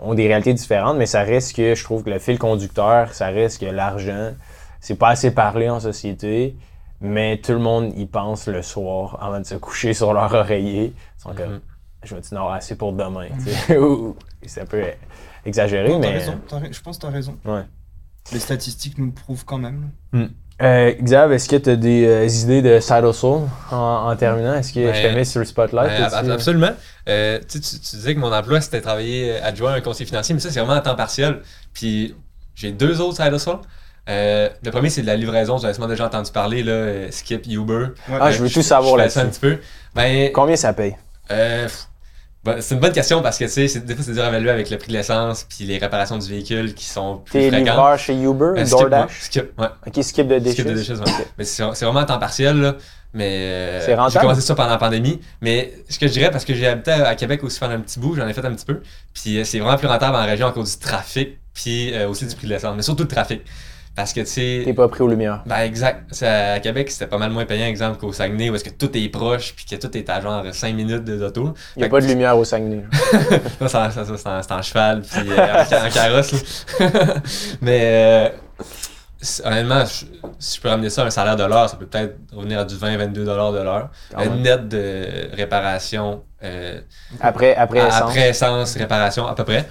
ont 0.00 0.14
des 0.14 0.26
réalités 0.28 0.54
différentes, 0.54 0.96
mais 0.96 1.06
ça 1.06 1.22
reste 1.22 1.54
que 1.56 1.74
je 1.74 1.84
trouve 1.84 2.02
que 2.04 2.10
le 2.10 2.18
fil 2.18 2.38
conducteur, 2.38 3.12
ça 3.14 3.26
reste 3.28 3.60
que 3.60 3.66
l'argent, 3.66 4.32
c'est 4.80 4.96
pas 4.96 5.08
assez 5.10 5.30
parlé 5.32 5.68
en 5.68 5.80
société, 5.80 6.56
mais 7.00 7.38
tout 7.38 7.52
le 7.52 7.58
monde 7.58 7.92
y 7.96 8.06
pense 8.06 8.46
le 8.48 8.62
soir 8.62 9.18
avant 9.22 9.38
de 9.40 9.44
se 9.46 9.54
coucher 9.54 9.94
sur 9.94 10.12
leur 10.12 10.32
oreiller. 10.34 10.92
Ils 11.18 11.22
sont 11.22 11.34
comme, 11.34 11.54
Mhm. 11.54 11.60
je 12.04 12.14
vais-tu 12.14 12.34
en 12.34 12.38
avoir 12.38 12.54
assez 12.54 12.76
pour 12.76 12.92
demain, 12.92 13.26
tu 13.44 13.50
sais? 13.50 13.76
Ou- 13.78 14.16
c'est 14.46 14.62
un 14.62 14.66
peu 14.66 14.82
exagéré, 15.44 15.88
Non, 15.90 15.98
mais. 15.98 16.12
raison, 16.12 16.38
je 16.70 16.80
pense 16.80 16.96
que 16.96 17.02
tu 17.02 17.06
as 17.06 17.10
raison. 17.10 17.36
Ouais. 17.44 17.62
Les 18.32 18.38
statistiques 18.40 18.98
nous 18.98 19.06
le 19.06 19.12
prouvent 19.12 19.44
quand 19.44 19.58
même. 19.58 19.90
Euh, 20.60 20.92
Xav, 21.00 21.32
est-ce 21.32 21.48
que 21.48 21.54
tu 21.56 21.70
as 21.70 21.76
des 21.76 22.04
euh, 22.04 22.26
idées 22.26 22.62
de 22.62 22.80
Side 22.80 23.04
Hustle 23.04 23.46
en, 23.70 23.76
en 24.10 24.16
terminant? 24.16 24.54
Est-ce 24.54 24.72
que 24.72 24.80
je 24.92 25.02
te 25.02 25.06
Ben, 25.06 25.14
mets 25.14 25.24
sur 25.24 25.38
le 25.38 25.46
spotlight? 25.46 25.86
Là-dessus? 26.00 26.16
ab- 26.16 26.30
absolument. 26.30 26.70
Euh, 27.08 27.38
tu, 27.48 27.60
sais, 27.62 27.76
tu- 27.76 27.80
tu 27.90 27.96
disais 27.96 28.14
que 28.14 28.18
mon 28.20 28.32
emploi, 28.32 28.60
c'était 28.60 28.80
travailler 28.80 29.32
euh, 29.34 29.46
adjoint 29.46 29.72
à 29.72 29.76
un 29.76 29.80
conseiller 29.80 30.06
financier, 30.06 30.34
mais 30.34 30.40
ça, 30.40 30.50
c'est 30.50 30.58
vraiment 30.58 30.74
à 30.74 30.80
temps 30.80 30.96
partiel. 30.96 31.42
Puis 31.72 32.16
j'ai 32.56 32.72
deux 32.72 33.00
autres 33.00 33.22
side 33.22 33.32
hustles. 33.32 33.58
Euh, 34.08 34.48
le 34.64 34.70
premier, 34.72 34.90
c'est 34.90 35.02
de 35.02 35.06
la 35.06 35.14
livraison. 35.16 35.62
Avez 35.62 35.74
sûrement 35.74 35.86
déjà 35.88 36.06
entendu 36.06 36.32
parler, 36.32 36.64
là, 36.64 36.72
euh, 36.72 37.08
Skip, 37.12 37.46
Uber. 37.46 37.88
Ah, 38.18 38.32
je 38.32 38.42
veux 38.42 38.50
tout 38.50 38.62
savoir 38.62 38.96
ça 39.10 39.20
un 39.20 39.24
là-dessus. 39.24 39.38
petit 39.38 39.40
peu. 39.40 39.58
Ben, 39.94 40.32
Combien 40.32 40.56
ça 40.56 40.72
paye? 40.72 40.96
Ben, 42.44 42.60
c'est 42.60 42.74
une 42.74 42.80
bonne 42.80 42.92
question 42.92 43.20
parce 43.20 43.36
que, 43.36 43.44
tu 43.44 43.68
sais, 43.68 43.80
des 43.80 43.94
fois, 43.94 44.04
c'est 44.04 44.12
dur 44.12 44.22
à 44.22 44.28
évaluer 44.28 44.50
avec 44.50 44.70
le 44.70 44.78
prix 44.78 44.88
de 44.88 44.92
l'essence 44.92 45.44
puis 45.44 45.64
les 45.64 45.78
réparations 45.78 46.18
du 46.18 46.28
véhicule 46.28 46.72
qui 46.74 46.84
sont 46.84 47.18
plus 47.24 47.32
T'es 47.32 47.50
livreur 47.50 47.98
chez 47.98 48.14
Uber 48.14 48.52
ou 48.52 48.56
Skip, 48.56 48.58
ouais, 48.58 48.70
DoorDash? 48.70 49.20
Skip, 49.20 49.60
ouais. 49.60 49.66
Ok, 49.86 50.04
skip 50.04 50.28
de 50.28 50.38
déchets. 50.38 50.62
Skip 50.62 50.66
de 50.68 50.74
déchets, 50.74 50.94
ouais. 50.94 51.26
Mais 51.36 51.44
c'est 51.44 51.64
c'est 51.74 51.84
vraiment 51.84 52.00
à 52.00 52.04
temps 52.04 52.18
partiel, 52.18 52.60
là. 52.60 52.76
Mais 53.12 53.24
euh, 53.24 53.80
C'est 53.84 53.96
j'ai 54.12 54.18
commencé 54.20 54.40
ça 54.40 54.54
pendant 54.54 54.70
la 54.70 54.78
pandémie. 54.78 55.20
Mais 55.40 55.72
ce 55.88 55.98
que 55.98 56.06
je 56.06 56.12
dirais, 56.12 56.30
parce 56.30 56.44
que 56.44 56.54
j'ai 56.54 56.66
habité 56.66 56.92
à 56.92 57.14
Québec 57.16 57.42
aussi 57.42 57.58
pendant 57.58 57.74
un 57.74 57.80
petit 57.80 57.98
bout, 57.98 58.14
j'en 58.14 58.28
ai 58.28 58.32
fait 58.32 58.44
un 58.44 58.54
petit 58.54 58.66
peu. 58.66 58.82
Puis 59.14 59.38
euh, 59.38 59.44
c'est 59.44 59.58
vraiment 59.58 59.78
plus 59.78 59.88
rentable 59.88 60.14
en 60.14 60.24
région 60.24 60.46
à 60.46 60.52
cause 60.52 60.78
du 60.78 60.84
trafic, 60.84 61.38
puis 61.54 61.92
aussi 62.04 62.26
du 62.26 62.36
prix 62.36 62.46
de 62.46 62.52
l'essence. 62.52 62.76
Mais 62.76 62.82
surtout 62.82 63.02
le 63.02 63.08
trafic. 63.08 63.42
Parce 63.98 64.12
que 64.12 64.20
tu 64.20 64.26
T'es 64.26 64.62
sais. 64.64 64.72
pas 64.74 64.86
pris 64.86 65.02
aux 65.02 65.08
lumières. 65.08 65.42
Ben 65.44 65.58
exact. 65.62 66.22
À 66.22 66.60
Québec, 66.60 66.88
c'était 66.88 67.08
pas 67.08 67.18
mal 67.18 67.32
moins 67.32 67.44
payant, 67.46 67.66
exemple, 67.66 67.98
qu'au 67.98 68.12
Saguenay, 68.12 68.48
où 68.48 68.54
est-ce 68.54 68.62
que 68.62 68.70
tout 68.70 68.96
est 68.96 69.08
proche, 69.08 69.54
puis 69.56 69.64
que 69.66 69.74
tout 69.74 69.96
est 69.96 70.08
à 70.08 70.20
genre 70.20 70.44
5 70.52 70.72
minutes 70.72 71.02
de- 71.02 71.16
d'auto. 71.16 71.52
Il 71.74 71.80
n'y 71.80 71.84
a 71.86 71.88
pas 71.88 71.98
que- 71.98 72.04
de 72.04 72.08
lumière 72.10 72.38
au 72.38 72.44
Saguenay. 72.44 72.84
ça, 73.66 73.90
ça, 73.90 73.90
ça, 73.90 74.04
c'est 74.16 74.28
en, 74.28 74.40
c'est 74.40 74.52
en 74.52 74.62
cheval, 74.62 75.02
puis 75.02 75.28
euh, 75.32 75.62
en, 75.62 75.64
ca- 75.64 75.84
en 75.84 75.90
carrosse. 75.90 76.64
Mais 77.60 77.80
euh, 77.82 78.28
honnêtement, 79.44 79.84
je- 79.84 80.04
si 80.38 80.56
je 80.56 80.60
peux 80.60 80.68
ramener 80.68 80.90
ça 80.90 81.02
à 81.02 81.06
un 81.06 81.10
salaire 81.10 81.34
de 81.34 81.42
l'heure, 81.42 81.68
ça 81.68 81.76
peut 81.76 81.86
peut-être 81.86 82.14
revenir 82.32 82.60
à 82.60 82.64
du 82.64 82.76
20-22 82.76 83.12
de 83.12 83.62
l'heure. 83.62 83.90
Même. 84.16 84.42
net 84.42 84.68
de 84.68 85.34
réparation, 85.34 86.22
euh, 86.44 86.80
Après, 87.20 87.56
après, 87.56 87.80
à- 87.80 87.88
essence. 87.88 88.02
après 88.10 88.28
essence, 88.28 88.76
réparation, 88.76 89.26
à 89.26 89.34
peu 89.34 89.42
près. 89.42 89.66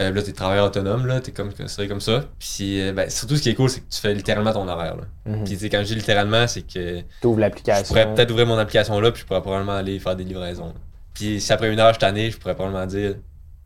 Euh, 0.00 0.10
là, 0.12 0.22
t'es 0.22 0.32
travailleur 0.32 0.66
autonome, 0.66 1.06
là, 1.06 1.20
t'es 1.20 1.30
comme, 1.32 1.52
considéré 1.52 1.86
comme 1.88 2.00
ça. 2.00 2.24
Puis 2.38 2.80
euh, 2.80 2.92
ben, 2.92 3.10
surtout, 3.10 3.36
ce 3.36 3.42
qui 3.42 3.50
est 3.50 3.54
cool, 3.54 3.68
c'est 3.68 3.80
que 3.80 3.90
tu 3.90 4.00
fais 4.00 4.14
littéralement 4.14 4.52
ton 4.52 4.66
horaire. 4.66 4.96
Là. 4.96 5.02
Mhm. 5.26 5.44
Puis 5.44 5.68
quand 5.68 5.80
je 5.80 5.84
dis 5.88 5.94
littéralement, 5.94 6.46
c'est 6.46 6.62
que 6.62 7.02
T'ouvres 7.20 7.36
je 7.36 7.40
l'application. 7.42 7.86
pourrais 7.86 8.14
peut-être 8.14 8.30
ouvrir 8.30 8.46
mon 8.46 8.56
application 8.58 8.98
là, 9.00 9.12
puis 9.12 9.20
je 9.22 9.26
pourrais 9.26 9.42
probablement 9.42 9.76
aller 9.76 9.98
faire 9.98 10.16
des 10.16 10.24
livraisons. 10.24 10.72
Puis 11.14 11.40
si 11.40 11.52
après 11.52 11.70
une 11.72 11.78
heure 11.80 11.88
je 11.88 11.94
suis 11.94 12.00
tanné, 12.00 12.30
je 12.30 12.38
pourrais 12.38 12.54
probablement 12.54 12.86
dire 12.86 13.16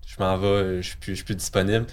je 0.06 0.16
m'en 0.18 0.36
vais, 0.36 0.46
euh, 0.46 0.82
je 0.82 0.88
suis 0.88 0.96
plus, 0.96 1.12
je 1.12 1.16
suis 1.16 1.24
plus 1.24 1.34
disponible. 1.36 1.86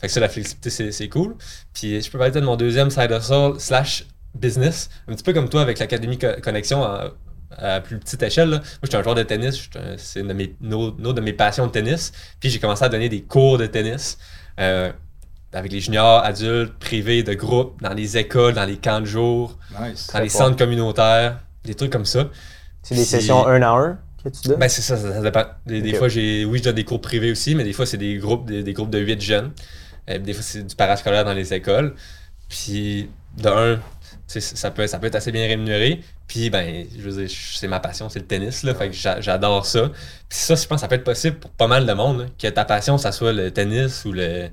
Fait 0.00 0.08
que 0.08 0.12
ça, 0.12 0.20
la 0.20 0.28
flexibilité, 0.28 0.70
c'est, 0.92 1.08
cool. 1.08 1.34
Puis 1.72 2.00
je 2.02 2.10
peux 2.10 2.18
parler 2.18 2.32
de 2.32 2.40
mon 2.40 2.56
deuxième 2.56 2.90
side 2.90 3.10
hustle 3.10 3.54
slash 3.58 4.04
business, 4.34 4.90
un 5.08 5.14
petit 5.14 5.22
peu 5.22 5.32
comme 5.32 5.48
toi 5.48 5.62
avec 5.62 5.78
l'Académie 5.78 6.18
Co- 6.18 6.40
Connexion 6.42 6.84
à 7.58 7.80
plus 7.80 7.98
petite 7.98 8.22
échelle. 8.22 8.50
là. 8.50 8.56
Moi, 8.58 8.64
j'étais 8.84 8.96
un 8.96 9.02
joueur 9.02 9.14
de 9.14 9.22
tennis, 9.22 9.68
c'est 9.96 10.20
une 10.20 10.28
de 10.28 10.32
mes, 10.32 10.54
une 10.62 10.74
autre 10.74 11.12
de 11.14 11.20
mes 11.20 11.32
passions 11.32 11.66
de 11.66 11.72
tennis. 11.72 12.12
Puis 12.40 12.50
j'ai 12.50 12.58
commencé 12.58 12.84
à 12.84 12.88
donner 12.88 13.08
des 13.08 13.22
cours 13.22 13.58
de 13.58 13.66
tennis. 13.66 14.18
euh, 14.60 14.90
avec 15.52 15.70
les 15.70 15.80
juniors, 15.80 16.24
adultes, 16.24 16.74
privés, 16.80 17.22
de 17.22 17.32
groupe, 17.34 17.80
dans 17.80 17.92
les 17.94 18.16
écoles, 18.18 18.54
dans 18.54 18.64
les 18.64 18.76
camps 18.76 19.00
de 19.00 19.06
jour, 19.06 19.56
Nice. 19.80 20.10
dans 20.12 20.18
les 20.18 20.28
fort. 20.28 20.46
centres 20.48 20.56
communautaires, 20.56 21.38
des 21.64 21.74
trucs 21.76 21.92
comme 21.92 22.04
ça. 22.04 22.28
C'est 22.82 22.96
des 22.96 23.04
sessions 23.04 23.46
un 23.46 23.62
à 23.62 23.68
un 23.70 23.98
que 24.24 24.30
tu 24.30 24.48
donnes? 24.48 24.58
Ben 24.58 24.68
c'est 24.68 24.82
ça, 24.82 24.96
ça, 24.96 25.12
ça 25.12 25.20
dépend. 25.20 25.44
Des, 25.66 25.94
fois, 25.94 26.08
j'ai, 26.08 26.44
oui, 26.44 26.58
je 26.58 26.64
donne 26.64 26.74
des 26.74 26.84
cours 26.84 27.00
privés 27.00 27.30
aussi, 27.30 27.54
mais 27.54 27.62
des 27.62 27.72
fois, 27.72 27.86
c'est 27.86 27.98
des 27.98 28.16
groupes, 28.16 28.46
des, 28.46 28.62
des 28.64 28.72
groupes 28.72 28.90
de 28.90 28.98
8 28.98 29.20
jeunes. 29.20 29.52
Euh, 30.10 30.18
des 30.18 30.32
fois, 30.32 30.42
c'est 30.42 30.62
du 30.66 30.74
parascolaire 30.74 31.24
dans 31.24 31.32
les 31.34 31.54
écoles. 31.54 31.94
Puis, 32.48 33.08
de 33.38 33.48
un, 33.48 33.76
tu 33.76 33.80
sais, 34.26 34.40
ça 34.40 34.70
peut, 34.70 34.86
ça 34.86 34.98
peut 34.98 35.06
être 35.06 35.14
assez 35.14 35.30
bien 35.32 35.46
rémunéré. 35.46 36.00
Puis, 36.26 36.48
ben, 36.50 36.86
je 36.96 37.02
veux 37.08 37.22
dire, 37.26 37.36
c'est 37.54 37.68
ma 37.68 37.80
passion, 37.80 38.08
c'est 38.08 38.18
le 38.20 38.26
tennis, 38.26 38.62
là. 38.62 38.74
Fait 38.74 38.88
que 38.88 38.94
j'a- 38.94 39.20
j'adore 39.20 39.66
ça. 39.66 39.90
Puis 40.28 40.38
ça, 40.38 40.54
je 40.54 40.66
pense 40.66 40.76
que 40.76 40.80
ça 40.80 40.88
peut 40.88 40.94
être 40.94 41.04
possible 41.04 41.36
pour 41.38 41.50
pas 41.50 41.66
mal 41.66 41.84
de 41.86 41.92
monde, 41.92 42.20
là, 42.20 42.26
que 42.38 42.48
ta 42.48 42.64
passion, 42.64 42.96
ça 42.98 43.12
soit 43.12 43.32
le 43.32 43.50
tennis 43.50 44.04
ou 44.04 44.12
le... 44.12 44.48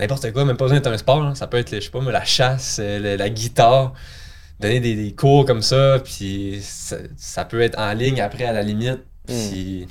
N'importe 0.00 0.32
quoi, 0.32 0.44
même 0.46 0.56
pas 0.56 0.64
besoin 0.64 0.78
d'être 0.78 0.90
un 0.92 0.96
sport. 0.98 1.36
Ça 1.36 1.46
peut 1.46 1.58
être, 1.58 1.74
je 1.74 1.80
sais 1.80 1.90
pas, 1.90 2.00
la 2.00 2.24
chasse, 2.24 2.78
euh, 2.82 2.98
le- 2.98 3.16
la 3.16 3.28
guitare. 3.28 3.92
Donner 4.58 4.80
des, 4.80 4.94
des 4.96 5.12
cours 5.14 5.44
comme 5.44 5.60
ça, 5.62 5.98
puis 6.04 6.60
ça, 6.62 6.96
ça 7.16 7.44
peut 7.44 7.60
être 7.60 7.78
en 7.78 7.92
ligne 7.92 8.20
après, 8.20 8.44
à 8.44 8.52
la 8.52 8.62
limite. 8.62 9.00
Puis... 9.26 9.86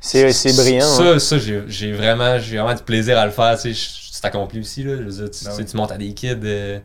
C'est 0.00 0.30
c'est 0.32 0.54
brillant. 0.54 0.86
Ça, 0.86 1.14
hein. 1.14 1.18
ça 1.18 1.38
j'ai 1.38 1.92
vraiment, 1.92 2.38
j'ai 2.38 2.58
vraiment 2.58 2.74
du 2.74 2.82
plaisir 2.82 3.18
à 3.18 3.24
le 3.24 3.32
faire. 3.32 3.58
Tu 3.58 3.74
sais, 3.74 4.26
accompli 4.26 4.60
aussi. 4.60 4.82
Là. 4.82 4.96
Je 4.98 5.02
veux 5.02 5.10
dire, 5.10 5.30
tu, 5.30 5.44
Ben 5.44 5.50
tu 5.50 5.56
sais, 5.56 5.62
oui. 5.62 5.64
tu 5.64 5.76
montes 5.76 5.92
à 5.92 5.96
des 5.98 6.12
kids. 6.14 6.36
euh, 6.44 6.78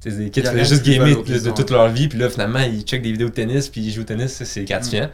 tu 0.00 0.10
sais, 0.10 0.16
des 0.16 0.30
kids 0.30 0.42
qui 0.42 0.48
faisaient 0.48 0.64
juste 0.64 0.84
gamer 0.84 1.22
de, 1.22 1.50
toute 1.50 1.70
leur 1.70 1.88
vie. 1.88 2.08
Puis 2.08 2.18
là, 2.18 2.28
finalement, 2.30 2.60
ils 2.60 2.82
checkent 2.82 3.02
des 3.02 3.12
vidéos 3.12 3.28
de 3.28 3.34
tennis. 3.34 3.68
Puis 3.68 3.80
ils 3.80 3.90
jouent 3.92 4.02
au 4.02 4.04
tennis. 4.04 4.42
C'est 4.44 4.62
Mm. 4.62 4.64
gratifiant. 4.66 5.10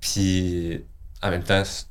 Puis 0.00 0.84
en 1.22 1.30
même 1.30 1.42
temps, 1.42 1.62
c'est- 1.64 1.86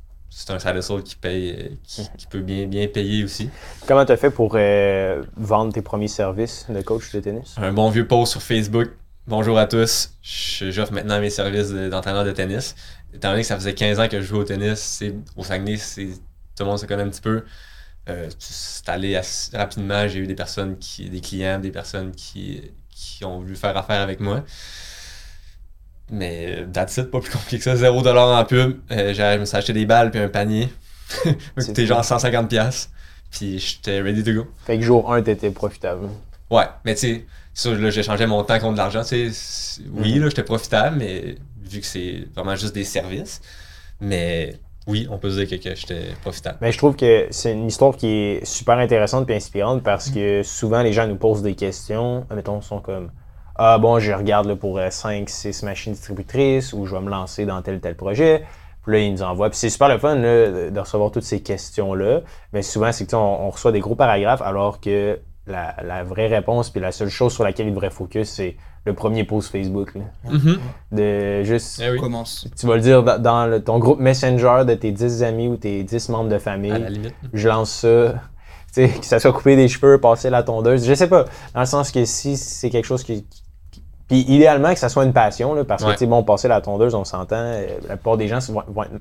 un 0.52 0.60
side 0.60 0.76
hustle 0.76 1.02
qui 1.04 1.16
paye, 1.16 1.78
qui, 1.84 2.02
Mm. 2.02 2.06
qui 2.18 2.28
peut 2.28 2.42
bien, 2.42 2.66
bien 2.68 2.88
payer 2.88 3.24
aussi. 3.24 3.50
Comment 3.88 4.06
t'as 4.06 4.18
fait 4.18 4.30
pour 4.30 4.54
euh, 4.56 5.24
vendre 5.38 5.74
tes 5.74 5.82
premiers 5.82 6.08
services 6.10 6.66
de 6.70 6.82
coach 6.82 7.12
de 7.14 7.20
tennis? 7.22 7.56
Un 7.58 7.72
bon 7.72 7.90
vieux 7.90 8.08
post 8.08 8.34
sur 8.34 8.42
Facebook. 8.42 8.90
Bonjour 9.28 9.58
à 9.58 9.66
tous. 9.66 10.12
Je- 10.22 10.70
J'offre 10.72 10.94
maintenant 10.94 11.20
mes 11.20 11.30
services 11.30 11.70
de- 11.70 11.90
d'entraîneur 11.90 12.26
de 12.26 12.32
tennis. 12.32 12.76
Étant 13.14 13.30
donné 13.32 13.42
que 13.42 13.48
ça 13.48 13.56
faisait 13.56 13.74
15 13.74 14.00
ans 14.00 14.08
que 14.10 14.20
je 14.20 14.26
jouais 14.26 14.40
au 14.40 14.44
tennis, 14.44 15.02
au 15.38 15.44
Saguenay, 15.44 15.78
c'est- 15.78 16.06
tout 16.58 16.64
le 16.64 16.66
monde 16.66 16.80
se 16.80 16.86
connaît 16.86 17.04
un 17.04 17.10
petit 17.10 17.22
peu. 17.22 17.44
Euh, 18.08 18.30
c'est 18.40 18.88
allé 18.90 19.16
assez 19.16 19.56
rapidement. 19.58 20.08
J'ai 20.08 20.20
eu 20.20 20.28
des 20.28 20.36
personnes 20.36 20.78
qui, 20.78 21.10
des 21.10 21.22
clients, 21.22 21.60
des 21.60 21.72
personnes 21.72 22.12
qui, 22.12 22.62
qui 22.90 23.26
ont 23.26 23.40
voulu 23.40 23.56
faire 23.56 23.76
affaire 23.76 24.02
avec 24.02 24.20
moi. 24.20 24.44
Mais 26.12 26.66
that's 26.72 26.98
it, 26.98 27.10
pas 27.10 27.20
plus 27.20 27.32
compliqué 27.32 27.58
que 27.58 27.64
ça. 27.64 27.76
0$ 27.76 28.18
en 28.18 28.46
pub. 28.46 28.80
Euh, 28.92 29.14
j'ai- 29.14 29.34
je 29.36 29.40
me 29.40 29.46
suis 29.46 29.58
acheté 29.58 29.74
des 29.74 29.86
balles 29.86 30.12
puis 30.12 30.20
un 30.20 30.30
panier. 30.30 30.70
Fou. 31.08 31.34
genre 31.86 32.04
150$. 32.04 32.48
piastres. 32.48 32.90
Puis 33.32 33.58
j'étais 33.60 34.02
ready 34.02 34.24
to 34.24 34.34
go. 34.34 34.48
Fait 34.66 34.78
que 34.78 34.84
jour 34.84 35.12
1, 35.12 35.24
t'étais 35.24 35.50
profitable. 35.50 36.08
Ouais, 36.50 36.66
mais 36.86 36.94
tu 36.94 37.02
sais, 37.02 37.26
ça, 37.54 37.72
là, 37.74 37.90
j'échangeais 37.90 38.28
mon 38.28 38.44
temps 38.44 38.60
contre 38.60 38.74
de 38.74 38.78
l'argent. 38.78 39.02
tu 39.02 39.08
sais, 39.08 39.30
c'est- 39.34 39.82
Oui, 39.92 40.16
Mhm. 40.16 40.22
là, 40.24 40.30
j'étais 40.30 40.44
profitable, 40.44 40.98
mais 40.98 41.36
vu 41.64 41.80
que 41.80 41.86
c'est 41.88 42.28
vraiment 42.36 42.56
juste 42.56 42.76
des 42.76 42.84
services. 42.84 43.42
Mais 44.00 44.60
oui, 44.88 45.08
on 45.10 45.18
peut 45.18 45.32
se 45.32 45.44
dire 45.44 45.50
que, 45.50 45.64
que 45.64 45.76
j'étais 45.76 46.14
profitable. 46.22 46.58
Mais 46.62 46.72
je 46.72 46.78
trouve 46.78 46.96
que 46.96 47.28
c'est 47.32 47.54
une 47.54 47.68
histoire 47.68 47.96
qui 47.96 48.08
est 48.08 48.46
super 48.46 48.78
intéressante 48.78 49.30
et 49.30 49.36
inspirante 49.36 49.82
parce 49.82 50.12
que 50.12 50.44
souvent 50.44 50.84
les 50.84 50.94
gens 50.94 51.08
nous 51.08 51.16
posent 51.16 51.42
des 51.42 51.56
questions. 51.56 52.26
Mettons, 52.34 52.62
sont 52.62 52.82
comme 52.82 53.12
Ah 53.56 53.80
bon, 53.80 53.98
je 53.98 54.12
regarde 54.12 54.46
là, 54.46 54.56
pour 54.56 54.80
5, 54.88 55.28
6 55.28 55.64
machines 55.64 55.94
distributrices 55.94 56.72
ou 56.74 56.86
je 56.86 56.96
vais 56.96 57.02
me 57.02 57.10
lancer 57.10 57.46
dans 57.46 57.62
tel 57.64 57.80
tel 57.80 57.96
projet. 57.96 58.46
Puis 58.84 58.94
là, 58.94 59.00
ils 59.00 59.12
nous 59.12 59.24
envoient. 59.24 59.50
Puis 59.50 59.58
c'est 59.58 59.72
super 59.72 59.90
le 59.90 59.98
fun 59.98 60.16
là, 60.16 60.70
de 60.70 60.80
recevoir 60.80 61.10
toutes 61.10 61.24
ces 61.24 61.42
questions-là. 61.42 62.22
Mais 62.54 62.62
souvent, 62.62 62.92
c'est 62.92 63.06
que 63.06 63.10
tu 63.10 63.16
sais, 63.16 63.22
on, 63.22 63.48
on 63.48 63.50
reçoit 63.50 63.72
des 63.72 63.80
gros 63.80 63.96
paragraphes 63.96 64.44
alors 64.44 64.80
que 64.80 65.20
la, 65.48 65.76
la 65.84 66.04
vraie 66.04 66.28
réponse 66.28 66.70
puis 66.70 66.80
la 66.80 66.92
seule 66.92 67.10
chose 67.10 67.34
sur 67.34 67.44
laquelle 67.44 67.68
il 67.68 67.74
devrait 67.74 67.90
focus, 67.90 68.30
c'est 68.30 68.56
le 68.86 68.94
premier 68.94 69.24
post 69.24 69.52
Facebook. 69.52 69.96
là. 69.96 70.02
Mhm. 70.32 70.58
De 70.92 71.44
juste. 71.44 71.82
Eh 71.84 71.90
oui, 71.92 71.98
Commence. 72.00 72.48
Tu 72.58 72.68
vas 72.68 72.76
le 72.76 72.82
dire 72.82 73.04
dans, 73.04 73.20
dans 73.22 73.46
le- 73.48 73.64
ton 73.64 73.80
groupe 73.80 74.00
Messenger 74.00 74.64
de 74.66 74.74
tes 74.76 74.92
10 74.92 75.24
amis 75.24 75.48
ou 75.48 75.58
tes 75.58 75.84
10 75.84 76.10
membres 76.10 76.30
de 76.30 76.38
famille 76.38 76.72
à 76.72 76.78
la 76.80 76.90
limite. 76.90 77.16
je 77.34 77.48
lance 77.50 77.72
ça, 77.72 78.14
tu 78.74 78.88
sais, 78.88 78.90
que 78.90 79.06
ça 79.06 79.20
soit 79.20 79.34
couper 79.34 79.56
des 79.56 79.68
cheveux, 79.68 80.00
passer 80.00 80.30
la 80.30 80.44
tondeuse, 80.44 80.86
je 80.86 80.94
sais 80.94 81.08
pas. 81.10 81.26
Dans 81.54 81.62
le 81.62 81.66
sens 81.66 81.92
que 81.92 82.06
si 82.06 82.38
c'est 82.38 82.70
quelque 82.70 82.86
chose 82.86 83.04
qui. 83.04 83.26
Puis 84.08 84.20
idéalement 84.28 84.72
que 84.72 84.80
ça 84.80 84.88
soit 84.90 85.04
une 85.04 85.14
passion, 85.14 85.56
là, 85.56 85.64
parce 85.64 85.82
que, 85.82 85.88
Ouais. 85.88 85.94
tu 85.96 86.00
sais, 86.00 86.06
bon, 86.06 86.22
passer 86.22 86.48
la 86.48 86.62
tondeuse, 86.62 86.94
on 86.94 87.06
s'entend, 87.06 87.38
euh, 87.38 87.66
la 87.90 87.96
plupart 87.98 88.18
des 88.18 88.28
gens 88.28 88.38
vont, 88.52 88.62
vont 88.68 88.84
être 88.84 88.92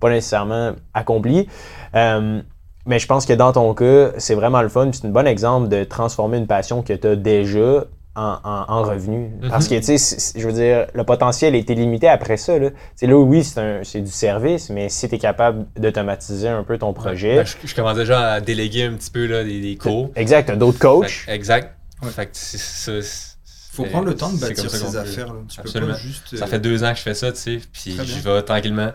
pas 0.00 0.10
nécessairement 0.10 0.72
accomplis. 0.92 1.48
Euh, 1.94 2.42
mais 2.84 2.98
je 2.98 3.06
pense 3.06 3.24
que 3.24 3.32
dans 3.32 3.52
ton 3.52 3.72
cas, 3.72 4.10
c'est 4.18 4.34
vraiment 4.34 4.60
le 4.60 4.68
fun. 4.68 4.90
C'est 4.92 5.06
un 5.06 5.10
bon 5.10 5.26
exemple 5.26 5.68
de 5.68 5.84
transformer 5.84 6.36
une 6.36 6.46
passion 6.46 6.82
que 6.82 6.92
tu 6.92 7.06
as 7.06 7.16
déjà 7.16 7.84
en, 8.14 8.38
en, 8.44 8.64
en 8.68 8.82
revenus. 8.82 9.30
Mhm. 9.40 9.48
Parce 9.50 9.68
que, 9.68 9.74
tu 9.76 9.96
sais, 9.98 10.32
je 10.38 10.46
veux 10.46 10.52
dire, 10.52 10.86
le 10.94 11.04
potentiel 11.04 11.54
est 11.54 11.68
illimité 11.70 12.08
après 12.08 12.36
ça. 12.36 12.58
Là, 12.58 12.68
C'est 12.94 13.06
là 13.06 13.16
oui, 13.16 13.42
c'est 13.44 13.58
un- 13.60 13.84
c'est 13.84 14.00
du 14.02 14.10
service, 14.10 14.68
mais 14.70 14.88
si 14.88 15.08
tu 15.08 15.14
es 15.14 15.18
capable 15.18 15.66
d'automatiser 15.76 16.48
un 16.48 16.62
peu 16.62 16.76
ton 16.78 16.92
projet. 16.92 17.36
Ben, 17.36 17.46
je, 17.46 17.56
je 17.66 17.74
commence 17.74 17.96
déjà 17.96 18.32
à 18.32 18.40
déléguer 18.40 18.84
un 18.84 18.94
petit 18.94 19.10
peu 19.10 19.26
là, 19.26 19.42
des, 19.44 19.60
des 19.60 19.76
cours. 19.76 20.10
Exact, 20.16 20.46
tu 20.46 20.52
as 20.52 20.56
d'autres 20.56 20.78
coachs. 20.78 21.24
Exact. 21.28 21.74
Ouais. 22.02 22.10
Fait 22.10 22.26
que 22.26 22.30
c'est 22.34 22.58
ça. 22.58 23.00
c'est- 23.00 23.32
Faut 23.72 23.84
prendre 23.84 24.04
le 24.06 24.14
temps 24.16 24.30
de 24.30 24.38
bâtir 24.38 24.70
ses 24.70 24.78
peut- 24.92 24.98
affaires. 24.98 25.26
là. 25.28 25.32
Tu 25.48 25.60
Absolument. 25.60 25.92
peux 25.92 25.98
pas 25.98 26.06
juste. 26.06 26.36
Ça 26.36 26.44
euh, 26.44 26.46
fait 26.48 26.60
deux 26.60 26.84
ans 26.84 26.90
que 26.92 26.98
je 26.98 27.02
fais 27.02 27.14
ça, 27.14 27.32
tu 27.32 27.38
sais, 27.38 27.58
puis 27.72 27.96
j'y 28.04 28.20
vais 28.20 28.42
tranquillement. 28.42 28.90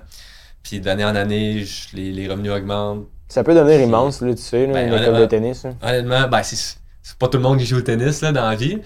Puis 0.61 0.79
d'année 0.79 1.05
en 1.05 1.15
année, 1.15 1.63
je- 1.63 1.95
les, 1.95 2.11
les 2.11 2.27
revenus 2.27 2.51
augmentent. 2.51 3.05
Ça 3.29 3.43
peut 3.43 3.55
devenir 3.55 3.77
Puis- 3.77 3.85
immense, 3.87 4.21
là, 4.21 4.35
tu 4.35 4.41
sais, 4.41 4.67
là, 4.67 4.73
Ben, 4.73 4.87
une 4.93 5.01
école 5.01 5.19
de 5.21 5.25
tennis. 5.25 5.63
là. 5.63 5.71
Honnêtement, 5.81 6.27
ben, 6.27 6.43
c'est 6.43 6.77
c'est 7.07 7.17
pas 7.17 7.29
tout 7.29 7.37
le 7.37 7.43
monde 7.43 7.57
qui 7.57 7.65
joue 7.65 7.77
au 7.77 7.81
tennis 7.81 8.21
là, 8.21 8.31
dans 8.33 8.49
la 8.49 8.55
vie. 8.55 8.79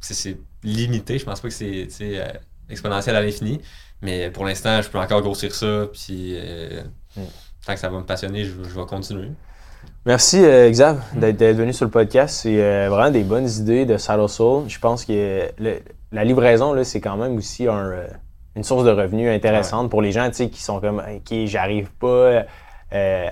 C'est- 0.00 0.36
limité. 0.64 1.18
Je 1.18 1.24
pense 1.24 1.40
pas 1.40 1.48
que 1.48 1.54
c'est 1.54 1.88
euh, 2.02 2.26
exponentiel 2.70 3.14
à 3.16 3.22
l'infini. 3.22 3.60
Mais 4.00 4.30
pour 4.30 4.44
l'instant, 4.44 4.80
je 4.82 4.88
peux 4.88 4.98
encore 4.98 5.20
grossir 5.22 5.54
ça. 5.54 5.86
Puis 5.92 6.34
euh, 6.36 6.82
Mm. 7.16 7.20
tant 7.66 7.74
que 7.74 7.78
ça 7.80 7.88
va 7.88 7.98
me 7.98 8.04
passionner, 8.04 8.44
je, 8.44 8.50
je 8.64 8.80
vais 8.80 8.86
continuer. 8.86 9.28
Merci, 10.06 10.38
euh, 10.44 10.68
Xav, 10.70 11.00
d'être 11.14 11.56
venu 11.56 11.72
sur 11.72 11.84
le 11.84 11.90
podcast. 11.90 12.40
C'est 12.42 12.60
euh, 12.62 12.88
vraiment 12.90 13.10
des 13.10 13.22
bonnes 13.22 13.48
idées 13.48 13.84
de 13.86 13.96
Side 13.96 14.26
Soul. 14.28 14.64
Je 14.68 14.78
pense 14.80 15.04
que 15.04 15.48
le- 15.58 15.80
la 16.10 16.24
livraison, 16.24 16.72
là, 16.72 16.82
c'est 16.84 17.00
quand 17.00 17.16
même 17.16 17.36
aussi 17.36 17.68
un, 17.68 17.92
une 18.56 18.64
source 18.64 18.84
de 18.84 18.90
revenus 18.90 19.28
intéressante 19.30 19.88
pour 19.90 20.02
les 20.02 20.10
gens 20.12 20.30
qui 20.30 20.60
sont 20.62 20.80
comme 20.80 20.98
OK, 21.00 21.34
j'arrive 21.46 21.90
pas 22.00 22.06
euh, 22.06 22.42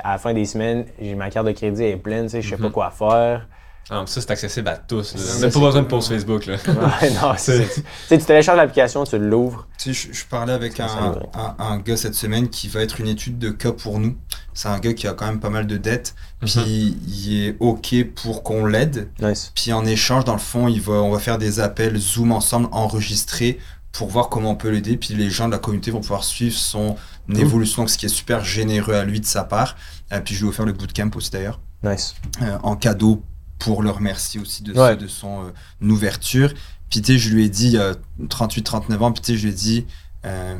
à 0.02 0.12
la 0.12 0.18
fin 0.18 0.32
des 0.32 0.44
semaines, 0.46 0.86
j'ai 1.00 1.14
ma 1.14 1.28
carte 1.30 1.46
de 1.46 1.52
crédit 1.52 1.84
est 1.84 1.96
pleine, 1.96 2.28
sais, 2.28 2.40
je 2.42 2.48
sais 2.50 2.56
pas 2.56 2.66
Mhm. 2.68 2.72
quoi 2.72 2.90
faire. 2.90 3.46
Ah, 3.92 4.04
ça, 4.06 4.20
c'est 4.20 4.30
accessible 4.30 4.68
à 4.68 4.76
tous. 4.76 5.14
là. 5.14 5.20
Ça, 5.20 5.40
Même 5.40 5.50
pas 5.52 5.58
besoin 5.60 5.82
de 5.82 5.86
post. 5.88 6.08
Facebook. 6.10 6.46
Là. 6.46 6.56
Ouais, 6.68 7.10
non, 7.10 7.32
c'est- 7.36 7.66
tu 8.08 8.18
télécharges 8.18 8.56
l'application, 8.58 9.02
tu 9.04 9.18
l'ouvres. 9.18 9.66
Tu 9.78 9.92
sais, 9.94 10.08
je, 10.12 10.16
je 10.16 10.24
parlais 10.26 10.52
avec 10.52 10.78
un, 10.78 10.86
un, 11.34 11.56
un 11.58 11.78
gars 11.78 11.96
cette 11.96 12.14
semaine 12.14 12.48
qui 12.48 12.68
va 12.68 12.82
être 12.82 13.00
une 13.00 13.08
étude 13.08 13.38
de 13.38 13.50
cas 13.50 13.72
pour 13.72 13.98
nous. 13.98 14.16
C'est 14.54 14.68
un 14.68 14.78
gars 14.78 14.92
qui 14.94 15.08
a 15.08 15.12
quand 15.14 15.26
même 15.26 15.40
pas 15.40 15.50
mal 15.50 15.66
de 15.66 15.76
dettes. 15.76 16.14
Mhm. 16.42 16.48
Puis 16.48 16.98
il 17.08 17.44
est 17.46 17.56
OK 17.58 17.94
pour 18.14 18.42
qu'on 18.44 18.64
l'aide. 18.64 19.08
Nice. 19.20 19.50
Puis 19.56 19.72
en 19.72 19.84
échange, 19.84 20.24
dans 20.24 20.34
le 20.34 20.38
fond, 20.38 20.68
il 20.68 20.80
va, 20.80 20.92
on 20.94 21.10
va 21.10 21.18
faire 21.18 21.38
des 21.38 21.58
appels 21.58 21.96
Zoom 21.98 22.30
ensemble, 22.30 22.68
enregistrés, 22.70 23.58
pour 23.90 24.08
voir 24.08 24.28
comment 24.28 24.50
on 24.52 24.56
peut 24.56 24.68
l'aider. 24.70 24.96
Puis 24.98 25.14
les 25.14 25.30
gens 25.30 25.46
de 25.48 25.52
la 25.52 25.58
communauté 25.58 25.90
vont 25.90 26.00
pouvoir 26.00 26.22
suivre 26.22 26.56
son 26.56 26.94
évolution, 27.34 27.86
ce 27.88 27.98
qui 27.98 28.06
est 28.06 28.10
super 28.10 28.44
généreux 28.44 28.94
à 28.94 29.04
lui 29.04 29.18
de 29.20 29.26
sa 29.26 29.42
part. 29.42 29.76
Euh, 30.12 30.20
puis 30.20 30.34
je 30.36 30.40
lui 30.40 30.46
ai 30.46 30.50
offert 30.50 30.64
le 30.66 30.72
bootcamp 30.72 31.10
aussi 31.16 31.30
d'ailleurs, 31.30 31.60
Nice. 31.82 32.14
euh, 32.42 32.56
en 32.62 32.74
cadeau 32.76 33.22
pour 33.60 33.82
le 33.84 33.90
remercier 33.90 34.40
aussi 34.40 34.64
de, 34.64 34.72
Ouais. 34.72 34.96
de 34.96 35.06
son 35.06 35.44
euh, 35.44 35.88
ouverture. 35.88 36.52
Puis 36.90 37.00
tu 37.02 37.12
sais, 37.12 37.18
je 37.18 37.32
lui 37.32 37.44
ai 37.44 37.48
dit, 37.48 37.76
euh, 37.76 37.94
38-39 38.28 38.98
ans, 39.02 39.12
puis 39.12 39.22
tu 39.22 39.32
sais, 39.32 39.38
je 39.38 39.44
lui 39.44 39.52
ai 39.52 39.54
dit, 39.56 39.86
euh, 40.24 40.58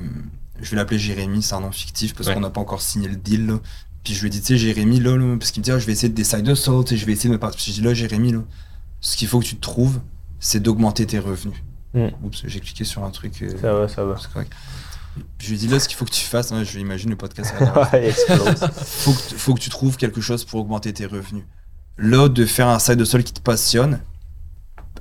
je 0.61 0.71
vais 0.71 0.77
l'appeler 0.77 0.99
Jérémy, 1.01 1.43
c'est 1.43 1.55
un 1.57 1.61
nom 1.61 1.73
fictif 1.73 2.15
parce 2.15 2.29
Ouais. 2.29 2.35
qu'on 2.35 2.41
n'a 2.41 2.51
pas 2.51 2.61
encore 2.61 2.83
signé 2.83 3.09
le 3.09 3.17
deal. 3.17 3.47
là. 3.47 3.59
Puis 4.05 4.15
je 4.15 4.21
lui 4.21 4.29
ai 4.29 4.31
dit, 4.31 4.41
tu 4.41 4.47
sais, 4.47 4.57
Jérémy, 4.57 5.01
là, 5.01 5.17
là, 5.17 5.37
parce 5.39 5.51
qu'il 5.51 5.61
me 5.61 5.65
dit, 5.65 5.73
Ah, 5.73 5.79
je 5.81 5.87
vais 5.87 5.93
essayer 5.93 6.09
de 6.09 6.15
décider 6.15 6.43
de 6.43 6.55
ça, 6.55 6.71
je 6.89 7.05
vais 7.05 7.13
essayer 7.13 7.29
de 7.29 7.35
me 7.35 7.39
partir. 7.41 7.57
Puis 7.57 7.73
j'ai 7.73 7.81
dit, 7.81 7.87
là, 7.87 7.93
Jérémy, 7.95 8.33
là, 8.33 8.41
ce 9.01 9.17
qu'il 9.17 9.27
faut 9.29 9.41
que 9.41 9.45
tu 9.47 9.57
te 9.57 9.61
trouves, 9.61 10.01
c'est 10.39 10.61
d'augmenter 10.61 11.07
tes 11.07 11.19
revenus. 11.19 11.57
Mm. 11.95 12.07
Oups, 12.23 12.43
j'ai 12.47 12.61
cliqué 12.61 12.85
sur 12.85 13.03
un 13.05 13.11
truc. 13.11 13.43
euh, 13.43 13.51
Ça 13.61 13.75
va, 13.75 13.89
ça 13.89 14.05
va. 14.05 14.17
c'est 14.21 14.31
correct. 14.33 14.53
Je 15.41 15.49
lui 15.49 15.55
ai 15.57 15.59
dit, 15.59 15.69
là, 15.69 15.81
ce 15.81 15.89
qu'il 15.89 15.97
faut 15.97 16.05
que 16.05 16.13
tu 16.13 16.25
fasses, 16.25 16.53
hein, 16.53 16.63
je 16.63 16.79
imagine 16.79 17.11
le 17.11 17.17
podcast. 17.17 17.53
Il 17.95 18.13
faut 18.85 19.13
que, 19.13 19.19
faut 19.37 19.55
que 19.55 19.61
tu 19.61 19.69
trouves 19.71 19.97
quelque 19.97 20.21
chose 20.21 20.45
pour 20.45 20.61
augmenter 20.61 20.93
tes 20.93 21.07
revenus. 21.07 21.45
Là, 22.01 22.29
de 22.29 22.47
faire 22.47 22.69
un 22.69 22.79
side 22.79 22.97
de 22.97 23.05
sol 23.05 23.23
qui 23.23 23.33
te 23.33 23.41
passionne, 23.41 24.01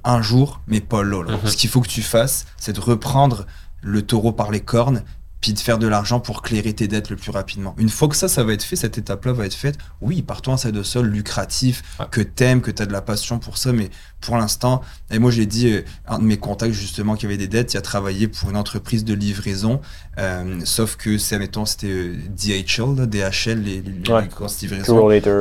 un 0.03 0.21
jour, 0.21 0.61
mais 0.67 0.81
pas 0.81 1.01
là. 1.03 1.23
là. 1.23 1.37
Mhm. 1.37 1.47
Ce 1.49 1.55
qu'il 1.55 1.69
faut 1.69 1.81
que 1.81 1.87
tu 1.87 2.01
fasses, 2.01 2.45
c'est 2.57 2.73
de 2.73 2.79
reprendre 2.79 3.45
le 3.81 4.01
taureau 4.01 4.33
par 4.33 4.51
les 4.51 4.59
cornes, 4.59 5.03
puis 5.41 5.53
de 5.53 5.59
faire 5.59 5.77
de 5.77 5.87
l'argent 5.87 6.19
pour 6.19 6.41
clairer 6.41 6.73
tes 6.73 6.87
dettes 6.89 7.09
le 7.09 7.15
plus 7.15 7.31
rapidement. 7.31 7.73
Une 7.77 7.87
fois 7.89 8.07
que 8.09 8.15
ça, 8.15 8.27
ça 8.27 8.43
va 8.43 8.51
être 8.53 8.63
fait, 8.63 8.75
cette 8.75 8.97
étape-là 8.97 9.31
va 9.31 9.45
être 9.45 9.53
faite, 9.53 9.77
oui, 10.01 10.21
pars-toi 10.21 10.55
un 10.55 10.57
side 10.57 10.71
de 10.71 10.83
sol 10.83 11.07
lucratif, 11.07 11.81
Ouais. 11.99 12.05
que 12.11 12.19
t'aimes, 12.21 12.59
que 12.61 12.71
t'as 12.71 12.85
de 12.85 12.91
la 12.91 13.01
passion 13.01 13.39
pour 13.39 13.57
ça, 13.57 13.71
mais 13.71 13.89
pour 14.19 14.35
l'instant, 14.35 14.81
et 15.11 15.17
moi 15.19 15.31
je 15.31 15.39
l'ai 15.39 15.45
dit, 15.45 15.71
euh, 15.71 15.81
un 16.07 16.19
de 16.19 16.25
mes 16.25 16.35
contacts 16.37 16.73
justement 16.73 17.15
qui 17.15 17.25
avait 17.25 17.37
des 17.37 17.47
dettes, 17.47 17.73
il 17.73 17.77
a 17.77 17.81
travaillé 17.81 18.27
pour 18.27 18.49
une 18.49 18.57
entreprise 18.57 19.05
de 19.05 19.13
livraison, 19.13 19.79
euh, 20.17 20.59
sauf 20.65 20.97
que 20.97 21.17
c'est, 21.17 21.39
mettons, 21.39 21.65
c'était 21.65 21.87
euh, 21.87 22.15
DHL, 22.35 23.07
DHL, 23.07 23.61
les, 23.63 23.81
les, 23.81 24.11
Ouais. 24.11 24.23
les 24.23 24.27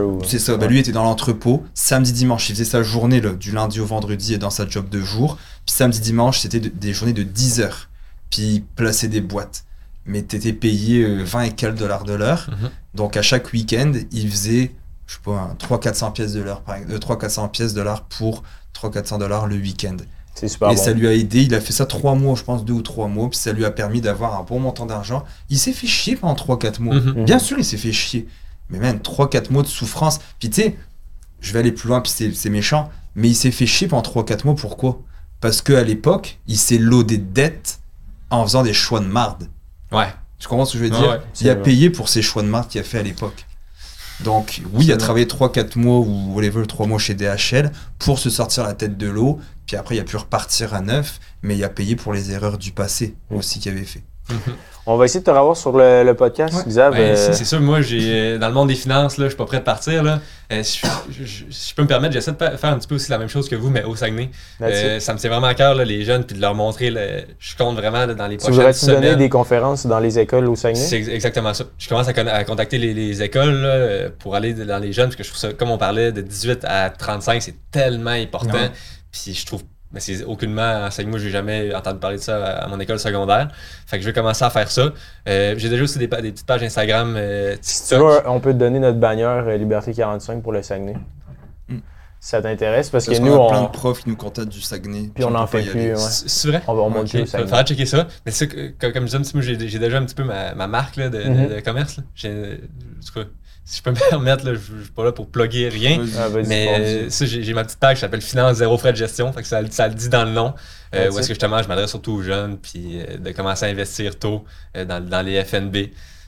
ou. 0.03 0.21
C'est 0.25 0.39
ça, 0.39 0.57
bah, 0.57 0.67
Ouais. 0.67 0.73
lui 0.73 0.79
était 0.79 0.93
dans 0.93 1.03
l'entrepôt, 1.03 1.65
samedi, 1.75 2.13
dimanche, 2.13 2.49
il 2.49 2.53
faisait 2.53 2.65
sa 2.65 2.85
journée 2.85 3.21
là, 3.21 3.33
du 3.33 3.51
lundi 3.51 3.81
au 3.81 3.87
vendredi 3.87 4.35
et 4.35 4.39
dans 4.39 4.51
sa 4.51 4.69
job 4.69 4.89
de 4.89 5.01
jour, 5.01 5.39
puis 5.67 5.75
samedi, 5.75 5.99
dimanche, 6.01 6.39
c'était 6.39 6.61
de- 6.61 6.69
des 6.69 6.93
journées 6.93 7.13
de 7.13 7.25
10 7.25 7.61
heures, 7.61 7.89
puis 8.31 8.43
il 8.43 8.63
plaçait 8.65 9.09
des 9.09 9.21
boîtes. 9.21 9.65
Mais 10.09 10.23
t'étais 10.23 10.53
payé 10.53 11.03
euh, 11.05 11.23
20 11.23 11.43
et 11.43 11.51
quelques 11.53 11.79
dollars 11.79 12.05
de 12.05 12.15
l'heure, 12.15 12.49
Mhm. 12.51 12.71
donc 12.95 13.17
à 13.17 13.23
chaque 13.23 13.53
week-end, 13.53 13.93
il 14.11 14.31
faisait, 14.31 14.73
je 15.07 15.15
sais 15.15 15.21
pas, 15.23 15.55
300-400 15.59 16.11
pièces 16.13 16.33
de 16.33 16.41
l'heure, 16.41 16.63
par 16.63 16.77
exemple, 16.77 16.95
euh, 16.95 16.99
300-400 16.99 17.49
pièces 17.49 17.75
de 17.75 17.83
l'heure 17.83 18.03
pour 18.05 18.43
300-400 18.73 19.19
dollars 19.19 19.47
le 19.47 19.57
week-end. 19.57 19.97
C'est 20.35 20.49
super 20.49 20.71
et 20.71 20.77
bon. 20.77 20.83
ça 20.83 20.93
lui 20.93 21.07
a 21.09 21.13
aidé, 21.13 21.43
il 21.43 21.55
a 21.55 21.61
fait 21.61 21.73
ça 21.73 21.85
trois 21.85 22.15
mois, 22.15 22.35
je 22.37 22.45
pense 22.45 22.65
deux 22.65 22.73
ou 22.73 22.83
trois 22.83 23.09
mois, 23.09 23.29
puis 23.29 23.39
ça 23.39 23.53
lui 23.53 23.65
a 23.65 23.71
permis 23.71 24.01
d'avoir 24.01 24.39
un 24.41 24.45
bon 24.45 24.61
montant 24.61 24.87
d'argent. 24.87 25.25
Il 25.51 25.59
s'est 25.59 25.73
fait 25.73 25.87
chier 25.89 26.17
pendant 26.17 26.35
3-4 26.35 26.81
mois. 26.81 26.95
Mhm. 26.95 27.25
Bien 27.25 27.39
sûr, 27.39 27.59
il 27.59 27.65
s'est 27.65 27.77
fait 27.77 27.93
chier. 27.93 28.27
Mais 28.71 28.79
même 28.79 28.99
3-4 29.01 29.51
mois 29.51 29.63
de 29.63 29.69
souffrance. 29.69 30.21
Puis 30.39 30.49
tu 30.51 30.63
sais, 30.63 30.77
je 31.41 31.53
vais 31.53 31.59
aller 31.59 31.73
plus 31.73 31.89
loin, 31.89 32.01
puis 32.01 32.13
c'est 32.15 32.33
c'est 32.35 32.51
méchant, 32.51 32.89
mais 33.17 33.29
il 33.29 33.35
s'est 33.35 33.51
fait 33.51 33.67
chier 33.67 33.89
pendant 33.89 34.03
3-4 34.03 34.45
mois. 34.45 34.55
Pourquoi? 34.55 35.01
Parce 35.41 35.61
qu'à 35.61 35.83
l'époque, 35.83 36.39
il 36.47 36.57
s'est 36.59 36.79
loadé 36.79 37.19
de 37.19 37.25
dettes 37.33 37.81
en 38.31 38.45
faisant 38.45 38.63
des 38.63 38.73
choix 38.73 39.01
de 39.01 39.07
marde. 39.07 39.49
Ouais. 39.93 40.13
Tu 40.39 40.47
comprends 40.49 40.65
ce 40.65 40.75
que 40.75 40.79
je 40.79 40.85
veux 40.85 40.91
dire? 40.91 41.09
ouais, 41.11 41.21
Il 41.41 41.49
a 41.51 41.57
payé 41.57 41.91
pour 41.91 42.09
ses 42.09 42.23
choix 42.23 42.43
de 42.43 42.49
marde 42.49 42.69
qu'il 42.69 42.81
a 42.81 42.85
fait 42.85 42.99
à 42.99 43.03
l'époque. 43.03 43.45
Donc, 44.21 44.63
oui, 44.73 44.87
il 44.87 44.93
a 44.93 44.97
travaillé 44.97 45.27
3-4 45.27 45.79
mois 45.79 45.99
ou 45.99 46.33
whatever, 46.35 46.67
3 46.67 46.87
mois 46.87 46.99
chez 46.99 47.15
DHL 47.15 47.71
pour 47.99 48.19
se 48.19 48.31
sortir 48.31 48.65
la 48.65 48.75
tête 48.75 48.97
de 48.97 49.09
l'eau. 49.09 49.39
Puis 49.67 49.77
après, 49.77 49.97
il 49.97 50.01
a 50.01 50.05
pu 50.05 50.17
repartir 50.17 50.75
à 50.75 50.81
neuf, 50.81 51.21
mais 51.43 51.57
il 51.57 51.63
a 51.63 51.69
payé 51.69 51.95
pour 51.95 52.13
les 52.13 52.33
erreurs 52.33 52.59
du 52.59 52.73
passé 52.73 53.15
aussi 53.31 53.61
qu'il 53.61 53.71
avait 53.73 53.85
fait. 53.85 54.03
On 54.91 54.97
va 54.97 55.05
essayer 55.05 55.21
de 55.21 55.25
te 55.27 55.31
revoir 55.31 55.55
sur 55.55 55.77
le, 55.77 56.03
le 56.03 56.15
podcast, 56.15 56.55
Ouais. 56.55 56.63
Xav. 56.67 56.95
Ben, 56.95 57.01
euh, 57.01 57.15
c'est 57.15 57.35
c'est 57.35 57.45
sûr, 57.45 57.61
moi, 57.61 57.83
j'ai 57.83 58.01
euh, 58.35 58.39
dans 58.39 58.49
le 58.49 58.55
monde 58.55 58.69
des 58.69 58.75
finances, 58.75 59.19
là, 59.19 59.25
je 59.27 59.31
suis 59.31 59.37
pas 59.37 59.45
prêt 59.45 59.59
de 59.59 59.63
partir. 59.65 60.03
Là. 60.03 60.21
Euh, 60.51 60.63
si, 60.63 60.81
je, 61.11 61.25
je- 61.25 61.45
si 61.51 61.71
je 61.71 61.75
peux 61.75 61.83
me 61.83 61.87
permettre, 61.87 62.15
j'essaie 62.15 62.33
de 62.33 62.37
faire 62.39 62.71
un 62.71 62.79
petit 62.79 62.89
peu 62.89 62.95
aussi 62.95 63.11
la 63.11 63.19
même 63.19 63.29
chose 63.29 63.51
que 63.51 63.55
vous, 63.55 63.69
mais 63.69 63.85
au 63.85 63.95
Saguenay. 63.97 64.31
Euh, 64.63 64.99
ça 64.99 65.13
me 65.13 65.19
tient 65.19 65.29
vraiment 65.29 65.49
à 65.49 65.53
cœur, 65.53 65.75
là, 65.75 65.85
les 65.85 66.07
jeunes, 66.07 66.25
puis 66.25 66.35
de 66.35 66.41
leur 66.41 66.55
montrer. 66.55 66.89
là, 66.91 67.03
je 67.39 67.55
compte 67.55 67.77
vraiment 67.77 68.07
là, 68.07 68.15
dans 68.15 68.27
les 68.27 68.37
tu 68.39 68.45
prochaines 68.45 68.55
voudrais-tu 68.55 68.79
semaines. 68.79 69.03
donner 69.03 69.17
des 69.17 69.29
conférences 69.29 69.85
dans 69.85 69.99
les 69.99 70.19
écoles 70.19 70.47
au 70.47 70.57
C'est 70.57 70.75
Saguenay? 70.75 70.95
ex- 71.03 71.09
exactement 71.09 71.53
ça. 71.53 71.65
Je 71.77 71.87
commence 71.87 72.09
à, 72.09 72.15
con- 72.15 72.27
à 72.27 72.45
contacter 72.45 72.79
les, 72.79 72.95
les 72.95 73.23
écoles 73.23 73.61
là, 73.61 74.09
pour 74.19 74.37
aller 74.37 74.55
dans 74.55 74.79
les 74.79 74.95
jeunes, 74.95 75.09
parce 75.09 75.17
que 75.17 75.23
je 75.23 75.29
trouve 75.29 75.41
ça, 75.41 75.53
comme 75.53 75.71
on 75.71 75.77
parlait, 75.77 76.13
de 76.13 76.23
18 76.23 76.65
à 76.65 76.89
35, 76.89 77.43
c'est 77.43 77.57
tellement 77.71 78.09
important. 78.13 78.55
Ouais. 78.55 78.71
Puis 79.13 79.35
je 79.35 79.45
trouve, 79.45 79.65
mais 79.93 80.01
c'est 80.01 80.23
aucunement 80.25 80.85
enseigné. 80.87 81.09
Moi, 81.11 81.19
j'ai 81.19 81.31
jamais 81.31 81.75
entendu 81.75 81.99
parler 81.99 82.19
de 82.19 82.23
ça 82.23 82.45
à, 82.45 82.65
à 82.65 82.69
mon 82.69 82.79
école 82.81 82.99
secondaire. 82.99 83.49
Fait 83.87 83.97
que 83.97 84.03
je 84.03 84.09
vais 84.09 84.13
commencer 84.13 84.45
à 84.45 84.51
faire 84.51 84.71
ça. 84.71 84.91
Euh, 85.29 85.55
j'ai 85.57 85.69
déjà 85.69 85.83
aussi 85.85 85.99
des, 85.99 86.09
pa- 86.09 86.21
des 86.21 86.31
petites 86.33 86.47
pages 86.47 86.63
Instagram, 86.63 87.15
euh, 87.17 87.57
Si 87.63 87.89
tu 87.89 87.95
veux, 88.01 88.21
on 88.29 88.41
peut 88.41 88.53
te 88.53 88.59
donner 88.59 88.79
notre 88.81 88.99
bannière 88.99 89.45
euh, 89.49 89.57
Liberté 89.57 89.93
45 89.95 90.43
pour 90.43 90.53
le 90.53 90.63
Saguenay. 90.63 90.95
Mm. 91.69 91.77
Si 92.21 92.31
ça 92.31 92.43
t'intéresse, 92.43 92.91
parce, 92.91 93.07
Parce 93.07 93.19
que 93.19 93.25
nous, 93.25 93.33
a 93.33 93.49
plein 93.49 93.61
on, 93.61 93.65
de 93.67 93.71
profs 93.71 94.03
qui 94.03 94.09
nous 94.11 94.17
contactent 94.17 94.49
du 94.49 94.61
Saguenay. 94.61 95.11
puis 95.15 95.25
on 95.25 95.35
en 95.35 95.47
fait 95.47 95.63
plus. 95.63 95.91
ouais. 95.93 95.95
C'est 95.97 96.49
vrai? 96.49 96.63
On 96.67 96.75
va 96.75 96.83
remonter 96.83 97.19
Ok, 97.19 97.23
au 97.23 97.25
Il 97.25 97.29
Saguenay. 97.29 97.49
faudra 97.49 97.65
checker 97.65 97.87
ça. 97.87 98.09
Mais 98.27 98.33
c'est 98.33 98.49
que, 98.49 98.73
comme 98.81 98.93
comme 98.93 99.03
je 99.03 99.07
disais 99.07 99.19
un 99.19 99.23
petit 99.23 99.33
peu, 99.33 99.41
j'ai 99.41 99.69
j'ai 99.69 99.79
déjà 99.79 99.99
un 99.99 100.05
petit 100.05 100.17
peu 100.17 100.25
ma, 100.25 100.55
ma 100.55 100.67
marque 100.67 100.97
là, 100.97 101.09
de, 101.09 101.19
de- 101.23 101.29
Mhm. 101.29 101.49
de 101.57 101.61
commerce. 101.61 101.97
Là. 101.99 102.03
J'ai- 102.15 102.61
en 102.61 103.07
tout 103.07 103.21
cas, 103.21 103.29
si 103.71 103.79
je 103.79 103.83
peux 103.83 103.91
me 103.93 104.09
permettre, 104.11 104.47
là, 104.47 104.53
je 104.55 104.73
ne 104.73 104.83
suis 104.83 104.93
pas 104.93 105.05
là 105.05 105.13
pour 105.13 105.27
plugger 105.29 105.69
rien. 105.69 106.01
Ah, 106.19 106.29
vas-y, 106.29 106.47
Mais 106.47 106.69
euh, 107.07 107.11
ça, 107.11 107.27
j'ai 107.27 107.53
ma 107.53 107.65
petite 107.65 107.79
page 107.79 107.97
qui 107.97 108.01
s'appelle 108.01 108.23
Finance 108.23 108.57
Zéro 108.57 108.79
Frais 108.79 108.93
de 108.93 108.97
Gestion. 108.97 109.31
Fait 109.33 109.43
que 109.43 109.47
ça, 109.49 109.61
ça 109.71 109.89
le 109.89 109.95
dit 109.95 110.09
dans 110.09 110.25
le 110.25 110.31
nom. 110.31 110.55
Euh, 110.95 111.11
où 111.11 111.19
est-ce 111.19 111.29
que 111.29 111.35
justement, 111.35 111.63
je 111.63 111.69
m'adresse 111.69 111.91
surtout 111.91 112.13
aux 112.13 112.23
jeunes, 112.23 112.57
puis 112.57 113.01
euh, 113.03 113.19
de 113.19 113.31
commencer 113.33 113.67
à 113.67 113.69
investir 113.69 114.19
tôt 114.19 114.45
euh, 114.77 114.87
dans, 114.87 115.05
dans 115.05 115.21
les 115.21 115.45
FNB. 115.45 115.77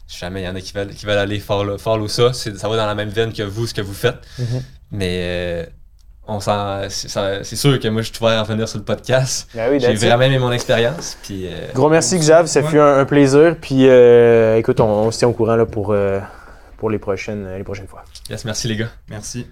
Si 0.06 0.18
jamais 0.18 0.42
il 0.42 0.44
y 0.44 0.48
en 0.48 0.54
a 0.56 0.60
qui 0.60 0.72
veulent, 0.74 0.88
qui 0.90 1.06
veulent 1.06 1.16
aller 1.18 1.38
follow, 1.38 1.78
follow 1.78 2.08
ça, 2.08 2.32
ça 2.34 2.50
va 2.68 2.76
dans 2.76 2.86
la 2.86 2.94
même 2.94 3.08
veine 3.10 3.32
que 3.32 3.42
vous, 3.44 3.66
ce 3.66 3.72
que 3.72 3.80
vous 3.80 3.94
faites. 3.94 4.18
Mhm. 4.38 4.62
Mais 4.92 5.16
euh, 5.22 5.66
on 6.26 6.40
s'en- 6.40 6.82
c'est 6.90 7.56
sûr 7.56 7.78
que 7.80 7.88
moi, 7.88 8.02
je 8.02 8.08
suis 8.12 8.22
ouvert 8.22 8.38
à 8.38 8.42
revenir 8.42 8.68
sur 8.68 8.78
le 8.78 8.84
podcast. 8.84 9.48
Ah 9.56 9.68
oui, 9.70 9.80
J'ai 9.80 9.94
vraiment 9.94 10.22
aimé 10.24 10.38
mon 10.38 10.52
expérience. 10.52 11.16
Puis, 11.22 11.46
euh, 11.46 11.68
Gros 11.74 11.88
merci, 11.88 12.18
Xav. 12.18 12.46
Ça 12.48 12.60
Ouais. 12.60 12.68
fut 12.68 12.78
un, 12.78 12.98
un 12.98 13.04
plaisir. 13.06 13.56
Puis, 13.60 13.88
euh, 13.88 14.56
écoute, 14.58 14.80
on, 14.80 14.84
on 14.84 15.10
se 15.10 15.18
tient 15.20 15.28
au 15.28 15.32
courant 15.32 15.56
là, 15.56 15.64
pour, 15.64 15.92
euh, 15.92 16.20
pour 16.80 16.90
les, 16.90 16.98
prochaines, 16.98 17.56
les 17.56 17.62
prochaines 17.62 17.86
fois. 17.86 18.04
yes, 18.30 18.44
merci 18.46 18.66
les 18.66 18.76
gars. 18.76 18.90
Merci. 19.08 19.46